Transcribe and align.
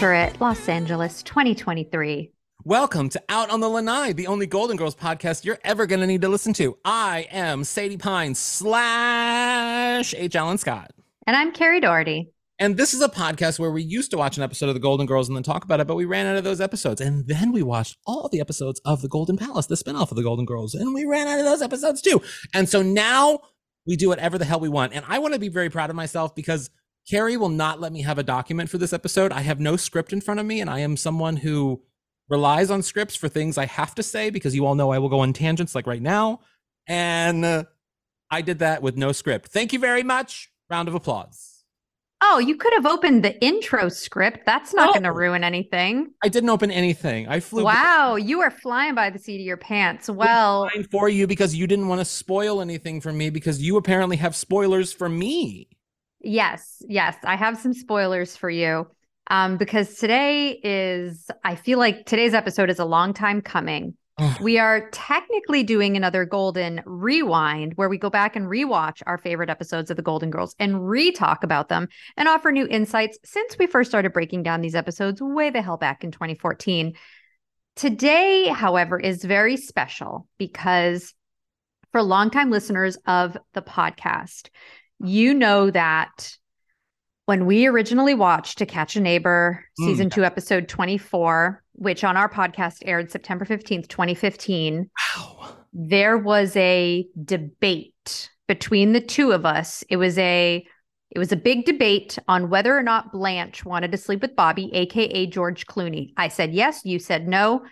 Picture 0.00 0.14
it, 0.14 0.40
Los 0.40 0.68
Angeles 0.68 1.22
2023. 1.22 2.30
Welcome 2.64 3.08
to 3.10 3.22
Out 3.28 3.50
on 3.50 3.60
the 3.60 3.68
Lanai, 3.68 4.12
the 4.12 4.26
only 4.26 4.46
Golden 4.46 4.76
Girls 4.76 4.94
podcast 4.94 5.44
you're 5.44 5.58
ever 5.62 5.86
going 5.86 6.00
to 6.00 6.06
need 6.06 6.22
to 6.22 6.28
listen 6.28 6.54
to. 6.54 6.78
I 6.84 7.28
am 7.30 7.64
Sadie 7.64 7.98
Pine 7.98 8.34
slash 8.34 10.14
H. 10.14 10.34
Alan 10.34 10.56
Scott. 10.56 10.92
And 11.26 11.36
I'm 11.36 11.52
Kerri 11.52 11.80
Doherty. 11.82 12.32
And 12.60 12.76
this 12.76 12.92
is 12.92 13.00
a 13.00 13.08
podcast 13.08 13.58
where 13.58 13.70
we 13.70 13.82
used 13.82 14.10
to 14.10 14.18
watch 14.18 14.36
an 14.36 14.42
episode 14.42 14.68
of 14.68 14.74
The 14.74 14.80
Golden 14.80 15.06
Girls 15.06 15.28
and 15.28 15.34
then 15.34 15.42
talk 15.42 15.64
about 15.64 15.80
it, 15.80 15.86
but 15.86 15.96
we 15.96 16.04
ran 16.04 16.26
out 16.26 16.36
of 16.36 16.44
those 16.44 16.60
episodes. 16.60 17.00
And 17.00 17.26
then 17.26 17.52
we 17.52 17.62
watched 17.62 17.96
all 18.06 18.28
the 18.28 18.38
episodes 18.38 18.82
of 18.84 19.00
The 19.00 19.08
Golden 19.08 19.38
Palace, 19.38 19.64
the 19.64 19.76
spinoff 19.76 20.10
of 20.10 20.16
The 20.16 20.22
Golden 20.22 20.44
Girls, 20.44 20.74
and 20.74 20.92
we 20.92 21.06
ran 21.06 21.26
out 21.26 21.38
of 21.38 21.46
those 21.46 21.62
episodes 21.62 22.02
too. 22.02 22.20
And 22.52 22.68
so 22.68 22.82
now 22.82 23.38
we 23.86 23.96
do 23.96 24.10
whatever 24.10 24.36
the 24.36 24.44
hell 24.44 24.60
we 24.60 24.68
want. 24.68 24.92
And 24.92 25.06
I 25.08 25.18
want 25.20 25.32
to 25.32 25.40
be 25.40 25.48
very 25.48 25.70
proud 25.70 25.88
of 25.88 25.96
myself 25.96 26.34
because 26.34 26.68
Kerri 27.10 27.38
will 27.38 27.48
not 27.48 27.80
let 27.80 27.92
me 27.92 28.02
have 28.02 28.18
a 28.18 28.22
document 28.22 28.68
for 28.68 28.76
this 28.76 28.92
episode. 28.92 29.32
I 29.32 29.40
have 29.40 29.58
no 29.58 29.76
script 29.76 30.12
in 30.12 30.20
front 30.20 30.38
of 30.38 30.44
me, 30.44 30.60
and 30.60 30.68
I 30.68 30.80
am 30.80 30.98
someone 30.98 31.38
who 31.38 31.80
relies 32.28 32.70
on 32.70 32.82
scripts 32.82 33.16
for 33.16 33.30
things 33.30 33.56
I 33.56 33.64
have 33.64 33.94
to 33.94 34.02
say 34.02 34.28
because 34.28 34.54
you 34.54 34.66
all 34.66 34.74
know 34.74 34.90
I 34.90 34.98
will 34.98 35.08
go 35.08 35.20
on 35.20 35.32
tangents 35.32 35.74
like 35.74 35.86
right 35.86 36.02
now. 36.02 36.40
And 36.86 37.42
uh, 37.42 37.64
I 38.30 38.42
did 38.42 38.58
that 38.58 38.82
with 38.82 38.98
no 38.98 39.12
script. 39.12 39.48
Thank 39.48 39.72
you 39.72 39.78
very 39.78 40.02
much. 40.02 40.50
Round 40.68 40.86
of 40.86 40.94
applause. 40.94 41.49
Oh, 42.22 42.38
you 42.38 42.56
could 42.56 42.72
have 42.74 42.84
opened 42.86 43.24
the 43.24 43.42
intro 43.42 43.88
script. 43.88 44.40
That's 44.44 44.74
not 44.74 44.90
Oh. 44.90 44.92
going 44.92 45.04
to 45.04 45.12
ruin 45.12 45.42
anything. 45.42 46.12
I 46.22 46.28
didn't 46.28 46.50
open 46.50 46.70
anything. 46.70 47.26
I 47.28 47.40
flew 47.40 47.64
Wow, 47.64 48.16
you 48.16 48.40
are 48.42 48.50
flying 48.50 48.94
by 48.94 49.08
the 49.10 49.18
seat 49.18 49.40
of 49.40 49.46
your 49.46 49.56
pants. 49.56 50.08
Well, 50.10 50.68
for 50.90 51.08
you 51.08 51.26
because 51.26 51.54
you 51.54 51.66
didn't 51.66 51.88
want 51.88 52.00
to 52.00 52.04
spoil 52.04 52.60
anything 52.60 53.00
for 53.00 53.12
me 53.12 53.30
because 53.30 53.62
you 53.62 53.76
apparently 53.78 54.18
have 54.18 54.36
spoilers 54.36 54.92
for 54.92 55.08
me. 55.08 55.68
yes, 56.22 56.82
yes, 56.88 57.16
I 57.24 57.36
have 57.36 57.58
some 57.58 57.72
spoilers 57.72 58.36
for 58.36 58.50
you. 58.50 58.86
Um, 59.30 59.56
because 59.56 59.94
today 59.94 60.58
is, 60.62 61.30
I 61.44 61.54
feel 61.54 61.78
like 61.78 62.04
today's 62.04 62.34
episode 62.34 62.68
is 62.68 62.78
a 62.80 62.84
long 62.84 63.14
time 63.14 63.40
coming. 63.40 63.94
We 64.40 64.58
are 64.58 64.88
technically 64.90 65.62
doing 65.62 65.96
another 65.96 66.24
Golden 66.24 66.82
Rewind 66.84 67.74
where 67.76 67.88
we 67.88 67.98
go 67.98 68.10
back 68.10 68.36
and 68.36 68.46
rewatch 68.46 69.02
our 69.06 69.18
favorite 69.18 69.50
episodes 69.50 69.90
of 69.90 69.96
the 69.96 70.02
Golden 70.02 70.30
Girls 70.30 70.54
and 70.58 70.88
re 70.88 71.12
talk 71.12 71.44
about 71.44 71.68
them 71.68 71.88
and 72.16 72.28
offer 72.28 72.52
new 72.52 72.66
insights 72.66 73.18
since 73.24 73.58
we 73.58 73.66
first 73.66 73.90
started 73.90 74.12
breaking 74.12 74.42
down 74.42 74.60
these 74.60 74.74
episodes 74.74 75.20
way 75.20 75.50
the 75.50 75.62
hell 75.62 75.76
back 75.76 76.04
in 76.04 76.10
2014. 76.10 76.94
Today, 77.76 78.48
however, 78.48 78.98
is 78.98 79.24
very 79.24 79.56
special 79.56 80.26
because 80.38 81.14
for 81.92 82.02
longtime 82.02 82.50
listeners 82.50 82.96
of 83.06 83.36
the 83.54 83.62
podcast, 83.62 84.48
you 84.98 85.34
know 85.34 85.70
that 85.70 86.36
when 87.30 87.46
we 87.46 87.64
originally 87.68 88.12
watched 88.12 88.58
To 88.58 88.66
Catch 88.66 88.96
a 88.96 89.00
Neighbor, 89.00 89.64
Mm, 89.78 89.84
season 89.86 90.10
two, 90.10 90.24
episode 90.24 90.66
24, 90.66 91.62
which 91.74 92.02
on 92.02 92.16
our 92.16 92.28
podcast 92.28 92.78
aired 92.84 93.08
September 93.12 93.44
15th, 93.44 93.86
2015, 93.86 94.90
Wow. 95.16 95.56
there 95.72 96.18
was 96.18 96.56
a 96.56 97.06
debate 97.24 98.30
between 98.48 98.94
the 98.94 99.00
two 99.00 99.30
of 99.30 99.46
us. 99.46 99.84
It 99.88 99.96
was 99.96 100.18
a 100.18 100.66
it 101.12 101.18
was 101.20 101.30
a 101.30 101.36
big 101.36 101.66
debate 101.66 102.18
on 102.26 102.50
whether 102.50 102.76
or 102.76 102.82
not 102.82 103.12
Blanche 103.12 103.64
wanted 103.64 103.92
to 103.92 103.98
sleep 103.98 104.22
with 104.22 104.34
Bobby, 104.34 104.68
aka 104.74 105.24
George 105.28 105.68
Clooney. 105.68 106.12
I 106.16 106.26
said 106.26 106.52
yes, 106.52 106.80
you 106.84 106.98
said 106.98 107.28
no. 107.28 107.64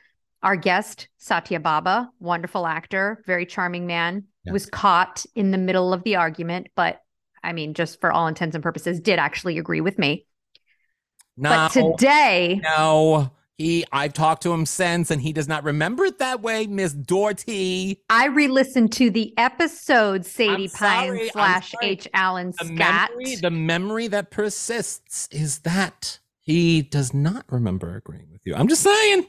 Our 0.45 0.55
guest, 0.55 1.09
Satya 1.19 1.59
Bhabha, 1.59 2.11
wonderful 2.21 2.65
actor, 2.65 3.25
very 3.27 3.45
charming 3.45 3.89
man, 3.89 4.23
Yes. 4.45 4.53
was 4.53 4.67
caught 4.67 5.27
in 5.35 5.51
the 5.51 5.59
middle 5.59 5.93
of 5.93 6.05
the 6.05 6.15
argument, 6.15 6.69
but 6.77 7.01
I 7.43 7.53
mean, 7.53 7.75
just 7.75 8.01
for 8.01 8.13
all 8.13 8.27
intents 8.27 8.55
and 8.55 8.63
purposes, 8.63 9.01
did 9.01 9.19
actually 9.19 9.59
agree 9.59 9.81
with 9.81 9.99
me. 9.99 10.27
No, 11.37 11.51
But 11.51 11.69
today, 11.73 12.61
no. 12.63 13.33
He, 13.57 13.85
I've 13.91 14.13
talked 14.13 14.45
to 14.45 14.53
him 14.53 14.67
since, 14.67 15.11
and 15.11 15.21
he 15.21 15.33
does 15.33 15.49
not 15.49 15.65
remember 15.65 16.05
it 16.05 16.19
that 16.21 16.43
way, 16.43 16.69
Miss 16.69 16.93
Doherty. 16.93 18.01
I 18.09 18.27
re-listened 18.27 18.93
to 18.93 19.11
the 19.11 19.35
episode 19.37 20.25
Sadie 20.25 20.69
Pine 20.69 21.11
I'm 21.19 21.29
slash 21.31 21.73
sorry. 21.73 21.87
H. 21.89 22.07
Alan 22.15 22.53
The 22.57 22.67
Scott. 22.67 23.11
memory, 23.11 23.35
the 23.35 23.51
memory 23.51 24.07
that 24.09 24.31
persists 24.31 25.29
is 25.33 25.59
that 25.61 26.21
he 26.41 26.83
does 26.83 27.13
not 27.13 27.47
remember 27.51 27.97
agreeing 27.97 28.29
with 28.31 28.43
you. 28.45 28.55
I'm 28.55 28.69
just 28.69 28.83
saying. 28.83 29.27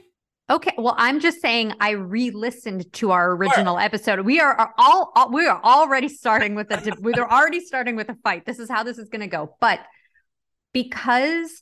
Okay, 0.49 0.73
well, 0.77 0.95
I'm 0.97 1.19
just 1.19 1.41
saying 1.41 1.73
I 1.79 1.91
re-listened 1.91 2.91
to 2.93 3.11
our 3.11 3.31
original 3.33 3.77
episode. 3.77 4.21
We 4.21 4.39
are, 4.39 4.53
are 4.53 4.73
all, 4.79 5.11
all- 5.15 5.31
we 5.31 5.45
are 5.45 5.61
already 5.63 6.09
starting 6.09 6.55
with 6.55 6.71
a 6.71 6.95
we're 7.01 7.13
already 7.13 7.59
starting 7.59 7.95
with 7.95 8.09
a 8.09 8.15
fight. 8.23 8.45
This 8.45 8.57
is 8.57 8.67
how 8.69 8.81
this 8.83 8.97
is 8.97 9.09
going 9.09 9.21
to 9.21 9.27
go. 9.27 9.55
But 9.61 9.79
because 10.73 11.61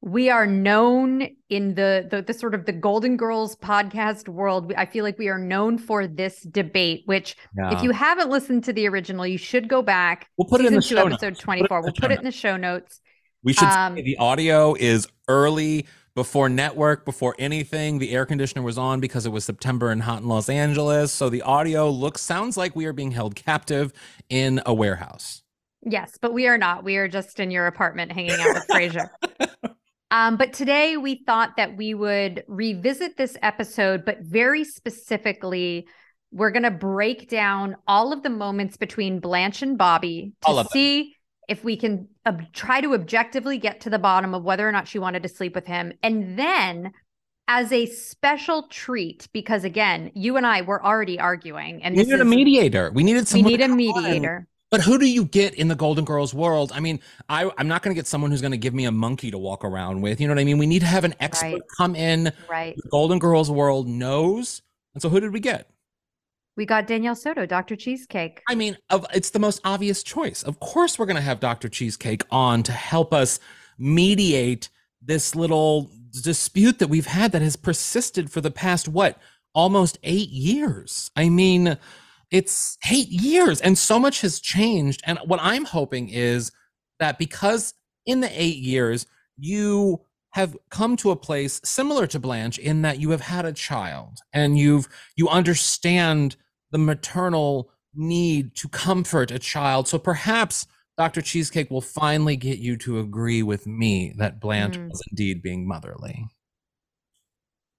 we 0.00 0.28
are 0.28 0.46
known 0.46 1.26
in 1.48 1.74
the, 1.74 2.06
the 2.10 2.20
the 2.22 2.34
sort 2.34 2.54
of 2.54 2.66
the 2.66 2.72
Golden 2.72 3.16
Girls 3.16 3.56
podcast 3.56 4.28
world, 4.28 4.72
I 4.76 4.86
feel 4.86 5.02
like 5.02 5.18
we 5.18 5.28
are 5.28 5.38
known 5.38 5.78
for 5.78 6.06
this 6.06 6.40
debate. 6.42 7.02
Which, 7.06 7.36
if 7.56 7.82
you 7.82 7.90
haven't 7.90 8.30
listened 8.30 8.64
to 8.64 8.72
the 8.72 8.86
original, 8.86 9.26
you 9.26 9.38
should 9.38 9.68
go 9.68 9.82
back. 9.82 10.28
we'll 10.36 10.46
put 10.46 10.60
it 10.60 10.66
in 10.66 10.74
the 10.74 10.82
two, 10.82 10.96
show 10.96 11.06
episode 11.06 11.28
notes. 11.30 11.40
24. 11.40 11.82
We'll 11.82 11.92
put 11.92 12.12
it 12.12 12.18
in 12.18 12.24
the 12.24 12.30
show 12.30 12.56
notes. 12.56 13.00
We 13.42 13.54
should 13.54 13.64
Um, 13.68 13.94
the 13.96 14.16
audio 14.18 14.74
is 14.74 15.08
early 15.26 15.86
before 16.14 16.48
network, 16.48 17.04
before 17.04 17.34
anything. 17.38 17.98
The 17.98 18.12
air 18.12 18.26
conditioner 18.26 18.62
was 18.62 18.78
on 18.78 19.00
because 19.00 19.26
it 19.26 19.30
was 19.30 19.44
September 19.44 19.90
and 19.90 20.02
hot 20.02 20.22
in 20.22 20.28
Los 20.28 20.48
Angeles. 20.48 21.12
So 21.12 21.28
the 21.28 21.42
audio 21.42 21.90
looks 21.90 22.22
sounds 22.22 22.56
like 22.56 22.76
we 22.76 22.86
are 22.86 22.92
being 22.92 23.10
held 23.10 23.34
captive 23.34 23.92
in 24.28 24.62
a 24.64 24.72
warehouse. 24.72 25.42
Yes, 25.82 26.16
but 26.20 26.32
we 26.32 26.46
are 26.46 26.56
not. 26.56 26.84
We 26.84 26.96
are 26.96 27.08
just 27.08 27.40
in 27.40 27.50
your 27.50 27.66
apartment 27.66 28.12
hanging 28.12 28.32
out 28.40 28.54
with 28.54 28.66
Frasier. 28.68 29.10
Um, 30.14 30.36
but 30.36 30.52
today 30.52 30.96
we 30.96 31.24
thought 31.26 31.56
that 31.56 31.76
we 31.76 31.92
would 31.92 32.44
revisit 32.46 33.16
this 33.16 33.36
episode, 33.42 34.04
but 34.04 34.20
very 34.20 34.62
specifically, 34.62 35.88
we're 36.30 36.52
going 36.52 36.62
to 36.62 36.70
break 36.70 37.28
down 37.28 37.74
all 37.88 38.12
of 38.12 38.22
the 38.22 38.30
moments 38.30 38.76
between 38.76 39.18
Blanche 39.18 39.62
and 39.62 39.76
Bobby 39.76 40.32
to 40.46 40.66
see 40.70 41.16
if 41.48 41.64
we 41.64 41.76
can 41.76 42.06
ob- 42.26 42.52
try 42.52 42.80
to 42.80 42.94
objectively 42.94 43.58
get 43.58 43.80
to 43.82 43.90
the 43.90 43.98
bottom 43.98 44.34
of 44.34 44.42
whether 44.44 44.68
or 44.68 44.72
not 44.72 44.88
she 44.88 44.98
wanted 44.98 45.22
to 45.22 45.28
sleep 45.28 45.54
with 45.54 45.66
him. 45.66 45.92
And 46.02 46.38
then, 46.38 46.92
as 47.48 47.72
a 47.72 47.86
special 47.86 48.68
treat, 48.68 49.28
because 49.32 49.64
again, 49.64 50.10
you 50.14 50.36
and 50.36 50.46
I 50.46 50.62
were 50.62 50.84
already 50.84 51.18
arguing, 51.20 51.82
and 51.82 51.96
We 51.96 52.04
needed 52.04 52.20
a 52.20 52.24
mediator. 52.24 52.90
We 52.92 53.02
needed 53.04 53.28
someone. 53.28 53.44
we 53.44 53.50
need 53.56 53.60
a 53.60 53.64
come 53.64 53.72
on. 53.72 53.76
mediator. 53.76 54.46
But 54.70 54.80
who 54.80 54.98
do 54.98 55.06
you 55.06 55.24
get 55.26 55.54
in 55.54 55.68
the 55.68 55.76
Golden 55.76 56.04
Girls 56.04 56.34
world? 56.34 56.72
I 56.74 56.80
mean, 56.80 56.98
I, 57.28 57.48
I'm 57.58 57.68
not 57.68 57.82
going 57.82 57.94
to 57.94 57.98
get 57.98 58.08
someone 58.08 58.32
who's 58.32 58.40
going 58.40 58.50
to 58.52 58.56
give 58.58 58.74
me 58.74 58.86
a 58.86 58.90
monkey 58.90 59.30
to 59.30 59.38
walk 59.38 59.64
around 59.64 60.00
with. 60.00 60.20
You 60.20 60.26
know 60.26 60.34
what 60.34 60.40
I 60.40 60.44
mean? 60.44 60.58
We 60.58 60.66
need 60.66 60.80
to 60.80 60.86
have 60.86 61.04
an 61.04 61.14
expert 61.20 61.52
Right. 61.52 61.62
come 61.76 61.94
in. 61.94 62.32
Right. 62.50 62.74
The 62.76 62.88
Golden 62.90 63.20
Girls 63.20 63.50
world 63.52 63.86
knows. 63.86 64.62
And 64.94 65.00
so 65.02 65.08
who 65.10 65.20
did 65.20 65.32
we 65.32 65.38
get? 65.38 65.68
We 66.56 66.66
got 66.66 66.86
Danielle 66.86 67.16
Soto, 67.16 67.46
Dr. 67.46 67.74
Cheesecake. 67.74 68.42
I 68.48 68.54
mean, 68.54 68.76
it's 69.12 69.30
the 69.30 69.40
most 69.40 69.60
obvious 69.64 70.02
choice. 70.02 70.42
Of 70.44 70.60
course, 70.60 70.98
we're 70.98 71.06
going 71.06 71.16
to 71.16 71.22
have 71.22 71.40
Dr. 71.40 71.68
Cheesecake 71.68 72.22
on 72.30 72.62
to 72.62 72.72
help 72.72 73.12
us 73.12 73.40
mediate 73.76 74.68
this 75.02 75.34
little 75.34 75.90
dispute 76.22 76.78
that 76.78 76.88
we've 76.88 77.06
had 77.06 77.32
that 77.32 77.42
has 77.42 77.56
persisted 77.56 78.30
for 78.30 78.40
the 78.40 78.52
past, 78.52 78.86
what, 78.86 79.18
almost 79.52 79.98
eight 80.04 80.30
years. 80.30 81.10
I 81.16 81.28
mean, 81.28 81.76
it's 82.30 82.78
eight 82.90 83.08
years 83.08 83.60
and 83.60 83.76
so 83.76 83.98
much 83.98 84.20
has 84.20 84.40
changed. 84.40 85.02
And 85.04 85.18
what 85.24 85.40
I'm 85.42 85.64
hoping 85.64 86.08
is 86.08 86.52
that 87.00 87.18
because 87.18 87.74
in 88.06 88.20
the 88.20 88.30
eight 88.40 88.58
years, 88.58 89.06
you 89.36 90.00
have 90.30 90.56
come 90.70 90.96
to 90.96 91.10
a 91.10 91.16
place 91.16 91.60
similar 91.64 92.06
to 92.08 92.18
Blanche 92.18 92.58
in 92.58 92.82
that 92.82 93.00
you 93.00 93.10
have 93.10 93.20
had 93.20 93.44
a 93.44 93.52
child 93.52 94.18
and 94.32 94.58
you've 94.58 94.88
you 95.16 95.28
understand 95.28 96.36
the 96.74 96.78
maternal 96.78 97.70
need 97.94 98.56
to 98.56 98.68
comfort 98.68 99.30
a 99.30 99.38
child. 99.38 99.86
So 99.86 99.96
perhaps 99.96 100.66
Dr. 100.98 101.22
Cheesecake 101.22 101.70
will 101.70 101.80
finally 101.80 102.34
get 102.36 102.58
you 102.58 102.76
to 102.78 102.98
agree 102.98 103.44
with 103.44 103.64
me 103.64 104.12
that 104.18 104.40
Blanche 104.40 104.76
Mm. 104.76 104.88
was 104.90 105.00
indeed 105.08 105.40
being 105.40 105.68
motherly. 105.68 106.26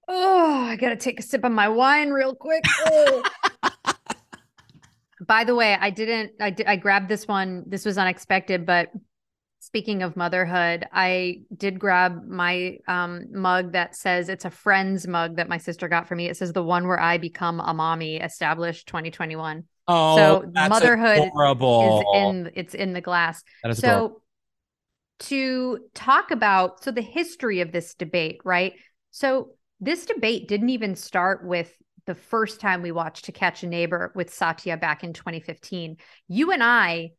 Oh, 0.08 0.64
I 0.64 0.78
gotta 0.78 0.96
take 0.96 1.20
a 1.20 1.24
sip 1.24 1.44
of 1.44 1.52
my 1.52 1.68
wine 1.68 2.12
real 2.12 2.34
quick. 2.36 2.64
Oh. 2.86 3.24
By 5.28 5.44
the 5.44 5.56
way, 5.56 5.76
I 5.78 5.90
didn't. 5.90 6.32
I 6.40 6.52
did. 6.52 6.66
I 6.68 6.78
grabbed 6.78 7.10
this 7.10 7.28
one. 7.28 7.66
This 7.68 7.84
was 7.84 7.98
unexpected, 7.98 8.66
but 8.66 8.92
speaking 9.66 10.04
of 10.04 10.16
motherhood, 10.16 10.86
I 10.94 11.40
did 11.58 11.80
grab 11.80 12.28
my 12.28 12.78
um, 12.88 13.26
mug 13.32 13.72
that 13.72 13.96
says 13.96 14.30
it's 14.30 14.46
a 14.46 14.52
friend's 14.52 15.08
mug 15.08 15.38
that 15.38 15.50
my 15.50 15.58
sister 15.58 15.88
got 15.88 16.08
for 16.08 16.16
me. 16.16 16.30
It 16.30 16.38
says 16.38 16.54
the 16.54 16.64
one 16.64 16.88
where 16.88 17.00
I 17.00 17.18
become 17.18 17.60
a 17.60 17.74
mommy, 17.74 18.18
established 18.18 18.88
2021. 18.88 19.64
Oh, 19.88 20.16
So 20.18 20.52
that's 20.54 20.70
motherhood 20.70 21.18
is 21.18 22.04
in 22.14 22.52
it's 22.54 22.76
in 22.76 22.94
the 22.94 23.02
glass. 23.02 23.44
Is 23.66 23.80
adorable. 23.80 24.10
So 24.10 24.22
to 25.28 25.80
talk 25.96 26.30
about 26.30 26.84
so 26.84 26.92
the 26.92 27.02
history 27.02 27.62
of 27.62 27.72
this 27.72 27.96
debate, 27.96 28.42
right? 28.44 28.74
So 29.10 29.50
this 29.80 30.06
debate 30.06 30.48
didn't 30.48 30.70
even 30.70 30.96
start 30.96 31.44
with 31.44 31.74
the 32.06 32.16
first 32.16 32.62
time 32.62 32.84
we 32.84 32.92
watched 32.92 33.26
To 33.26 33.32
Catch 33.32 33.64
a 33.64 33.68
Neighbor 33.68 34.12
with 34.14 34.32
Satya 34.32 34.78
back 34.78 35.04
in 35.04 35.14
2015. 35.14 35.98
You 36.28 36.52
and 36.52 36.64
I 36.64 37.14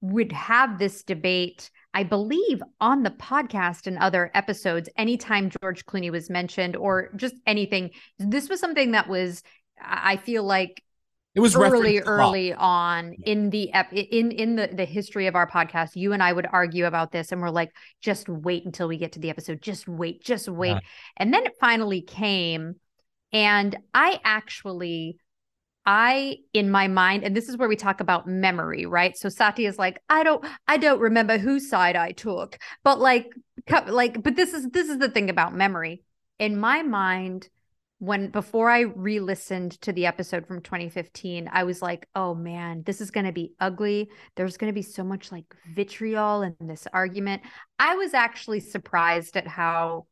would 0.00 0.32
have 0.32 0.78
this 0.78 1.02
debate, 1.02 1.70
I 1.92 2.04
believe, 2.04 2.62
on 2.80 3.02
the 3.02 3.10
podcast 3.10 3.86
and 3.86 3.98
other 3.98 4.30
episodes 4.34 4.88
anytime 4.96 5.50
George 5.60 5.84
Clooney 5.86 6.10
was 6.10 6.30
mentioned 6.30 6.76
or 6.76 7.10
just 7.16 7.34
anything. 7.46 7.90
This 8.18 8.48
was 8.48 8.60
something 8.60 8.92
that 8.92 9.08
was, 9.08 9.42
I 9.82 10.16
feel 10.16 10.44
like, 10.44 10.82
it 11.34 11.40
was 11.40 11.54
early 11.54 12.00
early 12.00 12.52
on 12.52 13.14
in 13.24 13.50
the 13.50 13.72
ep- 13.72 13.92
in 13.92 14.32
in 14.32 14.56
the 14.56 14.68
the 14.72 14.84
history 14.84 15.28
of 15.28 15.36
our 15.36 15.48
podcast 15.48 15.90
you 15.94 16.12
and 16.12 16.22
i 16.22 16.32
would 16.32 16.46
argue 16.50 16.86
about 16.86 17.12
this 17.12 17.30
and 17.30 17.40
we're 17.40 17.50
like 17.50 17.70
just 18.00 18.28
wait 18.28 18.64
until 18.64 18.88
we 18.88 18.96
get 18.96 19.12
to 19.12 19.20
the 19.20 19.30
episode 19.30 19.62
just 19.62 19.86
wait 19.86 20.22
just 20.24 20.48
wait 20.48 20.70
yeah. 20.70 20.80
and 21.18 21.32
then 21.32 21.46
it 21.46 21.52
finally 21.60 22.02
came 22.02 22.74
and 23.32 23.76
i 23.94 24.18
actually 24.24 25.18
I, 25.86 26.38
in 26.52 26.70
my 26.70 26.88
mind, 26.88 27.24
and 27.24 27.34
this 27.34 27.48
is 27.48 27.56
where 27.56 27.68
we 27.68 27.76
talk 27.76 28.00
about 28.00 28.26
memory, 28.26 28.86
right? 28.86 29.16
So 29.16 29.28
Satya 29.28 29.68
is 29.68 29.78
like, 29.78 30.00
I 30.08 30.22
don't, 30.22 30.44
I 30.68 30.76
don't 30.76 31.00
remember 31.00 31.38
whose 31.38 31.68
side 31.68 31.96
I 31.96 32.12
took, 32.12 32.58
but 32.84 33.00
like, 33.00 33.32
like, 33.88 34.22
but 34.22 34.36
this 34.36 34.52
is 34.52 34.68
this 34.70 34.88
is 34.88 34.98
the 34.98 35.08
thing 35.08 35.30
about 35.30 35.54
memory. 35.54 36.02
In 36.38 36.58
my 36.58 36.82
mind, 36.82 37.48
when 38.00 38.30
before 38.30 38.70
I 38.70 38.80
re-listened 38.80 39.72
to 39.82 39.92
the 39.92 40.06
episode 40.06 40.46
from 40.46 40.62
2015, 40.62 41.50
I 41.52 41.64
was 41.64 41.82
like, 41.82 42.08
oh 42.14 42.34
man, 42.34 42.82
this 42.84 43.02
is 43.02 43.10
going 43.10 43.26
to 43.26 43.32
be 43.32 43.52
ugly. 43.60 44.10
There's 44.36 44.56
going 44.56 44.72
to 44.72 44.74
be 44.74 44.82
so 44.82 45.04
much 45.04 45.30
like 45.30 45.44
vitriol 45.74 46.42
in 46.42 46.56
this 46.60 46.86
argument. 46.94 47.42
I 47.78 47.96
was 47.96 48.14
actually 48.14 48.60
surprised 48.60 49.36
at 49.36 49.46
how 49.46 50.06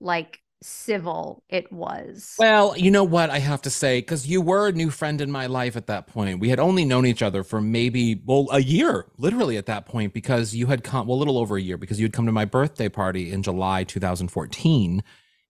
like 0.00 0.40
civil 0.64 1.42
it 1.48 1.70
was. 1.72 2.36
Well, 2.38 2.76
you 2.76 2.90
know 2.90 3.04
what 3.04 3.30
I 3.30 3.38
have 3.38 3.62
to 3.62 3.70
say 3.70 3.98
because 3.98 4.26
you 4.26 4.40
were 4.40 4.68
a 4.68 4.72
new 4.72 4.90
friend 4.90 5.20
in 5.20 5.30
my 5.30 5.46
life 5.46 5.76
at 5.76 5.86
that 5.88 6.06
point. 6.06 6.40
We 6.40 6.48
had 6.48 6.58
only 6.58 6.84
known 6.84 7.06
each 7.06 7.22
other 7.22 7.42
for 7.42 7.60
maybe 7.60 8.20
well 8.24 8.48
a 8.50 8.60
year, 8.60 9.06
literally 9.18 9.56
at 9.56 9.66
that 9.66 9.86
point 9.86 10.14
because 10.14 10.54
you 10.54 10.66
had 10.66 10.82
come 10.82 11.06
well 11.06 11.18
a 11.18 11.20
little 11.20 11.38
over 11.38 11.56
a 11.56 11.62
year 11.62 11.76
because 11.76 12.00
you 12.00 12.04
had 12.04 12.12
come 12.12 12.26
to 12.26 12.32
my 12.32 12.44
birthday 12.44 12.88
party 12.88 13.30
in 13.30 13.42
July 13.42 13.84
2014 13.84 15.02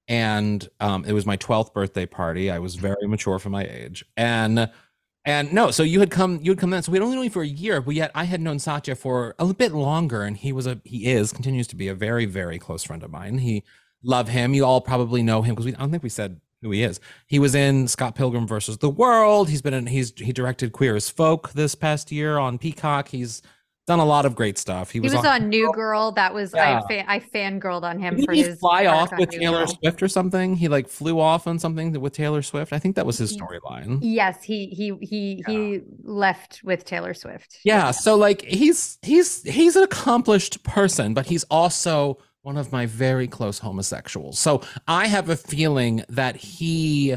and 0.07 0.69
um, 0.81 1.05
it 1.05 1.13
was 1.13 1.25
my 1.25 1.37
12th 1.37 1.73
birthday 1.73 2.07
party. 2.07 2.51
I 2.51 2.59
was 2.59 2.75
very 2.75 3.07
mature 3.07 3.39
for 3.39 3.51
my 3.51 3.65
age. 3.65 4.05
And 4.17 4.71
and 5.27 5.55
no, 5.55 5.71
so 5.71 5.83
you 5.83 6.01
had 6.01 6.11
come, 6.11 6.41
you 6.43 6.51
had 6.51 6.59
come 6.59 6.69
then. 6.69 6.83
So 6.83 6.93
we 6.93 6.99
had 6.99 7.05
only 7.05 7.17
known 7.17 7.25
you 7.25 7.31
for 7.31 7.43
a 7.43 7.47
year, 7.47 7.81
but 7.81 7.95
yet 7.95 8.11
I 8.15 8.25
had 8.25 8.43
known 8.43 8.59
Satya 8.59 8.95
for 8.95 9.35
a 9.39 9.55
bit 9.55 9.73
longer, 9.73 10.23
and 10.23 10.37
he 10.37 10.53
was 10.53 10.67
a, 10.67 10.83
he 10.85 11.07
is, 11.07 11.33
continues 11.33 11.67
to 11.69 11.77
be 11.77 11.89
a 11.89 11.95
very, 11.95 12.27
very 12.27 12.59
close 12.59 12.85
friend 12.85 13.03
of 13.03 13.11
mine. 13.11 13.39
He 13.39 13.65
love 14.05 14.29
him. 14.29 14.55
You 14.55 14.65
all 14.65 14.81
probably 14.81 15.23
know 15.23 15.43
him 15.43 15.55
because 15.55 15.67
we, 15.67 15.75
I 15.75 15.79
don't 15.79 15.91
think 15.91 16.03
we 16.03 16.09
said 16.09 16.41
who 16.63 16.71
he 16.71 16.83
is. 16.83 17.01
He 17.27 17.39
was 17.39 17.55
in 17.55 17.89
Scott 17.89 18.15
Pilgrim 18.15 18.47
versus 18.47 18.79
the 18.79 18.91
World. 18.91 19.49
He's 19.49 19.63
been 19.63 19.75
in, 19.75 19.87
he's 19.87 20.13
he 20.17 20.33
directed 20.33 20.73
Queer 20.73 20.97
as 20.97 21.11
Folk 21.11 21.53
this 21.53 21.75
past 21.75 22.11
year 22.11 22.39
on 22.39 22.59
Peacock. 22.59 23.09
He's 23.09 23.43
done 23.87 23.99
a 23.99 24.05
lot 24.05 24.25
of 24.25 24.35
great 24.35 24.57
stuff. 24.57 24.91
He 24.91 25.01
was, 25.01 25.13
he 25.13 25.19
was 25.19 25.27
on, 25.27 25.43
on, 25.43 25.49
New 25.51 25.71
Girl. 25.73 26.13
That 26.13 26.33
was 26.33 26.53
yeah. 26.55 26.81
I 26.83 26.89
fa- 26.89 27.11
I 27.11 27.21
fangirled 27.21 27.83
on 27.83 27.99
him 27.99 28.15
Didn't 28.15 28.27
for 28.27 28.33
he 28.33 28.43
his 28.43 28.59
fly 28.59 28.87
off 28.87 29.11
with 29.17 29.31
Taylor 29.31 29.67
Girl. 29.67 29.67
Swift 29.67 30.03
or 30.03 30.09
something. 30.09 30.57
He 30.57 30.69
like 30.69 30.89
flew 30.89 31.21
off 31.21 31.47
on 31.47 31.59
something 31.59 32.01
with 32.01 32.13
Taylor 32.15 32.43
Swift. 32.43 32.73
I 32.73 32.79
think 32.79 32.97
that 32.97 33.07
was 33.07 33.19
his 33.19 33.37
storyline. 33.37 33.99
Yes, 34.01 34.43
he 34.43 34.67
he 34.67 34.97
he 35.03 35.45
yeah. 35.47 35.53
he 35.53 35.81
left 36.03 36.63
with 36.65 36.85
Taylor 36.85 37.15
Swift. 37.15 37.59
Yeah, 37.65 37.87
yeah, 37.87 37.91
so 37.91 38.17
like 38.17 38.43
he's 38.43 38.99
he's 39.03 39.43
he's 39.43 39.77
an 39.77 39.83
accomplished 39.83 40.63
person, 40.63 41.13
but 41.13 41.27
he's 41.27 41.45
also 41.45 42.19
one 42.45 42.59
of 42.59 42.71
my 42.71 42.85
very 42.85 43.27
close 43.27 43.59
homosexuals. 43.59 44.39
So 44.39 44.61
I 44.87 45.07
have 45.07 45.31
a 45.31 45.37
feeling 45.37 46.05
that 46.11 46.37
he 46.37 47.17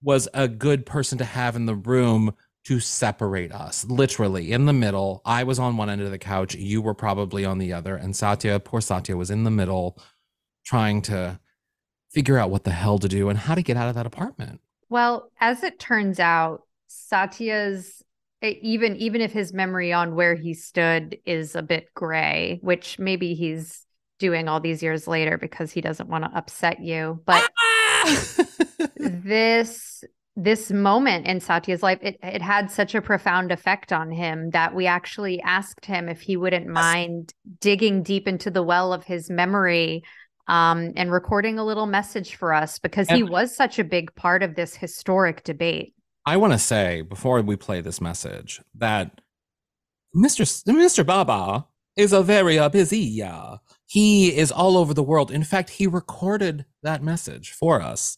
was 0.00 0.28
a 0.32 0.46
good 0.46 0.86
person 0.86 1.18
to 1.18 1.24
have 1.24 1.56
in 1.56 1.66
the 1.66 1.74
room 1.74 2.32
to 2.66 2.78
separate 2.78 3.50
us 3.50 3.84
literally 3.86 4.52
in 4.52 4.66
the 4.66 4.72
middle. 4.72 5.22
I 5.24 5.42
was 5.42 5.58
on 5.58 5.76
one 5.76 5.90
end 5.90 6.02
of 6.02 6.12
the 6.12 6.18
couch. 6.18 6.54
You 6.54 6.82
were 6.82 6.94
probably 6.94 7.44
on 7.44 7.58
the 7.58 7.72
other. 7.72 7.96
And 7.96 8.14
satya 8.14 8.60
poor 8.60 8.80
satya 8.80 9.16
was 9.16 9.28
in 9.28 9.42
the 9.42 9.50
middle 9.50 10.00
trying 10.64 11.02
to 11.02 11.40
figure 12.12 12.38
out 12.38 12.50
what 12.50 12.62
the 12.62 12.70
hell 12.70 13.00
to 13.00 13.08
do 13.08 13.28
and 13.28 13.36
how 13.36 13.56
to 13.56 13.62
get 13.62 13.76
out 13.76 13.88
of 13.88 13.96
that 13.96 14.06
apartment. 14.06 14.60
Well 14.88 15.32
as 15.40 15.64
it 15.64 15.80
turns 15.80 16.20
out 16.20 16.62
satya's 16.86 18.04
even 18.40 18.94
even 18.96 19.20
if 19.20 19.32
his 19.32 19.52
memory 19.52 19.92
on 19.92 20.14
where 20.14 20.36
he 20.36 20.54
stood 20.54 21.18
is 21.26 21.56
a 21.56 21.62
bit 21.62 21.88
gray 21.94 22.60
which 22.62 23.00
maybe 23.00 23.34
he's 23.34 23.84
doing 24.20 24.46
all 24.46 24.60
these 24.60 24.82
years 24.82 25.08
later 25.08 25.36
because 25.36 25.72
he 25.72 25.80
doesn't 25.80 26.08
want 26.08 26.22
to 26.22 26.30
upset 26.36 26.80
you 26.80 27.20
but 27.26 27.50
this 28.96 30.04
this 30.36 30.70
moment 30.70 31.26
in 31.26 31.40
Satya's 31.40 31.82
life, 31.82 31.98
it, 32.02 32.18
it 32.22 32.40
had 32.40 32.70
such 32.70 32.94
a 32.94 33.02
profound 33.02 33.52
effect 33.52 33.92
on 33.92 34.10
him 34.10 34.50
that 34.50 34.74
we 34.74 34.86
actually 34.86 35.40
asked 35.42 35.84
him 35.84 36.08
if 36.08 36.20
he 36.20 36.36
wouldn't 36.36 36.66
mind 36.66 37.34
digging 37.60 38.02
deep 38.02 38.26
into 38.26 38.50
the 38.50 38.62
well 38.62 38.92
of 38.92 39.04
his 39.04 39.28
memory 39.28 40.02
um, 40.48 40.92
and 40.96 41.12
recording 41.12 41.58
a 41.58 41.64
little 41.64 41.86
message 41.86 42.36
for 42.36 42.54
us 42.54 42.78
because 42.78 43.08
he 43.08 43.22
was 43.22 43.54
such 43.54 43.78
a 43.78 43.84
big 43.84 44.14
part 44.14 44.42
of 44.42 44.54
this 44.54 44.74
historic 44.74 45.44
debate. 45.44 45.94
I 46.26 46.36
want 46.36 46.52
to 46.52 46.58
say 46.58 47.02
before 47.02 47.40
we 47.42 47.56
play 47.56 47.80
this 47.80 48.00
message 48.00 48.60
that 48.74 49.20
Mr. 50.16 50.42
Mr. 50.64 51.04
Bhabha 51.04 51.66
is 51.96 52.12
a 52.12 52.22
very 52.22 52.58
uh, 52.58 52.68
busy. 52.68 53.22
Uh, 53.22 53.58
he 53.90 54.36
is 54.36 54.52
all 54.52 54.76
over 54.76 54.94
the 54.94 55.02
world. 55.02 55.32
In 55.32 55.42
fact, 55.42 55.68
he 55.70 55.86
recorded 55.88 56.64
that 56.80 57.02
message 57.02 57.50
for 57.50 57.82
us 57.82 58.16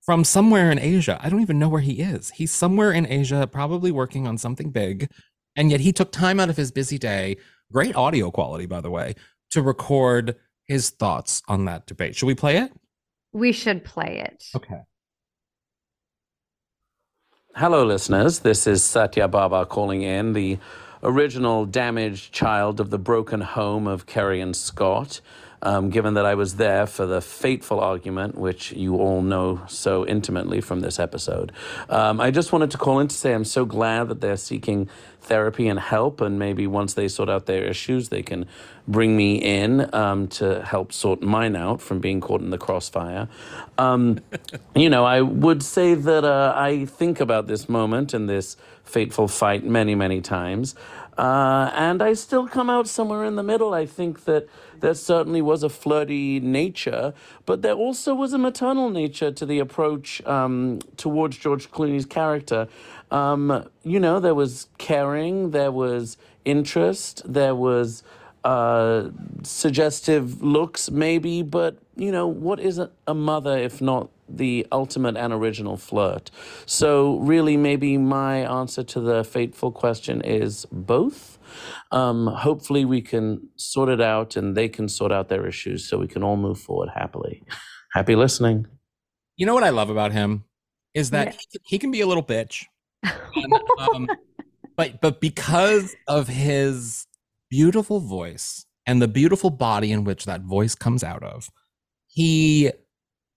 from 0.00 0.22
somewhere 0.22 0.70
in 0.70 0.78
Asia. 0.78 1.18
I 1.20 1.28
don't 1.28 1.40
even 1.40 1.58
know 1.58 1.68
where 1.68 1.80
he 1.80 1.94
is. 1.94 2.30
He's 2.30 2.52
somewhere 2.52 2.92
in 2.92 3.04
Asia, 3.04 3.48
probably 3.50 3.90
working 3.90 4.28
on 4.28 4.38
something 4.38 4.70
big. 4.70 5.10
And 5.56 5.72
yet 5.72 5.80
he 5.80 5.92
took 5.92 6.12
time 6.12 6.38
out 6.38 6.50
of 6.50 6.56
his 6.56 6.70
busy 6.70 6.98
day, 6.98 7.36
great 7.72 7.96
audio 7.96 8.30
quality, 8.30 8.66
by 8.66 8.80
the 8.80 8.90
way, 8.90 9.16
to 9.50 9.60
record 9.60 10.36
his 10.66 10.90
thoughts 10.90 11.42
on 11.48 11.64
that 11.64 11.86
debate. 11.86 12.14
Should 12.14 12.26
we 12.26 12.36
play 12.36 12.58
it? 12.58 12.70
We 13.32 13.50
should 13.50 13.84
play 13.84 14.20
it. 14.24 14.44
Okay. 14.54 14.82
Hello, 17.56 17.84
listeners. 17.84 18.38
This 18.38 18.68
is 18.68 18.84
Satya 18.84 19.28
Bhabha 19.28 19.68
calling 19.68 20.02
in, 20.02 20.32
the 20.32 20.58
original 21.02 21.64
damaged 21.64 22.32
child 22.32 22.80
of 22.80 22.90
the 22.90 22.98
broken 22.98 23.40
home 23.40 23.86
of 23.86 24.06
Kerri 24.06 24.40
and 24.42 24.54
Scott 24.56 25.20
um, 25.62 25.90
given 25.90 26.14
that 26.14 26.24
I 26.24 26.34
was 26.34 26.56
there 26.56 26.86
for 26.86 27.06
the 27.06 27.20
fateful 27.20 27.80
argument, 27.80 28.36
which 28.36 28.72
you 28.72 28.96
all 28.96 29.22
know 29.22 29.62
so 29.66 30.06
intimately 30.06 30.60
from 30.60 30.80
this 30.80 30.98
episode. 30.98 31.52
Um, 31.88 32.20
I 32.20 32.30
just 32.30 32.52
wanted 32.52 32.70
to 32.72 32.78
call 32.78 33.00
in 33.00 33.08
to 33.08 33.14
say 33.14 33.34
I'm 33.34 33.44
so 33.44 33.64
glad 33.64 34.08
that 34.08 34.20
they're 34.20 34.36
seeking 34.36 34.88
therapy 35.20 35.68
and 35.68 35.78
help, 35.78 36.20
and 36.20 36.38
maybe 36.38 36.66
once 36.66 36.94
they 36.94 37.08
sort 37.08 37.28
out 37.28 37.46
their 37.46 37.64
issues, 37.64 38.08
they 38.08 38.22
can 38.22 38.46
bring 38.86 39.16
me 39.16 39.36
in 39.36 39.92
um, 39.94 40.28
to 40.28 40.62
help 40.64 40.92
sort 40.92 41.22
mine 41.22 41.54
out 41.54 41.80
from 41.80 41.98
being 42.00 42.20
caught 42.20 42.40
in 42.40 42.50
the 42.50 42.58
crossfire. 42.58 43.28
Um, 43.76 44.20
you 44.74 44.88
know, 44.88 45.04
I 45.04 45.20
would 45.20 45.62
say 45.62 45.94
that 45.94 46.24
uh, 46.24 46.54
I 46.56 46.86
think 46.86 47.20
about 47.20 47.46
this 47.46 47.68
moment 47.68 48.14
and 48.14 48.28
this 48.28 48.56
fateful 48.84 49.28
fight 49.28 49.64
many, 49.64 49.94
many 49.94 50.20
times. 50.20 50.74
Uh, 51.18 51.70
and 51.74 52.00
I 52.00 52.14
still 52.14 52.46
come 52.46 52.70
out 52.70 52.86
somewhere 52.86 53.24
in 53.24 53.34
the 53.34 53.42
middle. 53.42 53.74
I 53.74 53.86
think 53.86 54.24
that 54.24 54.48
there 54.80 54.94
certainly 54.94 55.42
was 55.42 55.62
a 55.62 55.68
flirty 55.68 56.40
nature, 56.40 57.14
but 57.46 57.62
there 57.62 57.74
also 57.74 58.14
was 58.14 58.32
a 58.32 58.38
maternal 58.38 58.90
nature 58.90 59.30
to 59.32 59.46
the 59.46 59.58
approach 59.58 60.24
um, 60.26 60.80
towards 60.96 61.36
George 61.36 61.70
Clooney's 61.70 62.06
character. 62.06 62.68
Um, 63.10 63.68
you 63.82 64.00
know, 64.00 64.20
there 64.20 64.34
was 64.34 64.68
caring, 64.78 65.50
there 65.50 65.72
was 65.72 66.16
interest, 66.44 67.22
there 67.26 67.54
was 67.54 68.02
uh, 68.44 69.10
suggestive 69.42 70.42
looks, 70.42 70.90
maybe, 70.90 71.42
but 71.42 71.78
you 71.96 72.12
know, 72.12 72.26
what 72.26 72.60
is 72.60 72.80
a 73.06 73.14
mother 73.14 73.58
if 73.58 73.80
not 73.80 74.08
the 74.28 74.66
ultimate 74.70 75.16
and 75.16 75.32
original 75.32 75.76
flirt? 75.76 76.30
So, 76.64 77.16
really, 77.18 77.56
maybe 77.56 77.98
my 77.98 78.38
answer 78.38 78.82
to 78.84 79.00
the 79.00 79.24
fateful 79.24 79.72
question 79.72 80.20
is 80.22 80.66
both. 80.70 81.37
Um, 81.90 82.26
hopefully, 82.26 82.84
we 82.84 83.00
can 83.00 83.48
sort 83.56 83.88
it 83.88 84.00
out 84.00 84.36
and 84.36 84.56
they 84.56 84.68
can 84.68 84.88
sort 84.88 85.12
out 85.12 85.28
their 85.28 85.46
issues 85.46 85.88
so 85.88 85.98
we 85.98 86.08
can 86.08 86.22
all 86.22 86.36
move 86.36 86.58
forward 86.58 86.90
happily. 86.94 87.42
Happy 87.92 88.16
listening. 88.16 88.66
You 89.36 89.46
know 89.46 89.54
what 89.54 89.64
I 89.64 89.70
love 89.70 89.90
about 89.90 90.12
him 90.12 90.44
is 90.94 91.10
that 91.10 91.26
yeah. 91.52 91.60
he, 91.64 91.78
can 91.78 91.90
be 91.90 92.00
a 92.00 92.06
little 92.06 92.22
bitch. 92.22 92.64
And, 93.02 93.52
um, 93.78 94.08
but 94.76 95.00
but 95.00 95.20
because 95.20 95.94
of 96.06 96.28
his 96.28 97.06
beautiful 97.50 98.00
voice 98.00 98.66
and 98.86 99.00
the 99.00 99.08
beautiful 99.08 99.50
body 99.50 99.92
in 99.92 100.04
which 100.04 100.24
that 100.24 100.42
voice 100.42 100.74
comes 100.74 101.04
out 101.04 101.22
of, 101.22 101.50
he 102.06 102.70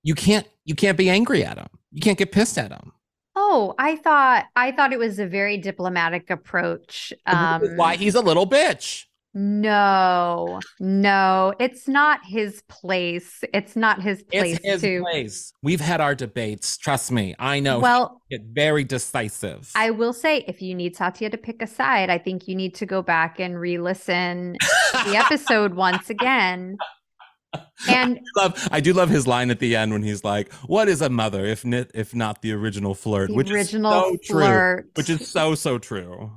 you 0.03 0.15
can't 0.15 0.47
you 0.65 0.75
can't 0.75 0.97
be 0.97 1.09
angry 1.09 1.43
at 1.43 1.57
him. 1.57 1.67
You 1.91 2.01
can't 2.01 2.17
get 2.17 2.31
pissed 2.31 2.57
at 2.57 2.71
him. 2.71 2.93
Oh, 3.35 3.73
I 3.79 3.95
thought 3.95 4.45
I 4.55 4.71
thought 4.71 4.91
it 4.93 4.99
was 4.99 5.19
a 5.19 5.25
very 5.27 5.57
diplomatic 5.57 6.29
approach. 6.29 7.13
Um, 7.25 7.61
why 7.77 7.95
he's 7.95 8.15
a 8.15 8.21
little 8.21 8.47
bitch. 8.47 9.05
No, 9.33 10.59
no, 10.81 11.53
it's 11.57 11.87
not 11.87 12.19
his 12.25 12.61
place. 12.67 13.45
It's 13.53 13.77
not 13.77 14.01
his 14.01 14.23
place 14.23 14.57
It's 14.57 14.65
his 14.65 14.81
to. 14.81 15.01
place. 15.03 15.53
We've 15.63 15.79
had 15.79 16.01
our 16.01 16.13
debates. 16.15 16.77
Trust 16.77 17.13
me. 17.13 17.33
I 17.39 17.61
know. 17.61 17.79
Well, 17.79 18.21
Get 18.29 18.41
very 18.51 18.83
decisive. 18.83 19.71
I 19.73 19.91
will 19.91 20.11
say 20.11 20.43
if 20.49 20.61
you 20.61 20.75
need 20.75 20.97
Satya 20.97 21.29
to 21.29 21.37
pick 21.37 21.61
a 21.61 21.67
side, 21.67 22.09
I 22.09 22.17
think 22.17 22.49
you 22.49 22.55
need 22.55 22.75
to 22.75 22.85
go 22.85 23.01
back 23.01 23.39
and 23.39 23.57
re-listen 23.57 24.57
the 25.05 25.15
episode 25.15 25.75
once 25.75 26.09
again. 26.09 26.75
And 27.87 28.19
I, 28.37 28.41
love. 28.41 28.67
I 28.71 28.79
do 28.79 28.93
love 28.93 29.09
his 29.09 29.27
line 29.27 29.49
at 29.49 29.59
the 29.59 29.75
end 29.75 29.91
when 29.91 30.03
he's 30.03 30.23
like, 30.23 30.53
"What 30.67 30.87
is 30.87 31.01
a 31.01 31.09
mother 31.09 31.45
if 31.45 31.65
ni- 31.65 31.85
if 31.93 32.13
not 32.13 32.41
the 32.41 32.53
original 32.53 32.93
flirt?" 32.93 33.29
the 33.29 33.35
which 33.35 33.51
original 33.51 33.91
is 33.91 34.03
so 34.03 34.17
true. 34.33 34.41
flirt. 34.41 34.91
Which 34.95 35.09
is 35.09 35.27
so 35.27 35.55
so 35.55 35.77
true. 35.77 36.31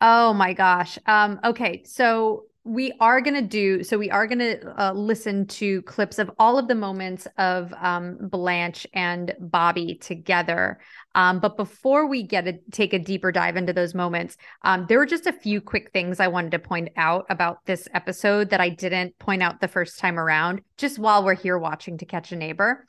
Oh 0.00 0.32
my 0.32 0.52
gosh. 0.52 0.98
Um, 1.06 1.40
okay, 1.44 1.82
so 1.84 2.44
we 2.66 2.92
are 2.98 3.20
gonna 3.20 3.40
do 3.40 3.84
so 3.84 3.96
we 3.96 4.10
are 4.10 4.26
gonna 4.26 4.56
uh, 4.76 4.92
listen 4.92 5.46
to 5.46 5.82
clips 5.82 6.18
of 6.18 6.28
all 6.38 6.58
of 6.58 6.66
the 6.66 6.74
moments 6.74 7.28
of 7.38 7.72
um, 7.74 8.18
Blanche 8.20 8.86
and 8.92 9.34
Bobby 9.38 9.94
together. 9.94 10.80
Um, 11.14 11.38
but 11.38 11.56
before 11.56 12.08
we 12.08 12.24
get 12.24 12.48
a 12.48 12.58
take 12.72 12.92
a 12.92 12.98
deeper 12.98 13.30
dive 13.30 13.56
into 13.56 13.72
those 13.72 13.94
moments, 13.94 14.36
um, 14.62 14.84
there 14.88 14.98
were 14.98 15.06
just 15.06 15.26
a 15.26 15.32
few 15.32 15.60
quick 15.60 15.92
things 15.92 16.18
I 16.18 16.26
wanted 16.26 16.50
to 16.50 16.58
point 16.58 16.88
out 16.96 17.26
about 17.30 17.64
this 17.66 17.86
episode 17.94 18.50
that 18.50 18.60
I 18.60 18.68
didn't 18.68 19.16
point 19.18 19.44
out 19.44 19.60
the 19.60 19.68
first 19.68 20.00
time 20.00 20.18
around, 20.18 20.60
just 20.76 20.98
while 20.98 21.24
we're 21.24 21.34
here 21.34 21.58
watching 21.58 21.98
To 21.98 22.04
Catch 22.04 22.32
a 22.32 22.36
Neighbor. 22.36 22.84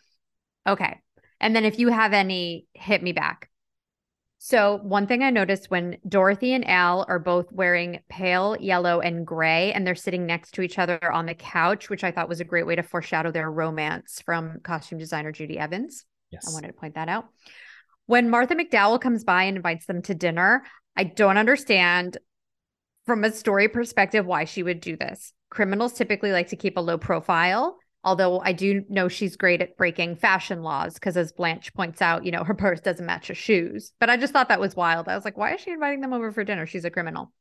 Okay. 0.65 0.99
And 1.39 1.55
then 1.55 1.65
if 1.65 1.77
you 1.77 1.89
have 1.89 2.13
any, 2.13 2.65
hit 2.73 3.03
me 3.03 3.11
back. 3.11 3.49
So, 4.39 4.79
one 4.83 5.07
thing 5.07 5.23
I 5.23 5.31
noticed 5.31 5.71
when 5.71 5.97
Dorothy 6.07 6.53
and 6.53 6.67
Al 6.67 7.05
are 7.07 7.17
both 7.17 7.51
wearing 7.51 8.01
pale 8.07 8.55
yellow 8.59 9.01
and 9.01 9.25
gray, 9.25 9.73
and 9.73 9.85
they're 9.85 9.95
sitting 9.95 10.27
next 10.27 10.51
to 10.51 10.61
each 10.61 10.77
other 10.77 10.99
on 11.11 11.25
the 11.25 11.33
couch, 11.33 11.89
which 11.89 12.03
I 12.03 12.11
thought 12.11 12.29
was 12.29 12.39
a 12.39 12.45
great 12.45 12.67
way 12.67 12.75
to 12.75 12.83
foreshadow 12.83 13.31
their 13.31 13.49
romance 13.49 14.21
from 14.23 14.59
costume 14.61 14.99
designer 14.99 15.31
Judy 15.31 15.57
Evans. 15.57 16.05
Yes. 16.29 16.47
I 16.47 16.53
wanted 16.53 16.67
to 16.67 16.73
point 16.73 16.95
that 16.95 17.09
out. 17.09 17.25
When 18.05 18.29
Martha 18.29 18.55
McDowell 18.55 19.01
comes 19.01 19.23
by 19.23 19.43
and 19.43 19.57
invites 19.57 19.85
them 19.87 20.01
to 20.03 20.13
dinner, 20.13 20.63
I 20.95 21.05
don't 21.05 21.37
understand 21.37 22.17
from 23.05 23.23
a 23.23 23.31
story 23.31 23.67
perspective 23.69 24.25
why 24.25 24.45
she 24.45 24.61
would 24.61 24.81
do 24.81 24.95
this. 24.97 25.33
Criminals 25.49 25.93
typically 25.93 26.31
like 26.31 26.49
to 26.49 26.55
keep 26.55 26.77
a 26.77 26.81
low 26.81 26.97
profile, 26.97 27.77
although 28.03 28.39
I 28.39 28.53
do 28.53 28.83
know 28.89 29.07
she's 29.07 29.35
great 29.35 29.61
at 29.61 29.77
breaking 29.77 30.15
fashion 30.15 30.63
laws 30.63 30.93
because, 30.93 31.17
as 31.17 31.31
Blanche 31.31 31.73
points 31.73 32.01
out, 32.01 32.25
you 32.25 32.31
know, 32.31 32.43
her 32.43 32.53
purse 32.53 32.79
doesn't 32.79 33.05
match 33.05 33.27
her 33.27 33.35
shoes. 33.35 33.91
But 33.99 34.09
I 34.09 34.17
just 34.17 34.33
thought 34.33 34.49
that 34.49 34.59
was 34.59 34.75
wild. 34.75 35.07
I 35.07 35.15
was 35.15 35.25
like, 35.25 35.37
why 35.37 35.53
is 35.53 35.61
she 35.61 35.71
inviting 35.71 36.01
them 36.01 36.13
over 36.13 36.31
for 36.31 36.43
dinner? 36.43 36.65
She's 36.65 36.85
a 36.85 36.89
criminal. 36.89 37.31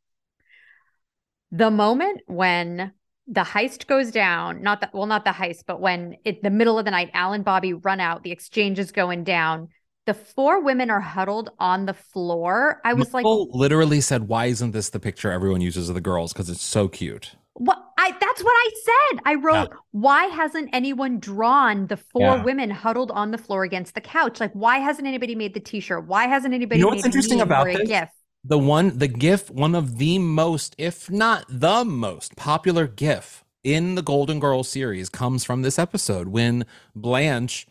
The 1.53 1.71
moment 1.71 2.23
when 2.27 2.93
the 3.29 3.43
heist 3.43 3.87
goes 3.87 4.11
down, 4.11 4.63
not 4.63 4.81
that, 4.81 4.95
well, 4.95 5.07
not 5.07 5.25
the 5.25 5.31
heist, 5.31 5.65
but 5.67 5.81
when 5.81 6.17
in 6.25 6.39
the 6.43 6.51
middle 6.51 6.79
of 6.79 6.85
the 6.85 6.91
night, 6.91 7.11
Al 7.13 7.33
and 7.33 7.45
Bobby 7.45 7.73
run 7.73 8.01
out, 8.01 8.23
the 8.23 8.33
exchange 8.33 8.79
is 8.79 8.93
going 8.93 9.25
down. 9.25 9.69
The 10.07 10.15
four 10.15 10.61
women 10.63 10.91
are 10.91 11.01
huddled 11.01 11.51
on 11.59 11.87
the 11.87 11.95
floor. 11.95 12.81
I 12.85 12.95
was 12.95 13.13
like, 13.13 13.25
Nicole 13.25 13.51
literally 13.53 14.01
said, 14.01 14.29
"Why 14.29 14.47
isn't 14.47 14.71
this 14.71 14.89
the 14.91 15.01
picture 15.01 15.33
everyone 15.33 15.61
uses 15.61 15.89
of 15.89 15.97
the 15.97 16.01
girls? 16.01 16.33
Because 16.33 16.49
it's 16.49 16.63
so 16.63 16.87
cute." 16.87 17.35
What 17.59 17.83
I 17.99 18.11
that's 18.21 18.43
what 18.45 18.53
I 18.55 18.71
said. 18.85 19.21
I 19.25 19.35
wrote, 19.35 19.71
why 19.93 20.25
hasn't 20.27 20.71
anyone 20.73 21.19
drawn 21.19 21.87
the 21.87 21.97
four 21.97 22.23
Yeah. 22.23 22.43
women 22.45 22.71
huddled 22.71 23.11
on 23.11 23.31
the 23.31 23.39
floor 23.39 23.65
against 23.65 23.95
the 23.95 24.01
couch? 24.01 24.41
Like, 24.41 24.53
why 24.53 24.79
hasn't 24.79 25.07
anybody 25.07 25.35
made 25.35 25.55
the 25.55 25.61
t-shirt? 25.61 26.07
Why 26.07 26.27
hasn't 26.27 26.53
anybody 26.53 26.79
made 26.79 26.85
the 26.85 26.87
you 26.87 26.91
know 26.91 26.97
what's 26.97 27.07
interesting 27.07 27.41
about 27.41 27.67
this? 27.67 27.89
GIF? 27.89 28.11
The 28.45 28.59
one, 28.59 28.99
the 28.99 29.09
GIF, 29.09 29.51
one 29.51 29.75
of 29.75 29.99
the 29.99 30.19
most, 30.19 30.77
if 30.79 31.11
not 31.11 31.47
the 31.49 31.85
most 31.85 32.37
popular 32.37 32.87
GIF 32.87 33.45
in 33.65 33.97
the 33.97 34.03
Golden 34.03 34.39
Girls 34.39 34.69
series 34.69 35.09
comes 35.09 35.43
from 35.45 35.63
this 35.63 35.79
episode 35.79 36.29
when 36.29 36.65
Blanche 36.95 37.67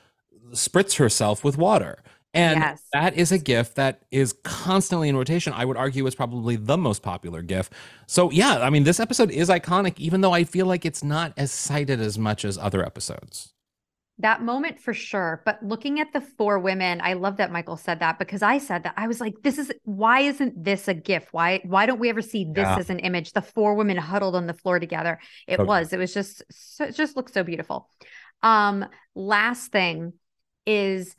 spritz 0.51 0.97
herself 0.97 1.43
with 1.43 1.57
water. 1.57 1.99
And 2.35 2.59
Yes. 2.59 2.83
that 2.93 3.15
is 3.15 3.31
a 3.31 3.37
GIF 3.37 3.75
that 3.75 4.03
is 4.11 4.33
constantly 4.43 5.09
in 5.09 5.15
rotation. 5.17 5.53
I 5.53 5.65
would 5.65 5.77
argue 5.77 6.05
is 6.05 6.15
probably 6.15 6.57
the 6.57 6.77
most 6.77 7.01
popular 7.01 7.41
GIF. 7.41 7.69
So 8.07 8.29
yeah, 8.31 8.59
I 8.59 8.69
mean, 8.69 8.83
this 8.83 8.99
episode 8.99 9.31
is 9.31 9.49
iconic, 9.49 9.93
even 9.97 10.21
though 10.21 10.33
I 10.33 10.43
feel 10.43 10.65
like 10.65 10.85
it's 10.85 11.03
not 11.03 11.33
as 11.37 11.51
cited 11.51 12.01
as 12.01 12.19
much 12.19 12.43
as 12.45 12.57
other 12.57 12.85
episodes. 12.85 13.53
That 14.19 14.41
moment 14.41 14.79
for 14.79 14.93
sure. 14.93 15.41
But 15.45 15.61
looking 15.61 15.99
at 15.99 16.13
the 16.13 16.21
four 16.21 16.57
women, 16.59 17.01
I 17.01 17.13
love 17.13 17.35
that 17.37 17.51
Michael 17.51 17.75
said 17.75 17.99
that 17.99 18.17
because 18.17 18.41
I 18.41 18.59
said 18.59 18.83
that. 18.83 18.93
I 18.95 19.07
was 19.07 19.19
like, 19.19 19.33
this 19.43 19.57
is 19.57 19.73
why 19.83 20.21
isn't 20.21 20.63
this 20.63 20.87
a 20.87 20.93
GIF? 20.93 21.27
Why 21.33 21.59
why 21.65 21.85
don't 21.85 21.99
we 21.99 22.09
ever 22.09 22.21
see 22.21 22.45
this 22.45 22.63
Yeah. 22.63 22.77
as 22.77 22.89
an 22.89 22.99
image? 22.99 23.33
The 23.33 23.41
four 23.41 23.75
women 23.75 23.97
huddled 23.97 24.35
on 24.35 24.47
the 24.47 24.53
floor 24.53 24.79
together. 24.79 25.19
It 25.47 25.59
Okay. 25.59 25.67
was. 25.67 25.91
It 25.91 25.99
was 25.99 26.13
just 26.13 26.43
so, 26.49 26.85
it 26.85 26.95
just 26.95 27.17
looked 27.17 27.33
so 27.33 27.43
beautiful. 27.43 27.89
Um, 28.41 28.85
last 29.15 29.71
thing 29.73 30.13
is, 30.65 31.15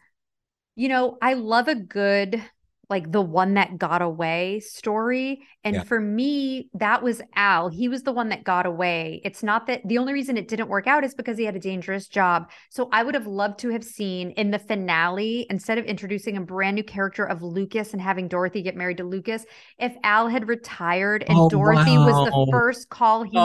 you 0.77 0.89
know, 0.89 1.19
I 1.23 1.35
love 1.35 1.69
a 1.69 1.75
good 1.75 2.43
like 2.89 3.11
the 3.11 3.21
one 3.21 3.55
that 3.55 3.79
got 3.79 4.01
away 4.01 4.61
story. 4.61 5.41
And 5.65 5.77
Yeah. 5.77 5.83
for 5.83 6.01
me, 6.01 6.69
that 6.75 7.03
was 7.03 7.21
Al. 7.35 7.69
He 7.69 7.89
was 7.89 8.05
the 8.05 8.13
one 8.13 8.29
that 8.29 8.45
got 8.45 8.65
away. 8.67 9.21
It's 9.25 9.43
not 9.43 9.67
that 9.67 9.83
the 9.87 9.99
only 9.99 10.13
reason 10.13 10.37
it 10.37 10.47
didn't 10.47 10.69
work 10.69 10.87
out 10.87 11.03
is 11.03 11.15
because 11.15 11.37
he 11.37 11.45
had 11.45 11.57
a 11.57 11.61
dangerous 11.61 12.07
job. 12.07 12.49
So 12.71 12.89
I 12.93 13.03
would 13.03 13.15
have 13.15 13.27
loved 13.27 13.59
to 13.61 13.71
have 13.71 13.83
seen 13.83 14.31
in 14.33 14.53
the 14.53 14.61
finale, 14.61 15.47
instead 15.51 15.79
of 15.79 15.85
introducing 15.85 16.37
a 16.37 16.41
brand 16.41 16.77
new 16.77 16.85
character 16.85 17.25
of 17.25 17.43
Lucas 17.43 17.93
and 17.93 18.01
having 18.01 18.29
Dorothy 18.29 18.63
get 18.63 18.77
married 18.77 18.99
to 18.99 19.05
Lucas, 19.05 19.45
if 19.79 19.97
Al 20.05 20.29
had 20.29 20.49
retired 20.49 21.25
and 21.29 21.37
Oh, 21.37 21.49
Dorothy 21.49 21.99
was 21.99 22.31
the 22.31 22.49
first 22.53 22.89
call 22.89 23.25
he 23.25 23.31
made. 23.33 23.41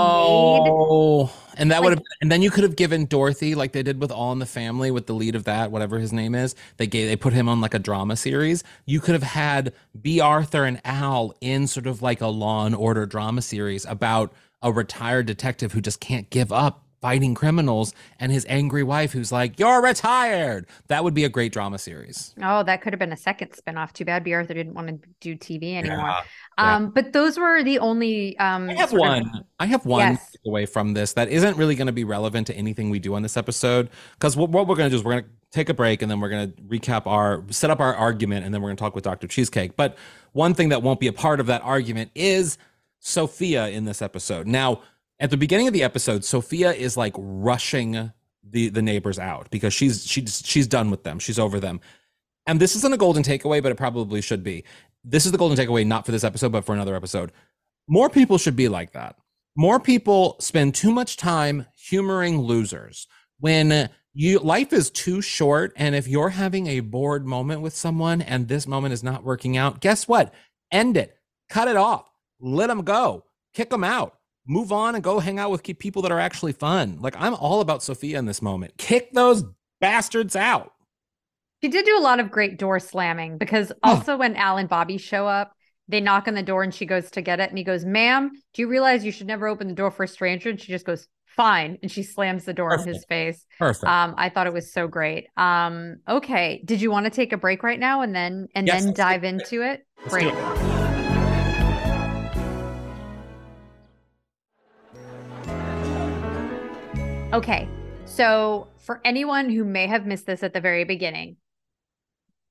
Oh, 0.69 1.33
and 1.57 1.71
that 1.71 1.81
would 1.81 1.93
have, 1.93 2.01
and 2.21 2.31
then 2.31 2.41
you 2.43 2.51
could 2.51 2.63
have 2.63 2.75
given 2.75 3.05
Dorothy 3.05 3.55
like 3.55 3.71
they 3.71 3.83
did 3.83 3.99
with 3.99 4.11
All 4.11 4.31
in 4.31 4.39
the 4.39 4.45
Family 4.45 4.91
with 4.91 5.07
the 5.07 5.13
lead 5.13 5.35
of 5.35 5.45
that, 5.45 5.71
whatever 5.71 5.97
his 5.97 6.13
name 6.13 6.35
is. 6.35 6.55
They 6.77 6.85
gave, 6.87 7.07
they 7.09 7.15
put 7.15 7.33
him 7.33 7.49
on 7.49 7.59
like 7.59 7.73
a 7.73 7.79
drama 7.79 8.15
series. 8.15 8.63
You 8.85 8.99
could 8.99 9.13
have 9.13 9.23
had 9.31 9.73
Bea 9.99 10.19
Arthur 10.19 10.65
and 10.65 10.79
Al 10.85 11.33
in 11.41 11.67
sort 11.67 11.87
of 11.87 12.01
like 12.01 12.21
a 12.21 12.27
Law 12.27 12.65
and 12.65 12.75
Order 12.75 13.05
drama 13.05 13.41
series 13.41 13.85
about 13.85 14.33
a 14.61 14.71
retired 14.71 15.25
detective 15.25 15.71
who 15.71 15.81
just 15.81 15.99
can't 15.99 16.29
give 16.29 16.51
up 16.51 16.85
fighting 17.01 17.33
criminals 17.33 17.93
and 18.19 18.31
his 18.31 18.45
angry 18.47 18.83
wife 18.83 19.11
who's 19.11 19.31
like, 19.31 19.59
"You're 19.59 19.81
retired." 19.81 20.67
That 20.87 21.03
would 21.03 21.13
be 21.13 21.23
a 21.23 21.29
great 21.29 21.51
drama 21.51 21.79
series. 21.79 22.35
Oh, 22.41 22.63
that 22.63 22.81
could 22.81 22.93
have 22.93 22.99
been 22.99 23.11
a 23.11 23.17
second 23.17 23.51
spinoff. 23.51 23.91
Too 23.91 24.05
bad 24.05 24.23
Bea 24.23 24.33
Arthur 24.35 24.53
didn't 24.53 24.73
want 24.75 24.87
to 24.87 25.09
do 25.19 25.35
TV 25.35 25.75
anymore. 25.77 25.97
Yeah, 25.97 26.21
yeah. 26.57 26.75
Um, 26.75 26.91
but 26.91 27.11
those 27.13 27.37
were 27.39 27.63
the 27.63 27.79
only 27.79 28.37
um 28.37 28.69
I 28.69 28.73
have 28.75 28.89
sort 28.91 29.01
of- 29.01 29.07
one. 29.25 29.45
I 29.59 29.65
have 29.65 29.85
one 29.85 29.99
Yes. 30.13 30.35
away 30.45 30.65
from 30.65 30.93
this 30.93 31.13
that 31.13 31.27
isn't 31.29 31.55
really 31.57 31.75
going 31.75 31.87
to 31.87 31.91
be 31.93 32.03
relevant 32.03 32.47
to 32.47 32.55
anything 32.55 32.89
we 32.89 32.97
do 32.99 33.13
on 33.15 33.21
this 33.21 33.37
episode. 33.37 33.89
Because 34.13 34.35
what, 34.35 34.49
what 34.49 34.67
we're 34.67 34.75
going 34.75 34.89
to 34.89 34.95
do 34.95 34.97
is 34.99 35.03
we're 35.03 35.11
going 35.13 35.23
to 35.25 35.29
take 35.51 35.69
a 35.69 35.73
break 35.73 36.01
and 36.01 36.09
then 36.09 36.19
we're 36.19 36.29
going 36.29 36.51
to 36.51 36.61
recap 36.63 37.05
our 37.05 37.43
set 37.51 37.69
up 37.69 37.79
our 37.79 37.93
argument 37.95 38.43
and 38.45 38.53
then 38.53 38.61
we're 38.61 38.69
going 38.69 38.77
to 38.77 38.81
talk 38.81 38.95
with 38.95 39.03
Dr. 39.03 39.27
Cheesecake. 39.27 39.75
But 39.75 39.97
one 40.33 40.53
thing 40.55 40.69
that 40.69 40.81
won't 40.81 40.99
be 40.99 41.07
a 41.07 41.13
part 41.13 41.39
of 41.39 41.45
that 41.47 41.61
argument 41.63 42.09
is 42.15 42.57
Sophia 42.99 43.67
in 43.69 43.85
this 43.85 44.01
episode. 44.01 44.47
Now, 44.47 44.81
at 45.21 45.29
the 45.29 45.37
beginning 45.37 45.67
of 45.67 45.73
the 45.73 45.83
episode, 45.83 46.25
Sophia 46.25 46.73
is 46.73 46.97
like 46.97 47.13
rushing 47.17 48.11
the 48.43 48.69
the 48.69 48.81
neighbors 48.81 49.19
out 49.19 49.49
because 49.51 49.73
she's 49.73 50.05
she's 50.05 50.41
she's 50.43 50.67
done 50.67 50.89
with 50.89 51.03
them. 51.03 51.19
She's 51.19 51.39
over 51.39 51.59
them. 51.59 51.79
And 52.47 52.59
this 52.59 52.75
isn't 52.75 52.93
a 52.93 52.97
golden 52.97 53.21
takeaway, 53.21 53.61
but 53.61 53.71
it 53.71 53.77
probably 53.77 54.19
should 54.19 54.43
be. 54.43 54.63
This 55.03 55.27
is 55.27 55.31
the 55.31 55.37
golden 55.37 55.57
takeaway, 55.57 55.85
not 55.85 56.05
for 56.05 56.11
this 56.11 56.23
episode, 56.23 56.51
but 56.51 56.65
for 56.65 56.73
another 56.73 56.95
episode. 56.95 57.31
More 57.87 58.09
people 58.09 58.39
should 58.39 58.55
be 58.55 58.67
like 58.67 58.93
that. 58.93 59.15
More 59.55 59.79
people 59.79 60.37
spend 60.39 60.73
too 60.73 60.91
much 60.91 61.17
time 61.17 61.67
humoring 61.75 62.39
losers 62.39 63.07
when 63.39 63.89
you 64.13 64.39
life 64.39 64.73
is 64.73 64.89
too 64.89 65.21
short. 65.21 65.71
And 65.75 65.93
if 65.93 66.07
you're 66.07 66.29
having 66.29 66.65
a 66.65 66.79
bored 66.79 67.27
moment 67.27 67.61
with 67.61 67.75
someone 67.75 68.23
and 68.23 68.47
this 68.47 68.65
moment 68.65 68.93
is 68.93 69.03
not 69.03 69.23
working 69.23 69.55
out, 69.55 69.81
guess 69.81 70.07
what? 70.07 70.33
End 70.71 70.97
it, 70.97 71.15
cut 71.47 71.67
it 71.67 71.75
off, 71.75 72.09
let 72.39 72.67
them 72.67 72.83
go, 72.83 73.25
kick 73.53 73.69
them 73.69 73.83
out, 73.83 74.17
move 74.47 74.71
on 74.71 74.95
and 74.95 75.03
go 75.03 75.19
hang 75.19 75.39
out 75.39 75.51
with 75.51 75.63
people 75.63 76.01
that 76.01 76.11
are 76.11 76.19
actually 76.19 76.53
fun. 76.53 76.97
Like 76.99 77.15
I'm 77.17 77.33
all 77.35 77.61
about 77.61 77.83
Sophia 77.83 78.17
in 78.19 78.25
this 78.25 78.41
moment. 78.41 78.77
Kick 78.77 79.11
those 79.13 79.43
bastards 79.79 80.35
out. 80.35 80.73
She 81.61 81.69
did 81.69 81.85
do 81.85 81.97
a 81.97 82.01
lot 82.01 82.19
of 82.19 82.31
great 82.31 82.57
door 82.57 82.79
slamming 82.79 83.37
because 83.37 83.71
also 83.83 84.17
when 84.17 84.35
Al 84.35 84.57
and 84.57 84.67
Bobby 84.67 84.97
show 84.97 85.27
up, 85.27 85.53
they 85.87 86.01
knock 86.01 86.27
on 86.27 86.33
the 86.33 86.41
door 86.43 86.63
and 86.63 86.73
she 86.73 86.85
goes 86.85 87.11
to 87.11 87.21
get 87.21 87.39
it 87.39 87.49
and 87.49 87.57
he 87.57 87.63
goes, 87.63 87.85
"Ma'am, 87.85 88.31
do 88.53 88.61
you 88.61 88.67
realize 88.67 89.03
you 89.05 89.11
should 89.11 89.27
never 89.27 89.47
open 89.47 89.67
the 89.67 89.73
door 89.75 89.91
for 89.91 90.03
a 90.03 90.07
stranger?" 90.07 90.49
And 90.49 90.59
she 90.59 90.71
just 90.71 90.85
goes, 90.85 91.07
"Fine," 91.25 91.77
and 91.83 91.91
she 91.91 92.01
slams 92.01 92.45
the 92.45 92.53
door 92.53 92.73
in 92.73 92.87
his 92.87 93.05
face. 93.05 93.45
Perfect. 93.59 93.83
Um, 93.83 94.15
I 94.17 94.29
thought 94.29 94.47
it 94.47 94.53
was 94.53 94.71
so 94.73 94.87
great. 94.87 95.27
Um, 95.37 95.97
okay, 96.07 96.63
did 96.65 96.81
you 96.81 96.89
want 96.91 97.05
to 97.05 97.09
take 97.11 97.33
a 97.33 97.37
break 97.37 97.61
right 97.61 97.79
now 97.79 98.01
and 98.01 98.15
then 98.15 98.47
and 98.55 98.65
Yes, 98.65 98.79
then 98.79 98.87
let's 98.87 98.97
take 98.97 99.05
a 99.05 99.09
dive 99.09 99.21
break. 99.21 99.33
into 99.33 99.61
it? 99.63 99.85
Let's 99.99 100.13
Great. 100.13 100.70
Okay. 107.33 107.67
So, 108.05 108.67
for 108.79 108.99
anyone 109.05 109.49
who 109.49 109.63
may 109.63 109.87
have 109.87 110.05
missed 110.05 110.25
this 110.25 110.43
at 110.43 110.53
the 110.53 110.59
very 110.59 110.83
beginning, 110.83 111.37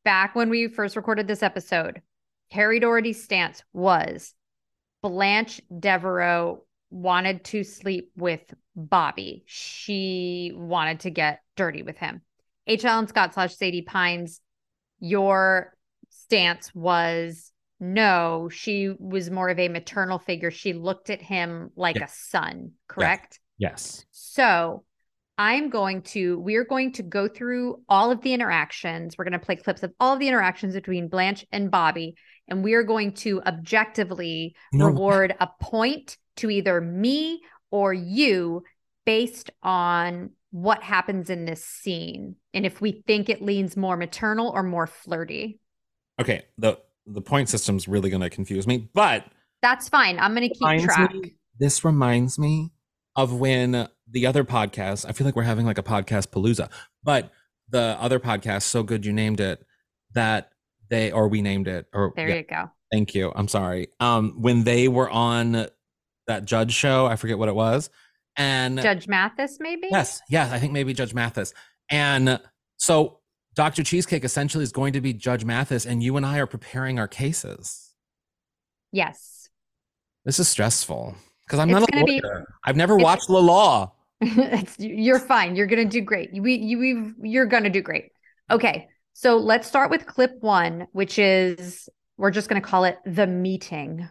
back 0.04 0.34
when 0.34 0.48
we 0.48 0.68
first 0.68 0.96
recorded 0.96 1.26
this 1.26 1.42
episode, 1.42 2.00
Kerri 2.52 2.80
Doherty's 2.80 3.22
stance 3.22 3.62
was 3.74 4.32
Blanche 5.02 5.60
Devereaux 5.78 6.64
wanted 6.90 7.44
to 7.44 7.62
sleep 7.62 8.10
with 8.16 8.40
Bobby. 8.74 9.44
She 9.46 10.52
wanted 10.54 11.00
to 11.00 11.10
get 11.10 11.40
dirty 11.56 11.82
with 11.82 11.98
him. 11.98 12.22
H. 12.66 12.84
Alan 12.84 13.06
Scott 13.06 13.34
slash 13.34 13.56
Sadie 13.56 13.82
Pines, 13.82 14.40
your 14.98 15.76
stance 16.08 16.74
was 16.74 17.52
no, 17.80 18.48
she 18.50 18.94
was 18.98 19.30
more 19.30 19.48
of 19.48 19.58
a 19.58 19.68
maternal 19.68 20.18
figure. 20.18 20.50
She 20.50 20.72
looked 20.72 21.10
at 21.10 21.20
him 21.22 21.70
like 21.76 21.96
Yeah. 21.96 22.04
a 22.04 22.08
son, 22.08 22.72
correct? 22.88 23.40
Yes. 23.60 24.04
So 24.10 24.84
I'm 25.38 25.70
going 25.70 26.02
to, 26.02 26.40
we're 26.40 26.64
going 26.64 26.92
to 26.94 27.02
go 27.02 27.28
through 27.28 27.82
all 27.88 28.10
of 28.10 28.22
the 28.22 28.32
interactions. 28.32 29.16
We're 29.16 29.24
going 29.24 29.38
to 29.38 29.38
play 29.38 29.56
clips 29.56 29.82
of 29.82 29.92
all 30.00 30.14
of 30.14 30.18
the 30.18 30.28
interactions 30.28 30.74
between 30.74 31.08
Blanche 31.08 31.46
and 31.52 31.70
Bobby, 31.70 32.16
and 32.48 32.64
we 32.64 32.74
are 32.74 32.82
going 32.82 33.12
to 33.14 33.40
objectively 33.42 34.56
No, 34.72 34.86
reward 34.86 35.36
a 35.38 35.48
point 35.60 36.16
to 36.38 36.50
either 36.50 36.80
me 36.80 37.40
or 37.70 37.92
you 37.92 38.64
based 39.04 39.50
on 39.62 40.30
what 40.50 40.82
happens 40.82 41.30
in 41.30 41.44
this 41.44 41.64
scene 41.64 42.34
and 42.52 42.66
if 42.66 42.80
we 42.80 43.04
think 43.06 43.28
it 43.28 43.40
leans 43.40 43.76
more 43.76 43.96
maternal 43.96 44.50
or 44.50 44.62
more 44.62 44.86
flirty. 44.86 45.60
Okay. 46.20 46.42
The 46.58 46.78
the 47.06 47.20
point 47.22 47.48
system's 47.48 47.88
really 47.88 48.10
going 48.10 48.22
to 48.22 48.30
confuse 48.30 48.66
me, 48.66 48.88
but 48.94 49.24
That's 49.62 49.88
fine. 49.88 50.18
I'm 50.18 50.34
going 50.34 50.48
to 50.48 50.54
keep 50.54 50.84
track. 50.84 51.14
me- 51.14 51.36
this 51.58 51.84
reminds 51.84 52.38
me 52.38 52.72
of 53.16 53.32
when 53.32 53.88
the 54.10 54.26
other 54.26 54.44
podcast, 54.44 55.06
I 55.08 55.12
feel 55.12 55.24
like 55.24 55.36
we're 55.36 55.42
having 55.42 55.66
like 55.66 55.78
a 55.78 55.82
podcast 55.82 56.28
palooza, 56.28 56.70
but 57.02 57.32
the 57.68 57.96
other 58.00 58.18
podcast, 58.18 58.62
So 58.62 58.82
Good 58.82 59.06
You 59.06 59.12
Named 59.12 59.40
It, 59.40 59.64
that 60.12 60.50
they, 60.88 61.12
or 61.12 61.28
we 61.28 61.42
named 61.42 61.68
it, 61.68 61.86
or 61.92 62.12
There 62.16 62.28
yeah, 62.28 62.34
you 62.36 62.42
go. 62.42 62.70
thank 62.90 63.14
you. 63.14 63.32
I'm 63.34 63.48
sorry. 63.48 63.88
Um, 64.00 64.34
when 64.40 64.64
they 64.64 64.88
were 64.88 65.08
on 65.08 65.66
that 66.26 66.44
judge 66.44 66.72
show, 66.72 67.06
I 67.06 67.16
forget 67.16 67.38
what 67.38 67.48
it 67.48 67.54
was. 67.54 67.90
And 68.36 68.80
Judge 68.80 69.06
Mathis, 69.06 69.58
maybe? 69.60 69.88
Yes, 69.90 70.20
yes, 70.28 70.52
I 70.52 70.58
think 70.58 70.72
maybe 70.72 70.92
Judge 70.94 71.14
Mathis. 71.14 71.52
And 71.90 72.40
so 72.76 73.20
Dr. 73.54 73.82
Cheesecake 73.82 74.24
essentially 74.24 74.64
is 74.64 74.72
going 74.72 74.92
to 74.94 75.00
be 75.00 75.12
Judge 75.12 75.44
Mathis, 75.44 75.84
and 75.86 76.02
you 76.02 76.16
and 76.16 76.24
I 76.24 76.38
are 76.38 76.46
preparing 76.46 76.98
our 76.98 77.08
cases. 77.08 77.90
Yes. 78.92 79.48
This 80.24 80.38
is 80.38 80.48
stressful 80.48 81.16
because 81.50 81.58
I'm 81.58 81.68
It's 81.70 81.80
not 81.80 81.88
a 81.88 81.92
gonna 81.92 82.04
be- 82.04 82.22
I've 82.64 82.76
never 82.76 82.96
watched 82.96 83.26
the 83.26 83.42
law. 83.42 83.92
It's- 84.20 84.76
you're 84.78 85.18
fine. 85.18 85.56
You're 85.56 85.66
gonna 85.66 85.84
do 85.84 86.00
great. 86.00 86.30
We 86.32 86.54
you 86.54 86.78
we've, 86.78 87.14
you're 87.24 87.46
gonna 87.46 87.70
do 87.70 87.82
great. 87.82 88.12
Okay, 88.52 88.86
so 89.14 89.36
let's 89.36 89.66
start 89.66 89.90
with 89.90 90.06
clip 90.06 90.36
one, 90.42 90.86
which 90.92 91.18
is 91.18 91.88
we're 92.16 92.30
just 92.30 92.48
gonna 92.48 92.60
call 92.60 92.84
it 92.84 92.98
the 93.04 93.26
meeting. 93.26 94.08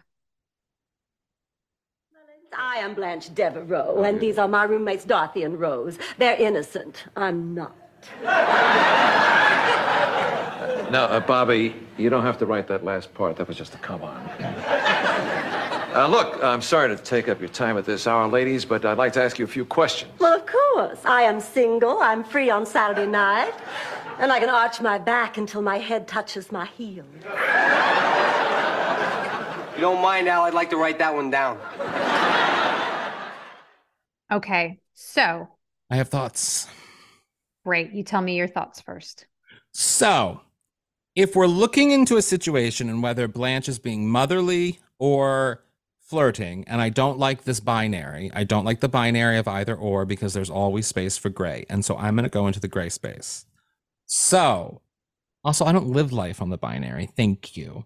I 2.52 2.76
am 2.78 2.94
Blanche 2.94 3.32
Devereaux, 3.32 4.02
and 4.02 4.20
these 4.20 4.36
are 4.36 4.48
my 4.48 4.64
roommates 4.64 5.04
Dorothy 5.06 5.44
and 5.44 5.58
Rose. 5.58 5.98
They're 6.18 6.36
innocent. 6.36 7.04
I'm 7.16 7.54
not. 7.54 7.74
No, 10.90 11.04
uh, 11.04 11.20
Bobby, 11.20 11.72
you 11.96 12.10
don't 12.10 12.24
have 12.24 12.36
to 12.38 12.46
write 12.46 12.66
that 12.66 12.84
last 12.84 13.14
part. 13.14 13.36
That 13.36 13.46
was 13.46 13.56
just 13.56 13.76
a 13.76 13.78
come 13.78 14.02
on. 14.02 14.28
Uh, 15.92 16.06
look, 16.06 16.42
I'm 16.42 16.62
sorry 16.62 16.94
to 16.94 17.02
take 17.02 17.28
up 17.28 17.40
your 17.40 17.48
time 17.48 17.76
at 17.76 17.84
this 17.84 18.06
hour, 18.06 18.28
ladies, 18.28 18.64
but 18.64 18.84
I'd 18.84 18.96
like 18.96 19.12
to 19.14 19.22
ask 19.22 19.40
you 19.40 19.44
a 19.44 19.48
few 19.48 19.64
questions. 19.64 20.12
Well, 20.20 20.38
of 20.38 20.46
course. 20.46 21.04
I 21.04 21.22
am 21.22 21.40
single. 21.40 21.98
I'm 21.98 22.22
free 22.22 22.48
on 22.48 22.64
Saturday 22.64 23.10
night. 23.10 23.52
And 24.20 24.30
I 24.30 24.38
can 24.38 24.48
arch 24.48 24.80
my 24.80 24.98
back 24.98 25.36
until 25.36 25.62
my 25.62 25.78
head 25.78 26.06
touches 26.06 26.52
my 26.52 26.66
heel. 26.66 27.04
If 29.62 29.74
you 29.74 29.80
don't 29.80 30.00
mind, 30.00 30.28
Al, 30.28 30.42
I'd 30.42 30.54
like 30.54 30.70
to 30.70 30.76
write 30.76 30.98
that 31.00 31.12
one 31.12 31.28
down. 31.28 31.58
Okay, 34.30 34.78
so 34.94 35.48
I 35.90 35.96
have 35.96 36.08
thoughts. 36.08 36.68
great. 37.64 37.90
You 37.92 38.04
tell 38.04 38.20
me 38.22 38.36
your 38.36 38.46
thoughts 38.46 38.80
first. 38.80 39.26
So, 39.72 40.42
if 41.16 41.34
we're 41.34 41.48
looking 41.48 41.90
into 41.90 42.16
a 42.16 42.22
situation 42.22 42.88
and 42.88 43.02
whether 43.02 43.26
Blanche 43.26 43.68
is 43.68 43.80
being 43.80 44.08
motherly 44.08 44.78
or 45.00 45.64
flirting, 46.10 46.64
and 46.66 46.80
I 46.80 46.88
don't 46.88 47.18
like 47.18 47.44
this 47.44 47.60
binary, 47.60 48.32
I 48.34 48.42
don't 48.42 48.64
like 48.64 48.80
the 48.80 48.88
binary 48.88 49.38
of 49.38 49.46
either 49.46 49.76
or 49.76 50.04
because 50.04 50.34
there's 50.34 50.50
always 50.50 50.88
space 50.88 51.16
for 51.16 51.28
gray. 51.28 51.64
And 51.70 51.84
so 51.84 51.96
I'm 51.96 52.16
going 52.16 52.24
to 52.24 52.28
go 52.30 52.48
into 52.48 52.58
the 52.58 52.66
gray 52.68 52.88
space. 52.88 53.46
So, 54.06 54.82
also, 55.44 55.64
I 55.64 55.72
don't 55.72 55.86
live 55.86 56.12
life 56.12 56.42
on 56.42 56.50
the 56.50 56.58
binary. 56.58 57.06
Thank 57.06 57.56
you. 57.56 57.84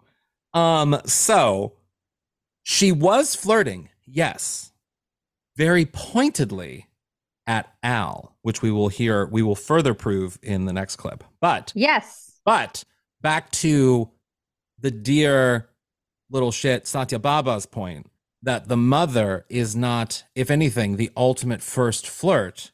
Um, 0.55 0.99
so 1.05 1.75
she 2.63 2.91
was 2.93 3.35
flirting, 3.35 3.91
yes, 4.07 4.73
very 5.57 5.85
pointedly 5.85 6.87
at 7.47 7.75
Al, 7.83 8.37
which 8.41 8.63
we 8.63 8.71
will 8.71 8.89
hear, 8.89 9.27
we 9.27 9.43
will 9.43 9.55
further 9.55 9.93
prove 9.93 10.39
in 10.43 10.65
the 10.65 10.73
next 10.73 10.97
clip. 10.97 11.23
But 11.43 11.73
Yes. 11.75 12.41
but 12.45 12.85
back 13.21 13.51
to 13.53 14.11
the 14.81 14.91
dear 14.91 15.69
little 16.31 16.51
shit 16.51 16.87
Satya 16.87 17.19
Bhabha's 17.19 17.67
point 17.67 18.11
that 18.45 18.69
the 18.69 18.77
mother 18.77 19.47
is 19.49 19.75
not, 19.75 20.25
if 20.35 20.51
anything, 20.51 20.97
the 20.97 21.11
ultimate 21.17 21.63
first 21.63 22.07
flirt. 22.07 22.73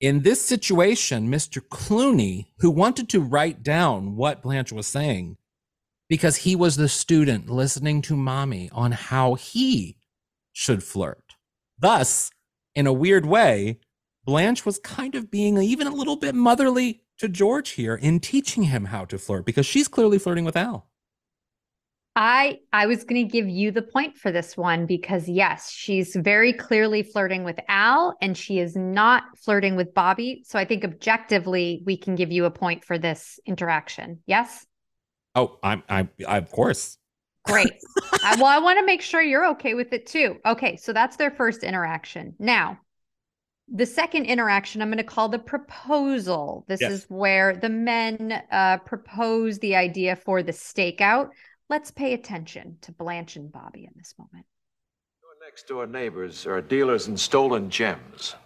In 0.00 0.22
this 0.22 0.44
situation, 0.44 1.30
Mr. 1.30 1.60
Clooney, 1.60 2.46
who 2.58 2.70
wanted 2.70 3.08
to 3.10 3.20
write 3.20 3.62
down 3.62 4.16
what 4.16 4.42
Blanche 4.42 4.72
was 4.72 4.86
saying, 4.86 5.36
because 6.08 6.36
he 6.36 6.56
was 6.56 6.76
the 6.76 6.88
student 6.88 7.50
listening 7.50 8.00
to 8.02 8.16
mommy 8.16 8.70
on 8.72 8.92
how 8.92 9.34
he 9.34 9.98
should 10.52 10.82
flirt. 10.82 11.34
Thus, 11.78 12.30
in 12.74 12.86
a 12.86 12.92
weird 12.92 13.26
way, 13.26 13.80
Blanche 14.24 14.64
was 14.64 14.78
kind 14.78 15.14
of 15.14 15.30
being 15.30 15.58
even 15.58 15.86
a 15.86 15.94
little 15.94 16.16
bit 16.16 16.34
motherly 16.34 17.02
to 17.18 17.28
George 17.28 17.70
here 17.70 17.94
in 17.94 18.20
teaching 18.20 18.64
him 18.64 18.86
how 18.86 19.04
to 19.06 19.18
flirt 19.18 19.44
because 19.44 19.66
she's 19.66 19.88
clearly 19.88 20.18
flirting 20.18 20.44
with 20.44 20.56
Al. 20.56 20.87
I 22.20 22.58
I 22.72 22.86
was 22.86 23.04
going 23.04 23.24
to 23.24 23.30
give 23.32 23.48
you 23.48 23.70
the 23.70 23.80
point 23.80 24.18
for 24.18 24.32
this 24.32 24.56
one 24.56 24.86
because 24.86 25.28
yes, 25.28 25.70
she's 25.70 26.16
very 26.16 26.52
clearly 26.52 27.04
flirting 27.04 27.44
with 27.44 27.60
Al 27.68 28.16
and 28.20 28.36
she 28.36 28.58
is 28.58 28.74
not 28.74 29.22
flirting 29.36 29.76
with 29.76 29.94
Bobby. 29.94 30.42
So 30.44 30.58
I 30.58 30.64
think 30.64 30.82
objectively 30.84 31.84
we 31.86 31.96
can 31.96 32.16
give 32.16 32.32
you 32.32 32.44
a 32.44 32.50
point 32.50 32.84
for 32.84 32.98
this 32.98 33.38
interaction. 33.46 34.18
Yes? 34.26 34.66
Oh, 35.36 35.60
I'm, 35.62 35.84
I, 35.88 36.08
I, 36.26 36.38
of 36.38 36.50
course. 36.50 36.98
Great. 37.44 37.72
Uh, 38.24 38.36
well, 38.38 38.46
I 38.46 38.58
want 38.58 38.80
to 38.80 38.84
make 38.84 39.00
sure 39.00 39.22
you're 39.22 39.46
okay 39.46 39.74
with 39.74 39.92
it 39.92 40.06
too. 40.06 40.38
Okay, 40.44 40.76
so 40.76 40.92
that's 40.92 41.14
their 41.16 41.30
first 41.30 41.62
interaction. 41.62 42.34
Now, 42.40 42.80
the 43.72 43.86
second 43.86 44.24
interaction 44.24 44.82
I'm 44.82 44.88
going 44.88 44.98
to 44.98 45.04
call 45.04 45.28
the 45.28 45.38
proposal. 45.38 46.64
This 46.66 46.80
Yes. 46.80 46.92
is 46.92 47.04
where 47.08 47.54
the 47.54 47.68
men 47.68 48.42
uh, 48.50 48.78
propose 48.78 49.60
the 49.60 49.76
idea 49.76 50.16
for 50.16 50.42
the 50.42 50.50
stakeout. 50.50 51.28
Let's 51.70 51.90
pay 51.90 52.14
attention 52.14 52.78
to 52.80 52.92
Blanche 52.92 53.36
and 53.36 53.52
Bobby 53.52 53.84
in 53.84 53.92
this 53.94 54.14
moment. 54.18 54.46
Your 55.22 55.32
next 55.46 55.68
door 55.68 55.86
neighbors 55.86 56.46
are 56.46 56.62
dealers 56.62 57.08
in 57.08 57.16
stolen 57.18 57.68
gems. 57.68 58.36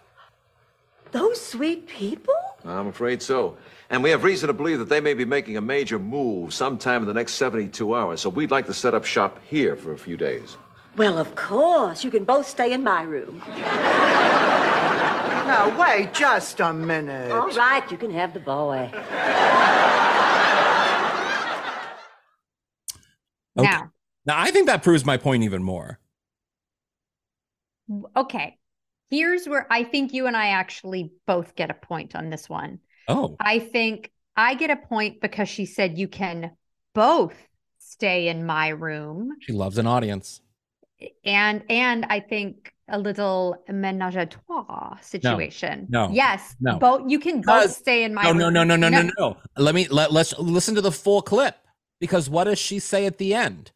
Those 1.13 1.39
sweet 1.39 1.87
people? 1.87 2.35
I'm 2.65 2.87
afraid 2.87 3.21
so. 3.21 3.55
And 3.89 4.03
we 4.03 4.09
have 4.09 4.25
reason 4.25 4.47
to 4.47 4.53
believe 4.53 4.79
that 4.79 4.89
they 4.89 4.99
may 4.99 5.13
be 5.13 5.23
making 5.23 5.55
a 5.55 5.61
major 5.61 5.99
move 5.99 6.53
sometime 6.53 7.03
in 7.03 7.07
the 7.07 7.13
next 7.13 7.35
72 7.35 7.95
hours. 7.95 8.19
So 8.19 8.29
we'd 8.29 8.51
like 8.51 8.65
to 8.65 8.73
set 8.73 8.93
up 8.93 9.05
shop 9.05 9.39
here 9.47 9.77
for 9.77 9.93
a 9.93 9.97
few 9.97 10.17
days. 10.17 10.57
Well, 10.97 11.17
of 11.17 11.33
course. 11.35 12.03
You 12.03 12.11
can 12.11 12.25
both 12.25 12.45
stay 12.47 12.73
in 12.73 12.83
my 12.83 13.03
room. 13.03 13.41
Now, 15.45 15.73
wait 15.79 16.13
just 16.13 16.59
a 16.59 16.73
minute. 16.73 17.31
All 17.31 17.49
right, 17.51 17.89
you 17.89 17.97
can 17.97 18.11
have 18.11 18.33
the 18.33 18.41
boy. 18.41 18.89
Okay. 23.57 23.69
Now, 23.69 23.91
Now, 24.25 24.39
I 24.41 24.51
think 24.51 24.67
that 24.67 24.83
proves 24.83 25.05
my 25.05 25.17
point 25.17 25.43
even 25.43 25.63
more. 25.63 25.99
okay. 28.15 28.57
Here's 29.09 29.47
where 29.47 29.67
I 29.69 29.83
think 29.83 30.13
you 30.13 30.25
and 30.27 30.35
I 30.35 30.47
actually 30.49 31.11
both 31.27 31.55
get 31.55 31.69
a 31.69 31.75
point 31.75 32.15
on 32.15 32.29
this 32.29 32.49
one. 32.49 32.79
Oh, 33.07 33.35
I 33.39 33.59
think 33.59 34.11
I 34.35 34.55
get 34.55 34.71
a 34.71 34.75
point 34.75 35.21
because 35.21 35.49
she 35.49 35.65
said 35.65 35.97
you 35.99 36.07
can 36.07 36.51
both 36.95 37.35
stay 37.79 38.27
in 38.27 38.45
my 38.45 38.69
room. 38.69 39.33
she 39.41 39.53
loves 39.53 39.77
an 39.77 39.85
audience. 39.85 40.41
And 41.25 41.63
and 41.69 42.05
I 42.09 42.21
think 42.21 42.73
a 42.87 42.97
little 42.97 43.61
menage 43.69 44.15
a 44.15 44.25
trois 44.25 44.97
situation. 45.01 45.87
no, 45.89 46.09
Yes. 46.11 46.55
no. 46.59 46.79
Both 46.79 47.11
you 47.11 47.19
can 47.19 47.41
both 47.41 47.71
stay 47.71 48.03
in 48.03 48.13
my 48.13 48.23
No, 48.23 48.29
room. 48.29 48.39
no, 48.39 48.49
no, 48.49 48.63
no, 48.63 48.75
no, 48.77 48.89
no, 48.89 49.09
no. 49.19 49.37
Let 49.57 49.75
me 49.75 49.87
let 49.89 50.11
let's 50.11 50.37
listen 50.39 50.73
to 50.75 50.81
the 50.81 50.91
full 50.91 51.21
clip 51.21 51.55
because 52.03 52.29
what 52.29 52.43
does 52.43 52.59
she 52.59 52.79
say 52.79 53.05
at 53.05 53.17
the 53.17 53.33
end? 53.33 53.71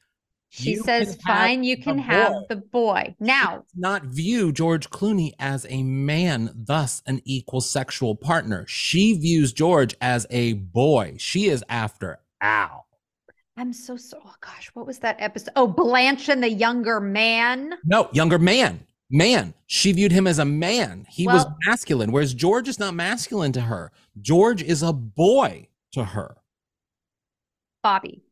She 0.50 0.72
You 0.72 0.84
says, 0.84 1.18
fine, 1.26 1.63
you 1.63 1.78
can 1.82 1.98
have 1.98 2.34
boy." 2.34 2.46
the 2.50 2.56
boy. 2.58 3.16
Now, 3.22 3.63
Not 3.74 4.04
view 4.04 4.52
George 4.52 4.90
Clooney 4.90 5.32
as 5.40 5.66
a 5.70 5.82
man, 5.82 6.52
thus 6.54 7.02
an 7.06 7.22
equal 7.24 7.62
sexual 7.62 8.18
partner. 8.18 8.66
She 8.68 9.13
views 9.13 9.54
George 9.54 9.96
as 10.02 10.28
a 10.30 10.54
boy. 10.54 11.16
She 11.20 11.48
is 11.48 11.63
after 11.70 12.20
Al. 12.42 12.86
I'm 13.56 13.72
so 13.72 13.96
so. 13.96 14.20
Oh 14.26 14.34
gosh, 14.42 14.70
what 14.74 14.86
was 14.86 15.00
that 15.00 15.16
episode? 15.20 15.54
Oh, 15.56 15.68
Blanche 15.68 16.28
and 16.28 16.44
the 16.44 16.52
Younger 16.52 17.00
Man. 17.00 17.76
No, 17.86 18.10
younger 18.12 18.38
man. 18.38 18.86
Man. 19.10 19.54
She 19.68 19.94
viewed 19.94 20.12
him 20.12 20.28
as 20.28 20.40
a 20.40 20.44
man. 20.46 21.06
He 21.10 21.28
was 21.28 21.46
masculine, 21.66 22.12
whereas 22.12 22.34
George 22.34 22.68
is 22.68 22.78
not 22.78 22.94
masculine 22.94 23.54
to 23.54 23.62
her. 23.62 23.94
George 24.20 24.62
is 24.62 24.84
a 24.84 24.92
boy 24.92 25.70
to 25.94 26.04
her. 26.04 26.36
Bobby. 27.84 28.24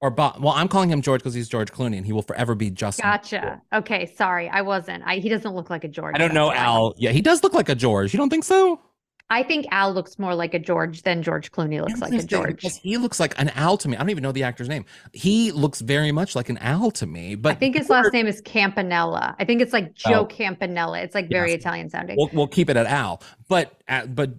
Or 0.00 0.10
Bob. 0.10 0.42
Well, 0.42 0.52
I'm 0.52 0.68
calling 0.68 0.90
him 0.90 1.00
George 1.00 1.20
because 1.20 1.32
he's 1.34 1.48
George 1.48 1.72
Clooney, 1.72 1.96
and 1.96 2.04
he 2.04 2.12
will 2.12 2.22
forever 2.22 2.54
be 2.54 2.70
Justin. 2.70 3.04
Gotcha. 3.04 3.62
Okay, 3.72 4.06
sorry, 4.14 4.48
I 4.48 4.60
wasn't. 4.60 5.02
I 5.06 5.16
he 5.16 5.28
doesn't 5.30 5.54
look 5.54 5.70
like 5.70 5.84
a 5.84 5.88
George. 5.88 6.14
I 6.14 6.18
don't 6.18 6.34
know. 6.34 6.52
Al. 6.52 6.94
Yeah, 6.98 7.10
he 7.12 7.22
does 7.22 7.42
look 7.42 7.54
like 7.54 7.68
a 7.70 7.74
George. 7.74 8.12
You 8.12 8.18
don't 8.18 8.28
think 8.30 8.44
so? 8.44 8.80
I 9.28 9.42
think 9.42 9.66
Al 9.72 9.92
looks 9.92 10.20
more 10.20 10.36
like 10.36 10.54
a 10.54 10.58
George 10.60 11.02
than 11.02 11.20
George 11.20 11.50
Clooney 11.50 11.80
looks 11.80 12.00
like 12.00 12.12
a 12.12 12.22
George. 12.22 12.56
because 12.56 12.76
He 12.76 12.96
looks 12.96 13.18
like 13.18 13.36
an 13.40 13.48
Al 13.56 13.76
to 13.78 13.88
me. 13.88 13.96
I 13.96 14.00
don't 14.00 14.10
even 14.10 14.22
know 14.22 14.30
the 14.30 14.44
actor's 14.44 14.68
name. 14.68 14.84
He 15.14 15.50
looks 15.50 15.80
very 15.80 16.12
much 16.12 16.36
like 16.36 16.48
an 16.48 16.58
Al 16.58 16.92
to 16.92 17.06
me. 17.06 17.34
But 17.34 17.50
I 17.50 17.54
think 17.56 17.74
his 17.76 17.88
last 17.90 18.12
name 18.12 18.28
is 18.28 18.40
Campanella. 18.42 19.34
I 19.40 19.44
think 19.44 19.62
it's 19.62 19.72
like 19.72 19.94
Joe 19.94 20.20
Oh. 20.20 20.24
Campanella. 20.26 21.00
It's 21.00 21.14
like 21.16 21.28
very 21.28 21.50
Yes. 21.50 21.58
Italian 21.60 21.90
sounding. 21.90 22.16
We'll, 22.16 22.30
we'll 22.32 22.46
keep 22.46 22.70
it 22.70 22.76
at 22.76 22.86
Al. 22.86 23.20
But 23.48 23.72
uh, 23.88 24.06
but 24.06 24.30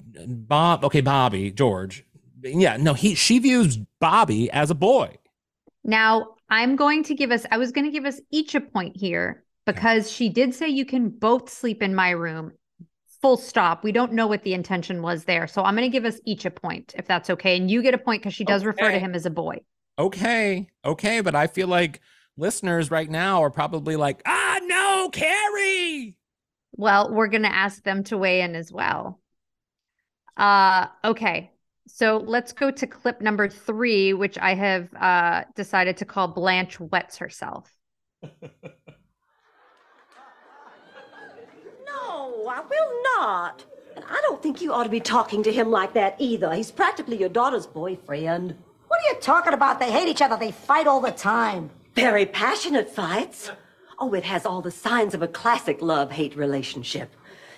Bob, 0.48 0.86
okay, 0.86 1.02
Bobby, 1.02 1.52
George. 1.52 2.06
Yeah, 2.48 2.78
no, 2.78 2.94
he 2.94 3.16
she 3.16 3.40
views 3.40 3.78
Bobby 4.00 4.50
as 4.52 4.72
a 4.72 4.76
boy. 4.76 5.18
Now, 5.84 6.36
I'm 6.50 6.76
going 6.76 7.04
to 7.04 7.16
give 7.16 7.32
us, 7.32 7.46
I 7.50 7.58
was 7.58 7.72
going 7.72 7.86
to 7.86 7.92
give 7.92 8.06
us 8.06 8.20
each 8.32 8.56
a 8.56 8.62
point 8.62 8.96
here 8.96 9.44
because 9.66 10.12
she 10.12 10.30
did 10.30 10.54
say 10.54 10.68
you 10.68 10.86
can 10.86 11.10
both 11.10 11.50
sleep 11.50 11.82
in 11.82 11.96
my 11.96 12.12
room. 12.12 12.52
Full 13.22 13.38
stop. 13.38 13.84
We 13.84 13.92
don't 13.92 14.14
know 14.14 14.28
what 14.28 14.44
the 14.44 14.54
intention 14.54 15.02
was 15.02 15.24
there. 15.24 15.48
So 15.48 15.64
I'm 15.64 15.76
going 15.76 15.90
to 15.90 15.92
give 15.92 16.06
us 16.06 16.20
each 16.26 16.46
a 16.46 16.52
point 16.52 16.94
if 16.98 17.08
that's 17.08 17.30
okay. 17.32 17.58
And 17.58 17.72
you 17.72 17.82
get 17.82 17.94
a 17.94 17.98
point 17.98 18.22
because 18.22 18.34
she 18.34 18.44
does 18.44 18.64
refer 18.64 18.92
to 18.92 19.00
him 19.00 19.16
as 19.16 19.26
a 19.26 19.32
boy. 19.32 19.62
Okay, 19.98 20.70
okay, 20.86 21.22
but 21.22 21.34
I 21.34 21.48
feel 21.48 21.68
like 21.68 22.02
listeners 22.38 22.92
right 22.92 23.10
now 23.10 23.42
are 23.42 23.50
probably 23.50 23.96
like, 23.96 24.22
ah, 24.28 24.60
no, 24.62 25.10
Kerri. 25.12 26.14
Well, 26.74 27.12
we're 27.12 27.28
going 27.28 27.42
to 27.42 27.54
ask 27.54 27.82
them 27.84 28.04
to 28.06 28.18
weigh 28.18 28.42
in 28.42 28.56
as 28.56 28.72
well. 28.72 29.20
Uh, 30.38 30.86
okay. 31.04 31.52
So 31.88 32.17
let's 32.17 32.54
go 32.54 32.69
to 32.69 32.88
clip 32.88 33.21
number 33.21 33.47
three, 33.50 34.13
which 34.13 34.38
I 34.38 34.54
have 34.56 34.93
uh, 34.93 35.43
decided 35.56 35.97
to 35.97 36.06
call 36.06 36.28
Blanche 36.28 36.80
Wets 36.80 37.17
Herself. 37.17 37.73
No, 41.86 42.47
I 42.47 42.62
will 42.62 43.04
not. 43.17 43.65
And 43.95 44.06
I 44.06 44.19
don't 44.23 44.41
think 44.43 44.62
you 44.62 44.71
ought 44.71 44.84
to 44.84 44.89
be 44.89 45.00
talking 45.00 45.41
to 45.43 45.52
him 45.52 45.71
like 45.71 45.93
that 45.93 46.15
either. 46.19 46.54
He's 46.54 46.71
practically 46.71 47.17
your 47.17 47.30
daughter's 47.30 47.65
boyfriend. 47.65 48.56
What 48.88 49.00
are 49.00 49.13
you 49.13 49.19
talking 49.19 49.54
about? 49.54 49.80
They 49.80 49.91
hate 49.91 50.08
each 50.08 50.21
other. 50.21 50.38
They 50.38 50.52
fight 50.52 50.88
all 50.88 51.02
the 51.02 51.12
time. 51.12 51.69
Very 51.95 52.26
passionate 52.26 52.89
fights. 52.89 53.52
Oh, 54.00 54.13
it 54.13 54.23
has 54.23 54.45
all 54.45 54.62
the 54.62 54.71
signs 54.71 55.13
of 55.13 55.21
a 55.21 55.28
classic 55.28 55.82
love 55.82 56.12
hate 56.12 56.36
relationship. 56.36 57.12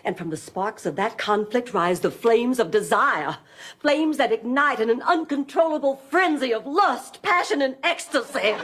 And 0.10 0.18
from 0.18 0.32
the 0.32 0.38
sparks 0.38 0.88
of 0.88 0.96
that 0.96 1.20
conflict 1.20 1.72
rise 1.72 2.00
the 2.00 2.10
flames 2.10 2.58
of 2.58 2.72
desire. 2.72 3.38
Flames 3.78 4.18
that 4.18 4.32
ignite 4.32 4.80
in 4.80 4.90
an 4.90 5.04
uncontrollable 5.04 5.98
frenzy 6.10 6.52
of 6.52 6.66
lust, 6.66 7.22
passion, 7.22 7.62
and 7.62 7.76
ecstasy. 7.84 8.56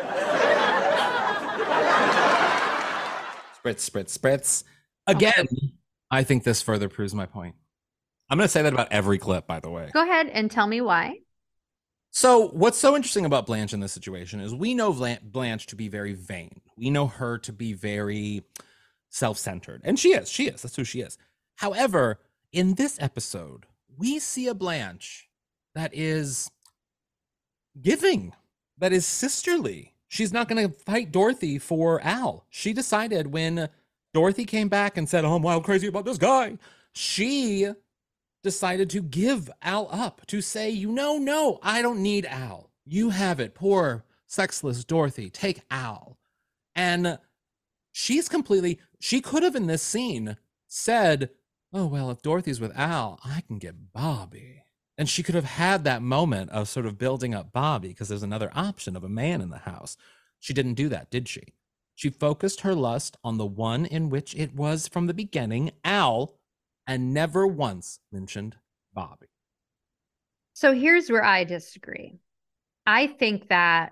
Spritz, 3.63 3.88
spritz, 3.88 4.17
spritz. 4.17 4.63
Again, 5.05 5.45
I 6.10 6.23
think 6.23 6.45
this 6.45 6.63
further 6.63 6.89
proves 6.89 7.13
my 7.13 7.27
point. 7.27 7.53
I'm 8.27 8.39
going 8.39 8.45
to 8.45 8.51
say 8.51 8.63
that 8.63 8.73
about 8.73 8.91
every 8.91 9.19
clip, 9.19 9.45
by 9.45 9.60
the 9.60 9.69
way. 9.69 9.91
Go 9.93 10.01
ahead 10.01 10.29
and 10.29 10.49
tell 10.49 10.65
me 10.65 10.81
why. 10.81 11.19
So, 12.10 12.47
what's 12.47 12.79
so 12.79 12.95
interesting 12.95 13.25
about 13.25 13.45
Blanche 13.45 13.71
in 13.71 13.81
this 13.81 13.93
situation 13.93 14.39
is 14.39 14.51
we 14.51 14.73
know 14.73 14.91
Blanche 15.21 15.67
to 15.67 15.75
be 15.75 15.89
very 15.89 16.13
vain. 16.13 16.62
We 16.75 16.89
know 16.89 17.05
her 17.05 17.38
to 17.38 17.53
be 17.53 17.73
very 17.73 18.41
self 19.15 19.38
centered. 19.38 19.81
And 19.84 19.99
she 19.99 20.13
is. 20.13 20.29
She 20.29 20.47
is. 20.47 20.63
That's 20.63 20.75
who 20.75 20.84
she 20.84 21.01
is. 21.01 21.19
However, 21.56 22.20
in 22.52 22.76
this 22.76 22.98
episode, 23.02 23.65
we 23.98 24.20
see 24.20 24.48
a 24.48 24.54
Blanche 24.54 25.30
that 25.74 25.91
is 25.94 26.52
giving, 27.82 28.34
that 28.78 28.94
is 28.94 29.06
sisterly. 29.06 29.94
She's 30.08 30.34
not 30.34 30.48
going 30.48 30.68
to 30.68 30.74
fight 30.74 31.12
Dorothy 31.12 31.60
for 31.60 32.02
Al. 32.02 32.46
She 32.50 32.74
decided 32.74 33.28
when 33.28 33.70
Dorothy 34.13 34.46
came 34.46 34.70
back 34.70 34.98
and 34.98 35.10
said, 35.10 35.26
Oh, 35.26 35.36
I'm 35.36 35.41
wild 35.41 35.65
crazy 35.65 35.88
about 35.88 36.06
this 36.06 36.18
guy, 36.18 36.58
she 36.94 37.68
decided 38.44 38.89
to 38.91 39.02
give 39.02 39.50
Al 39.62 39.89
up, 39.91 40.22
to 40.28 40.39
say, 40.39 40.70
you 40.70 40.91
know, 40.91 41.18
no, 41.18 41.60
I 41.63 41.82
don't 41.82 42.02
need 42.02 42.26
Al. 42.26 42.70
You 42.86 43.10
have 43.10 43.39
it. 43.39 43.56
Poor, 43.56 44.06
sexless 44.28 44.86
Dorothy. 44.86 45.30
Take 45.30 45.63
Al. 45.72 46.18
And 46.76 47.18
she's 47.91 48.30
completely, 48.30 48.80
she 49.00 49.20
could 49.20 49.44
have 49.44 49.56
in 49.56 49.65
this 49.65 49.82
scene 49.82 50.38
said, 50.68 51.32
oh, 51.76 51.86
well, 51.86 52.10
if 52.10 52.22
Dorothy's 52.22 52.62
with 52.62 52.76
Al, 52.78 53.20
I 53.26 53.42
can 53.42 53.60
get 53.60 53.92
Bobby. 53.94 54.64
And 54.98 55.10
she 55.10 55.22
could 55.24 55.36
have 55.36 55.44
had 55.44 55.84
that 55.84 56.02
moment 56.02 56.50
of 56.52 56.70
sort 56.70 56.86
of 56.86 56.98
building 56.98 57.36
up 57.36 57.52
Bobby 57.52 57.90
because 57.90 58.08
there's 58.08 58.24
another 58.24 58.50
option 58.56 58.96
of 58.96 59.04
a 59.04 59.10
man 59.10 59.42
in 59.42 59.50
the 59.50 59.58
house. 59.58 59.98
She 60.40 60.54
didn't 60.54 60.76
do 60.76 60.88
that, 60.90 61.12
did 61.12 61.28
she? 61.28 61.54
She 61.94 62.10
focused 62.10 62.62
her 62.62 62.74
lust 62.74 63.18
on 63.26 63.38
the 63.38 63.46
one 63.46 63.86
in 63.86 64.10
which 64.10 64.34
it 64.36 64.56
was 64.56 64.88
from 64.88 65.08
the 65.08 65.14
beginning, 65.14 65.72
Al, 65.84 66.38
and 66.88 67.14
never 67.14 67.46
once 67.46 68.00
mentioned 68.10 68.56
Bobby. 68.94 69.28
So 70.54 70.74
here's 70.74 71.10
where 71.10 71.26
I 71.26 71.44
disagree. 71.44 72.20
I 72.86 73.08
think 73.08 73.50
that, 73.50 73.92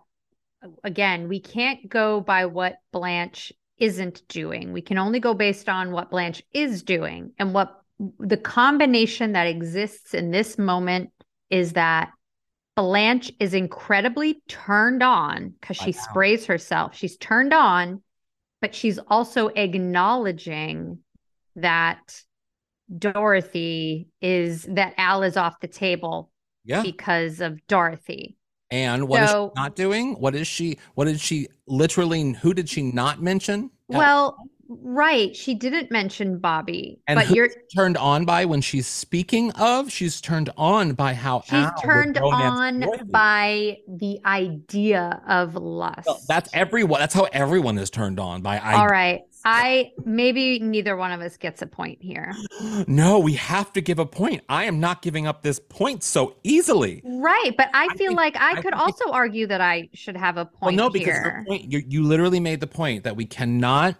again, 0.85 1.27
we 1.27 1.41
can't 1.41 1.89
go 1.89 2.21
by 2.21 2.45
what 2.45 2.77
Blanche 2.93 3.51
isn't 3.83 4.25
doing. 4.29 4.71
We 4.71 4.81
can 4.81 4.97
only 4.97 5.19
go 5.19 5.33
based 5.33 5.67
on 5.67 5.91
what 5.91 6.09
Blanche 6.09 6.41
is 6.53 6.83
doing. 6.83 7.31
And 7.37 7.53
what 7.53 7.81
the 8.17 8.37
combination 8.37 9.33
that 9.33 9.45
exists 9.45 10.13
in 10.13 10.31
this 10.31 10.57
moment 10.57 11.09
is 11.49 11.73
that 11.73 12.11
Blanche 12.77 13.29
is 13.41 13.53
incredibly 13.53 14.41
turned 14.47 15.03
on 15.03 15.49
because 15.59 15.75
she 15.75 15.91
sprays 15.91 16.45
herself. 16.45 16.95
She's 16.95 17.17
turned 17.17 17.53
on, 17.53 18.01
but 18.61 18.73
she's 18.73 18.99
also 19.09 19.49
acknowledging 19.49 20.99
that 21.57 22.21
Dorothy 22.97 24.07
is 24.21 24.63
that 24.69 24.93
Al 24.97 25.23
is 25.23 25.35
off 25.35 25.59
the 25.59 25.67
table 25.67 26.31
Yeah. 26.63 26.81
because 26.83 27.41
of 27.41 27.59
Dorothy. 27.67 28.37
And 28.71 29.07
what 29.07 29.23
is 29.23 29.29
So- 29.29 29.51
she 29.55 29.61
not 29.61 29.75
doing? 29.75 30.13
What 30.15 30.33
is 30.33 30.47
she? 30.47 30.79
What 30.95 31.05
did 31.05 31.19
she 31.19 31.47
literally? 31.67 32.31
Who 32.31 32.53
did 32.55 32.67
she 32.69 32.81
not 32.81 33.21
mention? 33.21 33.69
Well, 33.87 34.37
right. 34.67 35.35
She 35.35 35.53
didn't 35.53 35.91
mention 35.91 36.39
Bobby, 36.39 36.99
and 37.07 37.17
but 37.19 37.29
you're 37.29 37.49
turned 37.75 37.97
on 37.97 38.25
by 38.25 38.45
when 38.45 38.61
she's 38.61 38.87
speaking 38.87 39.51
of. 39.51 39.91
She's 39.91 40.21
turned 40.21 40.49
on 40.57 40.93
by 40.93 41.13
how 41.13 41.41
she's 41.41 41.67
turned 41.81 42.17
on 42.17 42.85
by 43.09 43.77
the 43.87 44.19
idea 44.25 45.21
of 45.27 45.55
lust. 45.55 46.07
Well, 46.07 46.21
that's 46.27 46.49
everyone. 46.53 46.99
That's 46.99 47.13
how 47.13 47.27
everyone 47.33 47.77
is 47.77 47.89
turned 47.89 48.19
on 48.19 48.41
by. 48.41 48.59
All 48.59 48.87
right. 48.87 49.21
I 49.45 49.91
maybe 50.05 50.59
neither 50.59 50.95
one 50.95 51.11
of 51.11 51.21
us 51.21 51.37
gets 51.37 51.61
a 51.61 51.67
point 51.67 52.01
here. 52.01 52.33
No, 52.87 53.19
we 53.19 53.33
have 53.33 53.73
to 53.73 53.81
give 53.81 53.99
a 53.99 54.05
point. 54.05 54.41
I 54.49 54.65
am 54.65 54.79
not 54.79 55.01
giving 55.01 55.27
up 55.27 55.41
this 55.41 55.59
point 55.59 56.03
so 56.03 56.35
easily. 56.43 57.01
Right, 57.03 57.51
but 57.57 57.69
I 57.73 57.87
I 57.91 57.95
feel 57.97 58.09
think- 58.09 58.17
like 58.17 58.37
I 58.37 58.51
I 58.51 58.61
could 58.61 58.73
it- 58.73 58.79
also 58.79 59.11
argue 59.11 59.47
that 59.47 59.61
I 59.61 59.89
should 59.93 60.15
have 60.17 60.37
a 60.37 60.45
point. 60.45 60.77
Well, 60.77 60.87
no, 60.87 60.89
because 60.89 61.15
here. 61.15 61.43
point, 61.47 61.71
you, 61.71 61.83
you 61.87 62.03
literally 62.03 62.39
made 62.39 62.59
the 62.61 62.67
point 62.67 63.03
that 63.03 63.15
we 63.15 63.25
cannot 63.25 63.95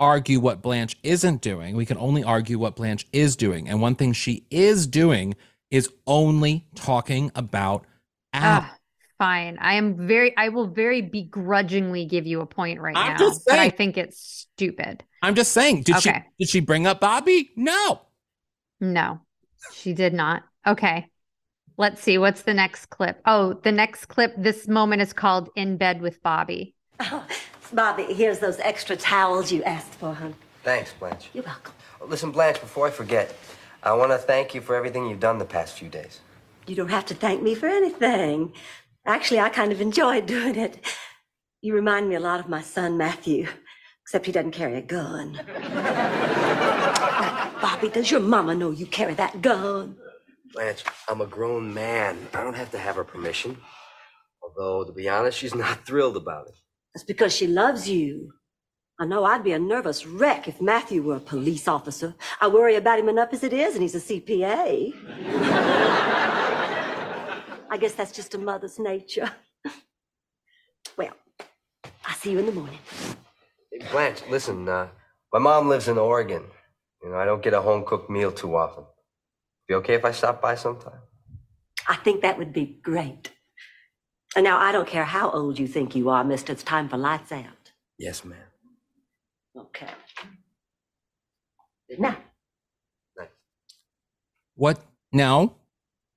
argue 0.00 0.40
what 0.40 0.62
Blanche 0.62 0.96
isn't 1.02 1.40
doing. 1.40 1.76
We 1.76 1.86
can 1.86 1.98
only 1.98 2.22
argue 2.24 2.58
what 2.58 2.76
Blanche 2.76 3.06
is 3.12 3.36
doing. 3.36 3.68
And 3.68 3.80
one 3.80 3.94
thing 3.94 4.12
she 4.12 4.44
is 4.50 4.86
doing 4.86 5.34
is 5.70 5.88
only 6.06 6.66
talking 6.74 7.30
about 7.34 7.84
Al. 8.32 8.60
Ah, 8.62 8.76
fine. 9.18 9.58
I 9.60 9.74
am 9.74 10.06
very 10.06 10.36
I 10.36 10.48
will 10.50 10.66
very 10.66 11.02
begrudgingly 11.02 12.06
give 12.06 12.26
you 12.26 12.40
a 12.40 12.46
point 12.46 12.80
right 12.80 12.96
I'm 12.96 13.12
now. 13.12 13.18
just 13.18 13.42
but 13.46 13.58
I 13.58 13.70
think 13.70 13.96
it's 13.96 14.46
stupid. 14.54 15.04
I'm 15.22 15.34
just 15.34 15.52
saying, 15.52 15.82
did 15.82 16.00
she 16.00 16.12
did 16.38 16.48
she 16.48 16.60
bring 16.60 16.86
up 16.86 17.00
Bobby? 17.00 17.50
No. 17.56 18.02
No, 18.80 19.20
she 19.72 19.94
did 19.94 20.12
not. 20.12 20.42
Okay. 20.66 21.10
Let's 21.76 22.02
see. 22.02 22.18
What's 22.18 22.42
the 22.42 22.54
next 22.54 22.86
clip? 22.86 23.20
Oh, 23.26 23.54
the 23.54 23.72
next 23.72 24.06
clip, 24.06 24.34
this 24.36 24.68
moment 24.68 25.02
is 25.02 25.12
called 25.12 25.48
In 25.56 25.76
Bed 25.76 26.00
with 26.00 26.22
Bobby. 26.22 26.74
Oh, 27.00 27.24
Bobby, 27.72 28.04
here's 28.04 28.38
those 28.38 28.60
extra 28.60 28.94
towels 28.96 29.50
you 29.50 29.62
asked 29.64 29.94
for, 29.94 30.14
hon. 30.14 30.34
Thanks, 30.62 30.92
Blanche. 30.92 31.30
You're 31.32 31.42
welcome. 31.44 31.72
Oh, 32.00 32.06
listen, 32.06 32.30
Blanche, 32.30 32.60
before 32.60 32.86
I 32.86 32.90
forget, 32.90 33.34
I 33.82 33.92
want 33.94 34.12
to 34.12 34.18
thank 34.18 34.54
you 34.54 34.60
for 34.60 34.76
everything 34.76 35.08
you've 35.08 35.18
done 35.20 35.38
the 35.38 35.44
past 35.44 35.76
few 35.76 35.88
days. 35.88 36.20
You 36.66 36.76
don't 36.76 36.90
have 36.90 37.06
to 37.06 37.14
thank 37.14 37.42
me 37.42 37.54
for 37.56 37.66
anything. 37.66 38.52
Actually, 39.06 39.40
I 39.40 39.48
kind 39.50 39.72
of 39.72 39.80
enjoyed 39.80 40.26
doing 40.34 40.56
it. 40.56 40.78
You 41.60 41.74
remind 41.74 42.08
me 42.08 42.14
a 42.14 42.20
lot 42.20 42.40
of 42.40 42.48
my 42.48 42.60
son, 42.60 42.96
Matthew, 42.98 43.46
except 44.02 44.26
he 44.26 44.32
doesn't 44.32 44.52
carry 44.52 44.76
a 44.76 44.82
gun. 44.82 45.40
Bobby, 47.60 47.88
does 47.88 48.10
your 48.10 48.20
mama 48.20 48.54
know 48.54 48.70
you 48.70 48.86
carry 48.86 49.14
that 49.14 49.40
gun? 49.40 49.96
Blanche, 50.52 50.84
I'm 51.08 51.20
a 51.22 51.26
grown 51.26 51.72
man. 51.72 52.28
I 52.34 52.42
don't 52.44 52.54
have 52.54 52.70
to 52.72 52.78
have 52.78 52.96
her 52.96 53.04
permission. 53.04 53.56
Although, 54.42 54.84
to 54.84 54.92
be 54.92 55.08
honest, 55.08 55.38
she's 55.38 55.54
not 55.54 55.86
thrilled 55.86 56.16
about 56.16 56.48
it. 56.48 56.54
That's 56.94 57.04
because 57.04 57.34
she 57.34 57.46
loves 57.46 57.88
you. 57.88 58.32
I 59.00 59.06
know 59.06 59.24
I'd 59.24 59.42
be 59.42 59.52
a 59.52 59.58
nervous 59.58 60.06
wreck 60.06 60.46
if 60.46 60.60
Matthew 60.60 61.02
were 61.02 61.16
a 61.16 61.20
police 61.20 61.66
officer. 61.66 62.14
I 62.40 62.46
worry 62.46 62.76
about 62.76 63.00
him 63.00 63.08
enough 63.08 63.30
as 63.32 63.42
it 63.42 63.52
is, 63.52 63.74
and 63.74 63.82
he's 63.82 63.96
a 63.96 64.00
CPA. 64.00 64.92
I 67.70 67.76
guess 67.76 67.94
that's 67.94 68.12
just 68.12 68.34
a 68.34 68.38
mother's 68.38 68.78
nature. 68.78 69.30
Well, 70.96 71.14
I'll 72.04 72.14
see 72.14 72.30
you 72.30 72.38
in 72.38 72.46
the 72.46 72.52
morning. 72.52 72.78
Hey, 73.72 73.84
Blanche, 73.90 74.22
listen, 74.30 74.68
uh, 74.68 74.86
my 75.32 75.40
mom 75.40 75.68
lives 75.68 75.88
in 75.88 75.98
Oregon. 75.98 76.44
You 77.02 77.10
know, 77.10 77.16
I 77.16 77.24
don't 77.24 77.42
get 77.42 77.52
a 77.52 77.60
home 77.60 77.84
cooked 77.84 78.08
meal 78.08 78.30
too 78.30 78.54
often. 78.54 78.84
Be 79.66 79.74
okay 79.74 79.94
if 79.94 80.04
I 80.04 80.12
stop 80.12 80.40
by 80.40 80.54
sometime? 80.54 81.00
I 81.88 81.96
think 81.96 82.22
that 82.22 82.38
would 82.38 82.52
be 82.52 82.78
great. 82.82 83.32
And 84.36 84.44
now 84.44 84.58
I 84.58 84.70
don't 84.70 84.86
care 84.86 85.04
how 85.04 85.30
old 85.30 85.58
you 85.58 85.66
think 85.66 85.96
you 85.96 86.10
are, 86.10 86.22
mister. 86.22 86.52
It's 86.52 86.62
time 86.62 86.88
for 86.88 86.96
lights 86.96 87.32
out. 87.32 87.72
Yes, 87.98 88.24
ma'am. 88.24 88.38
Okay. 89.58 89.90
Good 91.88 91.98
night. 91.98 92.18
What 94.56 94.80
now? 95.12 95.56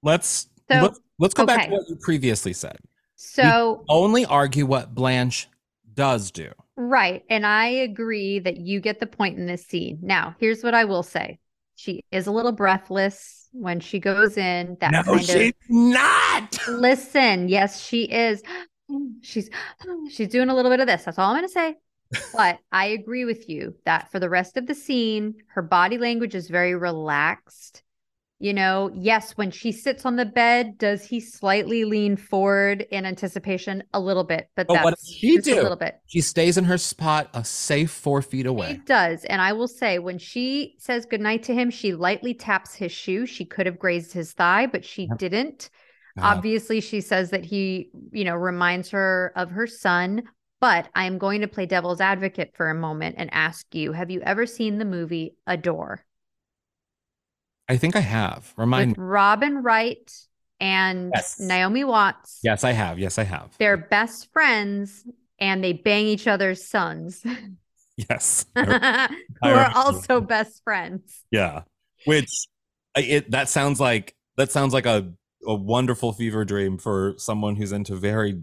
Let's 0.04 0.48
So, 0.72 0.82
let's, 0.82 1.00
let's 1.20 1.34
go 1.34 1.46
back 1.46 1.66
to 1.66 1.72
what 1.72 1.90
you 1.90 1.96
previously 1.98 2.54
said. 2.54 2.78
So, 3.16 3.84
Only 3.90 4.26
argue 4.26 4.66
what 4.66 4.94
Blanche 4.94 5.48
does 5.94 6.32
do. 6.32 6.52
right. 6.76 7.24
And 7.30 7.46
I 7.46 7.68
agree 7.68 8.40
that 8.40 8.58
you 8.58 8.80
get 8.80 9.00
the 9.00 9.08
point 9.08 9.38
in 9.40 9.46
this 9.48 9.66
scene. 9.66 10.00
Now, 10.02 10.36
here's 10.40 10.64
what 10.64 10.74
I 10.76 10.86
will 10.86 11.04
say 11.04 11.40
she 11.76 12.04
is 12.12 12.28
a 12.28 12.32
little 12.32 12.52
breathless 12.52 13.50
when 13.52 13.80
she 13.80 14.00
goes 14.00 14.38
in. 14.38 14.78
That 14.82 14.92
no, 14.92 15.04
kind 15.04 15.26
she's 15.26 15.54
not. 15.70 16.58
listen. 16.68 17.50
Yes, 17.50 17.82
she 17.84 18.04
is. 18.04 18.44
She's 19.22 19.50
she's 20.10 20.30
doing 20.30 20.50
a 20.50 20.56
little 20.56 20.72
bit 20.72 20.80
of 20.80 20.88
this. 20.88 21.04
That's 21.04 21.18
all 21.20 21.30
I'm 21.32 21.36
going 21.38 21.48
to 21.48 21.50
say. 21.52 21.76
But 22.34 22.60
I 22.72 22.86
agree 22.88 23.26
with 23.26 23.50
you 23.50 23.76
that 23.86 24.10
for 24.12 24.20
the 24.20 24.30
rest 24.30 24.56
of 24.56 24.66
the 24.66 24.76
scene, 24.76 25.36
her 25.48 25.62
body 25.62 25.98
language 25.98 26.36
is 26.36 26.48
very 26.50 26.74
relaxed. 26.74 27.84
You 28.39 28.54
know, 28.54 28.91
yes, 28.93 29.32
when 29.32 29.50
she 29.50 29.71
sits 29.71 30.06
on 30.06 30.15
the 30.15 30.26
bed, 30.26 30.78
does 30.78 31.04
he 31.04 31.19
slightly 31.19 31.86
lean 31.86 32.17
forward 32.17 32.86
in 32.91 33.04
anticipation 33.06 33.84
a 33.93 34.00
little 34.00 34.23
bit? 34.23 34.50
But 34.56 34.67
But 34.67 34.73
that's 34.73 34.84
what 34.84 34.95
does 34.95 35.08
she 35.08 35.38
do? 35.39 35.60
a 35.60 35.63
little 35.63 35.76
bit. 35.78 35.95
She 36.06 36.21
stays 36.21 36.56
in 36.58 36.65
her 36.65 36.78
spot, 36.78 37.30
a 37.34 37.43
safe 37.43 37.89
four 37.89 38.21
feet 38.21 38.45
She 38.45 38.47
away. 38.47 38.82
does. 38.86 39.26
And 39.26 39.41
I 39.41 39.54
will 39.54 39.67
say, 39.67 39.97
when 40.00 40.19
she 40.19 40.76
says 40.78 41.06
goodnight 41.08 41.43
to 41.43 41.54
him, 41.54 41.71
she 41.71 41.93
lightly 41.93 42.34
taps 42.36 42.76
his 42.76 42.91
shoe. 42.91 43.26
She 43.26 43.43
could 43.45 43.65
have 43.65 43.80
grazed 43.80 44.13
his 44.13 44.34
thigh, 44.34 44.67
but 44.67 44.86
she 44.86 45.08
didn't. 45.08 45.69
Uh, 46.17 46.21
Obviously, 46.23 46.82
she 46.82 47.02
says 47.02 47.32
that 47.32 47.45
he, 47.45 47.89
you 48.12 48.23
know, 48.23 48.36
reminds 48.36 48.89
her 48.91 49.34
of 49.36 49.52
her 49.52 49.67
son. 49.67 50.23
But 50.60 50.89
I 50.95 51.06
am 51.06 51.17
going 51.19 51.41
to 51.41 51.47
play 51.47 51.65
devil's 51.67 52.02
advocate 52.02 52.54
for 52.56 52.69
a 52.69 52.76
moment 52.76 53.15
and 53.19 53.32
ask 53.34 53.73
you 53.76 53.91
Have 53.93 54.10
you 54.10 54.21
ever 54.21 54.45
seen 54.47 54.78
the 54.80 54.86
movie 54.86 55.36
Adore 55.45 56.04
I 57.70 57.78
think 57.78 57.96
I 57.96 58.00
have. 58.02 58.54
Remind 58.58 58.92
with 58.92 58.98
me. 58.98 59.04
Robin 59.04 59.62
Wright 59.64 60.12
and 60.60 61.12
Yes. 61.14 61.40
Naomi 61.40 61.84
Watts? 61.84 62.40
Yes, 62.44 62.64
I 62.64 62.72
have. 62.72 62.98
Yes, 63.00 63.18
I 63.18 63.24
have. 63.24 63.56
They're 63.60 63.78
best 63.78 64.32
friends 64.32 65.04
and 65.40 65.64
they 65.64 65.74
bang 65.74 66.08
each 66.08 66.28
other's 66.28 66.66
sons, 66.66 67.24
Yes. 68.10 68.46
Who 68.56 68.62
are 69.44 69.72
also 69.76 70.22
best 70.22 70.64
friends. 70.64 71.24
Yeah. 71.32 71.64
Which 72.06 72.30
it 72.96 73.32
that 73.32 73.50
sounds 73.50 73.80
like 73.80 74.16
that 74.38 74.52
sounds 74.52 74.72
like 74.74 74.86
a 74.86 75.12
a 75.46 75.56
wonderful 75.56 76.14
fever 76.14 76.46
dream 76.46 76.78
for 76.78 77.16
someone 77.18 77.56
who's 77.56 77.72
into 77.72 77.96
very 77.96 78.42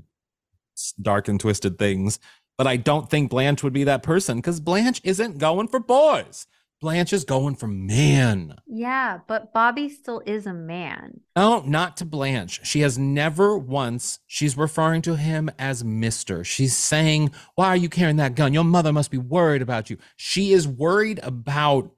dark 1.00 1.28
and 1.28 1.38
twisted 1.38 1.78
things. 1.78 2.18
But 2.58 2.66
I 2.66 2.76
don't 2.76 3.08
think 3.08 3.30
Blanche 3.30 3.62
would 3.62 3.72
be 3.72 3.84
that 3.84 4.02
person 4.02 4.38
because 4.38 4.58
Blanche 4.60 5.00
isn't 5.04 5.38
going 5.38 5.68
for 5.68 5.78
boys. 5.80 6.46
Blanche 6.84 7.14
is 7.14 7.24
going 7.24 7.54
for 7.54 7.66
man. 7.66 8.56
Yeah, 8.66 9.20
but 9.26 9.54
Bobby 9.54 9.88
still 9.88 10.20
is 10.26 10.44
a 10.44 10.52
man. 10.52 11.20
Oh, 11.34 11.64
not 11.66 11.96
to 11.96 12.04
Blanche. 12.04 12.60
She 12.62 12.80
has 12.80 12.98
never 12.98 13.56
once, 13.56 14.18
she's 14.26 14.58
referring 14.58 15.00
to 15.02 15.16
him 15.16 15.50
as 15.58 15.82
Mr. 15.82 16.44
She's 16.44 16.76
saying, 16.76 17.30
Why 17.54 17.68
are 17.68 17.76
you 17.76 17.88
carrying 17.88 18.16
that 18.16 18.34
gun? 18.34 18.52
Your 18.52 18.64
mother 18.64 18.92
must 18.92 19.10
be 19.10 19.16
worried 19.16 19.62
about 19.62 19.88
you. 19.88 19.96
She 20.16 20.52
is 20.52 20.68
worried 20.68 21.20
about 21.22 21.90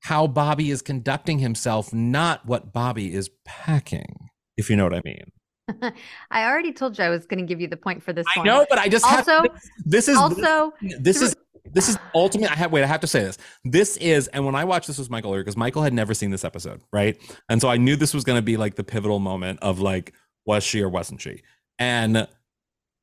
how 0.00 0.26
Bobby 0.26 0.72
is 0.72 0.82
conducting 0.82 1.38
himself, 1.38 1.94
not 1.94 2.44
what 2.46 2.72
Bobby 2.72 3.14
is 3.14 3.30
packing, 3.44 4.30
if 4.56 4.68
you 4.68 4.74
know 4.74 4.82
what 4.82 4.94
I 4.94 5.02
mean. 5.04 5.30
I 6.32 6.46
already 6.46 6.72
told 6.72 6.98
you 6.98 7.04
I 7.04 7.10
was 7.10 7.26
going 7.26 7.38
to 7.38 7.46
give 7.46 7.60
you 7.60 7.68
the 7.68 7.76
point 7.76 8.02
for 8.02 8.12
this 8.12 8.26
I 8.34 8.40
one. 8.40 8.46
know, 8.46 8.66
but 8.68 8.80
I 8.80 8.88
just 8.88 9.04
also, 9.04 9.44
this 9.84 10.08
is 10.08 10.16
also, 10.16 10.72
this 11.00 11.22
is 11.22 11.36
this 11.76 11.90
is 11.90 11.98
ultimate. 12.14 12.50
I 12.50 12.54
have 12.54 12.72
wait. 12.72 12.82
I 12.82 12.86
have 12.86 13.02
to 13.02 13.06
say 13.06 13.20
this. 13.20 13.36
This 13.62 13.98
is, 13.98 14.28
and 14.28 14.46
when 14.46 14.54
I 14.54 14.64
watched 14.64 14.86
this 14.86 14.96
with 14.96 15.10
Michael 15.10 15.32
earlier, 15.32 15.44
because 15.44 15.58
Michael 15.58 15.82
had 15.82 15.92
never 15.92 16.14
seen 16.14 16.30
this 16.30 16.42
episode, 16.42 16.80
right? 16.90 17.20
And 17.50 17.60
so 17.60 17.68
I 17.68 17.76
knew 17.76 17.96
this 17.96 18.14
was 18.14 18.24
going 18.24 18.38
to 18.38 18.42
be 18.42 18.56
like 18.56 18.76
the 18.76 18.82
pivotal 18.82 19.18
moment 19.18 19.58
of 19.60 19.78
like, 19.78 20.14
was 20.46 20.64
she 20.64 20.80
or 20.80 20.88
wasn't 20.88 21.20
she? 21.20 21.42
And 21.78 22.26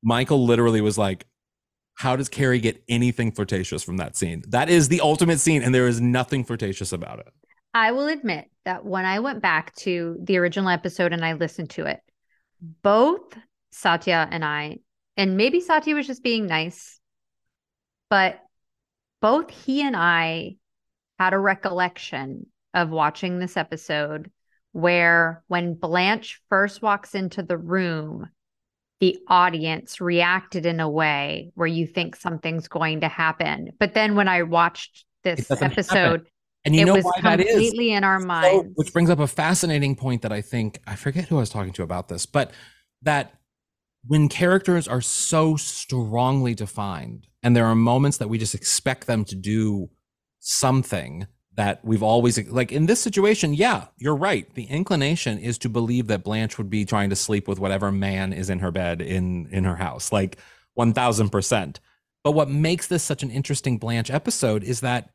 Michael 0.02 0.44
literally 0.44 0.82
was 0.82 0.98
like, 0.98 1.28
"How 1.94 2.16
does 2.16 2.30
Kerri 2.30 2.60
get 2.60 2.84
anything 2.90 3.32
flirtatious 3.32 3.84
from 3.84 3.98
that 3.98 4.16
scene? 4.16 4.44
That 4.48 4.70
is 4.70 4.90
the 4.90 5.02
ultimate 5.02 5.40
scene, 5.40 5.62
and 5.62 5.74
there 5.74 5.88
is 5.88 6.02
nothing 6.02 6.44
flirtatious 6.44 6.92
about 6.92 7.20
it." 7.20 7.32
I 7.76 7.92
will 7.92 8.08
admit 8.08 8.50
that 8.66 8.84
when 8.84 9.06
I 9.06 9.20
went 9.20 9.44
back 9.44 9.76
to 9.76 10.18
the 10.20 10.38
original 10.38 10.70
episode 10.70 11.14
and 11.14 11.24
I 11.24 11.34
listened 11.34 11.70
to 11.72 11.86
it, 11.86 12.00
both 12.82 13.38
Satya 13.72 14.28
and 14.32 14.44
I, 14.44 14.80
and 15.16 15.38
maybe 15.38 15.62
Satya 15.62 15.94
was 15.94 16.08
just 16.08 16.24
being 16.24 16.48
nice, 16.48 17.00
but 18.10 18.40
both 19.24 19.50
he 19.50 19.82
and 19.82 19.98
I 19.98 20.58
had 21.20 21.34
a 21.34 21.40
recollection 21.40 22.48
of 22.76 22.92
watching 22.92 23.40
this 23.40 23.58
episode 23.58 24.30
where 24.74 25.44
when 25.48 25.76
Blanche 25.76 26.42
first 26.50 26.84
walks 26.84 27.16
into 27.16 27.44
the 27.44 27.58
room, 27.58 28.30
the 29.00 29.18
audience 29.28 30.02
reacted 30.02 30.66
in 30.66 30.80
a 30.80 30.90
way 30.90 31.52
where 31.56 31.68
you 31.68 31.88
think 31.88 32.16
something's 32.16 32.68
going 32.68 33.02
to 33.02 33.08
happen. 33.08 33.72
But 33.80 33.94
then 33.94 34.16
when 34.16 34.28
I 34.28 34.44
watched 34.44 35.06
this 35.24 35.50
doesn't 35.50 35.72
happen. 35.72 35.74
episode, 35.74 36.28
And 36.66 36.76
you 36.76 36.82
it 36.82 36.86
know 36.86 36.96
was 36.96 37.06
why 37.06 37.22
that 37.22 37.40
is? 37.40 37.48
completely 37.48 37.92
in 37.94 38.04
our 38.04 38.20
So, 38.20 38.28
minds. 38.28 38.72
which 38.76 38.94
brings 38.94 39.10
up 39.10 39.20
a 39.20 39.28
fascinating 39.28 39.96
point 39.96 40.22
that 40.24 40.32
I 40.32 40.42
think 40.42 40.80
I 40.88 40.96
forget 40.96 41.26
who 41.30 41.38
I 41.38 41.42
was 41.42 41.50
talking 41.50 41.74
to 41.74 41.84
about 41.84 42.10
this, 42.10 42.26
but 42.26 42.52
that 43.02 43.34
when 44.06 44.28
characters 44.28 44.88
are 44.88 45.02
so 45.02 45.56
strongly 45.56 46.54
defined 46.54 47.28
and 47.42 47.56
there 47.56 47.66
are 47.66 47.76
moments 47.76 48.18
that 48.18 48.30
we 48.30 48.38
just 48.38 48.56
expect 48.56 49.08
them 49.08 49.24
to 49.26 49.36
do 49.36 49.90
something 50.40 51.28
that 51.56 51.84
we've 51.86 52.04
always 52.04 52.50
like 52.50 52.72
in 52.72 52.86
this 52.88 53.00
situation 53.00 53.54
yeah 53.54 53.86
you're 53.98 54.16
right 54.16 54.54
the 54.56 54.66
inclination 54.66 55.38
is 55.38 55.58
to 55.58 55.70
believe 55.70 56.08
that 56.08 56.24
blanche 56.24 56.58
would 56.58 56.70
be 56.70 56.84
trying 56.84 57.10
to 57.10 57.16
sleep 57.16 57.48
with 57.48 57.60
whatever 57.60 57.92
man 57.92 58.34
is 58.34 58.50
in 58.50 58.60
her 58.60 58.72
bed 58.72 59.02
in 59.02 59.48
in 59.52 59.64
her 59.64 59.76
house 59.76 60.12
like 60.12 60.38
1000% 60.78 61.78
but 62.24 62.32
what 62.32 62.50
makes 62.50 62.88
this 62.88 63.04
such 63.04 63.22
an 63.22 63.30
interesting 63.30 63.78
blanche 63.78 64.10
episode 64.10 64.64
is 64.64 64.82
that 64.82 65.10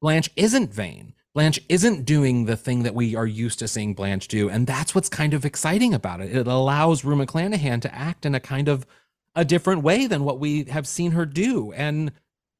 Blanche 0.00 0.30
isn't 0.36 0.72
vain. 0.72 1.14
Blanche 1.38 1.60
isn't 1.68 2.04
doing 2.04 2.46
the 2.46 2.56
thing 2.56 2.82
that 2.82 2.96
we 2.96 3.14
are 3.14 3.24
used 3.24 3.60
to 3.60 3.68
seeing 3.68 3.94
Blanche 3.94 4.26
do. 4.26 4.50
And 4.50 4.66
that's 4.66 4.92
what's 4.92 5.08
kind 5.08 5.34
of 5.34 5.44
exciting 5.44 5.94
about 5.94 6.20
it. 6.20 6.34
It 6.34 6.48
allows 6.48 7.04
Rue 7.04 7.14
McClanahan 7.14 7.80
to 7.82 7.94
act 7.94 8.26
in 8.26 8.34
a 8.34 8.40
kind 8.40 8.66
of 8.66 8.84
a 9.36 9.44
different 9.44 9.84
way 9.84 10.08
than 10.08 10.24
what 10.24 10.40
we 10.40 10.64
have 10.64 10.88
seen 10.88 11.12
her 11.12 11.24
do. 11.24 11.70
And 11.74 12.10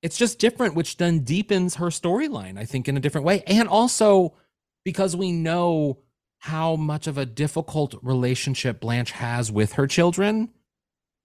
it's 0.00 0.16
just 0.16 0.38
different, 0.38 0.76
which 0.76 0.96
then 0.96 1.24
deepens 1.24 1.74
her 1.74 1.86
storyline, 1.86 2.56
I 2.56 2.66
think, 2.66 2.86
in 2.86 2.96
a 2.96 3.00
different 3.00 3.24
way. 3.24 3.42
And 3.48 3.66
also 3.66 4.34
because 4.84 5.16
we 5.16 5.32
know 5.32 5.98
how 6.38 6.76
much 6.76 7.08
of 7.08 7.18
a 7.18 7.26
difficult 7.26 7.96
relationship 8.00 8.78
Blanche 8.78 9.10
has 9.10 9.50
with 9.50 9.72
her 9.72 9.88
children. 9.88 10.50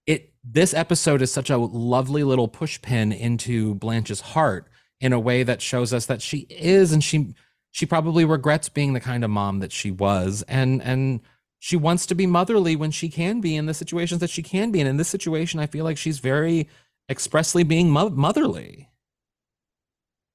It 0.08 0.34
this 0.44 0.74
episode 0.74 1.22
is 1.22 1.32
such 1.32 1.52
a 1.52 1.58
lovely 1.58 2.24
little 2.24 2.50
pushpin 2.50 3.16
into 3.16 3.76
Blanche's 3.76 4.22
heart 4.22 4.70
in 5.04 5.12
a 5.12 5.20
way 5.20 5.44
that 5.44 5.62
shows 5.62 5.92
us 5.94 6.06
that 6.06 6.22
she 6.22 6.48
is 6.50 6.94
and 6.94 7.04
she 7.04 7.36
she 7.72 7.86
probably 7.86 8.24
regrets 8.24 8.70
being 8.70 8.94
the 8.94 9.02
kind 9.02 9.24
of 9.26 9.30
mom 9.30 9.60
that 9.60 9.74
she 9.74 9.92
was. 9.92 10.44
And 10.48 10.82
and 10.82 11.20
she 11.60 11.76
wants 11.76 12.06
to 12.06 12.16
be 12.16 12.26
motherly 12.26 12.78
when 12.78 12.90
she 12.90 13.10
can 13.10 13.42
be 13.42 13.58
in 13.58 13.66
the 13.66 13.74
situations 13.74 14.22
that 14.22 14.30
she 14.30 14.42
can 14.42 14.72
be 14.72 14.80
and 14.80 14.88
in 14.90 14.98
this 14.98 15.08
situation 15.08 15.62
i 15.62 15.66
feel 15.66 15.86
like 15.86 15.98
she's 15.98 16.20
very 16.20 16.68
expressly 17.10 17.64
being 17.64 17.90
mo- 17.90 18.10
motherly. 18.10 18.90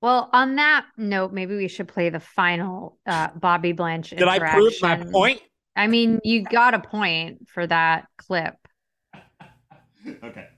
Well, 0.01 0.29
on 0.33 0.57
that 0.57 0.87
note, 0.97 1.33
maybe 1.33 1.57
we 1.57 1.67
should 1.67 1.89
play 1.89 2.11
the 2.11 2.21
final 2.21 2.99
uh, 3.07 3.29
Bobby 3.35 3.73
Blanche 3.73 4.11
did 4.11 4.23
i 4.23 4.39
prove 4.39 4.75
my 4.83 4.93
interaction. 4.93 5.13
point? 5.13 5.41
I 5.77 5.87
mean, 5.87 6.21
you 6.25 6.43
got 6.43 6.75
a 6.75 6.79
point 6.79 7.49
for 7.49 7.67
that 7.67 8.07
clip. 8.19 8.57
okay. 10.23 10.45
Yeah, 10.45 10.58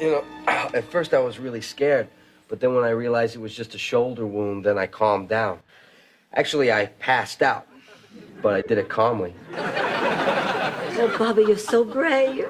you 0.00 0.10
know, 0.10 0.24
at 0.46 0.84
first 0.84 1.14
I 1.14 1.18
was 1.18 1.38
really 1.38 1.60
scared, 1.60 2.08
but 2.48 2.60
then 2.60 2.74
when 2.74 2.84
I 2.84 2.90
realized 2.90 3.34
it 3.34 3.40
was 3.40 3.54
just 3.54 3.74
a 3.74 3.78
shoulder 3.78 4.26
wound, 4.26 4.64
then 4.64 4.78
I 4.78 4.86
calmed 4.86 5.28
down. 5.28 5.58
Actually, 6.34 6.72
I 6.72 6.86
passed 6.86 7.42
out, 7.42 7.66
but 8.42 8.54
I 8.54 8.62
did 8.62 8.78
it 8.78 8.88
calmly. 8.88 9.34
Oh, 9.54 11.14
Bobby, 11.18 11.42
you're 11.42 11.56
so 11.56 11.84
brave. 11.84 12.46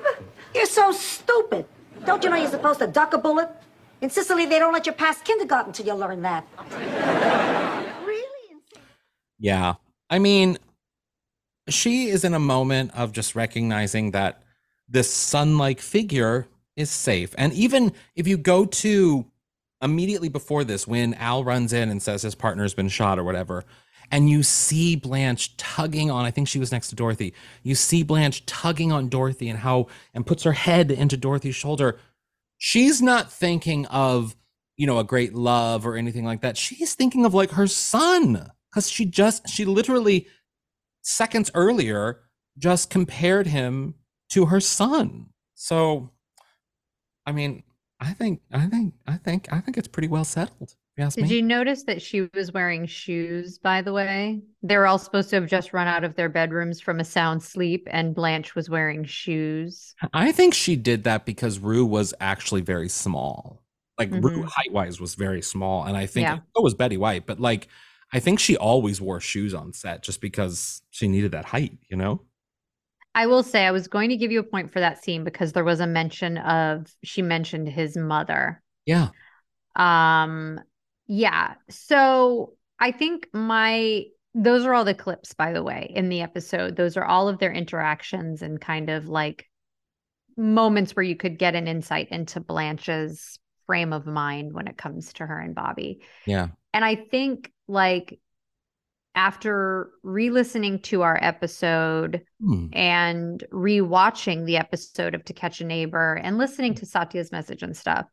You're 0.54 0.66
so 0.66 0.92
stupid. 0.92 1.66
Don't 2.04 2.22
you 2.22 2.30
know 2.30 2.36
you're 2.36 2.50
supposed 2.50 2.80
to 2.80 2.86
duck 2.86 3.14
a 3.14 3.18
bullet? 3.18 3.48
In 4.00 4.10
Sicily, 4.10 4.46
they 4.46 4.58
don't 4.58 4.72
let 4.72 4.86
you 4.86 4.92
pass 4.92 5.20
kindergarten 5.22 5.72
till 5.72 5.86
you 5.86 5.94
learn 5.94 6.22
that. 6.22 6.44
really? 8.04 8.56
Yeah. 9.38 9.74
I 10.10 10.18
mean, 10.18 10.58
she 11.68 12.08
is 12.08 12.24
in 12.24 12.34
a 12.34 12.40
moment 12.40 12.90
of 12.94 13.12
just 13.12 13.36
recognizing 13.36 14.10
that 14.10 14.42
this 14.88 15.10
sun 15.10 15.56
like 15.56 15.80
figure 15.80 16.48
is 16.76 16.90
safe. 16.90 17.34
And 17.38 17.52
even 17.52 17.92
if 18.14 18.26
you 18.26 18.36
go 18.36 18.64
to 18.64 19.26
immediately 19.80 20.28
before 20.28 20.64
this, 20.64 20.86
when 20.86 21.14
Al 21.14 21.44
runs 21.44 21.72
in 21.72 21.90
and 21.90 22.02
says 22.02 22.22
his 22.22 22.34
partner's 22.34 22.74
been 22.74 22.88
shot 22.88 23.18
or 23.18 23.24
whatever, 23.24 23.64
and 24.10 24.28
you 24.28 24.42
see 24.42 24.94
Blanche 24.94 25.56
tugging 25.56 26.10
on, 26.10 26.24
I 26.24 26.30
think 26.30 26.46
she 26.46 26.58
was 26.58 26.70
next 26.70 26.88
to 26.88 26.94
Dorothy. 26.94 27.32
You 27.62 27.74
see 27.74 28.02
Blanche 28.02 28.44
tugging 28.44 28.92
on 28.92 29.08
Dorothy 29.08 29.48
and 29.48 29.58
how, 29.58 29.86
and 30.12 30.26
puts 30.26 30.42
her 30.42 30.52
head 30.52 30.90
into 30.90 31.16
Dorothy's 31.16 31.56
shoulder. 31.56 31.98
She's 32.58 33.00
not 33.00 33.32
thinking 33.32 33.86
of, 33.86 34.36
you 34.76 34.86
know, 34.86 34.98
a 34.98 35.04
great 35.04 35.34
love 35.34 35.86
or 35.86 35.96
anything 35.96 36.24
like 36.24 36.42
that. 36.42 36.56
She's 36.58 36.94
thinking 36.94 37.24
of 37.24 37.32
like 37.32 37.52
her 37.52 37.66
son 37.66 38.50
because 38.70 38.90
she 38.90 39.06
just, 39.06 39.48
she 39.48 39.64
literally 39.64 40.26
seconds 41.02 41.50
earlier 41.54 42.20
just 42.58 42.90
compared 42.90 43.46
him 43.46 43.94
to 44.30 44.46
her 44.46 44.60
son. 44.60 45.26
So, 45.54 46.10
I 47.26 47.32
mean, 47.32 47.62
I 48.00 48.12
think, 48.12 48.40
I 48.52 48.66
think, 48.66 48.94
I 49.06 49.16
think, 49.16 49.52
I 49.52 49.60
think 49.60 49.76
it's 49.78 49.88
pretty 49.88 50.08
well 50.08 50.24
settled. 50.24 50.74
you 50.96 51.08
Did 51.08 51.24
me. 51.24 51.36
you 51.36 51.42
notice 51.42 51.84
that 51.84 52.02
she 52.02 52.28
was 52.34 52.52
wearing 52.52 52.86
shoes, 52.86 53.58
by 53.58 53.80
the 53.82 53.92
way? 53.92 54.42
they're 54.64 54.86
all 54.86 54.98
supposed 54.98 55.28
to 55.30 55.36
have 55.36 55.46
just 55.48 55.72
run 55.72 55.88
out 55.88 56.04
of 56.04 56.14
their 56.14 56.28
bedrooms 56.28 56.80
from 56.80 57.00
a 57.00 57.04
sound 57.04 57.42
sleep, 57.42 57.88
and 57.90 58.14
Blanche 58.14 58.54
was 58.54 58.68
wearing 58.70 59.04
shoes. 59.04 59.94
I 60.12 60.30
think 60.32 60.54
she 60.54 60.76
did 60.76 61.04
that 61.04 61.26
because 61.26 61.58
Rue 61.58 61.84
was 61.86 62.14
actually 62.20 62.60
very 62.60 62.88
small. 62.88 63.62
Like 63.98 64.10
Rue 64.10 64.42
Mhm. 64.42 64.48
height 64.48 64.72
wise 64.72 65.00
was 65.00 65.14
very 65.16 65.42
small. 65.42 65.84
And 65.84 65.96
I 65.96 66.06
think 66.06 66.24
Yeah. 66.24 66.38
so 66.56 66.62
was 66.62 66.74
Betty 66.74 66.96
White, 66.96 67.26
but 67.26 67.40
like 67.40 67.68
I 68.14 68.20
think 68.20 68.38
she 68.40 68.56
always 68.58 69.00
wore 69.00 69.20
shoes 69.20 69.54
on 69.54 69.72
set 69.72 70.02
just 70.02 70.20
because 70.20 70.82
she 70.90 71.08
needed 71.08 71.32
that 71.32 71.46
height, 71.46 71.78
you 71.88 71.96
know? 71.96 72.20
I 73.14 73.26
will 73.26 73.42
say 73.42 73.66
I 73.66 73.70
was 73.72 73.88
going 73.88 74.10
to 74.10 74.16
give 74.16 74.32
you 74.32 74.40
a 74.40 74.44
point 74.44 74.70
for 74.70 74.80
that 74.80 75.02
scene 75.02 75.24
because 75.24 75.52
there 75.52 75.64
was 75.64 75.80
a 75.80 75.86
mention 75.86 76.38
of 76.38 76.94
she 77.02 77.22
mentioned 77.22 77.68
his 77.68 77.96
mother. 77.96 78.62
Yeah. 78.86 79.08
Um 79.76 80.60
yeah. 81.06 81.54
So 81.68 82.54
I 82.78 82.92
think 82.92 83.28
my 83.32 84.04
those 84.34 84.64
are 84.64 84.72
all 84.72 84.84
the 84.84 84.94
clips 84.94 85.34
by 85.34 85.52
the 85.52 85.62
way 85.62 85.92
in 85.94 86.08
the 86.08 86.22
episode. 86.22 86.76
Those 86.76 86.96
are 86.96 87.04
all 87.04 87.28
of 87.28 87.38
their 87.38 87.52
interactions 87.52 88.40
and 88.42 88.60
kind 88.60 88.88
of 88.88 89.08
like 89.08 89.46
moments 90.36 90.96
where 90.96 91.02
you 91.02 91.16
could 91.16 91.38
get 91.38 91.54
an 91.54 91.68
insight 91.68 92.08
into 92.10 92.40
Blanche's 92.40 93.38
frame 93.66 93.92
of 93.92 94.06
mind 94.06 94.52
when 94.52 94.68
it 94.68 94.76
comes 94.76 95.12
to 95.14 95.26
her 95.26 95.38
and 95.38 95.54
Bobby. 95.54 96.00
Yeah. 96.26 96.48
And 96.72 96.84
I 96.84 96.96
think 96.96 97.52
like 97.68 98.18
after 99.14 99.90
re-listening 100.02 100.80
to 100.80 101.02
our 101.02 101.18
episode 101.22 102.22
Hmm. 102.40 102.66
and 102.72 103.42
rewatching 103.52 104.46
the 104.46 104.56
episode 104.56 105.14
of 105.14 105.24
To 105.26 105.32
Catch 105.34 105.60
a 105.60 105.64
Neighbor 105.64 106.14
and 106.14 106.38
listening 106.38 106.74
to 106.76 106.86
Satya's 106.86 107.30
message 107.30 107.62
and 107.62 107.76
stuff, 107.76 108.06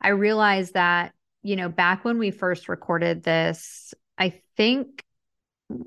I 0.00 0.08
realized 0.08 0.74
that, 0.74 1.12
you 1.42 1.56
know, 1.56 1.68
back 1.68 2.04
when 2.04 2.18
we 2.18 2.30
first 2.30 2.68
recorded 2.68 3.22
this, 3.22 3.94
I 4.18 4.40
think 4.56 5.02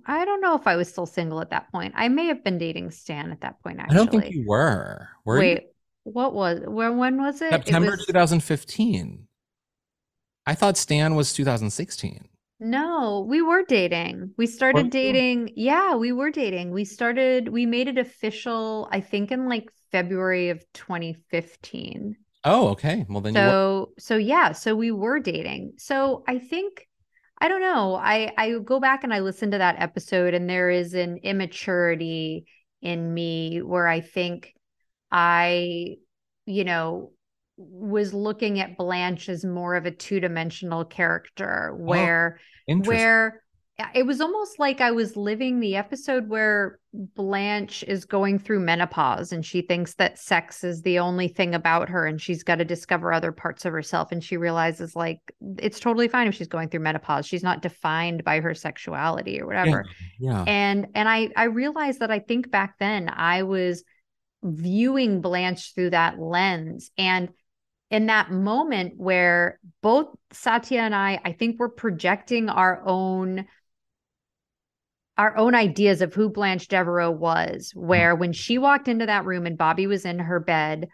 I 0.07 0.25
don't 0.25 0.41
know 0.41 0.55
if 0.55 0.65
I 0.65 0.77
was 0.77 0.89
still 0.89 1.05
single 1.05 1.41
at 1.41 1.51
that 1.51 1.71
point. 1.71 1.93
I 1.95 2.07
may 2.07 2.25
have 2.25 2.43
been 2.43 2.57
dating 2.57 2.89
Stan 2.89 3.31
at 3.31 3.41
that 3.41 3.61
point, 3.61 3.79
actually. 3.79 3.95
I 3.95 3.97
don't 3.99 4.09
think 4.09 4.33
you 4.33 4.43
were. 4.47 5.09
Were 5.25 5.37
Wait, 5.37 5.61
you? 5.61 5.69
what 6.11 6.33
was 6.33 6.61
where 6.65 6.91
when 6.91 7.21
was 7.21 7.39
it? 7.41 7.47
It 7.53 7.65
September 7.65 7.91
was- 7.91 8.05
2015. 8.07 9.27
I 10.47 10.55
thought 10.55 10.77
Stan 10.77 11.13
was 11.15 11.33
2016. 11.33 12.27
No, 12.65 13.23
we 13.29 13.43
were 13.43 13.63
dating. 13.63 14.31
We 14.37 14.47
started 14.47 14.89
dating. 14.89 15.51
Yeah, 15.55 15.95
we 15.95 16.11
were 16.11 16.31
dating. 16.31 16.71
We 16.71 16.83
started, 16.83 17.49
we 17.49 17.67
made 17.67 17.87
it 17.87 17.99
official, 17.99 18.89
I 18.91 19.01
think 19.01 19.31
in 19.31 19.47
like 19.47 19.69
February 19.91 20.49
of 20.49 20.65
2015. 20.73 22.15
Oh, 22.43 22.69
okay. 22.69 23.05
Well, 23.07 23.21
then. 23.21 23.33
So, 23.35 23.93
so 23.99 24.17
yeah, 24.17 24.51
so 24.51 24.75
we 24.75 24.91
were 24.91 25.19
dating. 25.19 25.73
So 25.77 26.23
I 26.27 26.39
think, 26.39 26.87
I 27.39 27.49
don't 27.49 27.61
know. 27.61 27.95
I 27.95 28.33
I 28.35 28.57
go 28.63 28.79
back 28.79 29.03
and 29.03 29.13
I 29.13 29.19
listen 29.19 29.51
to 29.51 29.59
that 29.59 29.75
episode 29.77 30.33
and 30.33 30.49
there 30.49 30.71
is 30.71 30.95
an 30.95 31.17
immaturity 31.17 32.45
in 32.81 33.13
me 33.13 33.61
where 33.61 33.87
I 33.87 34.01
think 34.01 34.55
I, 35.11 35.97
you 36.47 36.63
know, 36.63 37.11
was 37.57 38.13
looking 38.13 38.59
at 38.59 38.77
Blanche 38.77 39.29
as 39.29 39.45
more 39.45 39.75
of 39.75 39.85
a 39.85 39.91
two-dimensional 39.91 40.85
character 40.85 41.75
where 41.77 42.25
Interesting. 42.25 42.54
Where 42.67 43.41
it 43.93 44.05
was 44.05 44.21
almost 44.21 44.57
like 44.57 44.79
I 44.79 44.91
was 44.91 45.17
living 45.17 45.59
the 45.59 45.75
episode 45.75 46.29
where 46.29 46.79
Blanche 46.93 47.83
is 47.83 48.05
going 48.05 48.39
through 48.39 48.61
menopause 48.61 49.33
and 49.33 49.45
she 49.45 49.61
thinks 49.61 49.95
that 49.95 50.17
sex 50.17 50.63
is 50.63 50.81
the 50.81 50.99
only 50.99 51.27
thing 51.27 51.53
about 51.53 51.89
her 51.89 52.05
and 52.05 52.21
she's 52.21 52.41
got 52.41 52.55
to 52.55 52.65
discover 52.65 53.11
other 53.11 53.33
parts 53.33 53.65
of 53.65 53.73
herself 53.73 54.13
and 54.13 54.23
she 54.23 54.37
realizes 54.37 54.95
like 54.95 55.19
it's 55.57 55.81
totally 55.81 56.07
fine 56.07 56.27
if 56.27 56.35
she's 56.35 56.47
going 56.47 56.69
through 56.69 56.79
menopause. 56.79 57.25
She's 57.25 57.43
not 57.43 57.61
defined 57.61 58.23
by 58.23 58.39
her 58.39 58.53
sexuality 58.53 59.41
or 59.41 59.47
whatever. 59.47 59.85
Yeah. 60.19 60.45
and 60.47 60.87
and 60.95 61.09
I 61.09 61.31
I 61.35 61.45
realized 61.45 61.99
that 61.99 62.11
I 62.11 62.19
think 62.19 62.49
back 62.49 62.75
then 62.79 63.09
I 63.13 63.43
was 63.43 63.83
viewing 64.41 65.19
Blanche 65.19 65.73
through 65.75 65.89
that 65.89 66.17
lens 66.17 66.91
and 66.97 67.29
in 67.91 68.07
that 68.07 68.31
moment 68.31 68.93
where 68.97 69.59
both 69.81 70.07
Satya 70.31 70.81
and 70.81 70.95
I 70.95 71.19
I 71.23 71.31
think 71.33 71.57
we're 71.59 71.69
projecting 71.69 72.49
our 72.49 72.81
own 72.85 73.45
our 75.17 75.37
own 75.37 75.55
ideas 75.55 76.01
of 76.01 76.13
who 76.13 76.29
Blanche 76.29 76.67
Devereaux 76.67 77.11
was 77.11 77.71
where 77.73 78.13
mm-hmm. 78.13 78.19
when 78.19 78.33
she 78.33 78.57
walked 78.57 78.87
into 78.87 79.05
that 79.05 79.25
room 79.25 79.45
and 79.45 79.57
Bobby 79.57 79.87
was 79.87 80.05
in 80.05 80.19
her 80.19 80.39
bed 80.39 80.87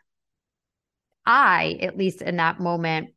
I 1.25 1.77
at 1.82 1.97
least 1.97 2.21
in 2.21 2.38
that 2.38 2.60
moment 2.60 3.10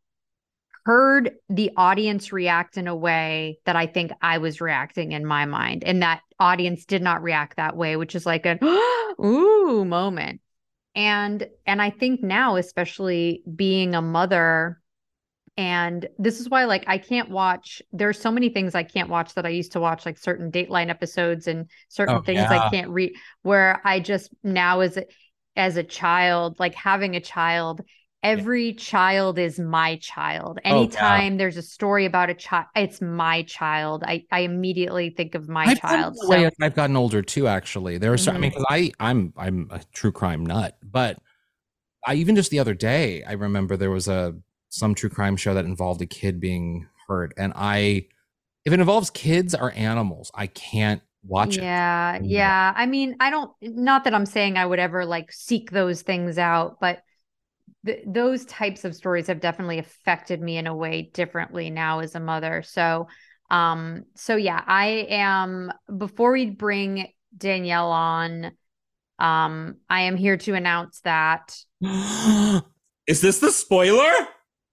heard 0.85 1.33
the 1.49 1.71
audience 1.77 2.33
react 2.33 2.77
in 2.77 2.87
a 2.89 2.97
way 2.97 3.59
that 3.65 3.77
I 3.77 3.87
think 3.87 4.13
I 4.21 4.39
was 4.39 4.61
reacting 4.61 5.13
in 5.13 5.25
my 5.25 5.47
mind. 5.47 5.83
And 5.85 6.03
that 6.03 6.21
audience 6.39 6.85
did 6.85 7.03
not 7.03 7.23
react 7.23 7.57
that 7.57 7.77
way, 7.77 7.97
which 7.97 8.15
is 8.15 8.27
like 8.27 8.45
an 8.45 8.59
ooh 9.25 9.85
moment. 9.85 10.41
And 10.95 11.49
and 11.67 11.83
I 11.83 11.91
think 11.91 12.23
now, 12.23 12.57
especially 12.57 13.43
being 13.57 13.95
a 13.95 14.03
mother, 14.03 14.81
and 15.57 16.09
this 16.19 16.41
is 16.41 16.49
why 16.49 16.65
like 16.65 16.85
I 16.89 16.99
can't 16.99 17.31
watch 17.31 17.83
there's 17.93 18.21
so 18.21 18.33
many 18.33 18.49
things 18.49 18.75
I 18.75 18.83
can't 18.85 19.09
watch 19.09 19.35
that 19.35 19.47
I 19.47 19.51
used 19.51 19.73
to 19.73 19.81
watch, 19.81 20.07
like 20.07 20.19
certain 20.19 20.51
Dateline 20.53 20.91
episodes 20.91 21.47
and 21.47 21.71
certain 21.89 22.17
Oh, 22.17 22.23
things 22.23 22.41
yeah. 22.41 22.51
I 22.51 22.71
can't 22.71 22.91
read 22.91 23.15
where 23.43 23.81
I 23.85 24.01
just 24.01 24.31
now 24.43 24.81
as 24.81 24.97
a 24.97 25.07
as 25.57 25.77
a 25.77 25.85
child, 25.85 26.59
like 26.59 26.75
having 26.75 27.17
a 27.17 27.21
child, 27.21 27.83
every 28.25 28.75
child 28.75 29.39
is 29.39 29.59
my 29.61 29.97
child. 29.99 30.59
Oh, 30.69 30.91
yeah. 31.01 31.23
Anytime 31.23 31.37
there's 31.39 31.57
a 31.57 31.63
story 31.63 32.07
about 32.07 32.31
a 32.31 32.35
child, 32.35 32.67
it's 32.75 33.01
my 33.01 33.43
child. 33.45 34.05
I, 34.07 34.27
I 34.33 34.41
immediately 34.41 35.11
think 35.11 35.35
of 35.37 35.49
my 35.49 35.69
I've 35.69 35.79
child. 35.81 36.17
way 36.23 36.45
So 36.45 36.47
as 36.47 36.53
I've 36.61 36.75
gotten 36.75 36.97
older 36.97 37.23
too. 37.23 37.47
Actually, 37.49 37.99
there 37.99 38.13
are 38.13 38.19
certain. 38.19 38.37
I 38.37 38.41
mean, 38.41 38.51
Mhm. 38.51 38.55
because 38.55 38.67
I 38.69 38.93
I'm 39.01 39.33
I'm 39.37 39.69
a 39.71 39.81
true 39.93 40.13
crime 40.13 40.45
nut, 40.45 40.77
but 40.83 41.19
I 42.07 42.15
even 42.17 42.37
just 42.37 42.51
the 42.51 42.61
other 42.61 42.75
day 42.75 43.25
I 43.25 43.33
remember 43.33 43.77
there 43.77 43.91
was 43.91 44.09
a 44.09 44.35
some 44.71 44.95
true 44.95 45.11
crime 45.11 45.37
show 45.37 45.55
that 45.55 45.67
involved 45.67 46.03
a 46.03 46.07
kid 46.07 46.41
being 46.41 46.89
hurt, 47.09 47.35
and 47.39 47.53
I 47.57 48.09
if 48.65 48.73
it 48.73 48.81
involves 48.81 49.11
kids 49.11 49.55
or 49.55 49.73
animals, 49.73 50.31
I 50.35 50.49
can't 50.49 51.03
watch 51.25 51.59
it. 51.59 51.65
yeah, 51.65 52.19
yeah. 52.23 52.73
I 52.75 52.87
mean, 52.87 53.17
I 53.21 53.31
don't 53.31 53.51
not 53.63 54.05
that 54.05 54.15
I'm 54.15 54.27
saying 54.27 54.57
I 54.57 54.65
would 54.67 54.79
ever 54.79 55.05
like 55.05 55.33
seek 55.33 55.71
those 55.71 56.03
things 56.03 56.39
out, 56.39 56.79
but 56.81 57.01
th- 57.85 58.05
those 58.07 58.45
types 58.45 58.85
of 58.85 58.95
stories 58.95 59.27
have 59.27 59.41
definitely 59.41 59.79
affected 59.79 60.41
me 60.41 60.57
in 60.57 60.67
a 60.67 60.75
way 60.75 61.11
differently 61.13 61.71
now 61.71 62.01
as 62.01 62.15
a 62.15 62.21
mother. 62.21 62.63
So 62.63 63.09
um 63.51 64.05
so 64.15 64.37
yeah, 64.37 64.63
I 64.67 65.07
am 65.11 65.73
before 65.97 66.33
we 66.33 66.51
bring 66.51 67.09
Danielle 67.37 67.91
on 67.91 68.53
um 69.19 69.77
I 69.89 70.03
am 70.03 70.17
here 70.17 70.37
to 70.39 70.55
announce 70.55 71.01
that 71.01 71.57
Is 73.07 73.21
this 73.21 73.39
the 73.39 73.53
spoiler? 73.53 74.13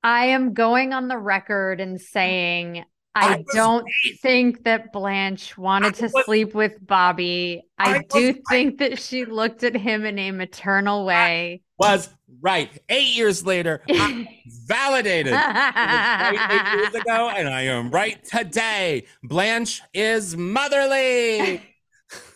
I 0.04 0.28
am 0.28 0.54
going 0.54 0.94
on 0.94 1.10
the 1.10 1.18
record 1.18 1.82
and 1.82 2.00
saying 2.00 2.86
I 3.14 3.34
I 3.34 3.44
don't 3.54 3.86
think 4.22 4.64
that 4.64 4.94
Blanche 4.94 5.58
wanted 5.58 5.96
to 5.96 6.10
was- 6.14 6.26
sleep 6.26 6.56
with 6.56 6.76
Bobby. 6.86 7.64
I, 7.78 7.96
I 7.96 8.04
do 8.10 8.28
right. 8.28 8.42
think 8.50 8.80
that 8.80 9.00
she 9.00 9.26
looked 9.26 9.64
at 9.64 9.76
him 9.76 10.06
in 10.06 10.18
a 10.18 10.32
maternal 10.32 11.06
way. 11.06 11.62
Was 11.82 12.10
right. 12.42 12.70
Eight 12.90 13.16
years 13.16 13.46
later, 13.46 13.82
I 13.90 14.28
validated. 14.68 15.34
Right 15.34 16.50
eight 16.52 16.80
years 16.80 16.96
ago, 16.96 17.30
and 17.30 17.50
I 17.50 17.62
am 17.64 17.90
right 17.92 18.24
today. 18.24 19.06
Blanche 19.24 19.82
is 19.94 20.38
motherly. 20.38 21.62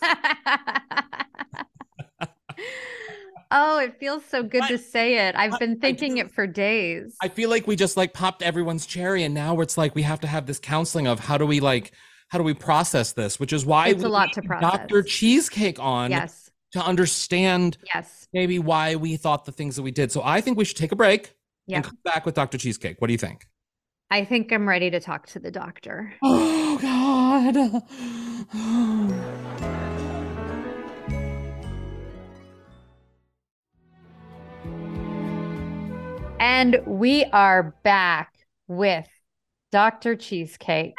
Oh, 3.52 3.78
it 3.78 3.98
feels 4.00 4.24
so 4.24 4.42
good 4.42 4.64
to 4.64 4.76
say 4.76 5.28
it. 5.28 5.36
I've 5.36 5.54
I- 5.54 5.58
been 5.58 5.78
thinking 5.78 6.16
do. 6.16 6.22
it 6.22 6.32
for 6.32 6.46
days. 6.48 7.16
I 7.22 7.28
feel 7.28 7.48
like 7.48 7.66
we 7.68 7.76
just 7.76 7.96
like 7.96 8.12
popped 8.12 8.42
everyone's 8.42 8.86
cherry, 8.86 9.22
and 9.22 9.32
now 9.34 9.60
it's 9.60 9.78
like 9.78 9.94
we 9.94 10.02
have 10.02 10.20
to 10.20 10.26
have 10.26 10.46
this 10.46 10.58
counseling 10.58 11.06
of 11.06 11.20
how 11.20 11.38
do 11.38 11.46
we 11.46 11.60
like 11.60 11.92
how 12.28 12.38
do 12.38 12.44
we 12.44 12.54
process 12.54 13.12
this, 13.12 13.38
which 13.38 13.52
is 13.52 13.64
why 13.64 13.88
It's 13.88 14.02
a 14.02 14.08
lot 14.08 14.32
to 14.32 14.42
process. 14.42 14.78
Dr. 14.88 15.02
Cheesecake 15.04 15.78
on 15.78 16.10
yes. 16.10 16.45
To 16.76 16.84
understand 16.84 17.78
Yes. 17.94 18.28
maybe 18.32 18.58
why 18.58 18.96
we 18.96 19.16
thought 19.16 19.44
the 19.44 19.52
things 19.52 19.76
that 19.76 19.82
we 19.82 19.90
did. 19.90 20.12
So 20.12 20.22
I 20.24 20.40
think 20.40 20.56
we 20.58 20.64
should 20.64 20.76
take 20.76 20.92
a 20.92 20.96
break 20.96 21.34
Yeah. 21.66 21.76
and 21.76 21.84
come 21.84 21.98
back 22.04 22.24
with 22.26 22.34
Dr. 22.34 22.58
Cheesecake. 22.58 23.00
What 23.00 23.08
do 23.08 23.12
you 23.14 23.18
think? 23.18 23.46
I 24.10 24.24
think 24.24 24.52
I'm 24.52 24.68
ready 24.68 24.90
to 24.90 25.00
talk 25.00 25.26
to 25.28 25.38
the 25.40 25.50
doctor. 25.50 26.14
Oh 26.22 26.78
God. 26.78 27.56
And 36.38 36.80
we 36.86 37.24
are 37.32 37.74
back 37.82 38.32
with 38.68 39.06
Dr. 39.72 40.16
Cheesecake, 40.16 40.94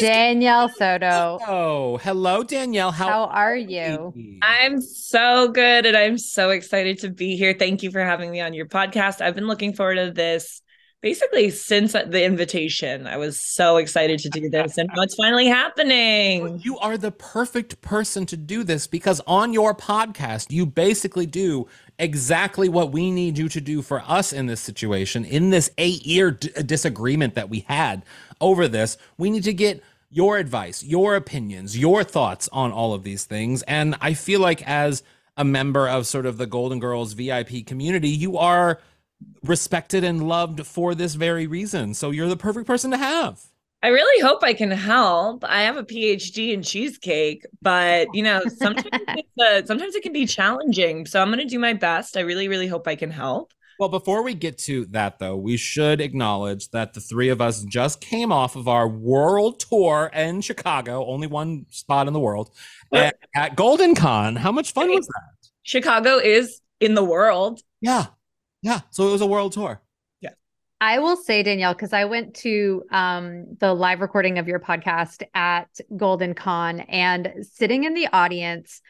Danielle 0.00 0.68
Soto. 0.68 1.38
Oh, 1.46 1.96
hello, 1.98 2.42
Danielle. 2.42 2.92
How, 2.92 3.08
How 3.08 3.24
are 3.26 3.56
you? 3.56 4.12
I'm 4.42 4.80
so 4.80 5.48
good 5.48 5.86
and 5.86 5.96
I'm 5.96 6.18
so 6.18 6.50
excited 6.50 6.98
to 7.00 7.10
be 7.10 7.36
here. 7.36 7.54
Thank 7.58 7.82
you 7.82 7.90
for 7.90 8.00
having 8.00 8.30
me 8.30 8.40
on 8.40 8.54
your 8.54 8.66
podcast. 8.66 9.20
I've 9.20 9.34
been 9.34 9.46
looking 9.46 9.72
forward 9.74 9.96
to 9.96 10.10
this 10.10 10.62
basically 11.02 11.50
since 11.50 11.92
the 11.92 12.24
invitation. 12.24 13.08
I 13.08 13.16
was 13.16 13.38
so 13.38 13.76
excited 13.76 14.20
to 14.20 14.30
do 14.30 14.48
this 14.48 14.78
and 14.78 14.88
now 14.94 15.02
it's 15.02 15.16
finally 15.16 15.48
happening. 15.48 16.60
You 16.62 16.78
are 16.78 16.96
the 16.96 17.10
perfect 17.10 17.80
person 17.82 18.24
to 18.26 18.36
do 18.36 18.62
this 18.62 18.86
because 18.86 19.20
on 19.26 19.52
your 19.52 19.74
podcast, 19.74 20.46
you 20.50 20.64
basically 20.64 21.26
do 21.26 21.66
exactly 22.02 22.68
what 22.68 22.90
we 22.90 23.10
need 23.10 23.38
you 23.38 23.48
to 23.48 23.60
do 23.60 23.80
for 23.80 24.02
us 24.06 24.32
in 24.32 24.46
this 24.46 24.60
situation, 24.60 25.24
in 25.24 25.50
this 25.50 25.70
eight 25.78 26.04
year 26.04 26.32
d- 26.32 26.50
uh, 26.56 26.62
disagreement 26.62 27.34
that 27.34 27.48
we 27.48 27.60
had 27.60 28.04
over 28.40 28.66
this. 28.66 28.98
We 29.16 29.30
need 29.30 29.44
to 29.44 29.54
get 29.54 29.82
your 30.10 30.36
advice, 30.36 30.82
your 30.82 31.14
opinions, 31.14 31.78
your 31.78 32.02
thoughts 32.02 32.48
on 32.52 32.72
all 32.72 32.92
of 32.92 33.04
these 33.04 33.24
things. 33.24 33.62
And 33.62 33.94
I 34.00 34.14
feel 34.14 34.40
like 34.40 34.66
as 34.68 35.02
a 35.36 35.44
member 35.44 35.88
of 35.88 36.06
sort 36.06 36.26
of 36.26 36.38
the 36.38 36.46
Golden 36.46 36.80
Girls 36.80 37.12
VIP 37.12 37.64
community, 37.64 38.10
you 38.10 38.36
are 38.36 38.80
respected 39.44 40.02
and 40.02 40.28
loved 40.28 40.66
for 40.66 40.94
this 40.94 41.14
very 41.14 41.46
reason. 41.46 41.94
So 41.94 42.10
you're 42.10 42.28
the 42.28 42.36
perfect 42.36 42.66
person 42.66 42.90
to 42.90 42.98
have. 42.98 43.40
I 43.82 43.88
really 43.88 44.22
hope 44.22 44.44
I 44.44 44.54
can 44.54 44.70
help. 44.70 45.44
I 45.44 45.62
have 45.62 45.76
a 45.76 45.82
PhD 45.82 46.52
in 46.52 46.62
cheesecake, 46.62 47.44
but 47.60 48.08
you 48.14 48.22
know, 48.22 48.42
sometimes 48.56 48.88
it's, 48.92 49.28
uh, 49.40 49.66
sometimes 49.66 49.96
it 49.96 50.02
can 50.02 50.12
be 50.12 50.24
challenging. 50.24 51.04
So 51.04 51.20
I'm 51.20 51.28
going 51.28 51.40
to 51.40 51.44
do 51.46 51.58
my 51.58 51.72
best. 51.72 52.16
I 52.16 52.20
really, 52.20 52.46
really 52.46 52.68
hope 52.68 52.86
I 52.86 52.94
can 52.94 53.10
help. 53.10 53.52
Well, 53.80 53.88
before 53.88 54.22
we 54.22 54.34
get 54.34 54.58
to 54.58 54.84
that, 54.86 55.18
though, 55.18 55.36
we 55.36 55.56
should 55.56 56.00
acknowledge 56.00 56.68
that 56.70 56.94
the 56.94 57.00
three 57.00 57.30
of 57.30 57.40
us 57.40 57.64
just 57.64 58.00
came 58.00 58.30
off 58.30 58.54
of 58.54 58.68
our 58.68 58.86
world 58.86 59.58
tour 59.58 60.08
in 60.14 60.40
Chicago, 60.42 61.04
only 61.06 61.26
one 61.26 61.66
spot 61.70 62.06
in 62.06 62.12
the 62.12 62.20
world, 62.20 62.50
at, 62.92 63.16
at 63.34 63.56
Golden 63.56 63.96
Con. 63.96 64.36
How 64.36 64.52
much 64.52 64.72
fun 64.72 64.90
was 64.90 65.06
that? 65.06 65.50
Chicago 65.64 66.18
is 66.18 66.60
in 66.78 66.94
the 66.94 67.02
world. 67.02 67.60
Yeah. 67.80 68.06
Yeah. 68.62 68.80
So 68.90 69.08
it 69.08 69.12
was 69.12 69.20
a 69.20 69.26
world 69.26 69.52
tour. 69.52 69.80
I 70.82 70.98
will 70.98 71.14
say, 71.14 71.44
Danielle, 71.44 71.74
because 71.74 71.92
I 71.92 72.06
went 72.06 72.34
to 72.38 72.82
um, 72.90 73.54
the 73.60 73.72
live 73.72 74.00
recording 74.00 74.40
of 74.40 74.48
your 74.48 74.58
podcast 74.58 75.22
at 75.32 75.68
Golden 75.96 76.34
Con 76.34 76.80
and 76.80 77.32
sitting 77.42 77.84
in 77.84 77.94
the 77.94 78.08
audience, 78.08 78.80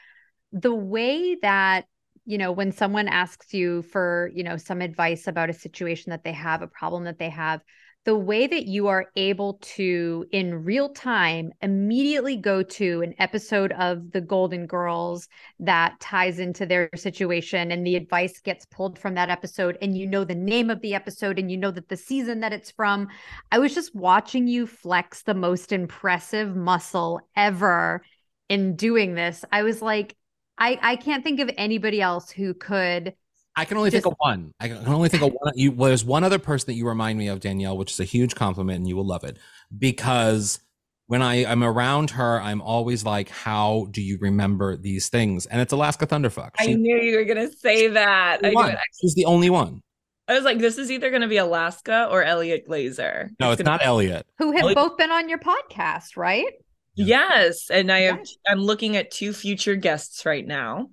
the 0.52 0.74
way 0.74 1.36
that, 1.42 1.84
you 2.24 2.38
know, 2.38 2.50
when 2.50 2.72
someone 2.72 3.08
asks 3.08 3.52
you 3.52 3.82
for, 3.82 4.30
you 4.34 4.42
know, 4.42 4.56
some 4.56 4.80
advice 4.80 5.26
about 5.26 5.50
a 5.50 5.52
situation 5.52 6.12
that 6.12 6.24
they 6.24 6.32
have, 6.32 6.62
a 6.62 6.66
problem 6.66 7.04
that 7.04 7.18
they 7.18 7.28
have, 7.28 7.60
the 8.04 8.16
way 8.16 8.48
that 8.48 8.66
you 8.66 8.88
are 8.88 9.06
able 9.14 9.54
to, 9.62 10.26
in 10.32 10.64
real 10.64 10.88
time, 10.88 11.52
immediately 11.62 12.36
go 12.36 12.62
to 12.62 13.00
an 13.02 13.14
episode 13.18 13.70
of 13.72 14.10
The 14.10 14.20
Golden 14.20 14.66
Girls 14.66 15.28
that 15.60 16.00
ties 16.00 16.40
into 16.40 16.66
their 16.66 16.90
situation 16.96 17.70
and 17.70 17.86
the 17.86 17.94
advice 17.94 18.40
gets 18.40 18.66
pulled 18.66 18.98
from 18.98 19.14
that 19.14 19.30
episode 19.30 19.78
and 19.80 19.96
you 19.96 20.06
know 20.08 20.24
the 20.24 20.34
name 20.34 20.68
of 20.68 20.80
the 20.80 20.94
episode 20.94 21.38
and 21.38 21.50
you 21.50 21.56
know 21.56 21.70
that 21.70 21.88
the 21.88 21.96
season 21.96 22.40
that 22.40 22.52
it's 22.52 22.72
from. 22.72 23.06
I 23.52 23.60
was 23.60 23.72
just 23.74 23.94
watching 23.94 24.48
you 24.48 24.66
flex 24.66 25.22
the 25.22 25.34
most 25.34 25.70
impressive 25.70 26.56
muscle 26.56 27.20
ever 27.36 28.02
in 28.48 28.74
doing 28.74 29.14
this. 29.14 29.44
I 29.52 29.62
was 29.62 29.80
like, 29.80 30.16
I, 30.58 30.78
I 30.82 30.96
can't 30.96 31.22
think 31.22 31.40
of 31.40 31.50
anybody 31.56 32.00
else 32.00 32.30
who 32.30 32.52
could 32.54 33.14
I 33.54 33.64
can 33.66 33.76
only 33.76 33.90
Just- 33.90 34.04
think 34.04 34.12
of 34.12 34.18
one. 34.18 34.52
I 34.60 34.68
can 34.68 34.86
only 34.86 35.08
think 35.08 35.22
of 35.22 35.32
one. 35.32 35.52
You, 35.56 35.72
well, 35.72 35.88
there's 35.88 36.04
one 36.04 36.24
other 36.24 36.38
person 36.38 36.66
that 36.66 36.74
you 36.74 36.86
remind 36.88 37.18
me 37.18 37.28
of, 37.28 37.40
Danielle, 37.40 37.76
which 37.76 37.92
is 37.92 38.00
a 38.00 38.04
huge 38.04 38.34
compliment, 38.34 38.78
and 38.78 38.88
you 38.88 38.96
will 38.96 39.06
love 39.06 39.24
it 39.24 39.36
because 39.76 40.58
when 41.06 41.20
I 41.20 41.36
am 41.44 41.62
around 41.62 42.10
her, 42.10 42.40
I'm 42.40 42.62
always 42.62 43.04
like, 43.04 43.28
"How 43.28 43.88
do 43.90 44.00
you 44.00 44.16
remember 44.20 44.76
these 44.76 45.08
things?" 45.10 45.44
And 45.46 45.60
it's 45.60 45.72
Alaska 45.72 46.06
Thunderfuck. 46.06 46.50
I 46.58 46.72
knew 46.72 46.96
you 46.96 47.16
were 47.18 47.24
going 47.24 47.46
to 47.50 47.54
say 47.54 47.88
that. 47.88 48.40
I, 48.42 48.50
knew 48.50 48.62
it. 48.62 48.78
She's 49.00 49.14
the 49.14 49.26
only 49.26 49.50
one. 49.50 49.82
I 50.28 50.34
was 50.34 50.44
like, 50.44 50.58
this 50.58 50.78
is 50.78 50.90
either 50.90 51.10
going 51.10 51.22
to 51.22 51.28
be 51.28 51.36
Alaska 51.36 52.08
or 52.10 52.22
Eliot 52.22 52.66
Glazer. 52.66 53.30
No, 53.40 53.50
it's 53.50 53.60
gonna 53.60 53.76
not 53.76 53.84
Eliot. 53.84 54.24
who 54.38 54.52
have 54.52 54.62
Really? 54.62 54.74
both 54.74 54.96
been 54.96 55.10
on 55.10 55.28
your 55.28 55.40
podcast, 55.40 56.16
right? 56.16 56.46
Yes, 56.94 57.70
and 57.70 57.90
I 57.90 58.00
have 58.02 58.18
Yes. 58.18 58.36
I'm 58.46 58.60
looking 58.60 58.96
at 58.96 59.10
two 59.10 59.32
future 59.32 59.74
guests 59.76 60.24
right 60.24 60.46
now. 60.46 60.90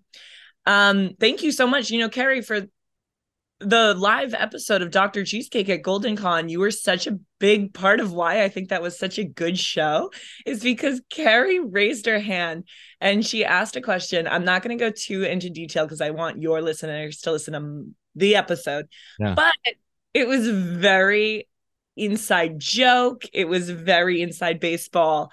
Um 0.66 1.12
thank 1.20 1.44
you 1.44 1.52
so 1.52 1.68
much. 1.68 1.90
You 1.90 2.00
know, 2.00 2.10
Kerri 2.10 2.46
for 2.46 2.68
the 3.60 3.94
live 3.94 4.34
episode 4.34 4.82
of 4.82 4.92
Dr. 4.92 5.26
Cheesecake 5.26 5.68
at 5.70 5.82
Golden 5.82 6.16
Con, 6.16 6.48
you 6.48 6.60
were 6.60 6.72
such 6.72 7.08
a 7.08 7.20
big 7.40 7.74
part 7.74 8.00
of 8.00 8.14
why 8.14 8.44
I 8.44 8.50
think 8.50 8.70
that 8.70 8.82
was 8.82 8.98
such 8.98 9.18
a 9.18 9.26
good 9.26 9.60
show 9.60 10.12
is 10.46 10.64
because 10.64 11.02
Kerri 11.14 11.60
raised 11.70 12.06
her 12.06 12.20
hand 12.20 12.66
and 13.02 13.26
she 13.26 13.44
asked 13.44 13.76
a 13.76 13.82
question. 13.82 14.28
I'm 14.28 14.46
not 14.46 14.64
going 14.64 14.78
to 14.78 14.84
go 14.84 14.92
too 14.92 15.24
into 15.24 15.50
detail 15.50 15.86
because 15.86 16.00
I 16.00 16.12
want 16.12 16.42
your 16.42 16.62
listeners 16.62 17.20
to 17.22 17.32
listen 17.32 17.54
to 17.54 17.94
the 18.16 18.38
episode. 18.38 18.88
Yeah. 19.20 19.36
But 19.36 19.56
it 20.14 20.28
was 20.28 20.48
very 20.48 21.50
inside 21.98 22.60
joke. 22.60 23.24
It 23.34 23.50
was 23.50 23.70
very 23.70 24.22
inside 24.22 24.62
baseball. 24.62 25.32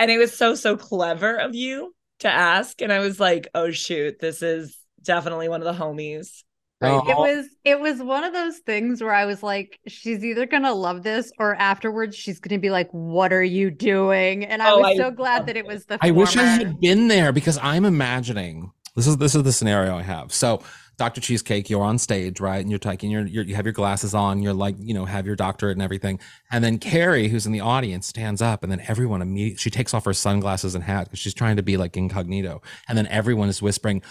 And 0.00 0.10
it 0.10 0.18
was 0.18 0.36
so, 0.36 0.56
so 0.56 0.76
clever 0.76 1.36
of 1.36 1.54
you 1.54 1.94
to 2.20 2.28
ask. 2.28 2.80
And 2.82 2.92
I 2.92 3.00
was 3.00 3.20
like, 3.20 3.48
oh, 3.54 3.70
shoot, 3.70 4.18
this 4.20 4.42
is 4.42 4.76
definitely 5.02 5.48
one 5.48 5.62
of 5.62 5.76
the 5.76 5.84
homies. 5.84 6.42
Oh, 6.80 7.02
It 7.04 7.18
was 7.18 7.46
it 7.64 7.80
was 7.80 8.00
one 8.00 8.24
of 8.24 8.32
those 8.32 8.58
things 8.58 9.02
where 9.02 9.12
I 9.14 9.26
was 9.26 9.42
like, 9.42 9.80
she's 9.88 10.24
either 10.24 10.46
gonna 10.46 10.72
love 10.72 11.02
this 11.02 11.32
or 11.38 11.54
afterwards 11.56 12.16
she's 12.16 12.38
gonna 12.40 12.60
be 12.60 12.70
like, 12.70 12.88
"What 12.92 13.32
are 13.32 13.42
you 13.42 13.70
doing?" 13.70 14.44
And 14.44 14.62
I 14.62 14.72
Oh, 14.72 14.78
was 14.78 14.86
I 14.86 14.94
so 14.94 15.10
glad 15.10 15.46
that 15.46 15.56
it 15.56 15.66
was 15.66 15.86
the. 15.86 15.98
I 16.00 16.10
wish 16.12 16.36
I 16.36 16.44
had 16.44 16.80
been 16.80 17.08
there 17.08 17.32
because 17.32 17.58
I'm 17.58 17.84
imagining 17.84 18.72
this 18.94 19.06
is 19.06 19.16
this 19.16 19.34
is 19.34 19.42
the 19.42 19.52
scenario 19.52 19.96
I 19.96 20.02
have. 20.02 20.32
So, 20.32 20.62
Dr. 20.98 21.20
Cheesecake, 21.20 21.70
you're 21.70 21.82
on 21.82 21.96
stage, 21.96 22.40
right? 22.40 22.60
And 22.60 22.70
you're 22.70 22.78
taking 22.78 23.10
your, 23.10 23.24
your 23.24 23.44
you 23.44 23.54
have 23.54 23.64
your 23.64 23.72
glasses 23.72 24.14
on, 24.14 24.42
you're 24.42 24.52
like, 24.52 24.74
you 24.80 24.92
know, 24.92 25.04
have 25.04 25.26
your 25.26 25.36
doctorate 25.36 25.76
and 25.76 25.82
everything. 25.82 26.18
And 26.50 26.62
then 26.62 26.78
Kerri, 26.78 27.28
who's 27.28 27.46
in 27.46 27.52
the 27.52 27.60
audience, 27.60 28.08
stands 28.08 28.42
up, 28.42 28.64
and 28.64 28.72
then 28.72 28.82
everyone 28.88 29.22
immediately 29.22 29.58
she 29.58 29.70
takes 29.70 29.94
off 29.94 30.04
her 30.04 30.12
sunglasses 30.12 30.74
and 30.74 30.82
hat 30.82 31.04
because 31.04 31.20
she's 31.20 31.34
trying 31.34 31.56
to 31.56 31.62
be 31.62 31.76
like 31.76 31.96
incognito. 31.96 32.60
And 32.88 32.98
then 32.98 33.06
everyone 33.06 33.48
is 33.48 33.62
whispering, 33.62 34.02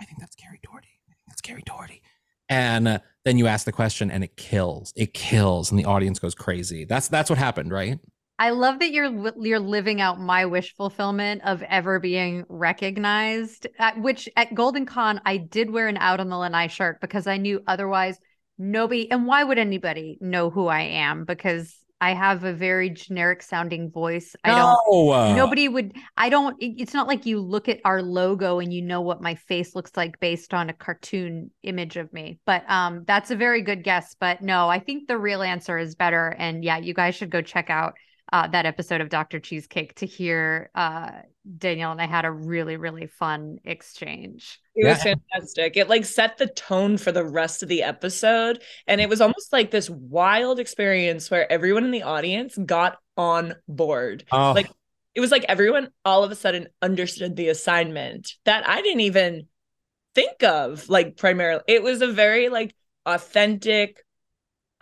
I 0.00 0.04
think 0.04 0.18
that's 0.18 0.34
Kerri 0.34 0.60
Doherty. 0.62 0.88
I 1.08 1.14
think 1.14 1.26
that's 1.28 1.40
Kerri 1.40 1.64
Doherty. 1.64 2.02
And 2.48 2.88
uh, 2.88 2.98
then 3.24 3.38
you 3.38 3.46
ask 3.46 3.64
the 3.64 3.72
question 3.72 4.10
and 4.10 4.24
it 4.24 4.36
kills. 4.36 4.92
It 4.96 5.14
kills 5.14 5.70
and 5.70 5.78
the 5.78 5.84
audience 5.84 6.18
goes 6.18 6.34
crazy. 6.34 6.84
That's 6.84 7.06
that's 7.06 7.30
what 7.30 7.38
happened, 7.38 7.70
right? 7.70 8.00
I 8.38 8.50
love 8.50 8.80
that 8.80 8.90
you're 8.92 9.32
you're 9.40 9.60
living 9.60 10.00
out 10.00 10.18
my 10.18 10.46
wish 10.46 10.74
fulfillment 10.74 11.42
of 11.44 11.62
ever 11.62 12.00
being 12.00 12.44
recognized. 12.48 13.66
At 13.78 14.00
which 14.00 14.28
at 14.36 14.54
Golden 14.54 14.86
Con, 14.86 15.20
I 15.24 15.36
did 15.36 15.70
wear 15.70 15.88
an 15.88 15.96
out 15.96 16.20
on 16.20 16.28
the 16.28 16.36
lanai 16.36 16.66
shirt 16.66 17.00
because 17.00 17.26
I 17.26 17.36
knew 17.36 17.62
otherwise 17.66 18.18
nobody. 18.58 19.10
And 19.10 19.26
why 19.26 19.44
would 19.44 19.58
anybody 19.58 20.18
know 20.20 20.50
who 20.50 20.66
I 20.66 20.80
am? 20.80 21.24
Because 21.24 21.76
I 22.02 22.14
have 22.14 22.42
a 22.42 22.52
very 22.52 22.90
generic 22.90 23.44
sounding 23.44 23.88
voice. 23.92 24.34
I 24.42 24.48
don't. 24.48 24.76
No, 24.90 25.34
Nobody 25.36 25.68
would. 25.68 25.94
I 26.16 26.30
don't. 26.30 26.56
It's 26.58 26.94
not 26.94 27.06
like 27.06 27.26
you 27.26 27.38
look 27.38 27.68
at 27.68 27.78
our 27.84 28.02
logo 28.02 28.58
and 28.58 28.74
you 28.74 28.82
know 28.82 29.02
what 29.02 29.22
my 29.22 29.36
face 29.36 29.76
looks 29.76 29.92
like 29.96 30.18
based 30.18 30.52
on 30.52 30.68
a 30.68 30.72
cartoon 30.72 31.52
image 31.62 31.96
of 31.96 32.12
me. 32.12 32.40
But 32.44 32.68
um, 32.68 33.04
that's 33.06 33.30
a 33.30 33.36
very 33.36 33.62
good 33.62 33.84
guess. 33.84 34.16
But 34.18 34.42
no, 34.42 34.68
I 34.68 34.80
think 34.80 35.06
the 35.06 35.16
real 35.16 35.42
answer 35.42 35.78
is 35.78 35.94
better. 35.94 36.34
And 36.36 36.64
yeah, 36.64 36.78
you 36.78 36.92
guys 36.92 37.14
should 37.14 37.30
go 37.30 37.40
check 37.40 37.70
out 37.70 37.94
uh, 38.32 38.46
that 38.48 38.66
episode 38.66 39.00
of 39.00 39.08
Dr. 39.08 39.40
Cheesecake 39.40 39.94
to 39.96 40.06
hear 40.06 40.70
uh, 40.74 41.10
Danielle 41.58 41.92
and 41.92 42.00
I 42.00 42.06
had 42.06 42.24
a 42.24 42.30
really 42.30 42.76
really 42.76 43.06
fun 43.06 43.58
exchange. 43.64 44.58
It 44.74 44.86
was 44.86 45.04
Yeah. 45.04 45.14
fantastic. 45.14 45.76
It 45.76 45.88
like 45.88 46.04
set 46.04 46.38
the 46.38 46.46
tone 46.46 46.96
for 46.98 47.12
the 47.12 47.24
rest 47.24 47.62
of 47.62 47.68
the 47.68 47.82
episode. 47.82 48.62
And 48.86 49.00
it 49.00 49.08
was 49.08 49.20
almost 49.20 49.52
like 49.52 49.70
this 49.70 49.90
wild 49.90 50.58
experience 50.60 51.30
where 51.30 51.50
everyone 51.50 51.84
in 51.84 51.90
the 51.90 52.04
audience 52.04 52.56
got 52.56 52.98
on 53.16 53.54
board. 53.68 54.24
Oh. 54.30 54.52
Like 54.52 54.70
it 55.14 55.20
was 55.20 55.30
like 55.30 55.44
everyone 55.48 55.90
all 56.04 56.24
of 56.24 56.30
a 56.30 56.36
sudden 56.36 56.68
understood 56.80 57.36
the 57.36 57.48
assignment 57.48 58.32
that 58.44 58.66
I 58.68 58.80
didn't 58.80 59.00
even 59.00 59.46
think 60.14 60.42
of 60.42 60.88
like 60.88 61.16
primarily. 61.16 61.62
It 61.68 61.82
was 61.82 62.00
a 62.02 62.08
very 62.12 62.48
like 62.48 62.74
authentic, 63.04 64.02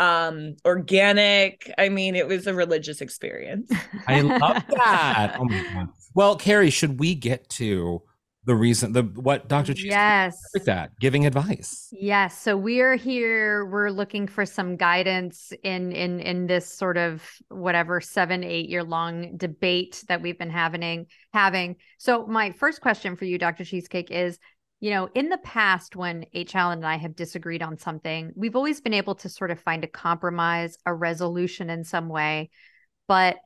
um, 0.00 0.56
organic. 0.64 1.72
I 1.78 1.88
mean, 1.90 2.16
it 2.16 2.26
was 2.26 2.46
a 2.46 2.54
religious 2.54 3.00
experience. 3.00 3.70
I 4.08 4.22
love 4.22 4.62
that. 4.68 5.36
Oh 5.38 5.44
my 5.44 5.62
god. 5.74 5.88
Well, 6.14 6.38
Kerri, 6.38 6.72
should 6.72 6.98
we 6.98 7.14
get 7.14 7.48
to 7.50 8.02
the 8.46 8.54
reason 8.54 8.92
the 8.92 9.02
what 9.02 9.48
Dr. 9.48 9.74
Cheese 9.74 9.84
Yes. 9.84 10.40
like 10.54 10.64
that 10.64 10.98
giving 10.98 11.26
advice? 11.26 11.88
Yes. 11.92 12.40
So 12.40 12.56
we're 12.56 12.96
here. 12.96 13.66
We're 13.66 13.90
looking 13.90 14.26
for 14.26 14.46
some 14.46 14.76
guidance 14.76 15.52
in 15.62 15.92
in 15.92 16.20
in 16.20 16.46
this 16.46 16.66
sort 16.66 16.96
of 16.96 17.22
whatever 17.50 18.00
seven 18.00 18.42
eight 18.42 18.70
year 18.70 18.82
long 18.82 19.36
debate 19.36 20.02
that 20.08 20.22
we've 20.22 20.38
been 20.38 20.50
having 20.50 21.06
having. 21.34 21.76
So 21.98 22.26
my 22.26 22.52
first 22.52 22.80
question 22.80 23.14
for 23.14 23.26
you, 23.26 23.36
Dr. 23.36 23.64
Cheesecake, 23.66 24.10
is 24.10 24.38
you 24.80 24.90
know 24.90 25.08
in 25.14 25.28
the 25.28 25.38
past 25.38 25.94
when 25.94 26.26
H. 26.32 26.54
Alan 26.54 26.78
and 26.78 26.86
I 26.86 26.96
have 26.96 27.14
disagreed 27.14 27.62
on 27.62 27.78
something, 27.78 28.32
we've 28.34 28.56
always 28.56 28.80
been 28.80 28.94
able 28.94 29.14
to 29.16 29.28
sort 29.28 29.50
of 29.50 29.60
find 29.60 29.84
a 29.84 29.88
compromise, 29.88 30.76
a 30.86 30.94
resolution 30.94 31.70
in 31.70 31.84
some 31.84 32.08
way, 32.08 32.50
but 33.06 33.36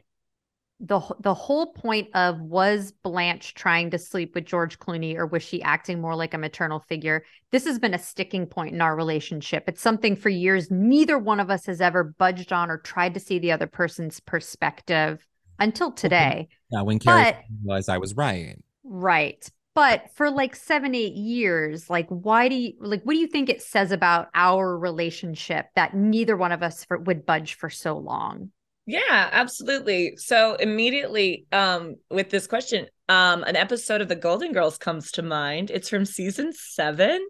the 0.81 1.01
the 1.21 1.35
whole 1.35 1.73
point 1.73 2.09
of 2.15 2.41
was 2.41 2.93
Blanche 3.03 3.55
trying 3.55 3.91
to 3.91 3.99
sleep 3.99 4.35
with 4.35 4.45
George 4.45 4.79
Clooney 4.79 5.17
or 5.17 5.27
was 5.27 5.43
she 5.43 5.63
acting 5.63 6.01
more 6.01 6.17
like 6.17 6.35
a 6.35 6.39
maternal 6.39 6.81
figure? 6.81 7.25
This 7.53 7.65
has 7.65 7.79
been 7.79 7.95
a 7.95 7.99
sticking 7.99 8.47
point 8.47 8.75
in 8.75 8.81
our 8.81 8.97
relationship. 8.97 9.65
It's 9.69 9.81
something 9.81 10.17
for 10.17 10.29
years 10.31 10.71
neither 10.71 11.17
one 11.17 11.39
of 11.39 11.49
us 11.49 11.67
has 11.67 11.81
ever 11.81 12.05
budged 12.05 12.53
on 12.53 12.71
or 12.71 12.79
tried 12.79 13.15
to 13.15 13.21
see 13.21 13.39
the 13.39 13.53
other 13.53 13.69
person's 13.69 14.19
perspective 14.21 15.25
until 15.61 15.93
today. 15.93 16.49
Yeah, 16.71 16.83
when 16.83 16.99
Kerri 16.99 17.23
But- 17.23 17.37
realized 17.65 17.89
I 17.89 17.99
was 17.99 18.15
right. 18.15 18.57
Right. 18.83 19.49
But 19.75 20.11
for 20.15 20.31
like 20.31 20.55
7 20.55 20.95
8 20.95 21.15
years, 21.15 21.91
like 21.91 22.07
why 22.09 22.49
do 22.49 22.55
you 22.55 22.75
like 22.79 23.03
what 23.03 23.15
do 23.15 23.19
you 23.19 23.27
think 23.27 23.49
it 23.49 23.61
says 23.61 23.91
about 23.91 24.29
our 24.35 24.79
relationship 24.79 25.67
that 25.75 25.95
neither 25.95 26.37
one 26.37 26.53
of 26.53 26.63
us 26.63 26.85
for, 26.85 26.99
would 26.99 27.27
budge 27.27 27.55
for 27.55 27.69
so 27.69 27.99
long? 27.99 28.51
Yeah, 28.87 29.29
absolutely. 29.33 30.17
So 30.17 30.55
immediately 30.55 31.47
um 31.51 31.97
with 32.09 32.31
this 32.31 32.47
question, 32.47 32.87
um 33.09 33.43
an 33.45 33.57
episode 33.57 34.01
of 34.01 34.09
The 34.09 34.17
Golden 34.17 34.53
Girls 34.53 34.79
comes 34.79 35.11
to 35.13 35.23
mind. 35.23 35.71
It's 35.71 35.89
from 35.89 36.05
season 36.05 36.53
7. 36.53 37.21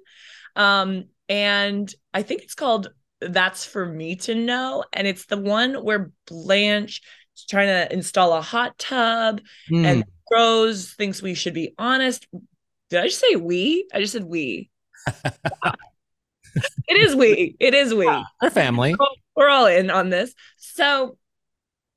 Um 0.55 1.05
and 1.29 1.93
I 2.13 2.23
think 2.23 2.43
it's 2.43 2.55
called 2.55 2.93
That's 3.21 3.65
for 3.65 3.87
Me 3.87 4.17
to 4.17 4.35
Know 4.35 4.85
and 4.93 5.07
it's 5.07 5.25
the 5.27 5.39
one 5.39 5.77
where 5.77 6.11
Blanche 6.27 7.01
is 7.37 7.45
trying 7.49 7.67
to 7.69 7.93
install 7.93 8.33
a 8.33 8.41
hot 8.41 8.79
tub 8.79 9.41
Hmm. 9.69 9.85
and 9.85 10.05
Rose 10.33 10.93
thinks 10.95 11.21
we 11.23 11.35
should 11.35 11.55
be 11.55 11.75
honest. 11.79 12.27
Did 12.91 13.01
I 13.01 13.07
just 13.07 13.21
say 13.21 13.37
we? 13.37 13.87
I 13.93 14.01
just 14.01 14.13
said 14.13 14.25
we. 14.25 14.71
it 16.89 16.97
is 16.97 17.15
we. 17.15 17.57
It 17.61 17.75
is 17.75 17.93
we 17.95 18.07
Our 18.07 18.51
family. 18.51 18.95
we're 19.37 19.49
all 19.49 19.67
in 19.67 19.91
on 19.91 20.11
this. 20.11 20.35
So 20.57 21.19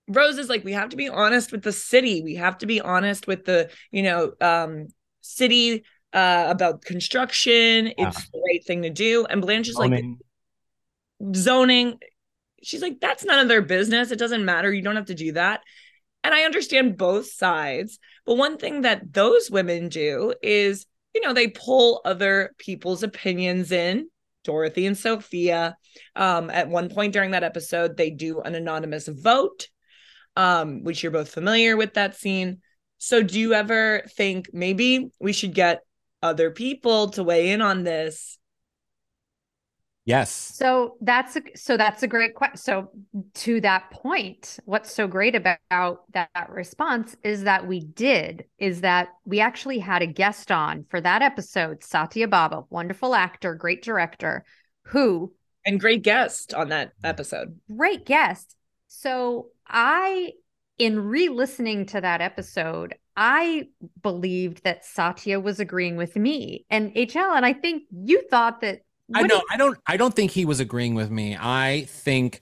Rose 0.10 0.38
is 0.38 0.50
like, 0.50 0.64
we 0.64 0.74
have 0.74 0.90
to 0.90 0.98
be 0.98 1.10
honest 1.10 1.52
with 1.52 1.64
the 1.64 1.72
city. 1.72 2.22
We 2.22 2.36
have 2.36 2.58
to 2.60 2.66
be 2.66 2.80
honest 2.82 3.28
with 3.28 3.46
the, 3.46 3.70
you 3.92 4.04
know, 4.04 4.34
um, 4.42 4.88
city 5.22 5.84
uh 6.14 6.46
about 6.48 6.82
construction. 6.84 7.92
It's 7.98 8.30
the 8.32 8.42
right 8.50 8.64
thing 8.66 8.84
to 8.84 8.90
do. 8.90 9.26
And 9.30 9.42
Blanche 9.42 9.68
is 9.68 9.76
like 9.76 10.04
zoning. 11.36 12.00
She's 12.64 12.82
like, 12.82 13.00
that's 13.00 13.24
none 13.24 13.40
of 13.40 13.48
their 13.48 13.62
business. 13.62 14.12
It 14.12 14.20
doesn't 14.20 14.46
matter. 14.46 14.72
You 14.72 14.82
don't 14.82 14.96
have 14.96 15.06
to 15.06 15.16
do 15.16 15.34
that. 15.34 15.62
And 16.24 16.34
I 16.34 16.42
understand 16.42 16.98
both 16.98 17.32
sides. 17.32 18.00
But 18.26 18.36
one 18.36 18.58
thing 18.58 18.82
that 18.82 19.14
those 19.14 19.50
women 19.50 19.90
do 19.90 20.34
is, 20.42 20.86
you 21.14 21.22
know, 21.22 21.34
they 21.34 21.48
pull 21.48 22.02
other 22.04 22.54
people's 22.58 23.04
opinions 23.04 23.72
in. 23.72 24.10
Dorothy 24.48 24.86
and 24.86 24.98
Sophia. 24.98 25.78
Um, 26.16 26.50
at 26.50 26.70
one 26.70 26.90
point 26.90 27.14
during 27.14 27.32
that 27.32 27.44
episode, 27.44 27.98
they 27.98 28.10
do 28.10 28.40
an 28.40 28.56
anonymous 28.56 29.08
vote, 29.08 29.68
um, 30.38 30.84
which 30.84 31.04
you're 31.04 31.12
both 31.12 31.30
familiar 31.30 31.76
with 31.76 31.96
that 31.96 32.16
scene. 32.16 32.62
So, 32.98 33.22
do 33.22 33.40
you 33.40 33.54
ever 33.54 34.04
think 34.16 34.50
maybe 34.54 35.10
we 35.20 35.34
should 35.34 35.54
get 35.54 35.82
other 36.24 36.50
people 36.50 37.10
to 37.12 37.24
weigh 37.24 37.52
in 37.52 37.62
on 37.62 37.84
this? 37.84 38.40
Yes. 40.08 40.32
So 40.32 40.96
that's 41.02 41.36
a, 41.36 41.42
so 41.56 41.76
that's 41.76 42.02
a 42.02 42.08
great 42.08 42.34
question. 42.34 42.58
So 42.58 42.92
to 43.44 43.60
that 43.60 43.92
point, 43.92 44.58
what's 44.64 44.90
so 44.90 45.06
great 45.06 45.36
about 45.36 45.60
that, 45.70 46.30
that 46.34 46.50
response 46.50 47.18
is 47.24 47.44
that 47.44 47.68
we 47.68 47.82
did 47.82 48.46
is 48.58 48.80
that 48.82 49.10
we 49.26 49.42
actually 49.42 49.80
had 49.80 50.02
a 50.02 50.08
guest 50.08 50.50
on 50.50 50.86
for 50.90 51.02
that 51.02 51.22
episode, 51.22 51.84
Satya 51.84 52.30
Bhabha, 52.30 52.66
wonderful 52.70 53.16
actor, 53.16 53.54
great 53.54 53.84
director, 53.84 54.46
who 54.84 55.34
And 55.66 55.78
great 55.78 56.04
guest 56.04 56.54
on 56.54 56.70
that 56.70 56.94
episode. 57.04 57.60
great 57.76 58.06
guest. 58.06 58.56
So 58.88 59.48
I, 59.68 60.32
in 60.78 61.00
re-listening 61.00 61.88
to 61.88 62.00
that 62.00 62.22
episode, 62.22 62.96
I 63.18 63.68
believed 64.02 64.64
that 64.64 64.86
Satya 64.86 65.42
was 65.42 65.60
agreeing 65.60 65.98
with 65.98 66.16
me, 66.16 66.66
and 66.70 66.94
HL, 66.96 67.36
and 67.36 67.46
I 67.46 67.52
think 67.52 67.84
you 67.92 68.22
thought 68.32 68.62
that. 68.62 68.84
I 69.14 69.24
know. 69.24 69.42
I 69.52 69.58
don't. 69.58 69.78
I 69.88 69.98
don't 69.98 70.14
think 70.14 70.32
he 70.32 70.46
was 70.46 70.60
agreeing 70.60 70.96
with 70.96 71.10
me. 71.10 71.38
I 71.40 71.86
think, 71.90 72.42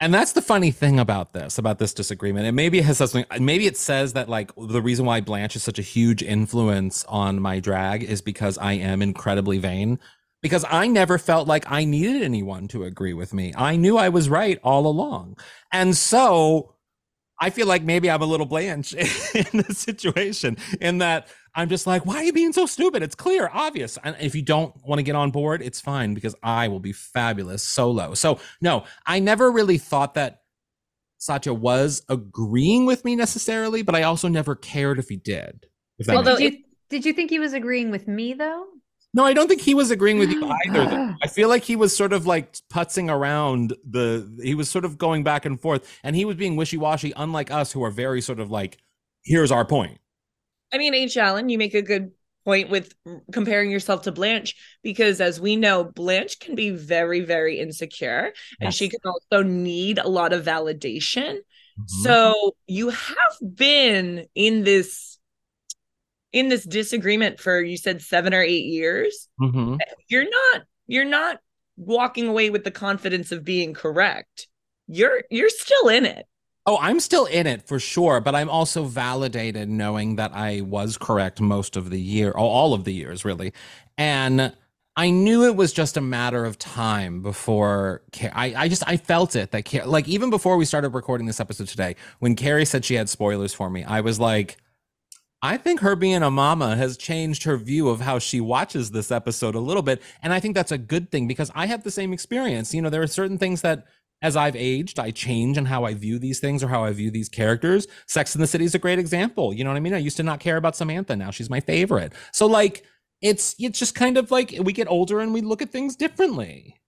and 0.00 0.12
that's 0.14 0.32
the 0.32 0.42
funny 0.42 0.70
thing 0.70 0.98
about 0.98 1.32
this, 1.32 1.58
about 1.58 1.78
this 1.78 1.92
disagreement. 1.92 2.46
And 2.46 2.56
maybe 2.56 2.78
it 2.78 2.84
has 2.84 2.98
something. 2.98 3.24
Maybe 3.38 3.66
it 3.66 3.76
says 3.76 4.14
that 4.14 4.28
like 4.28 4.50
the 4.56 4.80
reason 4.80 5.04
why 5.04 5.20
Blanche 5.20 5.56
is 5.56 5.62
such 5.62 5.78
a 5.78 5.82
huge 5.82 6.22
influence 6.22 7.04
on 7.04 7.40
my 7.40 7.60
drag 7.60 8.02
is 8.02 8.22
because 8.22 8.56
I 8.58 8.74
am 8.74 9.02
incredibly 9.02 9.58
vain. 9.58 9.98
Because 10.42 10.64
I 10.70 10.86
never 10.86 11.18
felt 11.18 11.46
like 11.46 11.70
I 11.70 11.84
needed 11.84 12.22
anyone 12.22 12.66
to 12.68 12.84
agree 12.84 13.12
with 13.12 13.34
me. 13.34 13.52
I 13.54 13.76
knew 13.76 13.98
I 13.98 14.08
was 14.08 14.30
right 14.30 14.58
all 14.64 14.86
along, 14.86 15.36
and 15.70 15.94
so 15.94 16.74
I 17.40 17.50
feel 17.50 17.66
like 17.66 17.82
maybe 17.82 18.10
I'm 18.10 18.20
a 18.20 18.26
little 18.26 18.46
Blanche 18.46 18.92
in 19.34 19.46
this 19.52 19.78
situation, 19.78 20.56
in 20.80 20.98
that 20.98 21.28
I'm 21.54 21.68
just 21.68 21.86
like, 21.86 22.06
why 22.06 22.16
are 22.16 22.22
you 22.22 22.32
being 22.32 22.52
so 22.52 22.66
stupid? 22.66 23.02
It's 23.02 23.14
clear, 23.14 23.50
obvious. 23.52 23.98
And 24.04 24.16
if 24.20 24.34
you 24.34 24.42
don't 24.42 24.74
want 24.86 24.98
to 24.98 25.02
get 25.02 25.16
on 25.16 25.30
board, 25.30 25.62
it's 25.62 25.80
fine 25.80 26.14
because 26.14 26.34
I 26.42 26.68
will 26.68 26.80
be 26.80 26.92
fabulous 26.92 27.62
solo. 27.62 28.14
So, 28.14 28.38
no, 28.60 28.84
I 29.06 29.18
never 29.18 29.50
really 29.50 29.78
thought 29.78 30.14
that 30.14 30.42
Satya 31.18 31.52
was 31.52 32.02
agreeing 32.08 32.86
with 32.86 33.04
me 33.04 33.16
necessarily, 33.16 33.82
but 33.82 33.94
I 33.94 34.02
also 34.02 34.28
never 34.28 34.54
cared 34.54 34.98
if 34.98 35.08
he 35.08 35.16
did. 35.16 35.66
If 35.98 36.06
that 36.06 36.16
Although 36.16 36.36
Did 36.36 36.52
you, 36.52 36.58
did 36.88 37.04
you 37.04 37.12
think 37.12 37.30
he 37.30 37.38
was 37.38 37.52
agreeing 37.52 37.90
with 37.90 38.06
me 38.06 38.34
though? 38.34 38.66
No, 39.12 39.24
I 39.24 39.32
don't 39.32 39.48
think 39.48 39.60
he 39.60 39.74
was 39.74 39.90
agreeing 39.90 40.18
with 40.18 40.30
you 40.30 40.44
either. 40.66 40.86
though. 40.86 41.14
I 41.22 41.26
feel 41.26 41.48
like 41.48 41.64
he 41.64 41.76
was 41.76 41.96
sort 41.96 42.12
of 42.12 42.26
like 42.26 42.52
putzing 42.72 43.10
around 43.10 43.74
the. 43.88 44.30
He 44.42 44.54
was 44.54 44.70
sort 44.70 44.84
of 44.84 44.98
going 44.98 45.24
back 45.24 45.44
and 45.44 45.60
forth, 45.60 45.86
and 46.04 46.14
he 46.14 46.24
was 46.24 46.36
being 46.36 46.56
wishy 46.56 46.76
washy, 46.76 47.12
unlike 47.16 47.50
us, 47.50 47.72
who 47.72 47.82
are 47.84 47.90
very 47.90 48.20
sort 48.20 48.38
of 48.40 48.50
like, 48.50 48.78
"Here's 49.24 49.50
our 49.50 49.64
point." 49.64 49.98
I 50.72 50.78
mean, 50.78 50.94
H. 50.94 51.16
Alan, 51.16 51.48
you 51.48 51.58
make 51.58 51.74
a 51.74 51.82
good 51.82 52.12
point 52.44 52.70
with 52.70 52.94
comparing 53.32 53.70
yourself 53.70 54.02
to 54.02 54.12
Blanche 54.12 54.54
because, 54.82 55.20
as 55.20 55.40
we 55.40 55.56
know, 55.56 55.84
Blanche 55.84 56.38
can 56.38 56.54
be 56.54 56.70
very, 56.70 57.20
very 57.20 57.58
insecure 57.58 58.32
and 58.60 58.72
she 58.72 58.88
can 58.88 59.00
also 59.04 59.42
need 59.42 59.98
a 59.98 60.08
lot 60.08 60.32
of 60.32 60.44
validation. 60.44 61.34
Mhm. 61.78 61.88
So 62.02 62.54
you 62.66 62.88
have 62.90 63.36
been 63.56 64.26
in 64.34 64.64
this 64.64 65.09
in 66.32 66.48
this 66.48 66.64
disagreement 66.64 67.40
for 67.40 67.60
you 67.60 67.76
said 67.76 68.02
7 68.02 68.32
or 68.34 68.42
8 68.42 68.64
years. 68.64 69.28
Mhm. 69.40 69.78
You're 70.08 70.24
not 70.24 70.62
you're 70.86 71.04
not 71.04 71.38
walking 71.76 72.26
away 72.26 72.50
with 72.50 72.64
the 72.64 72.70
confidence 72.70 73.32
of 73.32 73.44
being 73.44 73.74
correct. 73.74 74.48
You're 74.86 75.22
you're 75.30 75.48
still 75.48 75.88
in 75.88 76.04
it. 76.04 76.26
Oh, 76.66 76.78
I'm 76.80 77.00
still 77.00 77.24
in 77.24 77.46
it 77.46 77.66
for 77.66 77.78
sure, 77.78 78.20
but 78.20 78.34
I'm 78.34 78.50
also 78.50 78.84
validated 78.84 79.68
knowing 79.68 80.16
that 80.16 80.32
I 80.34 80.60
was 80.60 80.98
correct 80.98 81.40
most 81.40 81.76
of 81.76 81.90
the 81.90 82.00
year, 82.00 82.32
all 82.32 82.74
of 82.74 82.84
the 82.84 82.92
years, 82.92 83.24
really. 83.24 83.52
And 83.96 84.54
I 84.96 85.10
knew 85.10 85.46
it 85.46 85.56
was 85.56 85.72
just 85.72 85.96
a 85.96 86.00
matter 86.00 86.44
of 86.44 86.58
time 86.58 87.22
before 87.22 88.02
I, 88.34 88.54
I 88.54 88.68
just 88.68 88.82
I 88.86 88.98
felt 88.98 89.34
it 89.36 89.52
that 89.52 89.88
like 89.88 90.06
even 90.08 90.28
before 90.28 90.56
we 90.56 90.64
started 90.64 90.90
recording 90.90 91.26
this 91.26 91.40
episode 91.40 91.68
today, 91.68 91.96
when 92.18 92.36
Kerri 92.36 92.66
said 92.66 92.84
she 92.84 92.94
had 92.94 93.08
spoilers 93.08 93.54
for 93.54 93.70
me, 93.70 93.82
I 93.84 94.02
was 94.02 94.20
like, 94.20 94.58
I 95.42 95.56
think 95.56 95.80
her 95.80 95.96
being 95.96 96.22
a 96.22 96.30
mama 96.30 96.76
has 96.76 96.96
changed 96.96 97.44
her 97.44 97.56
view 97.56 97.88
of 97.88 98.00
how 98.00 98.18
she 98.18 98.40
watches 98.40 98.90
this 98.90 99.10
episode 99.10 99.54
a 99.54 99.60
little 99.60 99.82
bit. 99.82 100.02
And 100.22 100.32
I 100.32 100.40
think 100.40 100.54
that's 100.54 100.72
a 100.72 100.78
good 100.78 101.10
thing 101.10 101.26
because 101.26 101.50
I 101.54 101.66
have 101.66 101.82
the 101.82 101.90
same 101.90 102.12
experience. 102.12 102.74
You 102.74 102.82
know, 102.82 102.90
there 102.90 103.02
are 103.02 103.06
certain 103.06 103.38
things 103.38 103.62
that 103.62 103.86
as 104.22 104.36
I've 104.36 104.56
aged, 104.56 104.98
I 104.98 105.10
change 105.12 105.56
in 105.56 105.64
how 105.64 105.84
I 105.84 105.94
view 105.94 106.18
these 106.18 106.40
things 106.40 106.62
or 106.62 106.68
how 106.68 106.84
I 106.84 106.92
view 106.92 107.10
these 107.10 107.30
characters. 107.30 107.86
Sex 108.06 108.34
in 108.34 108.40
the 108.42 108.46
City 108.46 108.64
is 108.64 108.74
a 108.74 108.78
great 108.78 108.98
example. 108.98 109.54
You 109.54 109.64
know 109.64 109.70
what 109.70 109.78
I 109.78 109.80
mean? 109.80 109.94
I 109.94 109.98
used 109.98 110.18
to 110.18 110.22
not 110.22 110.40
care 110.40 110.58
about 110.58 110.76
Samantha. 110.76 111.16
Now 111.16 111.30
she's 111.30 111.48
my 111.48 111.60
favorite. 111.60 112.12
So 112.32 112.46
like 112.46 112.84
it's 113.22 113.54
it's 113.58 113.78
just 113.78 113.94
kind 113.94 114.18
of 114.18 114.30
like 114.30 114.54
we 114.60 114.72
get 114.74 114.88
older 114.88 115.20
and 115.20 115.32
we 115.32 115.40
look 115.40 115.62
at 115.62 115.70
things 115.70 115.96
differently. 115.96 116.80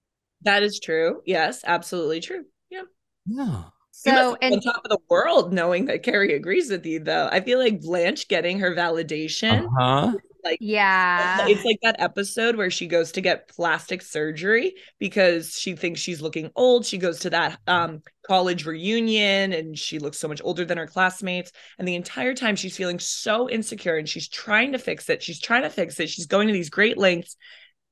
That 0.43 0.63
is 0.63 0.79
true. 0.79 1.23
Yes, 1.25 1.63
absolutely 1.65 2.21
true. 2.21 2.45
Yeah. 2.71 2.83
Yeah. 3.27 3.65
You 4.05 4.13
must 4.15 4.31
So 4.31 4.37
be 4.41 4.55
on 4.55 4.55
and 4.55 4.63
top 4.63 4.85
of 4.85 4.91
the 4.91 4.99
world 5.09 5.53
knowing 5.53 5.87
that 5.87 6.03
Kerri 6.03 6.35
agrees 6.35 6.71
with 6.71 6.85
you, 6.87 7.01
though. 7.01 7.29
I 7.31 7.41
feel 7.41 7.59
like 7.59 7.81
Blanche 7.81 8.29
getting 8.29 8.59
her 8.61 8.75
validation 8.75 9.71
Uh-huh. 9.79 10.13
like 10.45 10.61
Yeah. 10.61 11.47
it's 11.47 11.65
like 11.65 11.79
that 11.83 11.97
episode 12.01 12.57
where 12.57 12.71
she 12.71 12.87
goes 12.87 13.13
to 13.13 13.21
get 13.21 13.49
plastic 13.49 14.03
surgery 14.03 14.75
because 14.99 15.59
she 15.59 15.77
thinks 15.77 16.01
she's 16.01 16.23
looking 16.23 16.51
old. 16.57 16.87
She 16.87 16.99
goes 16.99 17.21
to 17.21 17.31
that 17.31 17.59
um, 17.67 18.03
college 18.27 18.67
reunion 18.67 19.53
and 19.53 19.79
she 19.79 19.99
looks 19.99 20.19
so 20.19 20.29
much 20.29 20.41
older 20.45 20.65
than 20.65 20.79
her 20.79 20.87
classmates. 20.87 21.53
And 21.79 21.87
the 21.89 21.95
entire 21.97 22.35
time 22.35 22.57
she's 22.57 22.77
feeling 22.77 22.99
so 23.01 23.49
insecure 23.51 23.97
and 23.97 24.09
she's 24.09 24.29
trying 24.29 24.73
to 24.73 24.79
fix 24.79 25.09
it. 25.11 25.23
She's 25.23 25.41
trying 25.41 25.63
to 25.63 25.71
fix 25.71 26.01
it. 26.01 26.11
She's 26.11 26.27
going 26.27 26.49
to 26.49 26.55
these 26.55 26.71
great 26.71 26.99
lengths. 26.99 27.37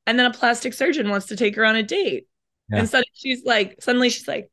And 0.07 0.19
then 0.19 0.27
a 0.27 0.33
plastic 0.35 0.75
surgeon 0.75 1.09
wants 1.11 1.27
to 1.27 1.37
take 1.37 1.57
her 1.57 1.65
on 1.65 1.77
a 1.77 1.83
date. 1.83 2.27
Yeah. 2.71 2.79
And 2.81 2.89
suddenly 2.89 3.11
she's 3.15 3.45
like, 3.45 3.77
suddenly 3.83 4.11
she's 4.11 4.29
like, 4.29 4.51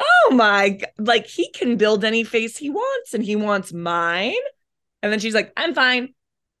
oh 0.00 0.34
my, 0.34 0.80
like 0.98 1.26
he 1.26 1.50
can 1.50 1.76
build 1.76 2.04
any 2.04 2.24
face 2.24 2.56
he 2.56 2.70
wants 2.70 3.14
and 3.14 3.24
he 3.24 3.36
wants 3.36 3.72
mine. 3.72 4.34
And 5.02 5.12
then 5.12 5.20
she's 5.20 5.34
like, 5.34 5.52
I'm 5.56 5.74
fine. 5.74 6.14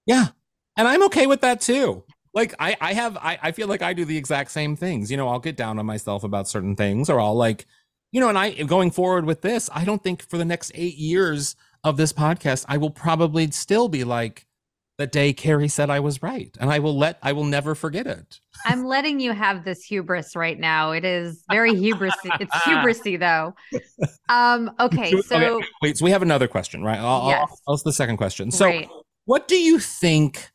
Yeah. 0.06 0.28
And 0.76 0.86
I'm 0.86 1.02
okay 1.04 1.26
with 1.26 1.40
that 1.40 1.60
too. 1.60 2.04
Like 2.34 2.54
I, 2.58 2.76
I 2.80 2.92
have 2.94 3.16
I, 3.16 3.38
I 3.42 3.52
feel 3.52 3.68
like 3.68 3.82
I 3.82 3.92
do 3.92 4.04
the 4.04 4.16
exact 4.16 4.50
same 4.50 4.76
things. 4.76 5.10
You 5.10 5.16
know, 5.16 5.28
I'll 5.28 5.40
get 5.40 5.56
down 5.56 5.78
on 5.78 5.86
myself 5.86 6.24
about 6.24 6.48
certain 6.48 6.76
things 6.76 7.10
or 7.10 7.20
I'll 7.20 7.34
like, 7.34 7.66
you 8.12 8.20
know, 8.20 8.28
and 8.28 8.38
I 8.38 8.52
going 8.62 8.90
forward 8.90 9.24
with 9.24 9.42
this, 9.42 9.68
I 9.74 9.84
don't 9.84 10.02
think 10.02 10.22
for 10.28 10.38
the 10.38 10.44
next 10.44 10.72
eight 10.74 10.96
years 10.96 11.56
of 11.84 11.96
this 11.96 12.12
podcast, 12.12 12.64
I 12.68 12.76
will 12.76 12.90
probably 12.90 13.50
still 13.50 13.88
be 13.88 14.04
like 14.04 14.46
the 14.98 15.06
day 15.06 15.32
Kerri 15.32 15.70
said 15.70 15.90
I 15.90 16.00
was 16.00 16.22
right. 16.22 16.54
And 16.60 16.70
I 16.70 16.80
will 16.80 16.96
let 16.98 17.18
I 17.22 17.32
will 17.32 17.44
never 17.44 17.74
forget 17.74 18.06
it. 18.06 18.40
I'm 18.66 18.84
letting 18.84 19.20
you 19.20 19.32
have 19.32 19.64
this 19.64 19.82
hubris 19.84 20.34
right 20.36 20.58
now. 20.58 20.90
It 20.90 21.04
is 21.04 21.44
very 21.50 21.74
hubris. 21.74 22.14
It's 22.24 22.54
hubrisy 22.56 23.18
though. 23.18 23.54
Um, 24.28 24.70
okay, 24.80 25.20
so 25.22 25.60
wait, 25.82 25.96
so 25.96 26.04
we 26.04 26.10
have 26.10 26.22
another 26.22 26.48
question, 26.48 26.82
right? 26.82 26.98
I'll, 26.98 27.06
I'll- 27.22 27.28
Yes. 27.28 27.60
I'll 27.66 27.74
ask 27.74 27.84
the 27.84 27.92
second 27.92 28.16
question. 28.16 28.50
So 28.50 28.66
Right. 28.66 28.88
what 29.24 29.48
do 29.48 29.56
you 29.56 29.78
think 29.78 30.50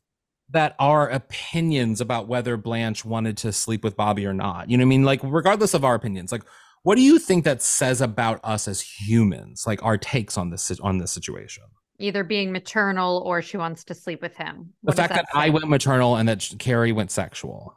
that 0.49 0.75
our 0.77 1.09
opinions 1.09 1.99
about 2.01 2.27
whether 2.27 2.57
Blanche 2.57 3.03
wanted 3.05 3.37
to 3.37 3.51
sleep 3.53 3.83
with 3.83 3.95
Bobby 3.95 4.25
or 4.25 4.33
not? 4.33 4.69
You 4.69 4.77
know 4.77 4.83
what 4.83 4.87
I 4.87 4.89
mean? 4.89 5.03
Like, 5.03 5.21
regardless 5.23 5.73
of 5.73 5.83
our 5.85 5.95
opinions, 5.95 6.31
like, 6.31 6.43
what 6.83 6.95
do 6.95 7.01
you 7.01 7.17
think 7.17 7.45
that 7.45 7.61
says 7.61 8.01
about 8.01 8.41
us 8.43 8.67
as 8.67 8.81
humans? 8.81 9.63
Like 9.65 9.81
our 9.83 9.97
takes 9.97 10.37
on 10.37 10.49
this 10.49 10.69
on 10.81 10.97
this 10.97 11.11
situation? 11.13 11.63
Either 11.99 12.23
being 12.23 12.51
maternal 12.51 13.19
or 13.25 13.41
she 13.41 13.57
wants 13.57 13.85
to 13.85 13.93
sleep 13.93 14.21
with 14.21 14.35
him. 14.35 14.73
The 14.83 14.91
What 14.91 14.97
does 14.97 15.07
fact 15.07 15.13
that, 15.13 15.25
say? 15.33 15.47
I 15.47 15.49
went 15.49 15.67
maternal 15.69 16.15
and 16.15 16.27
that 16.29 16.39
Kerri 16.39 16.93
went 16.93 17.11
sexual. 17.11 17.75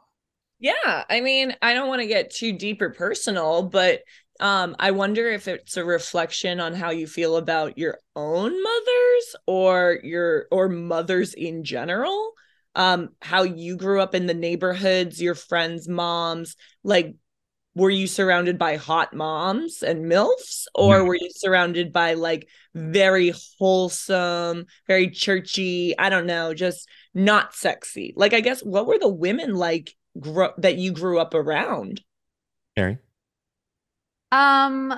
Yeah, 0.59 1.03
I 1.09 1.21
mean, 1.21 1.55
I 1.61 1.73
don't 1.73 1.87
want 1.87 2.01
to 2.01 2.07
get 2.07 2.31
too 2.31 2.51
deep 2.53 2.81
or 2.81 2.89
personal, 2.89 3.63
but 3.63 4.01
um, 4.39 4.75
I 4.79 4.91
wonder 4.91 5.27
if 5.29 5.47
it's 5.47 5.77
a 5.77 5.85
reflection 5.85 6.59
on 6.59 6.73
how 6.73 6.89
you 6.89 7.05
feel 7.07 7.37
about 7.37 7.77
your 7.77 7.99
own 8.15 8.61
mothers 8.63 9.35
or 9.45 9.99
your 10.03 10.47
or 10.51 10.67
mothers 10.69 11.33
in 11.33 11.63
general. 11.63 12.33
Um, 12.75 13.09
how 13.23 13.41
you 13.41 13.75
grew 13.75 14.01
up 14.01 14.13
in 14.13 14.27
the 14.27 14.35
neighborhoods, 14.35 15.19
your 15.21 15.33
friends' 15.33 15.87
moms, 15.87 16.55
like 16.83 17.15
were 17.77 17.91
you 17.91 18.07
surrounded 18.07 18.57
by 18.57 18.75
hot 18.75 19.13
moms 19.13 19.83
and 19.83 20.05
MILFs, 20.05 20.65
or 20.73 20.97
No. 20.97 21.05
were 21.05 21.15
you 21.15 21.29
surrounded 21.29 21.93
by 21.93 22.15
like 22.15 22.47
very 22.73 23.33
wholesome, 23.59 24.65
very 24.87 25.11
churchy, 25.11 25.97
I 25.97 26.09
don't 26.09 26.25
know, 26.25 26.55
just 26.55 26.89
not 27.13 27.53
sexy? 27.53 28.13
Like, 28.15 28.33
I 28.33 28.41
guess 28.41 28.61
what 28.61 28.87
were 28.87 28.97
the 28.97 29.07
women 29.07 29.53
like 29.53 29.95
gro- 30.19 30.55
that 30.57 30.77
you 30.77 30.91
grew 30.91 31.19
up 31.19 31.35
around? 31.35 32.01
Kerri? 32.75 32.97
Um, 34.31 34.93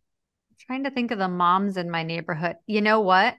trying 0.66 0.82
to 0.84 0.90
think 0.90 1.12
of 1.12 1.18
the 1.18 1.28
moms 1.28 1.76
in 1.76 1.90
my 1.90 2.02
neighborhood. 2.02 2.56
You 2.66 2.80
know 2.80 3.02
what? 3.02 3.36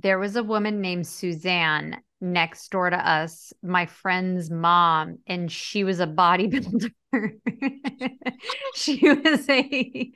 There 0.00 0.18
was 0.20 0.36
a 0.36 0.44
woman 0.44 0.80
named 0.80 1.08
Suzanne 1.08 2.00
next 2.20 2.70
door 2.70 2.88
to 2.88 2.96
us, 2.96 3.52
my 3.64 3.86
friend's 3.86 4.48
mom, 4.48 5.18
and 5.26 5.50
she 5.50 5.82
was 5.82 5.98
a 5.98 6.06
bodybuilder. 6.06 6.92
she 8.76 9.08
was 9.08 9.48
a, 9.48 10.12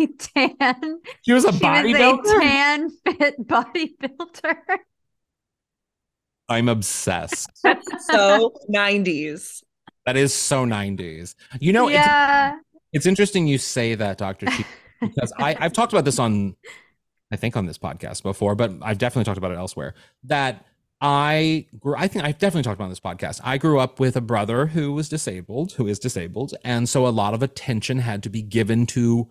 a 0.00 0.06
tan. 0.18 1.00
She 1.22 1.32
was 1.32 1.44
a 1.44 1.52
bodybuilder? 1.52 2.40
tan 2.40 2.90
fit 3.06 3.46
bodybuilder. 3.46 4.56
I'm 6.48 6.68
obsessed. 6.68 7.50
So 8.10 8.52
90s. 8.74 9.62
that 10.06 10.16
is 10.16 10.34
so 10.34 10.66
90s. 10.66 11.36
You 11.60 11.72
know, 11.72 11.86
it's 11.86 11.94
yeah. 11.94 12.56
It's 12.92 13.06
interesting 13.06 13.46
you 13.46 13.58
say 13.58 13.94
that, 13.94 14.18
Dr. 14.18 14.46
Chi, 14.46 14.64
because 15.00 15.32
I, 15.38 15.56
I've 15.60 15.72
talked 15.72 15.92
about 15.92 16.04
this 16.04 16.18
on, 16.18 16.56
I 17.30 17.36
think 17.36 17.56
on 17.56 17.66
this 17.66 17.78
podcast 17.78 18.22
before, 18.22 18.54
but 18.54 18.72
I've 18.82 18.98
definitely 18.98 19.24
talked 19.24 19.38
about 19.38 19.52
it 19.52 19.58
elsewhere. 19.58 19.94
That 20.24 20.64
I 21.00 21.66
grew, 21.78 21.94
I 21.96 22.08
think 22.08 22.24
I've 22.24 22.38
definitely 22.38 22.64
talked 22.64 22.78
about 22.78 22.88
this 22.88 23.00
podcast. 23.00 23.40
I 23.42 23.56
grew 23.56 23.78
up 23.78 23.98
with 23.98 24.16
a 24.16 24.20
brother 24.20 24.66
who 24.66 24.92
was 24.92 25.08
disabled, 25.08 25.72
who 25.72 25.86
is 25.86 25.98
disabled. 25.98 26.54
And 26.62 26.88
so 26.88 27.06
a 27.06 27.08
lot 27.08 27.32
of 27.32 27.42
attention 27.42 28.00
had 28.00 28.22
to 28.24 28.28
be 28.28 28.42
given 28.42 28.86
to 28.88 29.30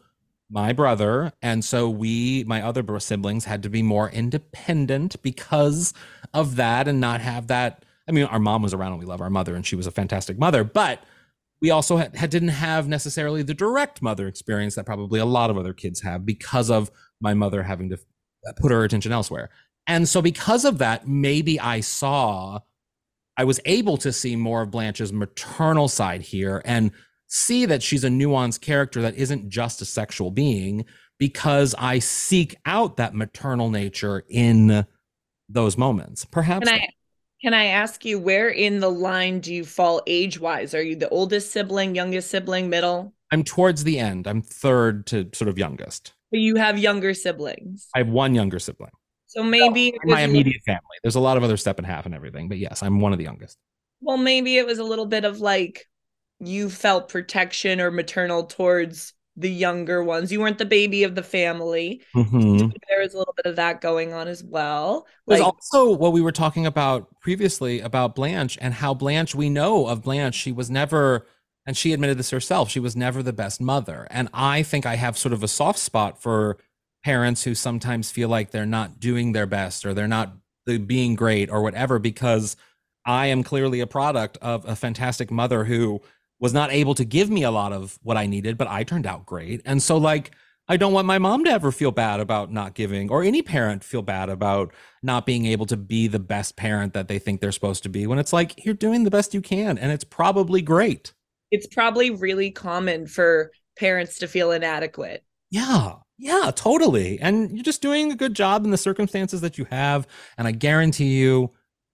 my 0.49 0.73
brother. 0.73 1.31
And 1.43 1.63
so 1.63 1.87
we, 1.89 2.43
my 2.47 2.61
other 2.61 2.83
siblings, 2.99 3.45
had 3.45 3.61
to 3.63 3.69
be 3.69 3.83
more 3.83 4.09
independent 4.09 5.21
because 5.21 5.93
of 6.33 6.55
that 6.55 6.87
and 6.87 6.99
not 6.99 7.21
have 7.21 7.47
that. 7.47 7.85
I 8.07 8.11
mean, 8.11 8.25
our 8.25 8.39
mom 8.39 8.63
was 8.63 8.73
around 8.73 8.93
and 8.93 8.99
we 8.99 9.05
love 9.05 9.21
our 9.21 9.29
mother 9.29 9.55
and 9.55 9.63
she 9.63 9.75
was 9.75 9.85
a 9.85 9.91
fantastic 9.91 10.39
mother, 10.39 10.63
but 10.63 11.03
we 11.61 11.69
also 11.69 11.97
had, 11.97 12.15
had 12.15 12.29
didn't 12.31 12.49
have 12.49 12.87
necessarily 12.87 13.43
the 13.43 13.53
direct 13.53 14.01
mother 14.01 14.27
experience 14.27 14.75
that 14.75 14.85
probably 14.85 15.19
a 15.19 15.25
lot 15.25 15.49
of 15.49 15.57
other 15.57 15.73
kids 15.73 16.01
have 16.01 16.25
because 16.25 16.71
of 16.71 16.89
my 17.21 17.33
mother 17.33 17.63
having 17.63 17.89
to 17.89 17.99
put 18.57 18.71
her 18.71 18.83
attention 18.83 19.11
elsewhere. 19.11 19.49
And 19.87 20.07
so 20.07 20.21
because 20.21 20.65
of 20.65 20.77
that, 20.77 21.07
maybe 21.07 21.59
I 21.59 21.81
saw 21.81 22.59
I 23.37 23.45
was 23.45 23.59
able 23.65 23.97
to 23.97 24.11
see 24.11 24.35
more 24.35 24.61
of 24.61 24.71
Blanche's 24.71 25.13
maternal 25.13 25.87
side 25.87 26.21
here 26.21 26.61
and 26.65 26.91
see 27.27 27.65
that 27.65 27.81
she's 27.81 28.03
a 28.03 28.09
nuanced 28.09 28.59
character 28.59 29.01
that 29.01 29.15
isn't 29.15 29.47
just 29.47 29.81
a 29.81 29.85
sexual 29.85 30.29
being 30.29 30.83
because 31.17 31.73
I 31.77 31.99
seek 31.99 32.57
out 32.65 32.97
that 32.97 33.15
maternal 33.15 33.69
nature 33.69 34.25
in 34.27 34.85
those 35.47 35.77
moments. 35.77 36.25
Perhaps 36.25 36.67
Can 36.67 36.81
I 36.81 36.87
can 37.41 37.53
I 37.53 37.65
ask 37.67 38.03
you 38.03 38.19
where 38.19 38.49
in 38.49 38.81
the 38.81 38.89
line 38.89 39.39
do 39.39 39.53
you 39.53 39.63
fall 39.63 40.01
age 40.05 40.37
wise? 40.37 40.73
Are 40.73 40.81
you 40.81 40.97
the 40.97 41.07
oldest 41.07 41.53
sibling, 41.53 41.95
youngest 41.95 42.29
sibling, 42.29 42.69
middle? 42.69 43.13
I'm 43.31 43.45
towards 43.45 43.85
the 43.85 43.97
end. 43.97 44.27
I'm 44.27 44.41
third 44.41 45.05
to 45.07 45.29
sort 45.33 45.47
of 45.47 45.57
youngest. 45.57 46.11
But 46.31 46.39
you 46.39 46.55
have 46.57 46.77
younger 46.77 47.13
siblings. 47.13 47.87
I 47.95 47.99
have 47.99 48.09
one 48.09 48.35
younger 48.35 48.59
sibling. 48.59 48.91
So 49.27 49.43
maybe 49.43 49.87
in 49.89 50.09
my 50.09 50.21
immediate 50.21 50.61
family. 50.65 50.81
There's 51.03 51.15
a 51.15 51.19
lot 51.19 51.37
of 51.37 51.43
other 51.43 51.57
step 51.57 51.77
and 51.77 51.85
half 51.85 52.05
and 52.05 52.15
everything, 52.15 52.49
but 52.49 52.57
yes, 52.57 52.81
I'm 52.83 52.99
one 52.99 53.11
of 53.13 53.17
the 53.19 53.25
youngest. 53.25 53.57
well, 54.01 54.17
maybe 54.17 54.57
it 54.57 54.65
was 54.65 54.79
a 54.79 54.83
little 54.83 55.05
bit 55.05 55.25
of 55.25 55.39
like 55.41 55.87
you 56.39 56.69
felt 56.69 57.09
protection 57.09 57.81
or 57.81 57.91
maternal 57.91 58.45
towards 58.45 59.13
the 59.35 59.49
younger 59.51 60.03
ones. 60.03 60.31
You 60.31 60.39
weren't 60.39 60.57
the 60.57 60.65
baby 60.65 61.03
of 61.03 61.15
the 61.15 61.23
family. 61.23 62.01
Mhm. 62.15 62.71
There 62.89 63.01
was 63.01 63.13
a 63.13 63.17
little 63.17 63.33
bit 63.35 63.45
of 63.45 63.55
that 63.57 63.81
going 63.81 64.13
on 64.13 64.27
as 64.27 64.43
well. 64.43 65.05
There's 65.27 65.41
Like 65.41 65.53
also 65.53 65.91
what 65.95 66.11
we 66.13 66.21
were 66.21 66.31
talking 66.31 66.65
about 66.65 67.07
previously 67.21 67.79
about 67.81 68.15
Blanche 68.15 68.57
and 68.61 68.73
how 68.73 68.93
Blanche, 68.93 69.35
we 69.35 69.49
know 69.49 69.85
of 69.87 70.01
Blanche, 70.01 70.35
she 70.35 70.51
was 70.51 70.69
never, 70.69 71.25
and 71.69 71.77
she 71.77 71.93
admitted 71.93 72.17
this 72.17 72.31
herself, 72.31 72.71
she 72.71 72.79
was 72.79 72.95
never 72.95 73.21
the 73.21 73.31
best 73.31 73.61
mother. 73.61 74.07
And 74.09 74.27
I 74.33 74.63
think 74.63 74.87
I 74.87 74.95
have 74.95 75.19
sort 75.19 75.33
of 75.33 75.43
a 75.43 75.47
soft 75.47 75.77
spot 75.77 76.19
for 76.19 76.57
parents 77.03 77.43
who 77.43 77.53
sometimes 77.53 78.09
feel 78.09 78.27
like 78.27 78.49
they're 78.49 78.65
not 78.65 78.99
doing 78.99 79.33
their 79.33 79.45
best 79.45 79.85
or 79.85 79.93
they're 79.93 80.07
not 80.07 80.33
uh, 80.67 80.79
being 80.79 81.13
great 81.13 81.51
or 81.51 81.61
whatever, 81.61 81.99
because 81.99 82.55
I 83.05 83.27
am 83.27 83.43
clearly 83.43 83.81
a 83.81 83.85
product 83.85 84.39
of 84.41 84.67
a 84.67 84.75
fantastic 84.75 85.29
mother 85.29 85.63
who 85.63 86.01
was 86.39 86.53
not 86.53 86.71
able 86.71 86.95
to 86.95 87.05
give 87.05 87.29
me 87.29 87.43
a 87.43 87.51
lot 87.51 87.71
of 87.71 87.99
what 88.01 88.17
I 88.17 88.25
needed, 88.25 88.57
but 88.57 88.67
I 88.67 88.83
turned 88.83 89.05
out 89.05 89.27
great. 89.27 89.61
And 89.63 89.83
so, 89.83 89.95
like, 89.97 90.31
I 90.67 90.75
don't 90.75 90.93
want 90.93 91.05
my 91.05 91.19
mom 91.19 91.43
to 91.43 91.51
ever 91.51 91.71
feel 91.71 91.91
bad 91.91 92.19
about 92.19 92.51
not 92.51 92.73
giving, 92.73 93.11
or 93.11 93.21
any 93.21 93.43
parent 93.43 93.83
feel 93.83 94.01
bad 94.01 94.29
about 94.29 94.73
not 95.03 95.27
being 95.27 95.45
able 95.45 95.67
to 95.67 95.77
be 95.77 96.07
the 96.07 96.17
best 96.17 96.55
parent 96.55 96.95
that 96.95 97.07
they 97.07 97.19
think 97.19 97.41
they're 97.41 97.51
supposed 97.51 97.83
to 97.83 97.89
be 97.89 98.07
when 98.07 98.17
it's 98.17 98.33
like 98.33 98.65
you're 98.65 98.73
doing 98.73 99.03
the 99.03 99.11
best 99.11 99.35
you 99.35 99.41
can 99.41 99.77
and 99.77 99.91
it's 99.91 100.03
probably 100.03 100.63
great. 100.63 101.13
It's 101.51 101.67
probably 101.67 102.11
really 102.11 102.51
common 102.51 103.07
for 103.07 103.51
parents 103.77 104.19
to 104.19 104.27
feel 104.27 104.51
inadequate. 104.51 105.23
Yeah. 105.49 105.93
Yeah, 106.17 106.51
totally. 106.53 107.17
And 107.21 107.51
you're 107.51 107.63
just 107.63 107.81
doing 107.81 108.11
a 108.11 108.15
good 108.15 108.33
job 108.33 108.65
in 108.65 108.71
the 108.71 108.77
circumstances 108.77 109.39
that 109.41 109.57
you 109.57 109.65
have. 109.71 110.05
And 110.37 110.47
I 110.47 110.51
guarantee 110.51 111.17
you, 111.17 111.51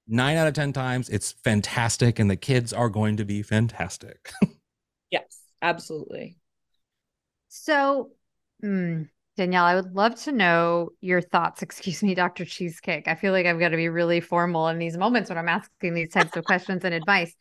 nine 0.07 0.35
out 0.35 0.47
of 0.47 0.55
10 0.55 0.73
times, 0.73 1.09
it's 1.09 1.33
fantastic. 1.43 2.17
And 2.17 2.29
the 2.29 2.35
kids 2.35 2.73
are 2.73 2.89
going 2.89 3.17
to 3.17 3.25
be 3.25 3.41
fantastic. 3.41 4.31
Yes, 5.11 5.39
absolutely. 5.61 6.35
So, 7.47 8.09
mm, 8.61 9.07
Danielle, 9.37 9.63
I 9.63 9.75
would 9.75 9.93
love 9.93 10.15
to 10.23 10.31
know 10.31 10.89
your 10.99 11.21
thoughts. 11.21 11.61
Excuse 11.61 12.03
me, 12.03 12.15
Dr. 12.15 12.43
Cheesecake. 12.43 13.07
I 13.07 13.15
feel 13.15 13.31
like 13.31 13.45
I've 13.45 13.59
got 13.59 13.69
to 13.69 13.77
be 13.77 13.87
really 13.87 14.19
formal 14.19 14.67
in 14.67 14.79
these 14.79 14.97
moments 14.97 15.29
when 15.29 15.37
I'm 15.37 15.47
asking 15.47 15.93
these 15.93 16.11
types 16.11 16.35
of 16.35 16.43
questions 16.43 16.83
and 16.83 16.93
advice. 16.93 17.33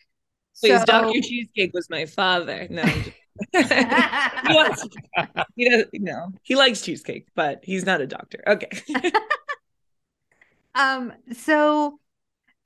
Please, 0.61 0.79
So- 0.81 0.85
Dr. 0.85 1.21
Cheesecake 1.21 1.73
was 1.75 1.89
my 1.91 2.07
father. 2.07 2.67
No, 2.71 2.83
he, 2.85 3.13
wants, 3.53 4.87
he 5.57 5.69
does, 5.69 5.85
no, 5.95 6.33
he 6.43 6.55
likes 6.55 6.83
cheesecake, 6.83 7.29
but 7.35 7.61
he's 7.63 7.85
not 7.85 8.01
a 8.01 8.07
doctor. 8.07 8.43
Okay. 8.47 8.71
Um, 10.75 11.13
so 11.33 12.01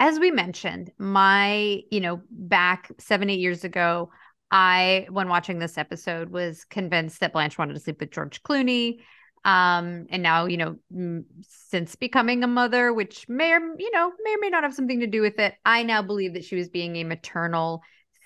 as 0.00 0.18
we 0.18 0.30
mentioned, 0.30 0.90
my, 0.98 1.82
you 1.90 2.00
know, 2.00 2.22
back 2.30 2.90
seven, 2.98 3.28
eight 3.30 3.40
years 3.40 3.64
ago, 3.64 4.10
I, 4.50 5.06
when 5.10 5.28
watching 5.28 5.58
this 5.58 5.76
episode, 5.76 6.30
was 6.30 6.64
convinced 6.64 7.20
that 7.20 7.32
Blanche 7.32 7.58
wanted 7.58 7.74
to 7.74 7.80
sleep 7.80 8.00
with 8.00 8.10
George 8.10 8.42
Clooney. 8.42 9.00
Um, 9.44 10.06
and 10.10 10.22
now, 10.22 10.46
you 10.46 10.56
know, 10.56 11.24
since 11.42 11.94
becoming 11.96 12.42
a 12.44 12.48
mother, 12.48 12.92
which 12.92 13.28
may 13.28 13.52
or, 13.52 13.60
you 13.78 13.90
know, 13.90 14.12
may 14.22 14.34
or 14.34 14.38
may 14.40 14.50
not 14.50 14.64
have 14.64 14.74
something 14.74 15.00
to 15.00 15.06
do 15.06 15.20
with 15.20 15.38
it, 15.38 15.54
I 15.64 15.82
now 15.82 16.02
believe 16.02 16.34
that 16.34 16.44
she 16.44 16.56
was 16.56 16.68
being 16.68 16.96
a 16.96 17.04
maternal 17.04 17.82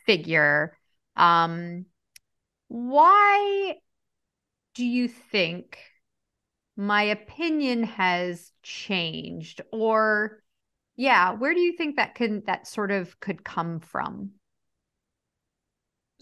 figure. 0.07 0.77
Um, 1.17 1.87
why 2.69 3.77
do 4.75 4.85
you 4.85 5.09
think 5.09 5.79
my 6.77 7.03
opinion 7.03 7.85
has 7.85 8.51
changed 8.63 9.61
or 9.71 10.43
yeah 10.97 11.33
where 11.33 11.53
do 11.53 11.61
you 11.61 11.77
think 11.77 11.97
that 11.97 12.15
can 12.15 12.43
that 12.47 12.67
sort 12.67 12.91
of 12.91 13.19
could 13.21 13.45
come 13.45 13.79
from 13.81 14.31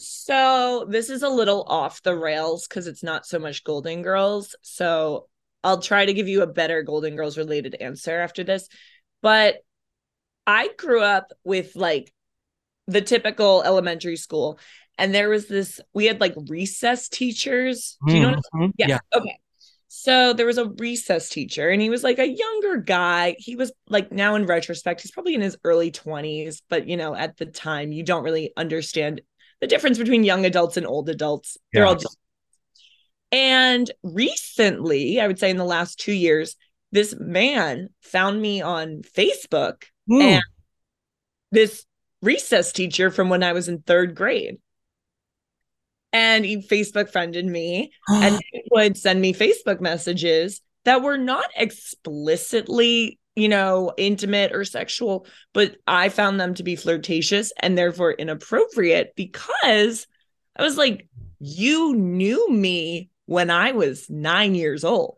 So 0.01 0.87
this 0.89 1.11
is 1.11 1.23
a 1.23 1.29
little 1.29 1.65
off 1.69 2.03
the 2.03 2.17
rails 2.17 2.67
because 2.67 2.87
it's 2.87 3.03
not 3.03 3.27
so 3.27 3.39
much 3.39 3.65
Golden 3.65 4.03
Girls. 4.03 4.57
So 4.63 5.29
I'll 5.63 5.83
try 5.83 6.07
to 6.07 6.15
give 6.15 6.29
you 6.29 6.43
a 6.43 6.47
better 6.47 6.83
Golden 6.83 7.17
Girls 7.17 7.37
related 7.37 7.75
answer 7.75 8.19
after 8.21 8.45
this. 8.45 8.69
But 9.23 9.57
I 10.47 10.71
grew 10.77 11.03
up 11.03 11.33
with 11.45 11.77
like 11.77 12.13
the 12.87 13.01
typical 13.01 13.63
elementary 13.63 14.17
school, 14.17 14.59
and 14.99 15.15
there 15.15 15.29
was 15.29 15.47
this, 15.47 15.81
we 15.95 16.07
had 16.07 16.21
like 16.21 16.35
recess 16.49 17.09
teachers. 17.09 17.99
Do 18.07 18.15
you 18.15 18.21
know 18.21 18.31
what 18.31 18.45
I'm 18.53 18.61
Mhm. 18.61 18.73
yeah. 18.77 18.99
Okay. 19.15 19.39
So 19.93 20.33
there 20.33 20.47
was 20.47 20.59
a 20.59 20.69
recess 20.69 21.29
teacher, 21.29 21.69
and 21.69 21.83
he 21.83 21.91
was 21.91 22.05
like 22.05 22.19
a 22.19 22.29
younger 22.29 22.77
guy. 22.77 23.35
He 23.39 23.57
was 23.57 23.73
like 23.89 24.13
now 24.13 24.35
in 24.37 24.47
retrospect, 24.47 25.01
he's 25.03 25.11
probably 25.11 25.35
in 25.35 25.41
his 25.41 25.57
early 25.65 25.91
20s, 25.91 26.63
but 26.69 26.87
you 26.87 26.97
know, 26.97 27.15
at 27.15 27.37
the 27.37 27.47
time, 27.47 27.93
you 27.93 28.03
don't 28.03 28.23
really 28.23 28.53
understand 28.57 29.21
the 29.61 29.67
difference 29.67 29.99
between 29.99 30.25
young 30.25 30.45
adults 30.45 30.77
and 30.77 30.87
old 30.87 31.09
adults. 31.09 31.57
They're 31.73 31.87
all 31.87 31.97
just. 31.97 32.17
And 33.33 33.91
recently, 34.03 35.21
I 35.21 35.27
would 35.27 35.39
say 35.39 35.51
in 35.51 35.57
the 35.57 35.65
last 35.65 36.01
two 36.01 36.13
years, 36.13 36.57
this 36.93 37.15
man 37.19 37.91
found 38.03 38.41
me 38.41 38.61
on 38.61 39.03
Facebook 39.03 39.85
and 40.09 40.43
this 41.53 41.87
recess 42.23 42.73
teacher 42.73 43.11
from 43.11 43.29
when 43.29 43.43
I 43.43 43.53
was 43.53 43.69
in 43.69 43.83
third 43.83 44.15
grade. 44.15 44.59
And 46.13 46.45
he 46.45 46.57
Facebook 46.57 47.13
friended 47.13 47.47
me 47.47 47.93
and 48.09 48.41
he 48.51 48.63
would 48.73 48.97
send 48.97 49.21
me 49.21 49.33
Facebook 49.33 49.81
messages 49.81 50.61
that 50.85 51.03
were 51.03 51.19
not 51.19 51.47
explicitly, 51.57 53.19
you 53.41 53.49
know, 53.49 53.93
intimate 53.97 54.53
or 54.55 54.65
sexual, 54.65 55.27
but 55.53 55.77
I 55.87 56.09
found 56.09 56.41
them 56.41 56.55
to 56.55 56.63
be 56.63 56.77
flirtatious 56.77 57.53
and 57.61 57.77
therefore 57.77 58.13
inappropriate 58.13 59.15
because 59.17 60.07
I 60.57 60.63
was 60.63 60.77
like, 60.77 61.09
you 61.41 61.95
knew 61.95 62.51
me 62.51 63.11
when 63.27 63.51
I 63.51 63.73
was 63.73 64.11
nine 64.11 64.55
years 64.55 64.85
old. 64.85 65.17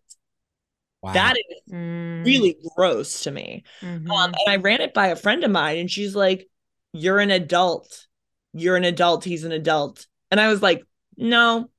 Wow. 1.03 1.13
That 1.15 1.37
is 1.37 1.63
Mm, 1.71 2.25
really 2.25 2.57
gross 2.77 3.25
to 3.25 3.31
me. 3.31 3.65
mhm. 3.83 4.09
Um, 4.11 4.33
and 4.47 4.49
I 4.49 4.57
ran 4.57 4.81
it 4.81 4.95
by 4.95 5.09
a 5.09 5.17
friend 5.17 5.45
of 5.45 5.51
mine, 5.51 5.79
and 5.79 5.91
she's 5.91 6.15
like, 6.15 6.49
You're 6.93 7.21
an 7.21 7.31
adult. 7.31 8.07
You're 8.53 8.77
an 8.77 8.85
adult. 8.85 9.25
He's 9.25 9.45
an 9.45 9.53
adult. 9.53 10.07
And 10.31 10.41
I 10.41 10.49
was 10.49 10.63
like, 10.63 10.83
No, 11.17 11.71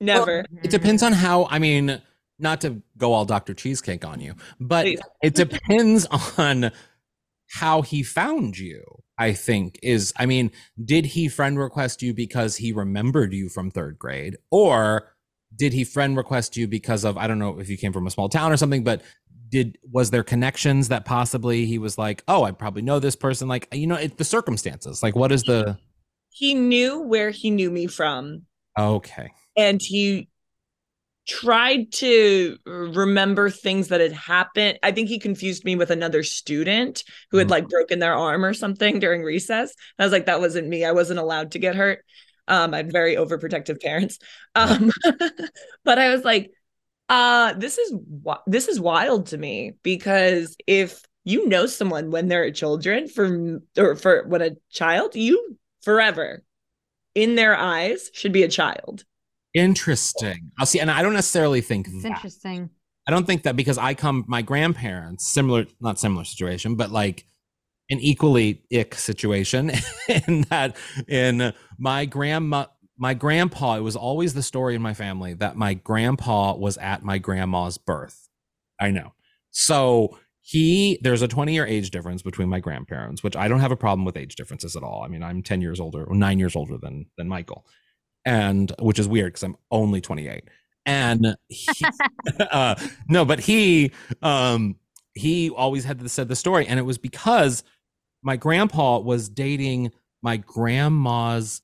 never. 0.00 0.44
It 0.62 0.70
depends 0.70 1.02
on 1.02 1.12
how, 1.12 1.46
I 1.50 1.58
mean, 1.58 2.00
not 2.38 2.60
to 2.62 2.82
go 2.96 3.12
all 3.12 3.24
Dr. 3.24 3.54
Cheesecake 3.54 4.04
on 4.04 4.20
you, 4.20 4.34
but 4.60 4.86
it 5.22 5.34
depends 5.34 6.06
on 6.38 6.70
how 7.50 7.82
he 7.82 8.02
found 8.02 8.58
you. 8.58 8.82
I 9.16 9.32
think 9.32 9.78
is, 9.82 10.12
I 10.16 10.26
mean, 10.26 10.50
did 10.84 11.06
he 11.06 11.28
friend 11.28 11.58
request 11.58 12.02
you 12.02 12.12
because 12.12 12.56
he 12.56 12.72
remembered 12.72 13.32
you 13.32 13.48
from 13.48 13.70
third 13.70 13.98
grade? 13.98 14.36
Or 14.50 15.14
did 15.54 15.72
he 15.72 15.84
friend 15.84 16.16
request 16.16 16.56
you 16.56 16.66
because 16.66 17.04
of, 17.04 17.16
I 17.16 17.28
don't 17.28 17.38
know 17.38 17.60
if 17.60 17.68
you 17.68 17.76
came 17.76 17.92
from 17.92 18.06
a 18.06 18.10
small 18.10 18.28
town 18.28 18.50
or 18.50 18.56
something, 18.56 18.82
but 18.82 19.02
did, 19.50 19.78
was 19.88 20.10
there 20.10 20.24
connections 20.24 20.88
that 20.88 21.04
possibly 21.04 21.64
he 21.64 21.78
was 21.78 21.96
like, 21.96 22.24
oh, 22.26 22.42
I 22.42 22.50
probably 22.50 22.82
know 22.82 22.98
this 22.98 23.14
person? 23.14 23.46
Like, 23.46 23.68
you 23.72 23.86
know, 23.86 23.94
it, 23.94 24.18
the 24.18 24.24
circumstances, 24.24 25.00
like, 25.00 25.14
what 25.14 25.30
is 25.30 25.44
the, 25.44 25.78
He 26.30 26.54
knew 26.54 27.00
where 27.00 27.30
he 27.30 27.50
knew 27.50 27.70
me 27.70 27.86
from, 27.86 28.46
okay. 28.76 29.30
and 29.56 29.80
he 29.80 30.28
tried 31.26 31.90
to 31.92 32.58
remember 32.66 33.48
things 33.50 33.88
that 33.88 34.00
had 34.00 34.12
happened. 34.12 34.78
I 34.82 34.92
think 34.92 35.08
he 35.08 35.18
confused 35.18 35.64
me 35.64 35.74
with 35.76 35.90
another 35.90 36.22
student 36.22 37.02
who 37.30 37.38
had 37.38 37.48
Mhm. 37.48 37.50
like 37.50 37.68
broken 37.68 37.98
their 37.98 38.14
arm 38.14 38.44
or 38.44 38.54
something 38.54 38.98
during 38.98 39.22
recess. 39.22 39.74
I 39.98 40.04
was 40.04 40.12
like, 40.12 40.26
that 40.26 40.40
wasn't 40.40 40.68
me. 40.68 40.84
I 40.84 40.92
wasn't 40.92 41.20
allowed 41.20 41.52
to 41.52 41.58
get 41.58 41.76
hurt. 41.76 42.04
Um, 42.46 42.74
I 42.74 42.78
had 42.78 42.92
very 42.92 43.16
overprotective 43.16 43.80
parents. 43.80 44.18
Um, 44.54 44.92
but 45.84 45.98
I 45.98 46.10
was 46.10 46.24
like, 46.24 46.50
uh, 47.08 47.54
this 47.54 47.78
is 47.78 47.94
this 48.46 48.68
is 48.68 48.80
wild 48.80 49.26
to 49.26 49.38
me 49.38 49.72
because 49.82 50.56
if 50.66 51.02
you 51.24 51.48
know 51.48 51.66
someone 51.66 52.10
when 52.10 52.28
they're 52.28 52.44
a 52.44 52.52
children 52.52 53.08
for 53.08 53.60
or 53.78 53.96
for 53.96 54.24
when 54.26 54.42
a 54.42 54.50
child, 54.70 55.14
you 55.16 55.58
forever 55.82 56.42
in 57.14 57.34
their 57.36 57.56
eyes 57.56 58.10
should 58.14 58.32
be 58.32 58.42
a 58.44 58.48
child. 58.48 59.04
Interesting. 59.54 60.50
I'll 60.58 60.66
see. 60.66 60.80
And 60.80 60.90
I 60.90 61.02
don't 61.02 61.14
necessarily 61.14 61.60
think 61.60 61.86
it's 61.86 62.02
that. 62.02 62.08
interesting 62.08 62.70
I 63.06 63.10
don't 63.10 63.26
think 63.26 63.42
that 63.42 63.56
because 63.56 63.78
I 63.78 63.94
come, 63.94 64.24
my 64.26 64.42
grandparents, 64.42 65.28
similar, 65.28 65.66
not 65.80 65.98
similar 65.98 66.24
situation, 66.24 66.74
but 66.74 66.90
like 66.90 67.26
an 67.90 68.00
equally 68.00 68.62
ick 68.72 68.94
situation 68.94 69.72
in 70.08 70.42
that 70.48 70.76
in 71.06 71.52
my 71.78 72.06
grandma, 72.06 72.66
my 72.96 73.12
grandpa, 73.12 73.76
it 73.76 73.80
was 73.80 73.96
always 73.96 74.32
the 74.32 74.42
story 74.42 74.74
in 74.74 74.80
my 74.80 74.94
family 74.94 75.34
that 75.34 75.56
my 75.56 75.74
grandpa 75.74 76.54
was 76.54 76.78
at 76.78 77.02
my 77.02 77.18
grandma's 77.18 77.76
birth. 77.76 78.28
I 78.80 78.90
know. 78.90 79.12
So 79.50 80.18
he, 80.40 80.98
there's 81.02 81.22
a 81.22 81.28
20 81.28 81.52
year 81.52 81.66
age 81.66 81.90
difference 81.90 82.22
between 82.22 82.48
my 82.48 82.60
grandparents, 82.60 83.22
which 83.22 83.36
I 83.36 83.48
don't 83.48 83.60
have 83.60 83.72
a 83.72 83.76
problem 83.76 84.06
with 84.06 84.16
age 84.16 84.36
differences 84.36 84.76
at 84.76 84.82
all. 84.82 85.02
I 85.02 85.08
mean, 85.08 85.22
I'm 85.22 85.42
10 85.42 85.60
years 85.60 85.78
older 85.78 86.04
or 86.04 86.14
nine 86.14 86.38
years 86.38 86.56
older 86.56 86.78
than, 86.78 87.06
than 87.18 87.28
Michael. 87.28 87.66
And 88.24 88.72
which 88.80 88.98
is 88.98 89.06
weird 89.06 89.32
because 89.32 89.42
I'm 89.42 89.56
only 89.70 90.00
28 90.00 90.44
and 90.86 91.36
he, 91.48 91.84
uh, 92.50 92.74
no 93.08 93.24
but 93.24 93.40
he 93.40 93.92
um 94.22 94.76
he 95.14 95.50
always 95.50 95.84
had 95.84 96.00
the, 96.00 96.08
said 96.08 96.28
the 96.28 96.36
story 96.36 96.66
and 96.66 96.78
it 96.78 96.82
was 96.82 96.98
because 96.98 97.62
my 98.22 98.36
grandpa 98.36 98.98
was 98.98 99.28
dating 99.28 99.92
my 100.22 100.36
grandma's 100.36 101.62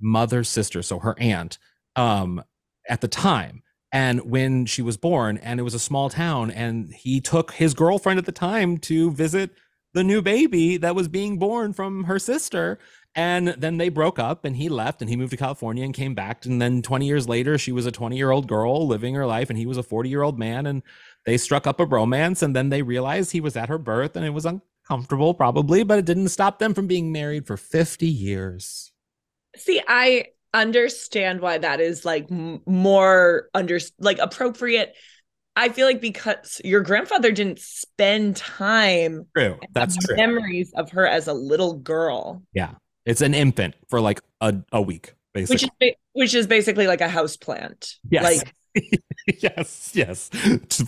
mother's 0.00 0.48
sister 0.48 0.82
so 0.82 0.98
her 0.98 1.18
aunt 1.18 1.58
um 1.96 2.42
at 2.88 3.00
the 3.00 3.08
time 3.08 3.62
and 3.92 4.28
when 4.28 4.66
she 4.66 4.82
was 4.82 4.96
born 4.96 5.38
and 5.38 5.60
it 5.60 5.62
was 5.62 5.74
a 5.74 5.78
small 5.78 6.10
town 6.10 6.50
and 6.50 6.92
he 6.92 7.20
took 7.20 7.52
his 7.52 7.74
girlfriend 7.74 8.18
at 8.18 8.26
the 8.26 8.32
time 8.32 8.76
to 8.78 9.10
visit 9.12 9.50
the 9.94 10.04
new 10.04 10.20
baby 10.20 10.76
that 10.76 10.94
was 10.94 11.08
being 11.08 11.38
born 11.38 11.72
from 11.72 12.04
her 12.04 12.18
sister 12.18 12.78
and 13.14 13.48
then 13.48 13.76
they 13.78 13.88
broke 13.88 14.18
up 14.18 14.44
and 14.44 14.56
he 14.56 14.68
left 14.68 15.00
and 15.00 15.08
he 15.08 15.16
moved 15.16 15.30
to 15.30 15.36
California 15.36 15.84
and 15.84 15.94
came 15.94 16.14
back. 16.14 16.44
And 16.46 16.60
then 16.60 16.82
20 16.82 17.06
years 17.06 17.28
later, 17.28 17.58
she 17.58 17.70
was 17.72 17.86
a 17.86 17.92
20 17.92 18.16
year 18.16 18.30
old 18.30 18.48
girl 18.48 18.86
living 18.86 19.14
her 19.14 19.26
life 19.26 19.50
and 19.50 19.58
he 19.58 19.66
was 19.66 19.76
a 19.76 19.82
40 19.82 20.08
year 20.08 20.22
old 20.22 20.38
man. 20.38 20.66
And 20.66 20.82
they 21.24 21.36
struck 21.36 21.66
up 21.66 21.78
a 21.80 21.86
romance. 21.86 22.42
And 22.42 22.56
then 22.56 22.70
they 22.70 22.82
realized 22.82 23.30
he 23.30 23.40
was 23.40 23.56
at 23.56 23.68
her 23.68 23.78
birth 23.78 24.16
and 24.16 24.24
it 24.26 24.30
was 24.30 24.46
uncomfortable, 24.46 25.32
probably, 25.34 25.84
but 25.84 25.98
it 25.98 26.04
didn't 26.04 26.28
stop 26.30 26.58
them 26.58 26.74
from 26.74 26.86
being 26.86 27.12
married 27.12 27.46
for 27.46 27.56
50 27.56 28.06
years. 28.06 28.90
See, 29.56 29.80
I 29.86 30.26
understand 30.52 31.40
why 31.40 31.58
that 31.58 31.80
is 31.80 32.04
like 32.04 32.26
m- 32.30 32.62
more 32.66 33.48
under 33.54 33.78
like 33.98 34.18
appropriate. 34.18 34.94
I 35.56 35.68
feel 35.68 35.86
like 35.86 36.00
because 36.00 36.60
your 36.64 36.80
grandfather 36.80 37.30
didn't 37.30 37.60
spend 37.60 38.34
time 38.36 39.28
True. 39.36 39.58
That's 39.72 39.96
true. 39.96 40.16
memories 40.16 40.72
of 40.76 40.90
her 40.90 41.06
as 41.06 41.28
a 41.28 41.32
little 41.32 41.74
girl, 41.74 42.42
Yeah. 42.52 42.72
It's 43.06 43.20
an 43.20 43.34
infant 43.34 43.74
for 43.88 44.00
like 44.00 44.20
a, 44.40 44.54
a 44.72 44.80
week, 44.80 45.14
which 45.32 45.48
basically. 45.48 45.88
is 45.88 45.94
which 46.12 46.34
is 46.34 46.46
basically 46.46 46.86
like 46.86 47.00
a 47.00 47.08
house 47.08 47.36
plant. 47.36 47.96
Yes. 48.08 48.24
Like 48.24 48.54
yes, 49.40 49.92
yes, 49.94 50.30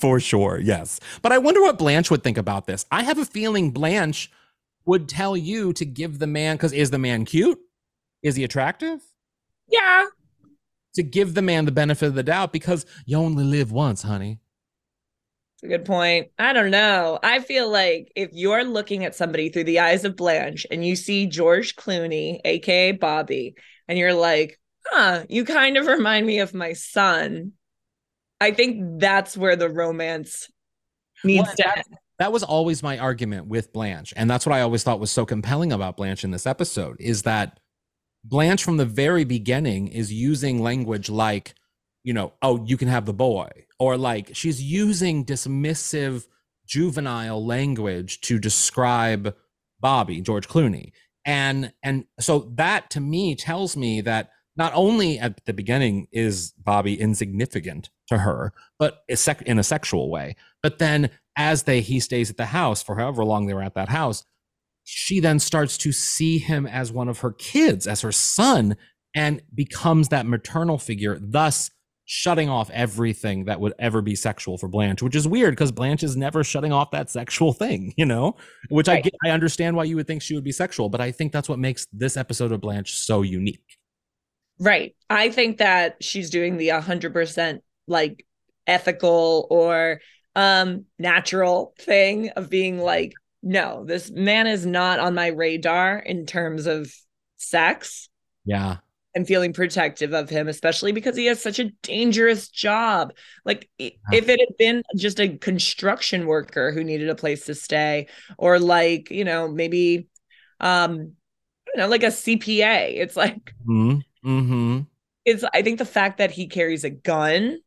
for 0.00 0.18
sure. 0.20 0.58
Yes. 0.58 1.00
But 1.22 1.32
I 1.32 1.38
wonder 1.38 1.60
what 1.60 1.78
Blanche 1.78 2.10
would 2.10 2.22
think 2.22 2.38
about 2.38 2.66
this. 2.66 2.84
I 2.90 3.02
have 3.02 3.18
a 3.18 3.24
feeling 3.24 3.70
Blanche 3.70 4.30
would 4.86 5.08
tell 5.08 5.36
you 5.36 5.72
to 5.74 5.84
give 5.84 6.18
the 6.18 6.26
man, 6.26 6.56
because 6.56 6.72
is 6.72 6.90
the 6.90 6.98
man 6.98 7.24
cute? 7.24 7.58
Is 8.22 8.36
he 8.36 8.44
attractive? 8.44 9.02
yeah, 9.68 10.06
To 10.94 11.02
give 11.02 11.34
the 11.34 11.42
man 11.42 11.64
the 11.64 11.72
benefit 11.72 12.06
of 12.06 12.14
the 12.14 12.22
doubt 12.22 12.52
because 12.52 12.86
you 13.04 13.16
only 13.18 13.44
live 13.44 13.72
once, 13.72 14.02
honey. 14.02 14.40
It's 15.56 15.62
a 15.62 15.68
good 15.68 15.86
point. 15.86 16.28
I 16.38 16.52
don't 16.52 16.70
know. 16.70 17.18
I 17.22 17.40
feel 17.40 17.70
like 17.70 18.12
if 18.14 18.30
you're 18.32 18.64
looking 18.64 19.04
at 19.04 19.14
somebody 19.14 19.48
through 19.48 19.64
the 19.64 19.80
eyes 19.80 20.04
of 20.04 20.14
Blanche 20.14 20.66
and 20.70 20.84
you 20.84 20.96
see 20.96 21.26
George 21.26 21.76
Clooney, 21.76 22.40
aka 22.44 22.92
Bobby, 22.92 23.54
and 23.88 23.98
you're 23.98 24.12
like, 24.14 24.60
huh, 24.84 25.24
you 25.30 25.44
kind 25.46 25.78
of 25.78 25.86
remind 25.86 26.26
me 26.26 26.40
of 26.40 26.52
my 26.52 26.74
son. 26.74 27.52
I 28.38 28.50
think 28.50 29.00
that's 29.00 29.34
where 29.34 29.56
the 29.56 29.70
romance 29.70 30.50
needs 31.24 31.46
Well, 31.46 31.54
to 31.56 31.78
end. 31.78 31.84
that 32.18 32.32
was 32.32 32.42
always 32.42 32.82
my 32.82 32.98
argument 32.98 33.46
with 33.46 33.72
Blanche. 33.72 34.12
And 34.14 34.28
that's 34.28 34.44
what 34.44 34.54
I 34.54 34.60
always 34.60 34.82
thought 34.82 35.00
was 35.00 35.10
so 35.10 35.24
compelling 35.24 35.72
about 35.72 35.96
Blanche 35.96 36.22
in 36.22 36.32
this 36.32 36.46
episode 36.46 36.96
is 37.00 37.22
that 37.22 37.58
Blanche 38.24 38.62
from 38.62 38.76
the 38.76 38.84
very 38.84 39.24
beginning 39.24 39.88
is 39.88 40.12
using 40.12 40.60
language 40.62 41.08
like, 41.08 41.54
you 42.06 42.12
know, 42.12 42.32
oh, 42.40 42.64
you 42.64 42.76
can 42.76 42.86
have 42.86 43.04
the 43.04 43.12
boy, 43.12 43.50
or 43.80 43.96
like 43.96 44.30
she's 44.32 44.62
using 44.62 45.24
dismissive 45.24 46.24
juvenile 46.64 47.44
language 47.44 48.20
to 48.20 48.38
describe 48.38 49.34
Bobby, 49.80 50.20
George 50.20 50.46
Clooney. 50.46 50.92
And 51.24 51.72
and 51.82 52.04
so 52.20 52.52
that 52.54 52.90
to 52.90 53.00
me 53.00 53.34
tells 53.34 53.76
me 53.76 54.02
that 54.02 54.30
not 54.56 54.72
only 54.72 55.18
at 55.18 55.44
the 55.46 55.52
beginning 55.52 56.06
is 56.12 56.52
Bobby 56.52 56.98
insignificant 56.98 57.90
to 58.06 58.18
her, 58.18 58.52
but 58.78 59.02
in 59.44 59.58
a 59.58 59.64
sexual 59.64 60.08
way. 60.08 60.36
But 60.62 60.78
then 60.78 61.10
as 61.36 61.64
they 61.64 61.80
he 61.80 61.98
stays 61.98 62.30
at 62.30 62.36
the 62.36 62.46
house 62.46 62.84
for 62.84 62.94
however 62.94 63.24
long 63.24 63.46
they 63.46 63.54
were 63.54 63.64
at 63.64 63.74
that 63.74 63.88
house, 63.88 64.24
she 64.84 65.18
then 65.18 65.40
starts 65.40 65.76
to 65.78 65.90
see 65.90 66.38
him 66.38 66.68
as 66.68 66.92
one 66.92 67.08
of 67.08 67.18
her 67.18 67.32
kids, 67.32 67.88
as 67.88 68.02
her 68.02 68.12
son, 68.12 68.76
and 69.12 69.42
becomes 69.52 70.10
that 70.10 70.24
maternal 70.24 70.78
figure, 70.78 71.18
thus 71.20 71.72
shutting 72.06 72.48
off 72.48 72.70
everything 72.70 73.44
that 73.44 73.60
would 73.60 73.74
ever 73.78 74.00
be 74.00 74.14
sexual 74.14 74.56
for 74.56 74.68
Blanche, 74.68 75.02
which 75.02 75.16
is 75.16 75.26
weird 75.26 75.52
because 75.52 75.72
Blanche 75.72 76.04
is 76.04 76.16
never 76.16 76.44
shutting 76.44 76.72
off 76.72 76.92
that 76.92 77.10
sexual 77.10 77.52
thing, 77.52 77.92
you 77.98 78.06
know, 78.06 78.36
which 78.68 78.88
right. 78.88 78.98
I 78.98 79.00
get, 79.02 79.14
I 79.24 79.30
understand 79.30 79.76
why 79.76 79.84
you 79.84 79.96
would 79.96 80.06
think 80.06 80.22
she 80.22 80.34
would 80.34 80.44
be 80.44 80.52
sexual, 80.52 80.88
but 80.88 81.00
I 81.00 81.10
think 81.10 81.32
that's 81.32 81.48
what 81.48 81.58
makes 81.58 81.86
this 81.92 82.16
episode 82.16 82.52
of 82.52 82.60
Blanche 82.60 82.94
so 82.94 83.22
unique. 83.22 83.76
Right. 84.58 84.96
I 85.10 85.30
think 85.30 85.58
that 85.58 86.02
she's 86.02 86.30
doing 86.30 86.56
the 86.56 86.68
100% 86.68 87.60
like 87.86 88.24
ethical 88.66 89.46
or 89.50 90.00
um 90.34 90.84
natural 90.98 91.72
thing 91.78 92.28
of 92.30 92.50
being 92.50 92.78
like 92.78 93.14
no, 93.42 93.84
this 93.84 94.10
man 94.10 94.48
is 94.48 94.66
not 94.66 94.98
on 94.98 95.14
my 95.14 95.28
radar 95.28 95.98
in 95.98 96.26
terms 96.26 96.66
of 96.66 96.92
sex. 97.36 98.08
Yeah. 98.44 98.78
And 99.16 99.26
feeling 99.26 99.54
protective 99.54 100.12
of 100.12 100.28
him, 100.28 100.46
especially 100.46 100.92
because 100.92 101.16
he 101.16 101.24
has 101.24 101.42
such 101.42 101.58
a 101.58 101.70
dangerous 101.82 102.50
job. 102.50 103.14
Like, 103.46 103.70
if 103.78 103.96
it 104.12 104.38
had 104.38 104.56
been 104.58 104.82
just 104.94 105.18
a 105.18 105.38
construction 105.38 106.26
worker 106.26 106.70
who 106.70 106.84
needed 106.84 107.08
a 107.08 107.14
place 107.14 107.46
to 107.46 107.54
stay, 107.54 108.08
or 108.36 108.58
like, 108.58 109.10
you 109.10 109.24
know, 109.24 109.48
maybe, 109.48 110.08
um, 110.60 111.14
you 111.66 111.76
know, 111.80 111.88
like 111.88 112.02
a 112.02 112.08
CPA, 112.08 112.98
it's 112.98 113.16
like, 113.16 113.54
mm-hmm. 113.66 114.00
Mm-hmm. 114.28 114.80
it's, 115.24 115.44
I 115.54 115.62
think 115.62 115.78
the 115.78 115.86
fact 115.86 116.18
that 116.18 116.30
he 116.30 116.46
carries 116.46 116.84
a 116.84 116.90
gun, 116.90 117.58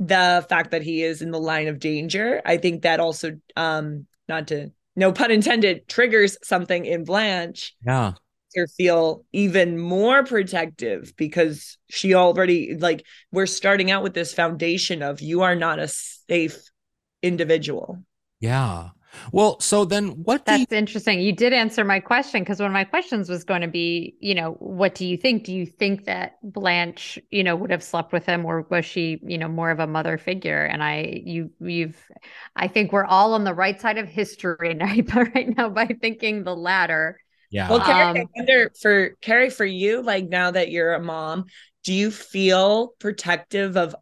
the 0.00 0.44
fact 0.48 0.72
that 0.72 0.82
he 0.82 1.04
is 1.04 1.22
in 1.22 1.30
the 1.30 1.38
line 1.38 1.68
of 1.68 1.78
danger, 1.78 2.42
I 2.44 2.56
think 2.56 2.82
that 2.82 2.98
also, 2.98 3.38
um, 3.56 4.08
not 4.28 4.48
to 4.48 4.72
no 4.96 5.12
pun 5.12 5.30
intended, 5.30 5.86
triggers 5.86 6.36
something 6.42 6.84
in 6.84 7.04
Blanche. 7.04 7.76
Yeah. 7.86 8.14
Her 8.54 8.66
feel 8.66 9.24
even 9.32 9.78
more 9.78 10.24
protective 10.24 11.14
because 11.16 11.78
she 11.88 12.14
already 12.14 12.76
like 12.76 13.04
we're 13.30 13.46
starting 13.46 13.90
out 13.90 14.02
with 14.02 14.14
this 14.14 14.34
foundation 14.34 15.02
of 15.02 15.20
you 15.20 15.42
are 15.42 15.54
not 15.54 15.78
a 15.78 15.88
safe 15.88 16.58
individual. 17.22 17.98
Yeah. 18.40 18.90
Well, 19.32 19.58
so 19.58 19.84
then 19.84 20.10
what 20.22 20.44
That's 20.44 20.60
you- 20.70 20.76
interesting. 20.76 21.20
You 21.20 21.32
did 21.32 21.52
answer 21.52 21.84
my 21.84 21.98
question 21.98 22.42
because 22.42 22.60
one 22.60 22.68
of 22.68 22.72
my 22.72 22.84
questions 22.84 23.28
was 23.28 23.42
going 23.42 23.60
to 23.62 23.68
be, 23.68 24.14
you 24.20 24.34
know, 24.36 24.52
what 24.60 24.94
do 24.94 25.04
you 25.04 25.16
think? 25.16 25.44
Do 25.44 25.52
you 25.52 25.66
think 25.66 26.04
that 26.04 26.36
Blanche, 26.44 27.18
you 27.30 27.42
know, 27.42 27.56
would 27.56 27.70
have 27.72 27.82
slept 27.82 28.12
with 28.12 28.24
him 28.24 28.44
or 28.44 28.66
was 28.70 28.84
she, 28.84 29.18
you 29.24 29.36
know, 29.36 29.48
more 29.48 29.70
of 29.70 29.80
a 29.80 29.86
mother 29.86 30.16
figure? 30.16 30.64
And 30.64 30.82
I 30.82 31.22
you 31.24 31.50
you've 31.60 32.00
I 32.54 32.68
think 32.68 32.92
we're 32.92 33.04
all 33.04 33.34
on 33.34 33.44
the 33.44 33.54
right 33.54 33.80
side 33.80 33.98
of 33.98 34.08
history 34.08 34.76
right 34.80 35.56
now 35.56 35.68
by 35.70 35.86
thinking 35.86 36.44
the 36.44 36.54
latter. 36.54 37.18
Yeah. 37.50 37.68
Well, 37.68 37.80
Kerri, 37.80 38.02
um, 38.02 38.16
I 38.16 38.24
wonder 38.36 38.70
for 38.80 39.16
Kerri, 39.22 39.52
for 39.52 39.64
you, 39.64 40.02
like 40.02 40.28
now 40.28 40.52
that 40.52 40.70
you're 40.70 40.94
a 40.94 41.02
mom, 41.02 41.46
do 41.84 41.92
you 41.92 42.10
feel 42.10 42.88
protective 42.98 43.76
of 43.76 43.94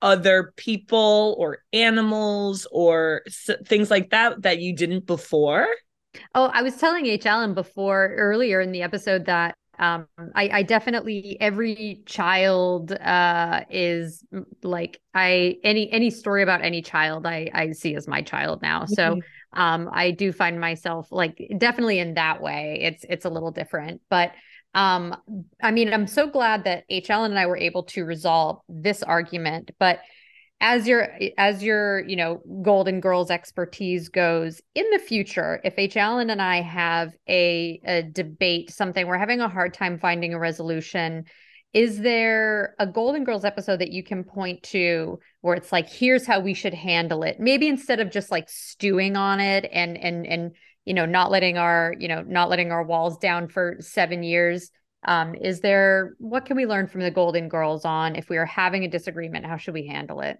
other 0.00 0.52
people 0.56 1.34
or 1.38 1.58
animals 1.72 2.66
or 2.70 3.22
s- 3.26 3.50
things 3.66 3.90
like 3.90 4.10
that 4.10 4.42
that 4.42 4.60
you 4.60 4.74
didn't 4.74 5.06
before? 5.06 5.66
Oh, 6.34 6.50
I 6.52 6.62
was 6.62 6.76
telling 6.76 7.06
H. 7.06 7.26
Alan 7.26 7.54
before 7.54 8.14
earlier 8.16 8.60
in 8.60 8.72
the 8.72 8.82
episode 8.82 9.26
that 9.26 9.56
um, 9.78 10.08
I, 10.34 10.48
I, 10.48 10.62
definitely 10.64 11.36
every 11.40 12.02
child 12.04 12.90
uh, 12.92 13.60
is 13.70 14.24
like 14.64 15.00
I 15.14 15.58
any 15.62 15.88
any 15.92 16.10
story 16.10 16.42
about 16.42 16.62
any 16.62 16.82
child 16.82 17.26
I 17.26 17.48
I 17.54 17.70
see 17.72 17.94
as 17.94 18.08
my 18.08 18.20
child 18.22 18.60
now. 18.60 18.86
So 18.86 19.12
mm-hmm. 19.12 19.20
Um, 19.52 19.88
I 19.92 20.10
do 20.10 20.32
find 20.32 20.60
myself 20.60 21.08
like 21.10 21.40
definitely 21.58 21.98
in 21.98 22.14
that 22.14 22.40
way. 22.40 22.80
It's 22.82 23.04
it's 23.08 23.24
a 23.24 23.30
little 23.30 23.50
different, 23.50 24.00
but 24.10 24.32
um, 24.74 25.16
I 25.62 25.70
mean, 25.70 25.92
I'm 25.92 26.06
so 26.06 26.26
glad 26.26 26.64
that 26.64 26.84
H. 26.88 27.10
Alan 27.10 27.32
and 27.32 27.40
I 27.40 27.46
were 27.46 27.56
able 27.56 27.84
to 27.84 28.04
resolve 28.04 28.60
this 28.68 29.02
argument, 29.02 29.70
but 29.78 30.00
as 30.60 30.88
your 30.88 31.08
as 31.36 31.62
your 31.62 32.00
you 32.00 32.16
know 32.16 32.42
golden 32.62 33.00
girls 33.00 33.30
expertise 33.30 34.08
goes 34.08 34.60
in 34.74 34.84
the 34.90 34.98
future 34.98 35.60
if 35.62 35.74
h 35.78 35.96
alan 35.96 36.30
and 36.30 36.42
i 36.42 36.60
have 36.60 37.12
a, 37.28 37.80
a 37.84 38.02
debate 38.02 38.70
something 38.70 39.06
we're 39.06 39.16
having 39.18 39.40
a 39.40 39.48
hard 39.48 39.72
time 39.72 39.98
finding 39.98 40.34
a 40.34 40.38
resolution 40.38 41.24
is 41.72 42.00
there 42.00 42.74
a 42.78 42.86
golden 42.86 43.24
girls 43.24 43.44
episode 43.44 43.80
that 43.80 43.92
you 43.92 44.02
can 44.02 44.24
point 44.24 44.62
to 44.62 45.18
where 45.40 45.54
it's 45.54 45.72
like 45.72 45.88
here's 45.88 46.26
how 46.26 46.40
we 46.40 46.54
should 46.54 46.74
handle 46.74 47.22
it. 47.22 47.38
Maybe 47.38 47.68
instead 47.68 48.00
of 48.00 48.10
just 48.10 48.30
like 48.30 48.48
stewing 48.48 49.16
on 49.16 49.40
it 49.40 49.68
and 49.72 49.96
and 49.96 50.26
and 50.26 50.52
you 50.84 50.94
know 50.94 51.06
not 51.06 51.30
letting 51.30 51.58
our 51.58 51.94
you 51.98 52.08
know 52.08 52.22
not 52.22 52.48
letting 52.48 52.72
our 52.72 52.82
walls 52.82 53.18
down 53.18 53.48
for 53.48 53.76
seven 53.80 54.22
years 54.22 54.70
um, 55.06 55.34
is 55.34 55.60
there 55.60 56.14
what 56.18 56.46
can 56.46 56.56
we 56.56 56.66
learn 56.66 56.88
from 56.88 57.02
the 57.02 57.10
golden 57.10 57.48
girls 57.48 57.84
on 57.84 58.16
if 58.16 58.28
we 58.28 58.36
are 58.36 58.46
having 58.46 58.84
a 58.84 58.88
disagreement 58.88 59.46
how 59.46 59.56
should 59.56 59.74
we 59.74 59.86
handle 59.86 60.20
it? 60.20 60.38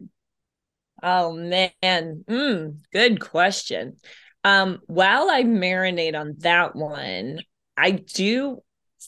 Oh 1.02 1.32
man. 1.32 1.70
Mm, 1.82 2.78
good 2.92 3.20
question. 3.20 3.96
Um, 4.42 4.80
while 4.86 5.28
i 5.28 5.42
marinate 5.42 6.18
on 6.18 6.36
that 6.38 6.74
one 6.74 7.40
i 7.76 7.90
do 7.90 8.62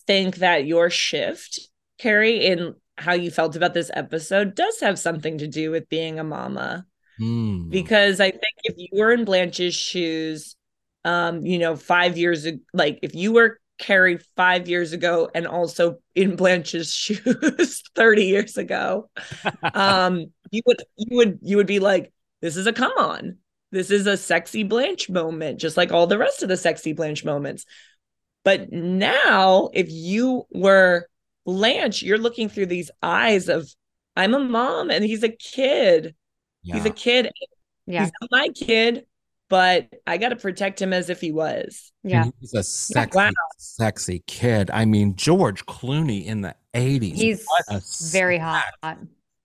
think 0.06 0.36
that 0.36 0.66
your 0.66 0.90
shift 0.90 1.60
kerri 2.02 2.42
in 2.42 2.74
how 3.00 3.12
you 3.12 3.30
felt 3.30 3.56
about 3.56 3.74
this 3.74 3.90
episode 3.94 4.54
does 4.54 4.80
have 4.80 4.98
something 4.98 5.38
to 5.38 5.46
do 5.46 5.70
with 5.70 5.88
being 5.88 6.18
a 6.18 6.24
mama 6.24 6.84
mm. 7.20 7.68
because 7.70 8.20
i 8.20 8.30
think 8.30 8.56
if 8.64 8.74
you 8.76 8.88
were 8.92 9.12
in 9.12 9.24
blanche's 9.24 9.74
shoes 9.74 10.56
um 11.04 11.44
you 11.44 11.58
know 11.58 11.76
five 11.76 12.16
years 12.18 12.44
ago 12.44 12.58
like 12.72 12.98
if 13.02 13.14
you 13.14 13.32
were 13.32 13.58
Kerri 13.80 14.22
five 14.36 14.68
years 14.68 14.92
ago 14.92 15.30
and 15.34 15.46
also 15.46 15.98
in 16.14 16.36
Blanche's 16.36 16.92
shoes 16.94 17.82
30 17.94 18.24
years 18.24 18.56
ago, 18.56 19.10
um, 19.74 20.26
you 20.50 20.62
would 20.66 20.82
you 20.96 21.16
would 21.16 21.38
you 21.42 21.56
would 21.56 21.66
be 21.66 21.80
like, 21.80 22.12
this 22.40 22.56
is 22.56 22.66
a 22.66 22.72
come 22.72 22.92
on. 22.92 23.38
This 23.72 23.90
is 23.90 24.06
a 24.06 24.16
sexy 24.16 24.64
Blanche 24.64 25.08
moment, 25.08 25.60
just 25.60 25.76
like 25.76 25.92
all 25.92 26.06
the 26.06 26.18
rest 26.18 26.42
of 26.42 26.48
the 26.48 26.56
sexy 26.56 26.92
Blanche 26.92 27.24
moments. 27.24 27.64
But 28.44 28.72
now, 28.72 29.70
if 29.72 29.90
you 29.90 30.44
were 30.50 31.06
Blanche, 31.44 32.02
you're 32.02 32.18
looking 32.18 32.48
through 32.48 32.66
these 32.66 32.90
eyes 33.02 33.48
of 33.48 33.68
I'm 34.16 34.34
a 34.34 34.38
mom 34.40 34.90
and 34.90 35.04
he's 35.04 35.22
a 35.22 35.28
kid. 35.28 36.14
Yeah. 36.62 36.74
He's 36.76 36.84
a 36.84 36.90
kid. 36.90 37.30
Yeah. 37.86 38.02
He's 38.02 38.12
not 38.20 38.30
my 38.30 38.48
kid, 38.48 39.06
but 39.48 39.88
I 40.06 40.18
got 40.18 40.30
to 40.30 40.36
protect 40.36 40.80
him 40.80 40.92
as 40.92 41.10
if 41.10 41.20
he 41.20 41.32
was. 41.32 41.92
Yeah. 42.02 42.26
He's 42.40 42.54
a 42.54 42.62
sexy, 42.62 43.16
wow. 43.16 43.30
sexy 43.58 44.22
kid. 44.26 44.70
I 44.70 44.84
mean, 44.84 45.16
George 45.16 45.64
Clooney 45.66 46.24
in 46.26 46.42
the 46.42 46.54
80s. 46.74 47.14
He's 47.14 48.10
very 48.12 48.38
hot. 48.38 48.64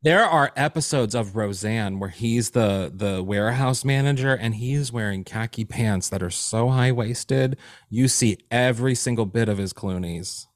There 0.05 0.23
are 0.23 0.51
episodes 0.55 1.15
of 1.15 1.35
Roseanne 1.35 1.99
where 1.99 2.11
he's 2.11 2.51
the 2.51 2.91
the 2.93 3.23
warehouse 3.23 3.83
manager 3.83 4.35
and 4.35 4.53
he's 4.53 4.91
wearing 4.91 5.23
khaki 5.23 5.65
pants 5.65 6.09
that 6.09 6.21
are 6.21 6.29
so 6.29 6.69
high 6.69 6.91
waisted. 6.91 7.57
You 7.89 8.07
see 8.07 8.37
every 8.51 8.93
single 8.93 9.25
bit 9.25 9.49
of 9.49 9.57
his 9.57 9.73
Clooney's. 9.73 10.47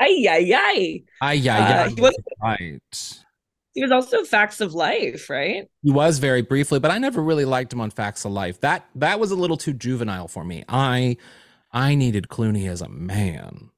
Ay, 0.00 0.26
ay, 0.28 0.52
ay. 0.54 1.02
Ay, 1.20 1.48
ay, 1.48 1.86
uh, 1.86 1.90
Was, 1.98 2.16
right. 2.42 3.24
He 3.74 3.82
was 3.82 3.92
also 3.92 4.24
Facts 4.24 4.60
of 4.60 4.74
Life, 4.74 5.28
right? 5.30 5.68
He 5.82 5.90
was 5.90 6.18
very 6.18 6.42
briefly, 6.42 6.78
but 6.78 6.90
I 6.90 6.98
never 6.98 7.22
really 7.22 7.44
liked 7.44 7.72
him 7.72 7.80
on 7.80 7.90
Facts 7.90 8.24
of 8.24 8.32
Life. 8.32 8.60
That 8.60 8.86
that 8.96 9.20
was 9.20 9.30
a 9.30 9.36
little 9.36 9.56
too 9.56 9.72
juvenile 9.72 10.28
for 10.28 10.44
me. 10.44 10.64
I 10.68 11.16
I 11.72 11.94
needed 11.94 12.28
Clooney 12.28 12.68
as 12.68 12.80
a 12.80 12.88
man. 12.88 13.70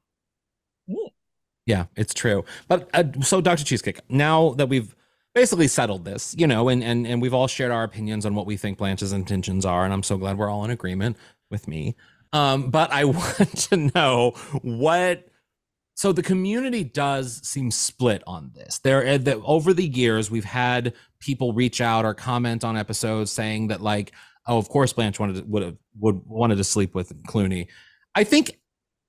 Yeah, 1.67 1.87
it's 1.97 2.15
true. 2.15 2.45
But 2.67 2.89
uh, 2.95 3.05
so 3.21 3.41
Dr. 3.41 3.65
Cheesecake, 3.65 4.01
now 4.09 4.55
that 4.55 4.69
we've 4.69 4.95
basically 5.35 5.69
settled 5.69 6.05
this, 6.05 6.35
you 6.37 6.47
know, 6.47 6.69
and 6.69 6.83
and 6.83 7.07
and 7.07 7.23
we've 7.23 7.35
all 7.35 7.47
shared 7.47 7.71
our 7.71 7.85
opinions 7.85 8.27
on 8.27 8.35
what 8.35 8.47
we 8.47 8.57
think 8.57 8.79
Blanche's 8.79 9.13
intentions 9.13 9.65
are, 9.65 9.85
and 9.85 9.93
I'm 9.93 10.03
so 10.03 10.17
glad 10.17 10.39
we're 10.39 10.51
all 10.51 10.65
in 10.65 10.71
agreement 10.71 11.17
with 11.51 11.69
me. 11.69 11.95
Um, 12.33 12.71
but 12.71 12.91
I 12.93 13.05
want 13.05 13.57
to 13.71 13.77
know 13.95 14.33
what 14.63 15.30
so 16.01 16.13
the 16.13 16.23
community 16.23 16.83
does 16.83 17.47
seem 17.47 17.71
split 17.71 18.23
on 18.27 18.53
this. 18.55 18.79
There, 18.79 19.05
eh, 19.05 19.19
the, 19.19 19.39
over 19.43 19.75
the 19.75 19.85
years, 19.85 20.31
we've 20.31 20.47
had 20.47 20.95
people 21.19 21.53
reach 21.53 21.83
out 21.83 22.07
or 22.07 22.15
comment 22.15 22.65
on 22.65 22.75
episodes 22.75 23.31
saying 23.31 23.69
that, 23.69 23.83
like, 23.83 24.13
oh, 24.47 24.57
of 24.57 24.71
course 24.71 24.95
Blanche 24.95 25.21
wanted 25.21 25.37
to, 25.37 25.43
would 25.43 25.63
have 25.63 25.77
would 25.99 26.23
wanted 26.25 26.57
to 26.57 26.65
sleep 26.65 26.95
with 26.95 27.23
Clooney. 27.25 27.67
I 28.15 28.25
think 28.25 28.61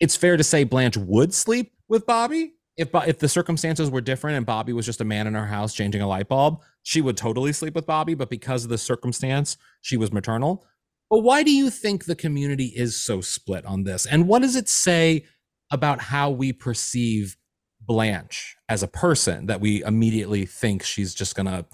it's 0.01 0.17
fair 0.17 0.35
to 0.35 0.43
say 0.43 0.65
Blanche 0.65 0.97
would 0.97 1.33
sleep 1.33 1.71
with 1.87 2.05
Bobby 2.05 2.55
if 2.75 2.89
if 3.07 3.19
the 3.19 3.29
circumstances 3.29 3.89
were 3.89 4.01
different 4.01 4.35
and 4.35 4.45
Bobby 4.45 4.73
was 4.73 4.85
just 4.85 4.99
a 4.99 5.05
man 5.05 5.27
in 5.27 5.33
her 5.33 5.47
house 5.47 5.73
changing 5.73 6.01
a 6.01 6.07
light 6.09 6.27
bulb. 6.27 6.61
She 6.83 6.99
would 6.99 7.15
totally 7.15 7.53
sleep 7.53 7.73
with 7.73 7.85
Bobby, 7.85 8.15
but 8.15 8.29
because 8.29 8.65
of 8.65 8.69
the 8.69 8.77
circumstance, 8.77 9.55
she 9.79 9.95
was 9.95 10.11
maternal. 10.11 10.65
But 11.09 11.19
why 11.19 11.43
do 11.43 11.53
you 11.53 11.69
think 11.69 12.03
the 12.03 12.15
community 12.15 12.73
is 12.75 12.97
so 12.97 13.21
split 13.21 13.65
on 13.65 13.85
this? 13.85 14.05
And 14.05 14.27
what 14.27 14.41
does 14.41 14.57
it 14.57 14.67
say 14.67 15.23
about 15.71 16.01
how 16.01 16.29
we 16.29 16.53
perceive 16.53 17.37
Blanche 17.81 18.55
as 18.69 18.83
a 18.83 18.87
person 18.87 19.47
that 19.47 19.59
we 19.59 19.83
immediately 19.83 20.45
think 20.45 20.83
she's 20.83 21.13
just 21.13 21.35
gonna 21.35 21.65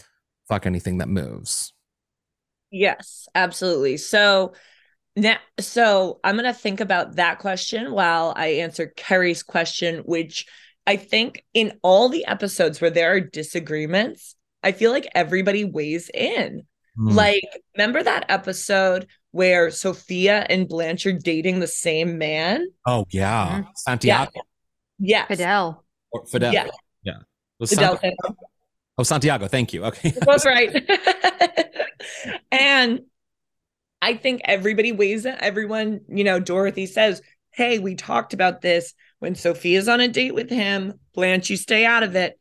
fuck 0.48 0.66
anything 0.66 1.00
that 1.00 1.10
moves? 1.10 1.74
Yes, 2.72 3.28
absolutely. 3.36 3.98
So 3.98 4.54
now, 5.16 5.38
so 5.60 6.20
I'm 6.24 6.36
gonna 6.36 6.54
think 6.54 6.80
about 6.80 7.16
that 7.16 7.40
question 7.40 7.92
while 7.92 8.34
I 8.36 8.48
answer 8.48 8.94
Kerri's 8.96 9.44
question, 9.44 10.00
which 10.00 10.46
I 10.86 10.96
think 10.96 11.44
in 11.54 11.78
all 11.82 12.08
the 12.08 12.26
episodes 12.26 12.80
where 12.80 12.90
there 12.90 13.12
are 13.14 13.20
disagreements, 13.20 14.36
I 14.64 14.72
feel 14.72 14.92
like 14.92 15.08
everybody 15.14 15.66
weighs 15.66 16.10
in. 16.14 16.66
Hmm. 16.96 17.10
Like, 17.10 17.44
remember 17.76 18.02
that 18.02 18.26
episode 18.30 19.08
where 19.32 19.70
Sophia 19.72 20.46
and 20.50 20.68
Blanche 20.68 21.06
are 21.06 21.14
dating 21.14 21.60
the 21.60 21.68
same 21.68 22.18
man? 22.18 22.68
Oh 22.86 23.06
yeah, 23.10 23.60
mm-hmm. 23.60 23.70
Santiago 23.76 24.42
Yes. 25.00 25.28
Fidel. 25.28 25.86
or 26.12 26.26
Fidel. 26.26 26.54
Yeah. 26.54 26.68
yeah. 27.04 27.18
Was 27.60 27.70
Fidel 27.70 27.98
Sant- 28.00 28.16
oh, 28.98 29.04
Santiago. 29.04 29.48
Thank 29.48 29.74
you. 29.74 29.86
Okay. 29.86 30.10
That's 30.10 30.46
right. 30.46 30.74
and 32.52 33.02
I 34.02 34.16
think 34.16 34.42
everybody 34.46 34.92
weighs 34.92 35.26
it. 35.26 35.36
Everyone, 35.40 36.02
you 36.08 36.24
know, 36.24 36.40
Dorothy 36.40 36.86
says, 36.86 37.22
Hey, 37.52 37.80
we 37.80 37.96
talked 37.96 38.34
about 38.34 38.62
this 38.62 38.94
when 39.20 39.36
Sophia's 39.36 39.88
on 39.88 40.00
a 40.00 40.08
date 40.08 40.36
with 40.36 40.50
him. 40.50 41.00
Blanche, 41.14 41.50
you 41.50 41.58
stay 41.58 41.86
out 41.86 42.04
of 42.04 42.16
it. 42.16 42.40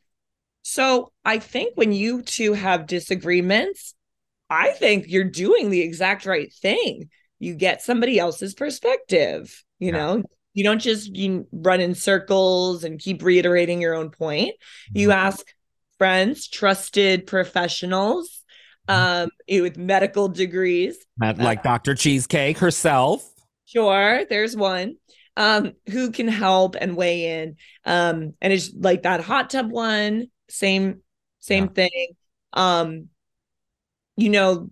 So 0.62 1.12
I 1.24 1.38
think 1.38 1.76
when 1.76 1.92
you 1.92 2.22
two 2.22 2.52
have 2.52 2.86
disagreements, 2.86 3.94
I 4.48 4.70
think 4.70 5.06
you're 5.08 5.24
doing 5.24 5.70
the 5.70 5.80
exact 5.80 6.26
right 6.26 6.52
thing. 6.52 7.10
You 7.38 7.54
get 7.54 7.82
somebody 7.82 8.18
else's 8.18 8.54
perspective, 8.54 9.62
you 9.78 9.92
know, 9.92 10.22
you 10.54 10.64
don't 10.64 10.78
just 10.78 11.14
you 11.14 11.46
run 11.52 11.80
in 11.80 11.94
circles 11.94 12.82
and 12.82 12.98
keep 12.98 13.22
reiterating 13.22 13.80
your 13.80 13.94
own 13.94 14.10
point. 14.10 14.52
You 14.94 15.12
ask 15.12 15.46
friends, 15.98 16.48
trusted 16.48 17.26
professionals 17.26 18.42
um 18.88 19.30
with 19.48 19.76
medical 19.76 20.28
degrees. 20.28 20.96
Like 21.20 21.62
Dr. 21.62 21.94
Cheesecake 21.94 22.58
herself. 22.58 23.28
Sure, 23.66 24.24
there's 24.30 24.56
one 24.56 24.94
um 25.36 25.72
who 25.90 26.10
can 26.10 26.28
help 26.28 26.76
and 26.80 26.96
weigh 26.96 27.40
in. 27.40 27.56
Um 27.84 28.32
and 28.40 28.52
it's 28.52 28.72
like 28.74 29.02
that 29.02 29.20
hot 29.20 29.50
tub 29.50 29.70
one, 29.70 30.28
same 30.48 31.02
same 31.40 31.68
thing. 31.68 32.08
Um 32.52 33.08
you 34.16 34.30
know, 34.30 34.70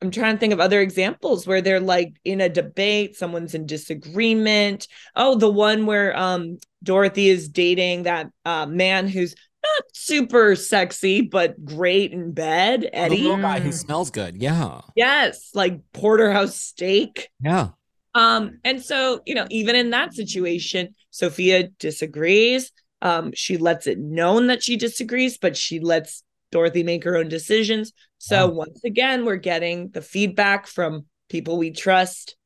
I'm 0.00 0.10
trying 0.12 0.36
to 0.36 0.38
think 0.40 0.52
of 0.52 0.60
other 0.60 0.80
examples 0.80 1.46
where 1.46 1.60
they're 1.60 1.80
like 1.80 2.14
in 2.24 2.40
a 2.40 2.48
debate, 2.48 3.16
someone's 3.16 3.54
in 3.54 3.66
disagreement. 3.66 4.86
Oh, 5.16 5.34
the 5.34 5.50
one 5.50 5.86
where 5.86 6.16
um 6.16 6.58
Dorothy 6.84 7.28
is 7.28 7.48
dating 7.48 8.04
that 8.04 8.28
uh 8.44 8.66
man 8.66 9.08
who's 9.08 9.34
not 9.64 9.84
super 9.92 10.54
sexy 10.54 11.20
but 11.22 11.64
great 11.64 12.12
in 12.12 12.30
bed, 12.32 12.82
The 12.82 12.94
Eddie. 12.96 13.22
little 13.22 13.38
guy 13.38 13.58
who 13.58 13.72
smells 13.72 14.10
good. 14.10 14.40
Yeah. 14.40 14.82
Yes, 14.94 15.50
like 15.52 15.80
porterhouse 15.92 16.54
steak. 16.54 17.28
Yeah. 17.42 17.70
Um, 18.14 18.58
and 18.64 18.82
so, 18.82 19.20
you 19.26 19.34
know, 19.34 19.46
even 19.50 19.74
in 19.76 19.90
that 19.90 20.14
situation, 20.14 20.94
Sophia 21.10 21.68
disagrees. 21.78 22.72
Um, 23.02 23.32
she 23.34 23.58
lets 23.58 23.86
it 23.86 23.98
known 23.98 24.46
that 24.48 24.62
she 24.62 24.76
disagrees, 24.76 25.38
but 25.38 25.56
she 25.56 25.78
lets 25.78 26.24
Dorothy 26.50 26.82
make 26.82 27.04
her 27.04 27.16
own 27.16 27.28
decisions. 27.28 27.92
So 28.18 28.48
once 28.48 28.82
again, 28.84 29.24
we're 29.24 29.36
getting 29.36 29.90
the 29.90 30.02
feedback 30.02 30.66
from 30.66 31.06
people 31.28 31.58
we 31.58 31.70
trust. 31.70 32.36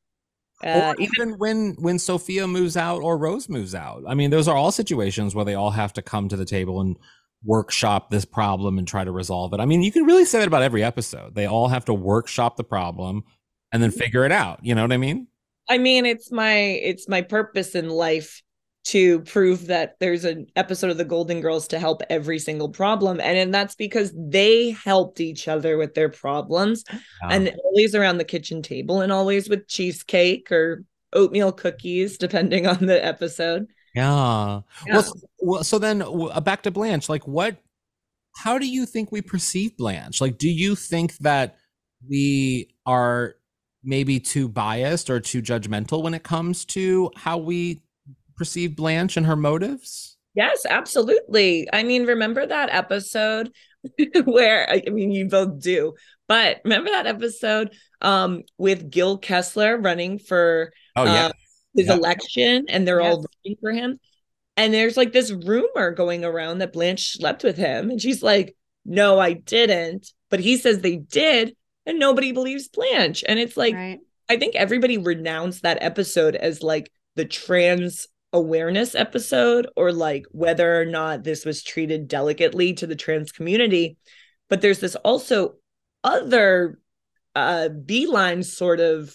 Uh, 0.64 0.94
or 0.96 1.02
even 1.02 1.32
when 1.38 1.74
when 1.80 1.98
Sophia 1.98 2.46
moves 2.46 2.76
out 2.76 3.02
or 3.02 3.18
Rose 3.18 3.48
moves 3.48 3.74
out. 3.74 4.04
I 4.06 4.14
mean, 4.14 4.30
those 4.30 4.46
are 4.46 4.56
all 4.56 4.70
situations 4.70 5.34
where 5.34 5.44
they 5.44 5.54
all 5.54 5.70
have 5.70 5.92
to 5.94 6.02
come 6.02 6.28
to 6.28 6.36
the 6.36 6.44
table 6.44 6.80
and 6.80 6.96
workshop 7.44 8.10
this 8.10 8.24
problem 8.24 8.78
and 8.78 8.86
try 8.86 9.02
to 9.02 9.10
resolve 9.10 9.52
it. 9.52 9.60
I 9.60 9.66
mean, 9.66 9.82
you 9.82 9.90
can 9.90 10.04
really 10.04 10.24
say 10.24 10.38
that 10.38 10.46
about 10.46 10.62
every 10.62 10.84
episode. 10.84 11.34
They 11.34 11.46
all 11.46 11.68
have 11.68 11.84
to 11.86 11.94
workshop 11.94 12.56
the 12.56 12.64
problem 12.64 13.24
and 13.72 13.82
then 13.82 13.90
figure 13.90 14.24
it 14.24 14.30
out. 14.30 14.60
You 14.62 14.76
know 14.76 14.82
what 14.82 14.92
I 14.92 14.98
mean? 14.98 15.26
I 15.68 15.78
mean, 15.78 16.06
it's 16.06 16.30
my 16.30 16.54
it's 16.54 17.08
my 17.08 17.22
purpose 17.22 17.74
in 17.74 17.88
life 17.88 18.42
to 18.84 19.20
prove 19.20 19.66
that 19.66 19.96
there's 20.00 20.24
an 20.24 20.46
episode 20.56 20.90
of 20.90 20.98
the 20.98 21.04
Golden 21.04 21.40
Girls 21.40 21.68
to 21.68 21.78
help 21.78 22.02
every 22.10 22.38
single 22.38 22.68
problem, 22.68 23.20
and, 23.20 23.38
and 23.38 23.54
that's 23.54 23.74
because 23.74 24.12
they 24.16 24.70
helped 24.70 25.20
each 25.20 25.46
other 25.46 25.76
with 25.76 25.94
their 25.94 26.08
problems, 26.08 26.84
and 27.30 27.54
always 27.64 27.94
around 27.94 28.18
the 28.18 28.24
kitchen 28.24 28.60
table, 28.60 29.00
and 29.00 29.12
always 29.12 29.48
with 29.48 29.68
cheesecake 29.68 30.50
or 30.50 30.84
oatmeal 31.12 31.52
cookies, 31.52 32.18
depending 32.18 32.66
on 32.66 32.86
the 32.86 33.04
episode. 33.04 33.66
Yeah. 33.94 34.60
Yeah. 34.86 35.02
Well, 35.38 35.62
so 35.62 35.78
then 35.78 36.02
uh, 36.02 36.40
back 36.40 36.62
to 36.62 36.70
Blanche. 36.70 37.08
Like, 37.08 37.28
what? 37.28 37.58
How 38.36 38.58
do 38.58 38.66
you 38.66 38.86
think 38.86 39.12
we 39.12 39.20
perceive 39.20 39.76
Blanche? 39.76 40.20
Like, 40.20 40.38
do 40.38 40.48
you 40.48 40.74
think 40.74 41.18
that 41.18 41.56
we 42.08 42.74
are 42.86 43.36
maybe 43.84 44.18
too 44.18 44.48
biased 44.48 45.10
or 45.10 45.20
too 45.20 45.42
judgmental 45.42 46.02
when 46.02 46.14
it 46.14 46.22
comes 46.22 46.64
to 46.64 47.10
how 47.16 47.36
we 47.36 47.82
perceive 48.42 48.74
Blanche 48.76 49.16
and 49.16 49.26
her 49.26 49.36
motives? 49.36 50.16
Yes, 50.34 50.64
absolutely. 50.68 51.68
I 51.72 51.82
mean, 51.84 52.06
remember 52.06 52.44
that 52.46 52.70
episode 52.72 53.52
where 54.24 54.68
I 54.68 54.82
I 54.86 54.90
mean 54.90 55.12
you 55.12 55.28
both 55.28 55.60
do, 55.60 55.94
but 56.26 56.60
remember 56.64 56.90
that 56.90 57.06
episode 57.06 57.72
um 58.00 58.42
with 58.58 58.90
Gil 58.90 59.18
Kessler 59.18 59.76
running 59.78 60.18
for 60.18 60.72
Oh, 60.96 61.04
yeah. 61.04 61.26
um, 61.26 61.32
his 61.76 61.86
Yeah. 61.86 61.94
election 61.94 62.66
and 62.68 62.86
they're 62.86 63.00
all 63.00 63.24
rooting 63.44 63.56
for 63.60 63.72
him. 63.72 64.00
And 64.56 64.74
there's 64.74 64.96
like 64.96 65.12
this 65.12 65.30
rumor 65.30 65.92
going 65.92 66.24
around 66.24 66.58
that 66.58 66.72
Blanche 66.72 67.12
slept 67.12 67.44
with 67.44 67.56
him. 67.56 67.90
And 67.90 68.00
she's 68.00 68.22
like, 68.22 68.56
No, 68.84 69.18
I 69.18 69.34
didn't. 69.34 70.12
But 70.30 70.40
he 70.40 70.56
says 70.56 70.80
they 70.80 70.96
did, 70.96 71.54
and 71.86 71.98
nobody 71.98 72.32
believes 72.32 72.68
Blanche. 72.68 73.22
And 73.28 73.38
it's 73.38 73.56
like, 73.56 73.74
I 74.30 74.36
think 74.38 74.54
everybody 74.54 74.96
renounced 74.98 75.62
that 75.62 75.82
episode 75.82 76.34
as 76.36 76.62
like 76.62 76.90
the 77.16 77.24
trans 77.26 78.08
awareness 78.32 78.94
episode 78.94 79.68
or 79.76 79.92
like 79.92 80.24
whether 80.30 80.80
or 80.80 80.84
not 80.84 81.22
this 81.22 81.44
was 81.44 81.62
treated 81.62 82.08
delicately 82.08 82.72
to 82.74 82.86
the 82.86 82.96
trans 82.96 83.32
community. 83.32 83.96
But 84.48 84.60
there's 84.60 84.80
this 84.80 84.96
also 84.96 85.56
other 86.04 86.78
uh 87.34 87.68
beeline 87.68 88.42
sort 88.42 88.80
of 88.80 89.14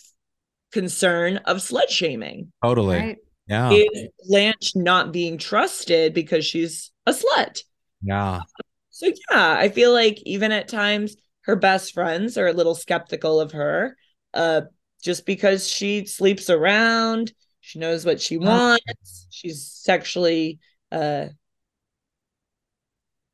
concern 0.71 1.37
of 1.37 1.57
slut 1.57 1.89
shaming. 1.89 2.51
Totally. 2.63 3.17
Yeah. 3.47 3.71
Is 3.71 4.09
Blanche 4.27 4.73
not 4.75 5.13
being 5.13 5.37
trusted 5.37 6.13
because 6.13 6.45
she's 6.45 6.91
a 7.05 7.11
slut? 7.11 7.61
Yeah. 8.01 8.41
So 8.89 9.07
yeah, 9.07 9.55
I 9.57 9.69
feel 9.69 9.93
like 9.93 10.21
even 10.25 10.51
at 10.51 10.67
times 10.67 11.15
her 11.41 11.55
best 11.55 11.93
friends 11.93 12.37
are 12.37 12.47
a 12.47 12.53
little 12.53 12.75
skeptical 12.75 13.39
of 13.39 13.53
her, 13.53 13.95
uh, 14.33 14.61
just 15.01 15.25
because 15.25 15.67
she 15.67 16.05
sleeps 16.05 16.49
around, 16.49 17.31
she 17.67 17.79
knows 17.79 18.05
what 18.05 18.21
she 18.21 18.37
wants, 18.37 19.27
she's 19.29 19.61
sexually 19.69 20.59
uh 20.89 21.25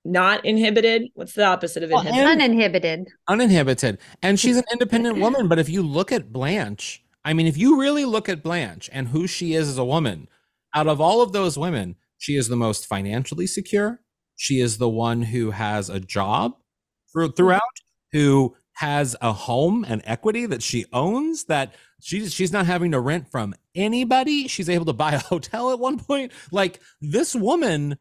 not 0.06 0.44
inhibited. 0.44 1.04
What's 1.14 1.34
the 1.34 1.46
opposite 1.46 1.84
of 1.84 1.92
inhibited? 1.92 2.20
and- 2.20 2.42
Uninhibited. 2.42 3.08
uninhibited 3.28 4.00
and 4.24 4.40
she's 4.40 4.58
an 4.58 4.64
independent 4.72 5.18
woman 5.26 5.48
but 5.48 5.60
if 5.60 5.70
you 5.70 5.82
look 5.84 6.12
at 6.12 6.34
blanche 6.34 7.04
i 7.24 7.32
mean 7.34 7.48
if 7.48 7.58
you 7.58 7.80
really 7.80 8.04
look 8.06 8.28
at 8.28 8.44
blanche 8.44 8.90
and 8.92 9.08
who 9.10 9.28
she 9.28 9.54
is 9.54 9.70
as 9.70 9.78
a 9.78 9.86
woman 9.86 10.28
out 10.76 10.88
of 10.88 11.00
all 11.00 11.22
of 11.22 11.32
those 11.32 11.58
women 11.58 11.96
she 12.18 12.36
is 12.36 12.48
the 12.50 12.56
most 12.58 12.86
financially 12.88 13.48
secure 13.48 14.02
she 14.36 14.60
is 14.60 14.78
the 14.78 14.90
one 14.90 15.22
who 15.22 15.52
has 15.52 15.90
a 15.90 16.00
job 16.02 16.54
through, 17.14 17.32
throughout 17.32 17.62
who 18.12 18.54
has 18.74 19.16
a 19.22 19.32
home 19.32 19.86
and 19.88 20.02
equity 20.06 20.46
that 20.48 20.64
she 20.64 20.86
owns 20.92 21.46
that 21.46 21.74
she's 22.04 22.34
she's 22.34 22.51
not 22.51 22.66
having 22.66 22.91
to 22.91 22.99
rent 22.99 23.30
from 23.32 23.54
anybody 23.74 24.47
she's 24.47 24.70
able 24.70 24.86
to 24.86 24.93
buy 24.93 25.14
a 25.14 25.20
hotel 25.32 25.72
at 25.72 25.80
one 25.80 25.97
point 25.97 26.32
like 26.51 26.80
this 27.01 27.34
woman 27.34 27.97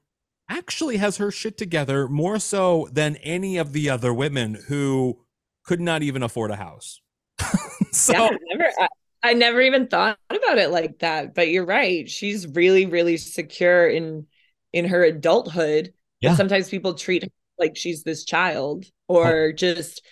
actually 0.48 0.98
has 0.98 1.16
her 1.16 1.30
shit 1.30 1.56
together 1.56 2.08
more 2.08 2.38
so 2.38 2.88
than 2.92 3.16
any 3.16 3.56
of 3.56 3.72
the 3.72 3.88
other 3.88 4.12
women 4.12 4.58
who 4.68 5.18
could 5.64 5.80
not 5.80 6.02
even 6.02 6.22
afford 6.22 6.50
a 6.50 6.56
house. 6.56 7.00
so 7.92 8.12
yeah, 8.12 8.28
I 8.28 8.38
never 8.50 8.70
I, 8.78 8.88
I 9.22 9.32
never 9.34 9.60
even 9.60 9.86
thought 9.86 10.18
about 10.28 10.58
it 10.58 10.70
like 10.70 10.98
that. 10.98 11.34
But 11.34 11.48
you're 11.48 11.64
right. 11.64 12.08
She's 12.08 12.46
really, 12.46 12.86
really 12.86 13.16
secure 13.16 13.88
in 13.88 14.26
in 14.72 14.86
her 14.86 15.04
adulthood. 15.04 15.94
Yeah. 16.20 16.34
Sometimes 16.34 16.68
people 16.68 16.94
treat 16.94 17.24
her 17.24 17.28
like 17.58 17.76
she's 17.76 18.02
this 18.02 18.24
child 18.24 18.84
oh. 19.08 19.16
or 19.16 19.52
just 19.52 20.02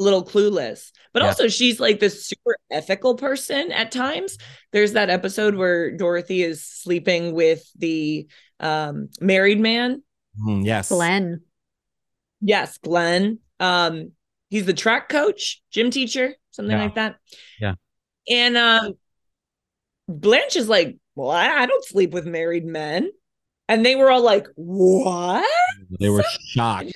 a 0.00 0.02
little 0.02 0.24
clueless. 0.24 0.92
But 1.14 1.22
Yeah. 1.22 1.28
also 1.28 1.48
she's 1.48 1.80
like 1.80 2.00
this 2.00 2.26
super 2.26 2.56
ethical 2.70 3.14
person 3.14 3.72
at 3.72 3.90
times. 3.90 4.36
There's 4.72 4.92
that 4.92 5.08
episode 5.08 5.54
where 5.54 5.96
Dorothy 5.96 6.42
is 6.42 6.62
sleeping 6.62 7.32
with 7.34 7.64
the 7.76 8.26
um 8.60 9.08
married 9.20 9.60
man. 9.60 10.02
Mm, 10.46 10.66
yes. 10.66 10.88
Glenn. 10.90 11.40
Yes, 12.42 12.76
Glenn. 12.78 13.38
Um 13.60 14.12
he's 14.50 14.66
the 14.66 14.74
track 14.74 15.08
coach, 15.08 15.62
gym 15.70 15.90
teacher, 15.90 16.34
something 16.50 16.76
Yeah. 16.76 16.82
like 16.82 16.94
that. 16.96 17.16
Yeah. 17.60 17.74
And 18.28 18.56
um 18.58 18.94
Blanche 20.08 20.56
is 20.56 20.68
like, 20.68 20.98
"Well, 21.14 21.30
I, 21.30 21.46
I 21.46 21.66
don't 21.66 21.84
sleep 21.84 22.10
with 22.10 22.26
married 22.26 22.66
men." 22.66 23.10
And 23.68 23.86
they 23.86 23.96
were 23.96 24.10
all 24.10 24.20
like, 24.20 24.46
"What?" 24.56 25.48
They 25.98 26.10
were 26.10 26.24
shocked. 26.48 26.92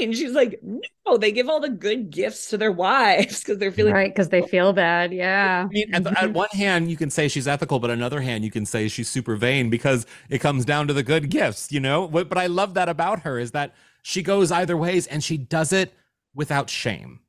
And 0.00 0.14
she's 0.14 0.32
like, 0.32 0.60
"No, 0.62 1.16
they 1.16 1.32
give 1.32 1.48
all 1.48 1.60
the 1.60 1.68
good 1.68 2.10
gifts 2.10 2.50
to 2.50 2.58
their 2.58 2.72
wives 2.86 3.40
because 3.40 3.58
they're 3.58 3.72
feeling 3.72 3.94
Right, 3.94 4.10
because 4.14 4.28
they 4.28 4.42
feel 4.42 4.72
bad. 4.72 5.12
Yeah. 5.12 5.66
I 5.68 5.72
mean, 5.72 5.94
at, 5.94 6.04
the, 6.04 6.18
at 6.20 6.32
one 6.32 6.48
hand, 6.52 6.90
you 6.90 6.96
can 6.96 7.10
say 7.10 7.28
she's 7.28 7.48
ethical, 7.48 7.78
but 7.78 7.90
another 7.90 8.20
hand, 8.20 8.44
you 8.44 8.50
can 8.50 8.66
say 8.66 8.88
she's 8.88 9.08
super 9.08 9.36
vain 9.36 9.70
because 9.70 10.06
it 10.28 10.38
comes 10.40 10.64
down 10.64 10.86
to 10.88 10.92
the 10.92 11.02
good 11.02 11.30
gifts, 11.30 11.72
you 11.72 11.80
know? 11.80 12.08
But, 12.08 12.28
but 12.28 12.38
I 12.38 12.46
love 12.46 12.74
that 12.74 12.88
about 12.88 13.20
her 13.20 13.38
is 13.38 13.52
that 13.52 13.74
she 14.02 14.22
goes 14.22 14.52
either 14.52 14.76
ways 14.76 15.06
and 15.06 15.22
she 15.22 15.36
does 15.36 15.72
it 15.72 15.92
without 16.34 16.70
shame. 16.70 17.20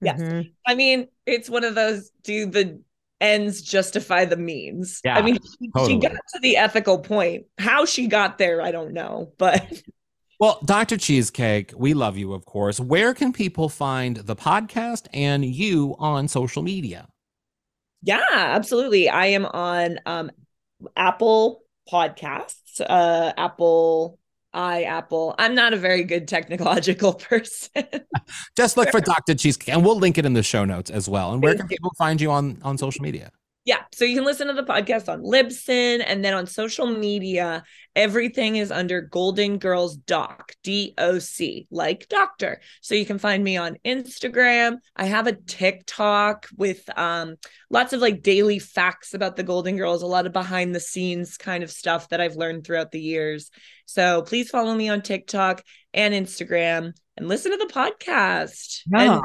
Yes. 0.00 0.20
Mhm. 0.20 0.52
I 0.66 0.74
mean, 0.74 1.08
it's 1.26 1.50
one 1.50 1.64
of 1.64 1.74
those 1.74 2.10
do 2.22 2.46
the 2.46 2.80
ends 3.20 3.62
justify 3.62 4.24
the 4.24 4.36
means? 4.36 5.00
Yeah, 5.04 5.16
I 5.16 5.22
mean, 5.22 5.38
she, 5.60 5.86
she 5.86 5.98
got 5.98 6.12
to 6.12 6.38
the 6.40 6.56
ethical 6.56 6.98
point. 6.98 7.46
How 7.58 7.84
she 7.84 8.06
got 8.06 8.38
there, 8.38 8.62
I 8.62 8.70
don't 8.70 8.92
know. 8.92 9.32
But 9.38 9.82
Well, 10.38 10.60
Dr. 10.64 10.96
Cheesecake, 10.96 11.72
we 11.76 11.94
love 11.94 12.16
you, 12.16 12.32
of 12.32 12.44
course. 12.44 12.78
Where 12.80 13.12
can 13.14 13.32
people 13.32 13.68
find 13.68 14.16
the 14.18 14.36
podcast 14.36 15.06
and 15.12 15.44
you 15.44 15.96
on 15.98 16.28
social 16.28 16.62
media? 16.62 17.08
yeah, 18.02 18.24
absolutely. 18.32 19.08
I 19.08 19.26
am 19.26 19.46
on 19.46 19.98
um 20.06 20.30
Apple 20.96 21.62
Podcasts, 21.90 22.80
uh 22.80 23.32
Apple 23.36 24.18
I 24.52 24.84
Apple. 24.84 25.34
I'm 25.38 25.54
not 25.54 25.72
a 25.72 25.76
very 25.76 26.04
good 26.04 26.28
technological 26.28 27.14
person. 27.30 27.84
Just 28.56 28.76
look 28.76 28.90
for 28.90 29.00
Dr. 29.00 29.34
Cheesecake, 29.34 29.68
and 29.74 29.84
we'll 29.84 29.98
link 29.98 30.18
it 30.18 30.26
in 30.26 30.32
the 30.32 30.42
show 30.42 30.64
notes 30.64 30.90
as 30.90 31.08
well. 31.08 31.32
And 31.32 31.42
where 31.42 31.52
Thank 31.52 31.60
can 31.60 31.66
you. 31.70 31.76
people 31.76 31.92
find 31.98 32.20
you 32.20 32.30
on, 32.30 32.58
on 32.62 32.78
social 32.78 33.02
media? 33.02 33.30
Yeah. 33.68 33.82
So 33.92 34.06
you 34.06 34.16
can 34.16 34.24
listen 34.24 34.46
to 34.46 34.54
the 34.54 34.62
podcast 34.62 35.12
on 35.12 35.20
Libsyn 35.20 36.02
and 36.06 36.24
then 36.24 36.32
on 36.32 36.46
social 36.46 36.86
media. 36.86 37.64
Everything 37.94 38.56
is 38.56 38.72
under 38.72 39.02
Golden 39.02 39.58
Girls 39.58 39.94
Doc, 39.94 40.54
D 40.64 40.94
O 40.96 41.18
C, 41.18 41.66
like 41.70 42.08
doctor. 42.08 42.62
So 42.80 42.94
you 42.94 43.04
can 43.04 43.18
find 43.18 43.44
me 43.44 43.58
on 43.58 43.76
Instagram. 43.84 44.78
I 44.96 45.04
have 45.04 45.26
a 45.26 45.34
TikTok 45.34 46.48
with 46.56 46.88
um, 46.98 47.36
lots 47.68 47.92
of 47.92 48.00
like 48.00 48.22
daily 48.22 48.58
facts 48.58 49.12
about 49.12 49.36
the 49.36 49.42
Golden 49.42 49.76
Girls, 49.76 50.00
a 50.00 50.06
lot 50.06 50.24
of 50.24 50.32
behind 50.32 50.74
the 50.74 50.80
scenes 50.80 51.36
kind 51.36 51.62
of 51.62 51.70
stuff 51.70 52.08
that 52.08 52.22
I've 52.22 52.36
learned 52.36 52.64
throughout 52.64 52.90
the 52.90 53.02
years. 53.02 53.50
So 53.84 54.22
please 54.22 54.48
follow 54.48 54.74
me 54.74 54.88
on 54.88 55.02
TikTok 55.02 55.62
and 55.92 56.14
Instagram 56.14 56.94
and 57.18 57.28
listen 57.28 57.52
to 57.52 57.58
the 57.58 57.70
podcast. 57.70 58.80
And 58.94 59.22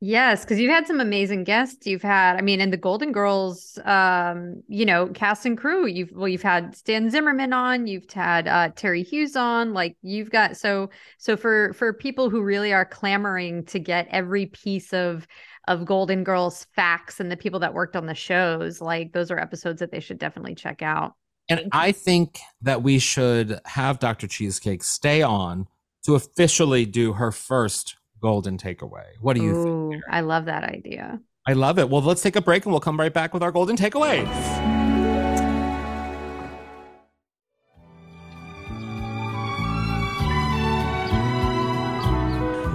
Yes, 0.00 0.44
because 0.44 0.60
you've 0.60 0.70
had 0.70 0.86
some 0.86 1.00
amazing 1.00 1.42
guests. 1.42 1.84
You've 1.84 2.02
had, 2.02 2.36
I 2.36 2.40
mean, 2.40 2.60
in 2.60 2.70
the 2.70 2.76
Golden 2.76 3.10
Girls, 3.10 3.78
um, 3.84 4.62
you 4.68 4.86
know, 4.86 5.08
cast 5.08 5.44
and 5.44 5.58
crew. 5.58 5.86
You've 5.86 6.12
well, 6.12 6.28
you've 6.28 6.42
had 6.42 6.76
Stan 6.76 7.10
Zimmerman 7.10 7.52
on. 7.52 7.88
You've 7.88 8.08
had 8.08 8.46
uh, 8.46 8.68
Terry 8.76 9.02
Hughes 9.02 9.34
on. 9.34 9.72
Like 9.72 9.96
you've 10.00 10.30
got 10.30 10.56
so 10.56 10.90
so 11.18 11.36
for 11.36 11.72
for 11.72 11.92
people 11.92 12.30
who 12.30 12.42
really 12.42 12.72
are 12.72 12.84
clamoring 12.84 13.64
to 13.66 13.80
get 13.80 14.06
every 14.10 14.46
piece 14.46 14.92
of 14.92 15.26
of 15.66 15.84
Golden 15.84 16.22
Girls 16.22 16.66
facts 16.76 17.18
and 17.18 17.28
the 17.30 17.36
people 17.36 17.58
that 17.60 17.74
worked 17.74 17.96
on 17.96 18.06
the 18.06 18.14
shows, 18.14 18.80
like 18.80 19.12
those 19.12 19.32
are 19.32 19.38
episodes 19.38 19.80
that 19.80 19.90
they 19.90 20.00
should 20.00 20.18
definitely 20.18 20.54
check 20.54 20.80
out. 20.80 21.14
And 21.48 21.68
I 21.72 21.90
think 21.90 22.38
that 22.62 22.82
we 22.82 23.00
should 23.00 23.60
have 23.64 23.98
Dr. 23.98 24.28
Cheesecake 24.28 24.84
stay 24.84 25.22
on 25.22 25.66
to 26.04 26.14
officially 26.14 26.86
do 26.86 27.14
her 27.14 27.32
first 27.32 27.97
golden 28.20 28.58
takeaway. 28.58 29.04
What 29.20 29.36
do 29.36 29.42
you 29.42 29.54
think? 29.54 29.66
Ooh, 29.66 30.00
I 30.10 30.20
love 30.20 30.46
that 30.46 30.64
idea. 30.64 31.20
I 31.46 31.54
love 31.54 31.78
it. 31.78 31.88
Well, 31.88 32.02
let's 32.02 32.22
take 32.22 32.36
a 32.36 32.42
break 32.42 32.64
and 32.64 32.72
we'll 32.72 32.80
come 32.80 32.98
right 32.98 33.12
back 33.12 33.32
with 33.32 33.42
our 33.42 33.52
golden 33.52 33.76
takeaways. 33.76 34.97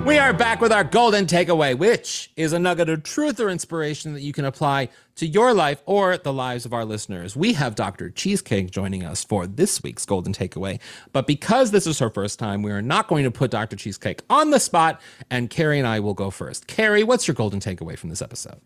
We 0.05 0.17
are 0.17 0.33
back 0.33 0.59
with 0.59 0.73
our 0.73 0.83
golden 0.83 1.27
takeaway, 1.27 1.77
which 1.77 2.29
is 2.35 2.51
a 2.51 2.59
nugget 2.59 2.89
of 2.89 3.03
truth 3.03 3.39
or 3.39 3.49
inspiration 3.49 4.11
that 4.13 4.21
you 4.21 4.33
can 4.33 4.43
apply 4.43 4.89
to 5.15 5.25
your 5.25 5.53
life 5.53 5.81
or 5.85 6.17
the 6.17 6.33
lives 6.33 6.65
of 6.65 6.73
our 6.73 6.83
listeners. 6.83 7.37
We 7.37 7.53
have 7.53 7.75
Dr. 7.75 8.09
Cheesecake 8.09 8.69
joining 8.69 9.05
us 9.05 9.23
for 9.23 9.47
this 9.47 9.81
week's 9.81 10.05
golden 10.05 10.33
takeaway. 10.33 10.81
But 11.13 11.25
because 11.25 11.71
this 11.71 11.87
is 11.87 11.99
her 11.99 12.09
first 12.09 12.37
time, 12.37 12.63
we 12.63 12.71
are 12.71 12.81
not 12.81 13.07
going 13.07 13.23
to 13.23 13.31
put 13.31 13.49
Dr. 13.49 13.77
Cheesecake 13.77 14.23
on 14.29 14.49
the 14.49 14.59
spot, 14.59 14.99
and 15.29 15.49
Kerri 15.49 15.77
and 15.77 15.87
I 15.87 16.01
will 16.01 16.13
go 16.13 16.29
first. 16.29 16.67
Kerri, 16.67 17.05
what's 17.05 17.25
your 17.25 17.35
golden 17.35 17.61
takeaway 17.61 17.97
from 17.97 18.09
this 18.09 18.21
episode? 18.21 18.59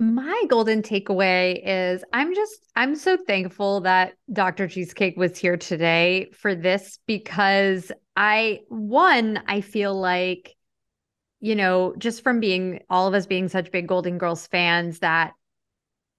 My 0.00 0.42
golden 0.48 0.82
takeaway 0.82 1.60
is 1.62 2.02
I'm 2.12 2.34
just 2.34 2.66
I'm 2.74 2.96
so 2.96 3.16
thankful 3.16 3.82
that 3.82 4.14
Dr. 4.32 4.66
Cheesecake 4.66 5.16
was 5.16 5.38
here 5.38 5.56
today 5.56 6.30
for 6.32 6.56
this 6.56 6.98
because 7.06 7.92
I 8.16 8.62
one 8.70 9.42
I 9.46 9.60
feel 9.60 9.94
like 9.94 10.56
you 11.40 11.54
know 11.54 11.94
just 11.98 12.22
from 12.22 12.40
being 12.40 12.80
all 12.88 13.08
of 13.08 13.14
us 13.14 13.26
being 13.26 13.48
such 13.48 13.72
big 13.72 13.88
Golden 13.88 14.18
Girls 14.18 14.46
fans 14.46 15.00
that 15.00 15.32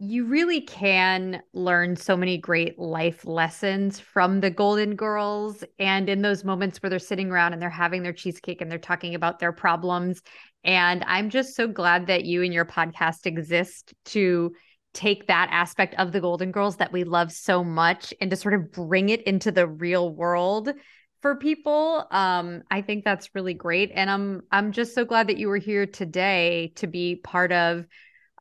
you 0.04 0.26
really 0.26 0.62
can 0.62 1.44
learn 1.54 1.96
so 1.96 2.18
many 2.18 2.36
great 2.36 2.80
life 2.80 3.24
lessons 3.24 4.00
from 4.00 4.40
the 4.40 4.50
Golden 4.50 4.96
Girls. 4.96 5.64
And 5.78 6.10
in 6.10 6.24
those 6.24 6.44
moments 6.44 6.82
where 6.82 6.90
they're 6.90 6.98
sitting 6.98 7.30
around 7.30 7.54
and 7.54 7.62
they're 7.62 7.70
having 7.70 8.02
their 8.02 8.12
cheesecake 8.12 8.62
and 8.62 8.72
they're 8.72 8.80
talking 8.80 9.14
about 9.14 9.38
their 9.38 9.52
problems. 9.52 10.24
And 10.64 11.04
I'm 11.06 11.30
just 11.30 11.56
so 11.56 11.68
glad 11.68 12.08
that 12.08 12.26
you 12.26 12.42
and 12.42 12.52
your 12.52 12.66
podcast 12.66 13.28
exist 13.28 13.94
to 14.06 14.54
take 14.96 15.28
that 15.28 15.50
aspect 15.52 15.94
of 16.00 16.12
the 16.12 16.20
Golden 16.20 16.52
Girls 16.52 16.78
that 16.78 16.92
we 16.92 17.04
love 17.04 17.32
so 17.32 17.64
much 17.64 18.12
and 18.20 18.32
to 18.32 18.36
sort 18.36 18.56
of 18.56 18.72
bring 18.72 19.10
it 19.10 19.22
into 19.28 19.52
the 19.52 19.68
real 19.68 20.10
world 20.10 20.74
for 21.22 21.36
people. 21.36 22.06
Um, 22.12 22.64
I 22.70 22.82
think 22.82 23.04
that's 23.04 23.34
really 23.36 23.54
great. 23.54 23.92
And 23.94 24.10
I'm 24.10 24.42
I'm 24.52 24.72
just 24.72 24.96
so 24.96 25.06
glad 25.06 25.28
that 25.28 25.38
you 25.38 25.48
were 25.48 25.58
here 25.58 25.86
today 25.86 26.74
to 26.76 26.88
be 26.88 27.16
part 27.16 27.52
of 27.52 27.86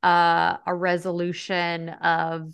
uh, 0.02 0.56
a 0.66 0.74
resolution 0.74 1.90
of, 1.90 2.52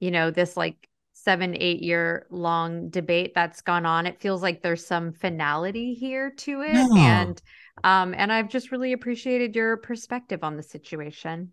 you 0.00 0.10
know, 0.10 0.30
this 0.30 0.56
like 0.56 0.88
seven, 1.12 1.56
eight 1.58 1.82
year 1.82 2.26
long 2.30 2.90
debate 2.90 3.32
that's 3.34 3.62
gone 3.62 3.86
on. 3.86 4.06
It 4.06 4.20
feels 4.20 4.42
like 4.42 4.62
there's 4.62 4.86
some 4.86 5.12
finality 5.12 5.94
here 5.94 6.30
to 6.30 6.60
it. 6.62 6.74
Yeah. 6.74 7.22
And 7.22 7.42
um, 7.82 8.14
and 8.16 8.32
I've 8.32 8.48
just 8.48 8.70
really 8.70 8.92
appreciated 8.92 9.56
your 9.56 9.76
perspective 9.76 10.44
on 10.44 10.56
the 10.56 10.62
situation. 10.62 11.52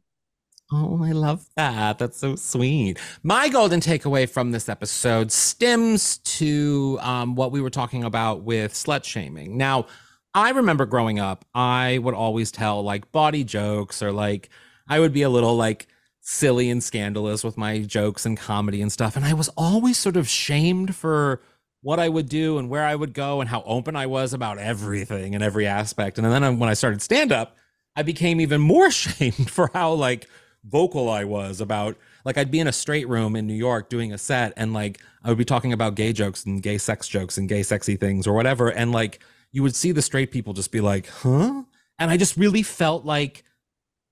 Oh, 0.73 1.03
I 1.03 1.11
love 1.11 1.45
that. 1.57 1.99
That's 1.99 2.17
so 2.17 2.35
sweet. 2.37 2.97
My 3.23 3.49
golden 3.49 3.81
takeaway 3.81 4.29
from 4.29 4.51
this 4.51 4.69
episode 4.69 5.29
stems 5.31 6.19
to 6.19 6.97
um, 7.01 7.35
what 7.35 7.51
we 7.51 7.59
were 7.59 7.69
talking 7.69 8.05
about 8.05 8.43
with 8.43 8.73
slut 8.73 9.03
shaming. 9.03 9.57
Now, 9.57 9.87
I 10.33 10.51
remember 10.51 10.85
growing 10.85 11.19
up, 11.19 11.43
I 11.53 11.97
would 11.97 12.13
always 12.13 12.51
tell 12.51 12.81
like 12.83 13.11
body 13.11 13.43
jokes 13.43 14.01
or 14.01 14.13
like 14.13 14.49
I 14.87 15.01
would 15.01 15.11
be 15.11 15.23
a 15.23 15.29
little 15.29 15.57
like 15.57 15.87
silly 16.21 16.69
and 16.69 16.81
scandalous 16.81 17.43
with 17.43 17.57
my 17.57 17.79
jokes 17.79 18.25
and 18.25 18.37
comedy 18.37 18.81
and 18.81 18.91
stuff. 18.91 19.17
And 19.17 19.25
I 19.25 19.33
was 19.33 19.49
always 19.57 19.97
sort 19.97 20.15
of 20.15 20.29
shamed 20.29 20.95
for 20.95 21.41
what 21.81 21.99
I 21.99 22.07
would 22.07 22.29
do 22.29 22.57
and 22.57 22.69
where 22.69 22.83
I 22.85 22.95
would 22.95 23.13
go 23.13 23.41
and 23.41 23.49
how 23.49 23.61
open 23.65 23.97
I 23.97 24.05
was 24.05 24.33
about 24.33 24.57
everything 24.57 25.35
and 25.35 25.43
every 25.43 25.67
aspect. 25.67 26.17
And 26.17 26.25
then 26.25 26.59
when 26.59 26.69
I 26.69 26.75
started 26.75 27.01
stand 27.01 27.33
up, 27.33 27.57
I 27.93 28.03
became 28.03 28.39
even 28.39 28.61
more 28.61 28.89
shamed 28.91 29.51
for 29.51 29.69
how 29.73 29.91
like 29.93 30.29
vocal 30.63 31.09
I 31.09 31.23
was 31.23 31.61
about 31.61 31.97
like 32.23 32.37
I'd 32.37 32.51
be 32.51 32.59
in 32.59 32.67
a 32.67 32.71
straight 32.71 33.07
room 33.07 33.35
in 33.35 33.47
New 33.47 33.55
York 33.55 33.89
doing 33.89 34.13
a 34.13 34.17
set 34.17 34.53
and 34.55 34.73
like 34.73 34.99
I 35.23 35.29
would 35.29 35.37
be 35.37 35.45
talking 35.45 35.73
about 35.73 35.95
gay 35.95 36.13
jokes 36.13 36.45
and 36.45 36.61
gay 36.61 36.77
sex 36.77 37.07
jokes 37.07 37.37
and 37.37 37.49
gay 37.49 37.63
sexy 37.63 37.95
things 37.95 38.27
or 38.27 38.33
whatever 38.33 38.71
and 38.71 38.91
like 38.91 39.21
you 39.51 39.63
would 39.63 39.75
see 39.75 39.91
the 39.91 40.01
straight 40.01 40.31
people 40.31 40.53
just 40.53 40.71
be 40.71 40.81
like, 40.81 41.07
"Huh?" 41.07 41.63
And 41.99 42.09
I 42.09 42.17
just 42.17 42.37
really 42.37 42.63
felt 42.63 43.05
like 43.05 43.43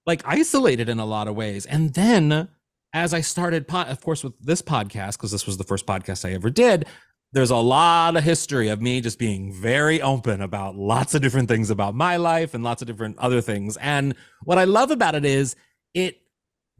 like 0.06 0.22
isolated 0.26 0.90
in 0.90 1.00
a 1.00 1.06
lot 1.06 1.28
of 1.28 1.36
ways. 1.36 1.66
And 1.66 1.94
then 1.94 2.50
as 2.94 3.14
I 3.14 3.22
started 3.22 3.66
of 3.70 4.02
course 4.02 4.24
with 4.24 4.34
this 4.40 4.62
podcast 4.62 5.14
because 5.14 5.32
this 5.32 5.46
was 5.46 5.58
the 5.58 5.64
first 5.64 5.86
podcast 5.86 6.28
I 6.28 6.34
ever 6.34 6.50
did, 6.50 6.88
there's 7.32 7.52
a 7.52 7.58
lot 7.58 8.18
of 8.18 8.24
history 8.24 8.70
of 8.70 8.82
me 8.82 9.02
just 9.02 9.20
being 9.20 9.54
very 9.54 10.02
open 10.02 10.42
about 10.42 10.76
lots 10.76 11.14
of 11.14 11.22
different 11.22 11.48
things 11.48 11.70
about 11.70 11.94
my 11.94 12.18
life 12.18 12.54
and 12.54 12.64
lots 12.64 12.82
of 12.82 12.88
different 12.88 13.18
other 13.20 13.42
things. 13.42 13.78
And 13.78 14.16
what 14.44 14.58
I 14.58 14.64
love 14.64 14.90
about 14.90 15.16
it 15.16 15.26
is 15.26 15.56
it 15.94 16.19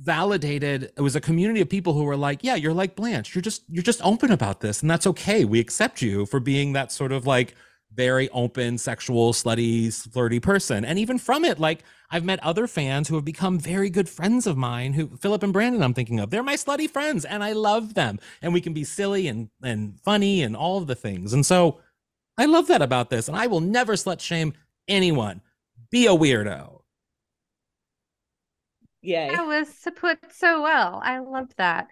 validated 0.02 0.92
it 0.96 1.02
was 1.02 1.16
a 1.16 1.22
community 1.22 1.60
of 1.60 1.68
people 1.68 1.94
who 1.94 2.04
were 2.04 2.16
like 2.16 2.42
yeah 2.42 2.56
you're 2.56 2.74
like 2.74 2.96
blanche 2.96 3.36
you're 3.36 3.42
just 3.42 3.64
you're 3.68 3.84
just 3.84 4.02
open 4.02 4.32
about 4.32 4.62
this 4.62 4.82
and 4.82 4.90
that's 4.90 5.06
okay 5.06 5.44
we 5.44 5.60
accept 5.60 6.02
you 6.02 6.26
for 6.26 6.40
being 6.40 6.72
that 6.72 6.90
sort 6.92 7.12
of 7.12 7.28
like 7.28 7.54
very 7.94 8.30
open, 8.30 8.78
sexual, 8.78 9.34
slutty, 9.34 9.92
flirty 10.12 10.40
person. 10.40 10.86
And 10.86 11.00
even 11.00 11.18
from 11.18 11.44
it, 11.44 11.60
like 11.60 11.84
I've 12.12 12.24
met 12.24 12.42
other 12.44 12.68
fans 12.68 13.08
who 13.08 13.16
have 13.16 13.26
become 13.26 13.60
very 13.60 13.90
good 13.90 14.08
friends 14.08 14.46
of 14.46 14.58
mine 14.58 14.94
who 14.94 15.18
Philip 15.18 15.44
and 15.44 15.54
Brandon 15.54 15.82
I'm 15.82 15.94
thinking 15.94 16.20
of. 16.20 16.30
They're 16.30 16.44
my 16.44 16.56
slutty 16.56 16.90
friends 16.90 17.26
and 17.26 17.44
I 17.44 17.54
love 17.54 17.96
them. 17.96 18.20
And 18.42 18.54
we 18.54 18.62
can 18.62 18.74
be 18.74 18.84
silly 18.84 19.28
and 19.28 19.50
and 19.64 20.00
funny 20.02 20.44
and 20.44 20.56
all 20.56 20.78
of 20.78 20.88
the 20.88 20.96
things. 20.96 21.34
And 21.34 21.46
so 21.46 21.80
I 22.38 22.46
love 22.46 22.68
that 22.68 22.82
about 22.82 23.10
this. 23.10 23.28
And 23.28 23.36
I 23.36 23.48
will 23.48 23.62
never 23.62 23.94
slut 23.94 24.20
shame 24.20 24.54
anyone. 24.88 25.42
Be 25.90 26.06
a 26.06 26.12
weirdo. 26.12 26.79
Yay. 29.02 29.30
That 29.30 29.46
was 29.46 29.70
put 29.96 30.20
so 30.34 30.62
well. 30.62 31.02
I 31.04 31.20
love 31.20 31.50
that. 31.58 31.88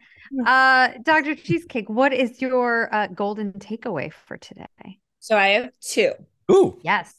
Uh, 0.45 0.89
Dr. 1.03 1.35
Cheesecake, 1.35 1.89
what 1.89 2.13
is 2.13 2.41
your 2.41 2.93
uh, 2.93 3.07
golden 3.07 3.53
takeaway 3.53 4.11
for 4.11 4.37
today? 4.37 4.99
So 5.19 5.37
I 5.37 5.47
have 5.49 5.69
two. 5.81 6.11
Ooh. 6.51 6.79
Yes. 6.83 7.13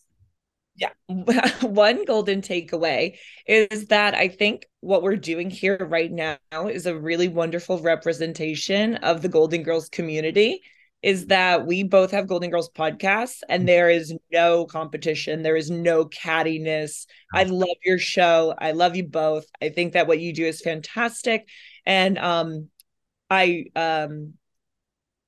Yeah. 0.76 0.90
One 1.62 2.04
golden 2.04 2.40
takeaway 2.42 3.16
is 3.46 3.86
that 3.86 4.14
I 4.14 4.28
think 4.28 4.66
what 4.80 5.02
we're 5.02 5.16
doing 5.16 5.50
here 5.50 5.78
right 5.88 6.10
now 6.10 6.38
is 6.68 6.86
a 6.86 6.98
really 6.98 7.28
wonderful 7.28 7.80
representation 7.80 8.96
of 8.96 9.22
the 9.22 9.28
Golden 9.28 9.62
Girls 9.62 9.88
community. 9.88 10.62
Is 11.02 11.26
that 11.26 11.64
we 11.64 11.84
both 11.84 12.10
have 12.10 12.26
Golden 12.26 12.50
Girls 12.50 12.70
podcasts 12.70 13.42
and 13.48 13.68
there 13.68 13.88
is 13.88 14.12
no 14.32 14.66
competition. 14.66 15.42
There 15.42 15.56
is 15.56 15.70
no 15.70 16.06
cattiness. 16.06 17.06
I 17.32 17.44
love 17.44 17.76
your 17.84 17.98
show. 17.98 18.54
I 18.58 18.72
love 18.72 18.96
you 18.96 19.06
both. 19.06 19.46
I 19.62 19.68
think 19.68 19.92
that 19.92 20.08
what 20.08 20.18
you 20.18 20.32
do 20.34 20.44
is 20.44 20.60
fantastic. 20.60 21.48
And 21.86 22.18
um 22.18 22.68
I 23.30 23.66
um 23.76 24.34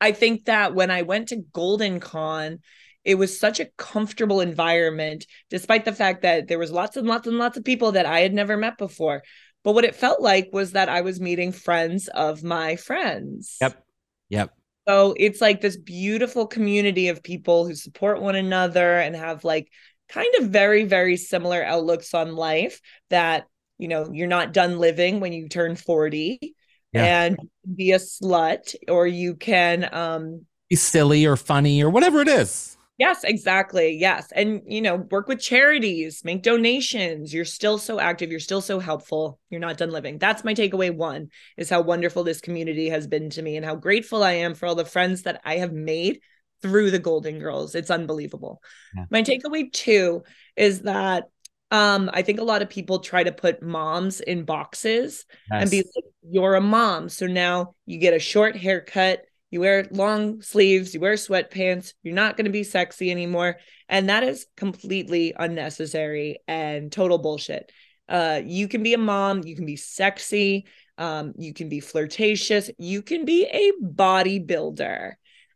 I 0.01 0.13
think 0.13 0.47
that 0.47 0.75
when 0.75 0.91
I 0.91 1.03
went 1.03 1.29
to 1.29 1.45
Golden 1.53 2.01
Con, 2.01 2.61
it 3.05 3.15
was 3.17 3.39
such 3.39 3.61
a 3.61 3.67
comfortable 3.77 4.41
environment, 4.41 5.27
despite 5.51 5.85
the 5.85 5.93
fact 5.93 6.23
that 6.23 6.49
there 6.49 6.59
was 6.59 6.73
lots 6.73 6.97
and 6.97 7.07
lots 7.07 7.27
and 7.27 7.39
lots 7.39 7.57
of 7.57 7.65
people 7.65 7.93
that 7.93 8.07
I 8.07 8.21
had 8.21 8.33
never 8.33 8.57
met 8.57 8.79
before. 8.79 9.23
But 9.63 9.75
what 9.75 9.85
it 9.85 9.95
felt 9.95 10.21
like 10.21 10.49
was 10.53 10.73
that 10.73 10.89
I 10.89 11.03
was 11.03 11.21
meeting 11.21 11.53
friends 11.53 12.09
of 12.09 12.43
my 12.43 12.77
friends. 12.77 13.57
Yep. 13.61 13.85
Yep. 14.31 14.55
So 14.91 15.15
it's 15.17 15.41
like 15.41 15.61
this 15.61 15.77
beautiful 15.77 16.47
community 16.49 17.09
of 17.09 17.23
people 17.23 17.65
who 17.65 17.77
support 17.77 18.21
one 18.21 18.35
another 18.35 18.99
and 18.99 19.15
have 19.15 19.45
like 19.45 19.71
kind 20.09 20.35
of 20.41 20.49
very, 20.49 20.83
very 20.83 21.17
similar 21.17 21.63
outlooks 21.63 22.13
on 22.13 22.35
life 22.35 22.81
that, 23.09 23.47
you 23.79 23.87
know, 23.87 24.11
you're 24.13 24.27
not 24.27 24.53
done 24.53 24.79
living 24.81 25.21
when 25.21 25.33
you 25.33 25.49
turn 25.49 25.77
40 25.77 26.57
Yeah. 26.93 27.05
and 27.05 27.39
be 27.73 27.93
a 27.93 27.99
slut 27.99 28.75
or 28.89 29.07
you 29.07 29.37
can 29.37 29.89
um 29.95 30.45
Be 30.69 30.75
silly 30.75 31.25
or 31.25 31.37
funny 31.37 31.83
or 31.83 31.91
whatever 31.91 32.21
it 32.21 32.29
is. 32.29 32.70
Yes, 33.01 33.25
exactly. 33.25 33.97
Yes. 33.99 34.31
And, 34.31 34.61
you 34.67 34.83
know, 34.83 34.97
work 35.11 35.27
with 35.27 35.41
charities, 35.41 36.21
make 36.23 36.43
donations. 36.43 37.33
You're 37.33 37.47
still 37.47 37.79
so 37.79 37.99
active. 37.99 38.31
You're 38.31 38.41
still 38.41 38.61
so 38.61 38.79
helpful. 38.79 39.41
You're 39.49 39.59
not 39.59 39.79
done 39.79 39.91
living. 39.91 40.19
That's 40.19 40.45
my 40.45 40.53
takeaway 40.53 40.95
one 40.95 41.29
is 41.57 41.71
how 41.71 41.81
wonderful 41.81 42.25
this 42.25 42.43
community 42.43 42.91
has 42.91 43.07
been 43.07 43.31
to 43.31 43.41
me 43.41 43.57
and 43.57 43.65
how 43.65 43.75
grateful 43.75 44.23
I 44.23 44.33
am 44.33 44.55
for 44.55 44.67
all 44.67 44.75
the 44.75 44.85
friends 44.85 45.23
that 45.23 45.41
I 45.47 45.57
have 45.57 45.73
made 45.73 46.21
through 46.61 46.91
the 46.91 46.99
Golden 46.99 47.39
Girls. 47.39 47.75
It's 47.75 47.91
unbelievable. 47.91 48.61
Yeah. 48.95 49.07
My 49.11 49.23
takeaway 49.23 49.73
two 49.73 50.23
is 50.55 50.83
that 50.83 51.25
um, 51.71 52.11
I 52.13 52.21
think 52.21 52.39
a 52.39 52.45
lot 52.45 52.61
of 52.61 52.69
people 52.69 52.99
try 52.99 53.25
to 53.25 53.33
put 53.33 53.63
moms 53.63 54.21
in 54.21 54.45
boxes 54.45 55.25
and 55.51 55.71
be 55.71 55.79
like, 55.79 56.05
you're 56.29 56.57
a 56.57 56.61
mom. 56.61 57.09
So 57.09 57.27
now 57.27 57.77
you 57.87 57.97
get 57.97 58.13
a 58.13 58.19
short 58.19 58.57
haircut, 58.57 59.25
you 59.51 59.61
wear 59.61 59.87
long 59.91 60.43
sleeves, 60.43 60.95
you 60.95 61.01
wear 61.01 61.15
sweatpants, 61.15 61.93
you're 62.03 62.15
not 62.15 62.37
going 62.37 62.45
to 62.45 62.51
be 62.51 62.65
sexy 62.65 63.11
anymore. 63.11 63.57
And 63.89 64.09
that 64.09 64.23
is 64.23 64.47
completely 64.57 65.35
unnecessary 65.37 66.39
and 66.47 66.91
total 66.91 67.19
bullshit. 67.19 67.73
Uh, 68.09 68.41
you 68.45 68.69
can 68.69 68.83
be 68.83 68.95
a 68.95 68.99
mom, 68.99 69.43
you 69.45 69.55
can 69.55 69.67
be 69.67 69.77
sexy, 69.77 70.67
um, 70.99 71.33
you 71.37 71.53
can 71.53 71.69
be 71.69 71.81
flirtatious, 71.81 72.71
you 72.79 73.03
can 73.03 73.25
be 73.25 73.47
a 73.47 73.73
bodybuilder, 73.85 75.13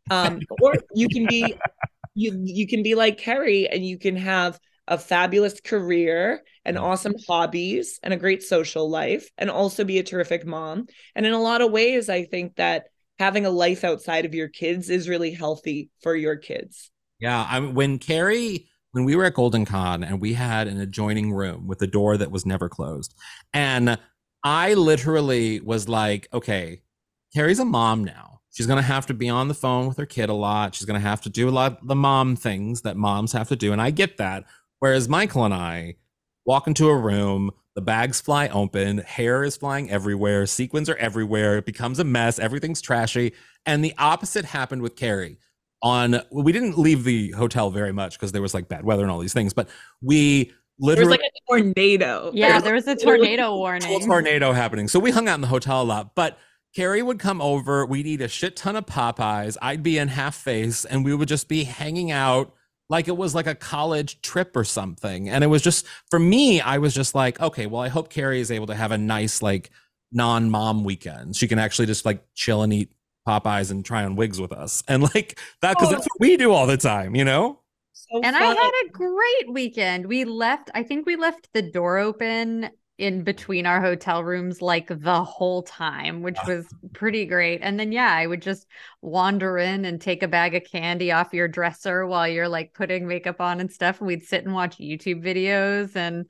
um, 0.09 0.39
or 0.61 0.75
you 0.93 1.07
can 1.09 1.25
be 1.27 1.55
you 2.15 2.41
you 2.43 2.65
can 2.67 2.81
be 2.81 2.95
like 2.95 3.19
Kerri 3.19 3.67
and 3.69 3.85
you 3.85 3.97
can 3.97 4.15
have 4.15 4.59
a 4.87 4.97
fabulous 4.97 5.59
career 5.59 6.43
and 6.63 6.77
awesome 6.77 7.15
hobbies 7.27 7.99
and 8.03 8.13
a 8.13 8.17
great 8.17 8.43
social 8.43 8.89
life 8.89 9.29
and 9.37 9.49
also 9.49 9.83
be 9.83 9.99
a 9.99 10.03
terrific 10.03 10.45
mom. 10.45 10.85
And 11.15 11.25
in 11.25 11.33
a 11.33 11.41
lot 11.41 11.61
of 11.61 11.71
ways, 11.71 12.07
I 12.07 12.23
think 12.23 12.55
that 12.55 12.85
having 13.19 13.45
a 13.45 13.49
life 13.49 13.83
outside 13.83 14.25
of 14.25 14.33
your 14.33 14.47
kids 14.47 14.89
is 14.89 15.09
really 15.09 15.31
healthy 15.31 15.89
for 16.01 16.15
your 16.15 16.35
kids. 16.35 16.91
Yeah, 17.19 17.45
I 17.49 17.59
when 17.59 17.99
Kerri 17.99 18.65
when 18.95 19.03
we 19.03 19.15
were 19.15 19.25
at 19.25 19.33
Golden 19.33 19.65
Con 19.65 20.05
and 20.05 20.21
we 20.21 20.33
had 20.33 20.67
an 20.67 20.79
adjoining 20.79 21.33
room 21.33 21.67
with 21.67 21.81
a 21.81 21.87
door 21.87 22.15
that 22.15 22.31
was 22.31 22.45
never 22.45 22.69
closed. 22.69 23.13
And 23.53 23.97
I 24.41 24.73
literally 24.73 25.59
was 25.59 25.89
like, 25.89 26.29
okay, 26.33 26.81
Kerri's 27.35 27.59
a 27.59 27.65
mom 27.65 28.05
now. 28.05 28.39
She's 28.53 28.67
going 28.67 28.77
to 28.77 28.87
have 28.87 29.05
to 29.07 29.13
be 29.13 29.27
on 29.27 29.49
the 29.49 29.53
phone 29.53 29.87
with 29.87 29.97
her 29.97 30.05
kid 30.05 30.29
a 30.29 30.33
lot. 30.33 30.75
She's 30.75 30.85
going 30.85 30.99
to 30.99 31.05
have 31.05 31.19
to 31.23 31.29
do 31.29 31.49
a 31.49 31.51
lot 31.51 31.81
of 31.81 31.87
the 31.89 31.95
mom 31.95 32.37
things 32.37 32.83
that 32.83 32.95
moms 32.95 33.33
have 33.33 33.49
to 33.49 33.57
do. 33.57 33.73
And 33.73 33.81
I 33.81 33.91
get 33.91 34.15
that. 34.15 34.45
Whereas 34.79 35.09
Michael 35.09 35.43
and 35.43 35.53
I 35.53 35.95
walk 36.45 36.65
into 36.65 36.87
a 36.87 36.95
room, 36.95 37.51
the 37.75 37.81
bags 37.81 38.21
fly 38.21 38.47
open, 38.47 38.99
hair 38.99 39.43
is 39.43 39.57
flying 39.57 39.91
everywhere, 39.91 40.45
sequins 40.45 40.89
are 40.89 40.95
everywhere, 40.95 41.57
it 41.57 41.65
becomes 41.65 41.99
a 41.99 42.03
mess, 42.03 42.39
everything's 42.39 42.81
trashy. 42.81 43.33
And 43.65 43.83
the 43.83 43.93
opposite 43.97 44.45
happened 44.45 44.81
with 44.81 44.95
Kerri. 44.95 45.37
On 45.83 46.11
well, 46.31 46.43
we 46.43 46.51
didn't 46.51 46.79
leave 46.79 47.03
the 47.03 47.31
hotel 47.31 47.69
very 47.69 47.91
much 47.91 48.17
because 48.17 48.31
there 48.31 48.41
was 48.41 48.53
like 48.53 48.67
bad 48.67 48.85
weather 48.85 49.03
and 49.03 49.11
all 49.11 49.19
these 49.19 49.33
things, 49.33 49.53
but 49.53 49.69
we 50.01 50.51
There's 50.79 50.99
was 50.99 51.09
like 51.09 51.19
a 51.19 51.51
tornado. 51.51 52.31
Yeah, 52.33 52.59
there 52.59 52.73
was 52.73 52.87
a 52.87 52.95
tornado 52.95 53.47
full 53.47 53.59
warning. 53.59 54.07
tornado 54.07 54.51
happening. 54.53 54.87
So 54.87 54.99
we 54.99 55.11
hung 55.11 55.27
out 55.27 55.35
in 55.35 55.41
the 55.41 55.47
hotel 55.47 55.81
a 55.81 55.83
lot, 55.83 56.15
but 56.15 56.39
Kerri 56.75 57.03
would 57.03 57.19
come 57.19 57.41
over. 57.41 57.85
We'd 57.85 58.07
eat 58.07 58.21
a 58.21 58.27
shit 58.27 58.55
ton 58.55 58.75
of 58.75 58.85
Popeyes. 58.85 59.57
I'd 59.61 59.83
be 59.83 59.97
in 59.97 60.07
half 60.07 60.35
face, 60.35 60.85
and 60.85 61.05
we 61.05 61.13
would 61.13 61.27
just 61.27 61.47
be 61.47 61.65
hanging 61.65 62.09
out 62.09 62.53
like 62.89 63.07
it 63.07 63.17
was 63.17 63.33
like 63.33 63.47
a 63.47 63.55
college 63.55 64.21
trip 64.21 64.55
or 64.55 64.63
something. 64.63 65.29
And 65.29 65.43
it 65.43 65.47
was 65.47 65.61
just 65.61 65.85
for 66.09 66.19
me, 66.19 66.61
I 66.61 66.77
was 66.77 66.93
just 66.93 67.15
like, 67.15 67.39
okay, 67.39 67.65
well, 67.65 67.81
I 67.81 67.89
hope 67.89 68.11
Kerri 68.11 68.39
is 68.39 68.51
able 68.51 68.67
to 68.67 68.75
have 68.75 68.91
a 68.91 68.97
nice 68.97 69.41
like 69.41 69.71
non-mom 70.11 70.83
weekend. 70.83 71.35
She 71.35 71.47
can 71.47 71.59
actually 71.59 71.87
just 71.87 72.05
like 72.05 72.23
chill 72.35 72.63
and 72.63 72.71
eat 72.73 72.91
Popeyes 73.27 73.71
and 73.71 73.83
try 73.83 74.03
on 74.03 74.15
wigs 74.15 74.39
with 74.39 74.51
us, 74.51 74.83
and 74.87 75.01
like 75.01 75.39
that 75.61 75.75
because 75.75 75.89
oh. 75.89 75.91
that's 75.91 76.05
what 76.05 76.19
we 76.19 76.37
do 76.37 76.51
all 76.51 76.67
the 76.67 76.77
time, 76.77 77.15
you 77.15 77.25
know. 77.25 77.59
So 77.93 78.21
and 78.21 78.35
I 78.35 78.43
had 78.43 78.71
a 78.85 78.89
great 78.89 79.49
weekend. 79.51 80.05
We 80.05 80.25
left, 80.25 80.69
I 80.75 80.83
think 80.83 81.07
we 81.07 81.15
left 81.15 81.49
the 81.53 81.63
door 81.63 81.97
open 81.97 82.69
in 82.97 83.23
between 83.23 83.65
our 83.65 83.81
hotel 83.81 84.23
rooms 84.23 84.61
like 84.61 84.87
the 84.87 85.23
whole 85.23 85.63
time, 85.63 86.21
which 86.21 86.37
was 86.47 86.65
pretty 86.93 87.25
great. 87.25 87.59
And 87.61 87.77
then, 87.79 87.91
yeah, 87.91 88.11
I 88.11 88.25
would 88.25 88.41
just 88.41 88.67
wander 89.01 89.57
in 89.57 89.83
and 89.83 89.99
take 89.99 90.23
a 90.23 90.27
bag 90.29 90.55
of 90.55 90.63
candy 90.63 91.11
off 91.11 91.33
your 91.33 91.49
dresser 91.49 92.07
while 92.07 92.27
you're 92.27 92.47
like 92.47 92.73
putting 92.73 93.07
makeup 93.07 93.41
on 93.41 93.59
and 93.59 93.71
stuff. 93.71 93.99
And 93.99 94.07
we'd 94.07 94.23
sit 94.23 94.45
and 94.45 94.53
watch 94.53 94.77
YouTube 94.77 95.23
videos. 95.23 95.95
And 95.95 96.25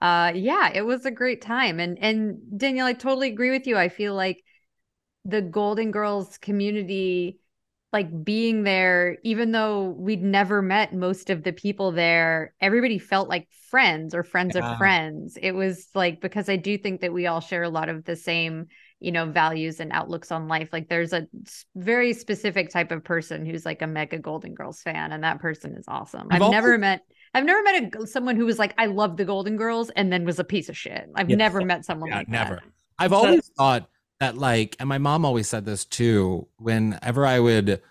uh, 0.00 0.32
yeah, 0.34 0.70
it 0.72 0.82
was 0.82 1.04
a 1.04 1.10
great 1.10 1.42
time. 1.42 1.80
And, 1.80 1.98
and 1.98 2.38
Danielle, 2.56 2.86
I 2.86 2.94
totally 2.94 3.28
agree 3.28 3.50
with 3.50 3.66
you. 3.66 3.76
I 3.76 3.90
feel 3.90 4.14
like 4.14 4.42
the 5.26 5.42
Golden 5.42 5.90
Girls 5.90 6.38
community 6.38 7.40
like 7.92 8.24
being 8.24 8.64
there, 8.64 9.16
even 9.22 9.52
though 9.52 9.90
we'd 9.96 10.22
never 10.22 10.60
met 10.60 10.92
most 10.94 11.30
of 11.30 11.42
the 11.44 11.52
people 11.52 11.92
there, 11.92 12.52
everybody 12.60 12.98
felt 12.98 13.28
like 13.28 13.48
friends 13.70 14.14
or 14.14 14.22
friends 14.24 14.54
Yeah. 14.56 14.72
of 14.72 14.78
friends. 14.78 15.38
It 15.40 15.52
was 15.52 15.88
like 15.94 16.20
because 16.20 16.48
I 16.48 16.56
do 16.56 16.76
think 16.76 17.00
that 17.00 17.12
we 17.12 17.26
all 17.26 17.40
share 17.40 17.62
a 17.62 17.68
lot 17.68 17.88
of 17.88 18.04
the 18.04 18.16
same, 18.16 18.66
you 19.00 19.12
know, 19.12 19.26
values 19.30 19.80
and 19.80 19.92
outlooks 19.92 20.32
on 20.32 20.48
life. 20.48 20.70
Like 20.72 20.88
there's 20.88 21.12
a 21.12 21.26
very 21.74 22.12
specific 22.12 22.70
type 22.70 22.90
of 22.90 23.04
person 23.04 23.46
who's 23.46 23.64
like 23.64 23.82
a 23.82 23.86
mega 23.86 24.18
Golden 24.18 24.54
Girls 24.54 24.82
fan, 24.82 25.12
and 25.12 25.22
that 25.24 25.38
person 25.40 25.74
is 25.76 25.84
awesome. 25.88 26.26
I've 26.30 26.42
I've, 26.42 26.50
never 26.50 26.68
always- 26.70 26.80
met. 26.80 27.00
I've 27.34 27.44
never 27.44 27.62
met 27.62 27.82
a, 27.82 27.98
g- 27.98 28.06
someone 28.06 28.36
who 28.36 28.46
was 28.46 28.58
like, 28.58 28.72
I 28.78 28.86
love 28.86 29.16
the 29.16 29.24
Golden 29.24 29.56
Girls, 29.56 29.90
and 29.90 30.12
then 30.12 30.24
was 30.24 30.38
a 30.38 30.44
piece 30.44 30.68
of 30.68 30.76
shit. 30.76 31.06
I've 31.14 31.28
Yeah. 31.30 31.36
never 31.36 31.60
met 31.64 31.84
someone 31.84 32.08
Yeah, 32.10 32.18
like 32.18 32.28
never. 32.28 32.54
that. 32.56 32.64
I've 32.98 33.12
always 33.12 33.46
thought 33.56 33.88
that 34.20 34.36
like, 34.36 34.76
and 34.80 34.88
my 34.88 34.98
mom 34.98 35.24
always 35.24 35.48
said 35.48 35.64
this 35.64 35.84
too, 35.84 36.48
whenever 36.58 37.26
I 37.26 37.40
would 37.40 37.82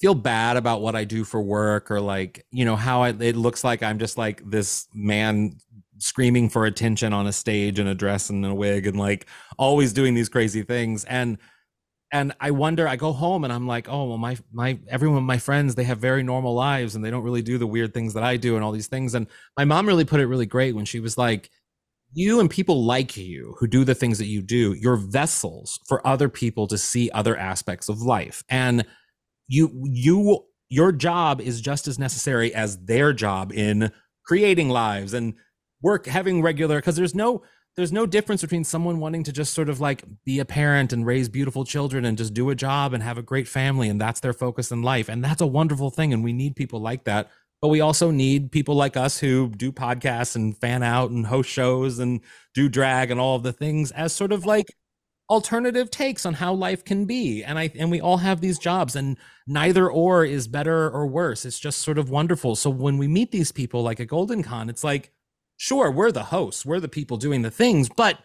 feel 0.00 0.14
bad 0.14 0.56
about 0.56 0.80
what 0.80 0.96
I 0.96 1.04
do 1.04 1.24
for 1.24 1.40
work 1.40 1.90
or 1.90 2.00
like, 2.00 2.44
you 2.50 2.64
know, 2.64 2.76
how 2.76 3.02
I, 3.02 3.10
it 3.10 3.36
looks 3.36 3.62
like 3.62 3.82
I'm 3.82 3.98
just 3.98 4.18
like 4.18 4.42
this 4.48 4.88
man 4.92 5.56
screaming 5.98 6.48
for 6.48 6.66
attention 6.66 7.12
on 7.12 7.26
a 7.26 7.32
stage 7.32 7.78
in 7.78 7.86
a 7.86 7.94
dress 7.94 8.30
and 8.30 8.44
a 8.44 8.54
wig 8.54 8.86
and 8.86 8.98
like 8.98 9.26
always 9.58 9.92
doing 9.92 10.14
these 10.14 10.28
crazy 10.28 10.62
things. 10.62 11.04
And 11.04 11.38
and 12.12 12.32
I 12.38 12.52
wonder, 12.52 12.86
I 12.86 12.94
go 12.94 13.12
home 13.12 13.42
and 13.42 13.52
I'm 13.52 13.66
like, 13.66 13.88
oh 13.88 14.04
well, 14.04 14.18
my 14.18 14.36
my 14.52 14.78
everyone, 14.88 15.24
my 15.24 15.38
friends, 15.38 15.74
they 15.74 15.84
have 15.84 15.98
very 15.98 16.22
normal 16.22 16.54
lives 16.54 16.94
and 16.94 17.04
they 17.04 17.10
don't 17.10 17.24
really 17.24 17.42
do 17.42 17.58
the 17.58 17.66
weird 17.66 17.92
things 17.92 18.14
that 18.14 18.22
I 18.22 18.36
do 18.36 18.56
and 18.56 18.64
all 18.64 18.72
these 18.72 18.86
things. 18.86 19.14
And 19.14 19.26
my 19.56 19.64
mom 19.64 19.86
really 19.86 20.04
put 20.04 20.20
it 20.20 20.26
really 20.26 20.46
great 20.46 20.74
when 20.74 20.84
she 20.84 21.00
was 21.00 21.18
like, 21.18 21.50
you 22.14 22.40
and 22.40 22.48
people 22.48 22.84
like 22.84 23.16
you 23.16 23.56
who 23.58 23.66
do 23.66 23.84
the 23.84 23.94
things 23.94 24.18
that 24.18 24.26
you 24.26 24.40
do, 24.40 24.72
you're 24.74 24.96
vessels 24.96 25.80
for 25.86 26.06
other 26.06 26.28
people 26.28 26.66
to 26.68 26.78
see 26.78 27.10
other 27.10 27.36
aspects 27.36 27.88
of 27.88 28.00
life. 28.00 28.44
And 28.48 28.86
you 29.48 29.70
you 29.84 30.44
your 30.70 30.92
job 30.92 31.40
is 31.40 31.60
just 31.60 31.86
as 31.88 31.98
necessary 31.98 32.54
as 32.54 32.78
their 32.84 33.12
job 33.12 33.52
in 33.52 33.92
creating 34.24 34.68
lives 34.68 35.12
and 35.12 35.34
work 35.82 36.06
having 36.06 36.40
regular 36.40 36.78
because 36.78 36.96
there's 36.96 37.14
no 37.14 37.42
there's 37.76 37.92
no 37.92 38.06
difference 38.06 38.40
between 38.40 38.62
someone 38.62 39.00
wanting 39.00 39.24
to 39.24 39.32
just 39.32 39.52
sort 39.52 39.68
of 39.68 39.80
like 39.80 40.04
be 40.24 40.38
a 40.38 40.44
parent 40.44 40.92
and 40.92 41.04
raise 41.04 41.28
beautiful 41.28 41.64
children 41.64 42.04
and 42.04 42.16
just 42.16 42.32
do 42.32 42.48
a 42.50 42.54
job 42.54 42.94
and 42.94 43.02
have 43.02 43.18
a 43.18 43.22
great 43.22 43.48
family 43.48 43.88
and 43.88 44.00
that's 44.00 44.20
their 44.20 44.32
focus 44.32 44.70
in 44.70 44.82
life 44.82 45.08
and 45.08 45.22
that's 45.22 45.40
a 45.40 45.46
wonderful 45.46 45.90
thing 45.90 46.12
and 46.12 46.24
we 46.24 46.32
need 46.32 46.56
people 46.56 46.80
like 46.80 47.04
that 47.04 47.30
but 47.64 47.70
we 47.70 47.80
also 47.80 48.10
need 48.10 48.52
people 48.52 48.74
like 48.74 48.94
us 48.94 49.18
who 49.18 49.48
do 49.48 49.72
podcasts 49.72 50.36
and 50.36 50.54
fan 50.58 50.82
out 50.82 51.10
and 51.10 51.24
host 51.24 51.48
shows 51.48 51.98
and 51.98 52.20
do 52.52 52.68
drag 52.68 53.10
and 53.10 53.18
all 53.18 53.36
of 53.36 53.42
the 53.42 53.54
things 53.54 53.90
as 53.92 54.12
sort 54.12 54.32
of 54.32 54.44
like 54.44 54.66
alternative 55.30 55.90
takes 55.90 56.26
on 56.26 56.34
how 56.34 56.52
life 56.52 56.84
can 56.84 57.06
be. 57.06 57.42
And 57.42 57.58
i 57.58 57.70
and 57.74 57.90
we 57.90 58.02
all 58.02 58.18
have 58.18 58.42
these 58.42 58.58
jobs 58.58 58.94
and 58.94 59.16
neither 59.46 59.90
or 59.90 60.26
is 60.26 60.46
better 60.46 60.90
or 60.90 61.06
worse. 61.06 61.46
It's 61.46 61.58
just 61.58 61.78
sort 61.78 61.96
of 61.96 62.10
wonderful. 62.10 62.54
So 62.54 62.68
when 62.68 62.98
we 62.98 63.08
meet 63.08 63.32
these 63.32 63.50
people 63.50 63.82
like 63.82 63.98
at 63.98 64.08
golden 64.08 64.42
con 64.42 64.68
it's 64.68 64.84
like 64.84 65.10
sure 65.56 65.90
we're 65.90 66.12
the 66.12 66.24
hosts 66.24 66.66
we're 66.66 66.80
the 66.80 66.88
people 66.88 67.16
doing 67.16 67.40
the 67.40 67.50
things 67.50 67.88
but 67.88 68.18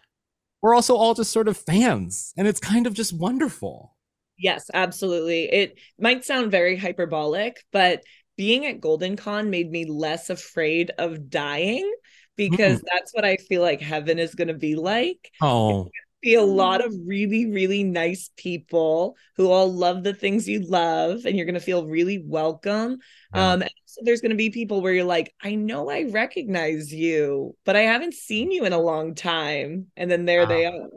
we're 0.61 0.75
also 0.75 0.97
all 0.97 1.13
just 1.13 1.31
sort 1.31 1.47
of 1.47 1.55
fans. 1.55 2.33
And 2.35 2.45
it's 2.45 2.59
kind 2.59 2.85
of 2.85 2.93
just 2.93 3.13
wonderful. 3.13 3.95
Yes, 4.37 4.69
absolutely. 4.73 5.43
It 5.45 5.77
might 5.97 6.25
sound 6.25 6.51
very 6.51 6.77
hyperbolic, 6.77 7.63
but 7.71 8.03
being 8.39 8.65
at 8.65 8.79
Golden 8.79 9.17
Con 9.17 9.49
made 9.49 9.69
me 9.69 9.83
less 9.85 10.29
afraid 10.29 10.91
of 10.97 11.29
dying 11.29 11.91
because 12.37 12.81
that's 12.89 13.13
what 13.13 13.25
I 13.25 13.35
feel 13.35 13.61
like 13.61 13.81
heaven 13.81 14.17
is 14.17 14.33
going 14.33 14.47
to 14.47 14.53
be 14.53 14.75
like. 14.75 15.29
oh 15.41 15.89
Be 16.21 16.35
a 16.35 16.41
lot 16.43 16.79
of 16.85 16.93
really, 17.05 17.51
really 17.51 17.83
nice 17.83 18.29
people 18.37 19.17
who 19.35 19.51
all 19.51 19.69
love 19.73 20.03
the 20.03 20.13
things 20.13 20.47
you 20.47 20.61
love, 20.61 21.25
and 21.25 21.35
you're 21.35 21.45
going 21.45 21.53
to 21.55 21.59
feel 21.61 21.85
really 21.85 22.23
welcome. 22.25 22.99
Yeah. 23.35 23.51
Um, 23.53 23.61
and 23.61 23.71
so 23.85 24.01
there's 24.05 24.21
going 24.21 24.31
to 24.31 24.37
be 24.37 24.49
people 24.51 24.81
where 24.81 24.93
you're 24.93 25.03
like, 25.03 25.33
I 25.41 25.55
know 25.55 25.89
I 25.89 26.03
recognize 26.03 26.93
you, 26.93 27.55
but 27.65 27.75
I 27.75 27.81
haven't 27.81 28.13
seen 28.13 28.51
you 28.51 28.65
in 28.65 28.73
a 28.73 28.79
long 28.79 29.15
time. 29.15 29.87
And 29.97 30.09
then 30.09 30.25
there 30.25 30.45
they 30.45 30.65
are. 30.65 30.87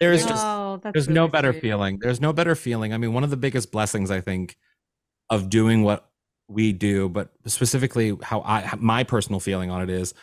there's 0.00 0.22
Yeah. 0.22 0.28
just 0.28 0.46
Oh, 0.46 0.80
that's 0.82 0.92
there's 0.94 1.08
no 1.08 1.28
better 1.28 1.52
sweet. 1.52 1.62
feeling 1.62 1.98
there's 2.00 2.20
no 2.20 2.32
better 2.32 2.54
feeling 2.54 2.92
i 2.92 2.98
mean 2.98 3.12
one 3.12 3.24
of 3.24 3.30
the 3.30 3.36
biggest 3.36 3.72
blessings 3.72 4.10
i 4.10 4.20
think 4.20 4.56
of 5.30 5.50
doing 5.50 5.82
what 5.82 6.07
we 6.48 6.72
do 6.72 7.08
but 7.08 7.30
specifically 7.46 8.16
how 8.22 8.40
i 8.42 8.68
my 8.78 9.04
personal 9.04 9.38
feeling 9.40 9.70
on 9.70 9.82
it 9.82 9.90
is 9.90 10.14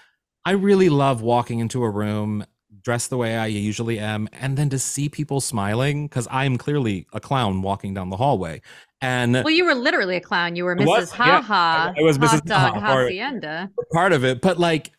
i 0.46 0.52
really 0.52 0.90
love 0.90 1.22
walking 1.22 1.60
into 1.60 1.84
a 1.84 1.90
room 1.90 2.44
dressed 2.82 3.10
the 3.10 3.18
way 3.18 3.38
i 3.38 3.46
usually 3.46 4.00
am 4.00 4.28
and 4.34 4.58
then 4.58 4.70
to 4.70 4.80
see 4.80 5.08
people 5.08 5.40
smiling 5.40 6.08
because 6.08 6.28
i'm 6.32 6.58
clearly 6.58 7.06
a 7.14 7.20
clown 7.20 7.62
walking 7.62 7.94
down 7.94 8.10
the 8.10 8.18
hallway 8.18 8.62
and 9.02 9.34
Well, 9.34 9.50
you 9.52 9.66
were 9.66 9.76
literally 9.76 10.16
a 10.16 10.22
clown. 10.22 10.56
You 10.56 10.64
were 10.64 10.76
I 10.80 10.84
was, 10.86 11.12
Mrs. 11.12 11.18
yeah. 11.20 11.42
Haha. 11.42 11.92
I- 11.96 12.00
I 12.00 12.02
was 12.04 12.18
Mrs. 12.18 12.44
Dog 12.46 12.76
Hacienda. 12.78 13.70
part 13.94 14.12
of 14.14 14.24
it 14.24 14.42
but 14.42 14.58
like 14.58 14.92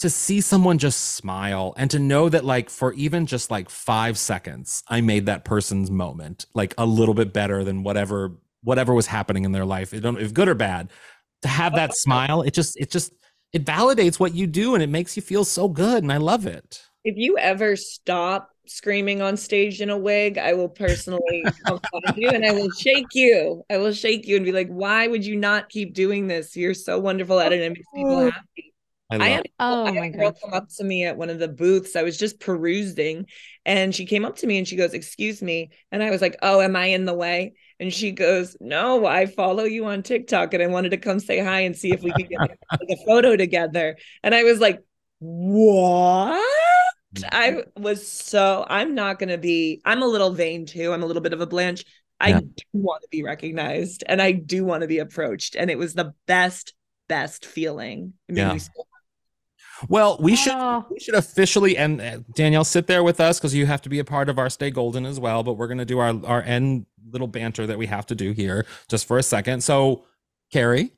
to 0.00 0.08
see 0.08 0.40
someone 0.40 0.78
just 0.78 1.14
smile 1.14 1.74
and 1.76 1.90
to 1.90 1.98
know 1.98 2.28
that 2.28 2.44
like 2.44 2.70
for 2.70 2.92
even 2.94 3.26
just 3.26 3.50
like 3.50 3.68
five 3.68 4.16
seconds 4.18 4.84
i 4.88 5.00
made 5.00 5.26
that 5.26 5.44
person's 5.44 5.90
moment 5.90 6.46
like 6.54 6.74
a 6.78 6.86
little 6.86 7.14
bit 7.14 7.32
better 7.32 7.64
than 7.64 7.82
whatever 7.82 8.32
whatever 8.62 8.94
was 8.94 9.06
happening 9.06 9.44
in 9.44 9.52
their 9.52 9.64
life 9.64 9.92
it 9.92 10.00
don't 10.00 10.20
if 10.20 10.34
good 10.34 10.48
or 10.48 10.54
bad 10.54 10.90
to 11.42 11.48
have 11.48 11.74
that 11.74 11.94
smile 11.96 12.42
it 12.42 12.54
just 12.54 12.78
it 12.78 12.90
just 12.90 13.12
it 13.52 13.64
validates 13.64 14.20
what 14.20 14.34
you 14.34 14.46
do 14.46 14.74
and 14.74 14.82
it 14.82 14.88
makes 14.88 15.16
you 15.16 15.22
feel 15.22 15.44
so 15.44 15.68
good 15.68 16.02
and 16.02 16.12
i 16.12 16.16
love 16.16 16.46
it 16.46 16.82
if 17.04 17.16
you 17.16 17.38
ever 17.38 17.76
stop 17.76 18.50
screaming 18.70 19.20
on 19.20 19.36
stage 19.36 19.80
in 19.80 19.90
a 19.90 19.98
wig, 19.98 20.38
I 20.38 20.52
will 20.54 20.68
personally 20.68 21.44
come 21.66 21.80
find 21.90 22.16
you 22.16 22.28
and 22.28 22.44
I 22.44 22.52
will 22.52 22.70
shake 22.70 23.14
you. 23.14 23.64
I 23.68 23.78
will 23.78 23.92
shake 23.92 24.26
you 24.26 24.36
and 24.36 24.44
be 24.44 24.52
like, 24.52 24.68
why 24.68 25.06
would 25.06 25.24
you 25.24 25.36
not 25.36 25.68
keep 25.68 25.94
doing 25.94 26.28
this? 26.28 26.56
You're 26.56 26.74
so 26.74 26.98
wonderful 26.98 27.40
at 27.40 27.52
it 27.52 27.56
and 27.56 27.64
it 27.64 27.70
makes 27.70 27.86
people 27.94 28.16
oh. 28.16 28.30
happy. 28.30 28.74
i, 29.10 29.14
I 29.14 29.18
love 29.18 29.28
had, 29.28 29.48
Oh 29.58 29.84
I 29.84 29.92
had 29.92 29.94
my 29.94 30.06
a 30.06 30.10
girl 30.10 30.30
gosh. 30.30 30.40
come 30.40 30.54
up 30.54 30.68
to 30.76 30.84
me 30.84 31.04
at 31.04 31.16
one 31.16 31.30
of 31.30 31.38
the 31.38 31.48
booths. 31.48 31.96
I 31.96 32.02
was 32.02 32.16
just 32.16 32.38
perusing 32.38 33.26
and 33.64 33.94
she 33.94 34.06
came 34.06 34.24
up 34.24 34.36
to 34.36 34.46
me 34.46 34.58
and 34.58 34.68
she 34.68 34.76
goes, 34.76 34.94
Excuse 34.94 35.42
me. 35.42 35.70
And 35.90 36.02
I 36.02 36.10
was 36.10 36.20
like, 36.20 36.36
Oh, 36.42 36.60
am 36.60 36.76
I 36.76 36.86
in 36.86 37.06
the 37.06 37.14
way? 37.14 37.54
And 37.80 37.92
she 37.92 38.12
goes, 38.12 38.56
No, 38.60 39.06
I 39.06 39.24
follow 39.24 39.64
you 39.64 39.86
on 39.86 40.02
TikTok 40.02 40.52
and 40.52 40.62
I 40.62 40.66
wanted 40.66 40.90
to 40.90 40.98
come 40.98 41.18
say 41.18 41.40
hi 41.40 41.60
and 41.60 41.74
see 41.74 41.92
if 41.92 42.02
we 42.02 42.12
could 42.12 42.28
get 42.28 42.38
a 42.72 42.96
photo 43.06 43.36
together. 43.36 43.96
And 44.22 44.34
I 44.34 44.44
was 44.44 44.60
like, 44.60 44.80
What? 45.18 46.38
I 47.32 47.50
mm-hmm. 47.50 47.82
was 47.82 48.06
so, 48.06 48.64
I'm 48.68 48.94
not 48.94 49.18
going 49.18 49.30
to 49.30 49.38
be, 49.38 49.80
I'm 49.84 50.02
a 50.02 50.06
little 50.06 50.30
vain 50.30 50.66
too. 50.66 50.92
I'm 50.92 51.02
a 51.02 51.06
little 51.06 51.22
bit 51.22 51.32
of 51.32 51.40
a 51.40 51.46
Blanche. 51.46 51.84
I 52.20 52.28
Yeah. 52.28 52.40
do 52.40 52.64
want 52.74 53.02
to 53.02 53.08
be 53.10 53.22
recognized 53.22 54.04
and 54.06 54.20
I 54.20 54.32
do 54.32 54.64
want 54.64 54.82
to 54.82 54.86
be 54.86 54.98
approached. 54.98 55.56
And 55.56 55.70
it 55.70 55.78
was 55.78 55.94
the 55.94 56.12
best, 56.26 56.74
best 57.08 57.46
feeling. 57.46 58.12
It 58.28 58.34
made 58.34 58.42
Yeah. 58.42 58.52
me 58.52 58.58
so 58.58 58.70
well 59.88 60.16
we 60.20 60.36
should 60.36 60.52
Oh. 60.54 60.84
we 60.90 60.98
should 61.00 61.14
officially 61.14 61.76
and 61.76 62.00
uh, 62.00 62.18
danielle 62.34 62.64
sit 62.64 62.86
there 62.86 63.02
with 63.02 63.20
us 63.20 63.38
because 63.38 63.54
you 63.54 63.66
have 63.66 63.80
to 63.82 63.88
be 63.88 63.98
a 63.98 64.04
part 64.04 64.28
of 64.28 64.38
our 64.38 64.50
stay 64.50 64.70
golden 64.70 65.06
as 65.06 65.18
well 65.18 65.42
but 65.42 65.54
we're 65.54 65.68
going 65.68 65.78
to 65.78 65.84
do 65.84 65.98
our 65.98 66.14
our 66.26 66.42
end 66.42 66.86
little 67.10 67.26
banter 67.28 67.66
that 67.66 67.78
we 67.78 67.86
have 67.86 68.06
to 68.06 68.14
do 68.14 68.32
here 68.32 68.66
just 68.88 69.06
for 69.06 69.18
a 69.18 69.22
second 69.22 69.62
so 69.62 70.04
kerri 70.52 70.90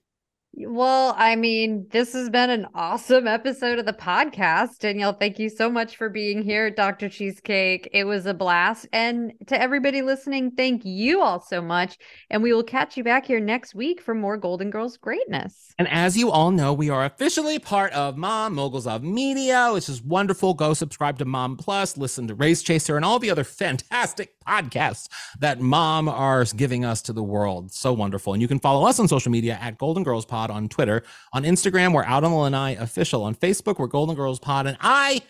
Well, 0.55 1.15
I 1.17 1.35
mean, 1.35 1.87
this 1.93 2.13
has 2.13 2.29
been 2.29 2.51
an 2.51 2.67
awesome 2.75 3.27
episode 3.27 3.79
of 3.79 3.87
the 3.87 3.95
podcast. 3.95 4.81
Danielle, 4.81 5.15
thank 5.15 5.39
you 5.39 5.49
so 5.49 5.71
much 5.71 5.97
for 5.97 6.11
being 6.11 6.43
here, 6.43 6.69
Dr. 6.71 7.09
Cheesecake. 7.09 7.89
It 7.91 8.05
was 8.05 8.27
a 8.27 8.35
blast. 8.35 8.87
And 8.93 9.33
to 9.47 9.59
everybody 9.59 10.03
listening, 10.03 10.51
thank 10.51 10.85
you 10.85 11.23
all 11.23 11.41
so 11.41 11.63
much. 11.63 11.97
And 12.29 12.43
we 12.43 12.53
will 12.53 12.63
catch 12.63 12.99
you 12.99 13.05
back 13.05 13.25
here 13.25 13.41
next 13.41 13.75
week 13.75 14.03
for 14.03 14.15
more 14.15 14.37
Golden 14.37 14.69
Girls 14.69 14.99
greatness. 14.99 15.75
And 15.79 15.89
as 15.89 16.19
you 16.19 16.31
all 16.31 16.51
know, 16.51 16.75
we 16.75 16.91
are 16.91 17.07
officially 17.07 17.59
part 17.59 17.91
of 17.95 18.19
Mom 18.19 18.55
Moguls 18.55 18.87
of 18.87 19.03
Media, 19.03 19.71
which 19.73 19.89
is 19.89 20.03
wonderful. 20.03 20.53
Go 20.53 20.75
subscribe 20.75 21.17
to 21.19 21.25
Mom 21.25 21.57
Plus, 21.57 21.97
listen 21.97 22.29
to 22.29 22.35
Race 22.35 22.63
Chaser, 22.63 22.97
and 22.97 23.07
all 23.07 23.19
the 23.19 23.31
other 23.31 23.45
fantastic 23.45 24.35
podcasts 24.47 25.09
that 25.39 25.61
Mom 25.61 26.11
are 26.11 26.45
giving 26.45 26.85
us 26.85 27.01
to 27.03 27.15
the 27.15 27.23
world. 27.23 27.73
So 27.73 27.95
wonderful. 27.95 28.35
And 28.35 28.43
you 28.43 28.49
can 28.49 28.61
follow 28.61 28.87
us 28.87 29.01
on 29.01 29.09
social 29.09 29.33
media 29.33 29.59
at 29.63 29.79
Golden 29.79 30.03
Girls 30.03 30.27
Pod 30.27 30.42
on 30.51 30.69
Twitter. 30.69 31.03
On 31.33 31.45
Instagram, 31.45 31.93
we're 31.93 32.05
Out 32.05 32.25
on 32.25 32.31
the 32.31 32.37
Lanai 32.37 32.73
Official. 32.73 33.25
On 33.25 33.35
Facebook, 33.35 33.79
we're 33.79 33.87
Golden 33.87 34.15
Girls 34.15 34.39
Pod. 34.39 34.67
And 34.67 34.77
I 34.81 35.23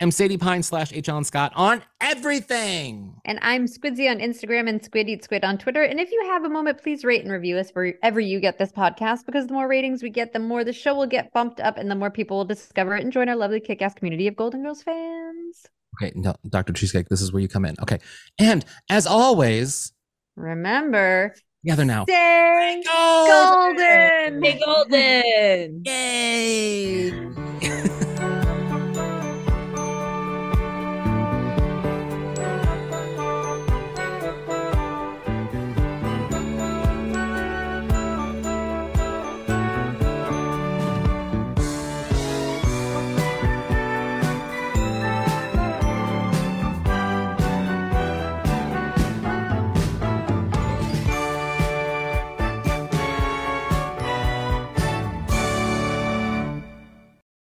am 0.00 0.10
Sadie 0.10 0.38
Pine 0.38 0.62
slash 0.62 0.92
H. 0.92 1.08
Alan 1.08 1.24
Scott 1.24 1.52
on 1.54 1.82
everything. 2.00 3.14
And 3.24 3.38
I'm 3.42 3.66
Squidsy 3.66 4.10
on 4.10 4.18
Instagram 4.18 4.68
and 4.68 4.82
Squid 4.84 5.08
Eat 5.08 5.24
Squid 5.24 5.44
on 5.44 5.58
Twitter. 5.58 5.82
And 5.82 6.00
if 6.00 6.10
you 6.10 6.22
have 6.26 6.44
a 6.44 6.48
moment, 6.48 6.82
please 6.82 7.04
rate 7.04 7.22
and 7.22 7.32
review 7.32 7.56
us 7.58 7.70
wherever 7.70 8.20
you 8.20 8.40
get 8.40 8.58
this 8.58 8.72
podcast 8.72 9.26
because 9.26 9.46
the 9.46 9.52
more 9.52 9.68
ratings 9.68 10.02
we 10.02 10.10
get, 10.10 10.32
the 10.32 10.38
more 10.38 10.64
the 10.64 10.72
show 10.72 10.94
will 10.94 11.06
get 11.06 11.32
bumped 11.32 11.60
up 11.60 11.76
and 11.76 11.90
the 11.90 11.94
more 11.94 12.10
people 12.10 12.38
will 12.38 12.44
discover 12.44 12.96
it 12.96 13.02
and 13.02 13.12
join 13.12 13.28
our 13.28 13.36
lovely 13.36 13.60
kick 13.60 13.82
ass 13.82 13.94
community 13.94 14.26
of 14.26 14.36
Golden 14.36 14.62
Girls 14.62 14.82
fans. 14.82 15.66
Okay, 16.00 16.12
no, 16.14 16.34
Dr. 16.48 16.72
Cheesecake, 16.72 17.08
this 17.08 17.20
is 17.20 17.32
where 17.32 17.42
you 17.42 17.48
come 17.48 17.64
in. 17.64 17.74
Okay. 17.82 17.98
And 18.38 18.64
as 18.88 19.06
always, 19.06 19.92
Remember, 20.36 21.34
together 21.62 21.84
now. 21.84 22.04
stay 22.04 22.82
Golden! 22.86 23.76
golden. 23.76 24.42
Hey, 24.42 24.60
Golden. 24.64 25.82
Yay! 25.84 27.86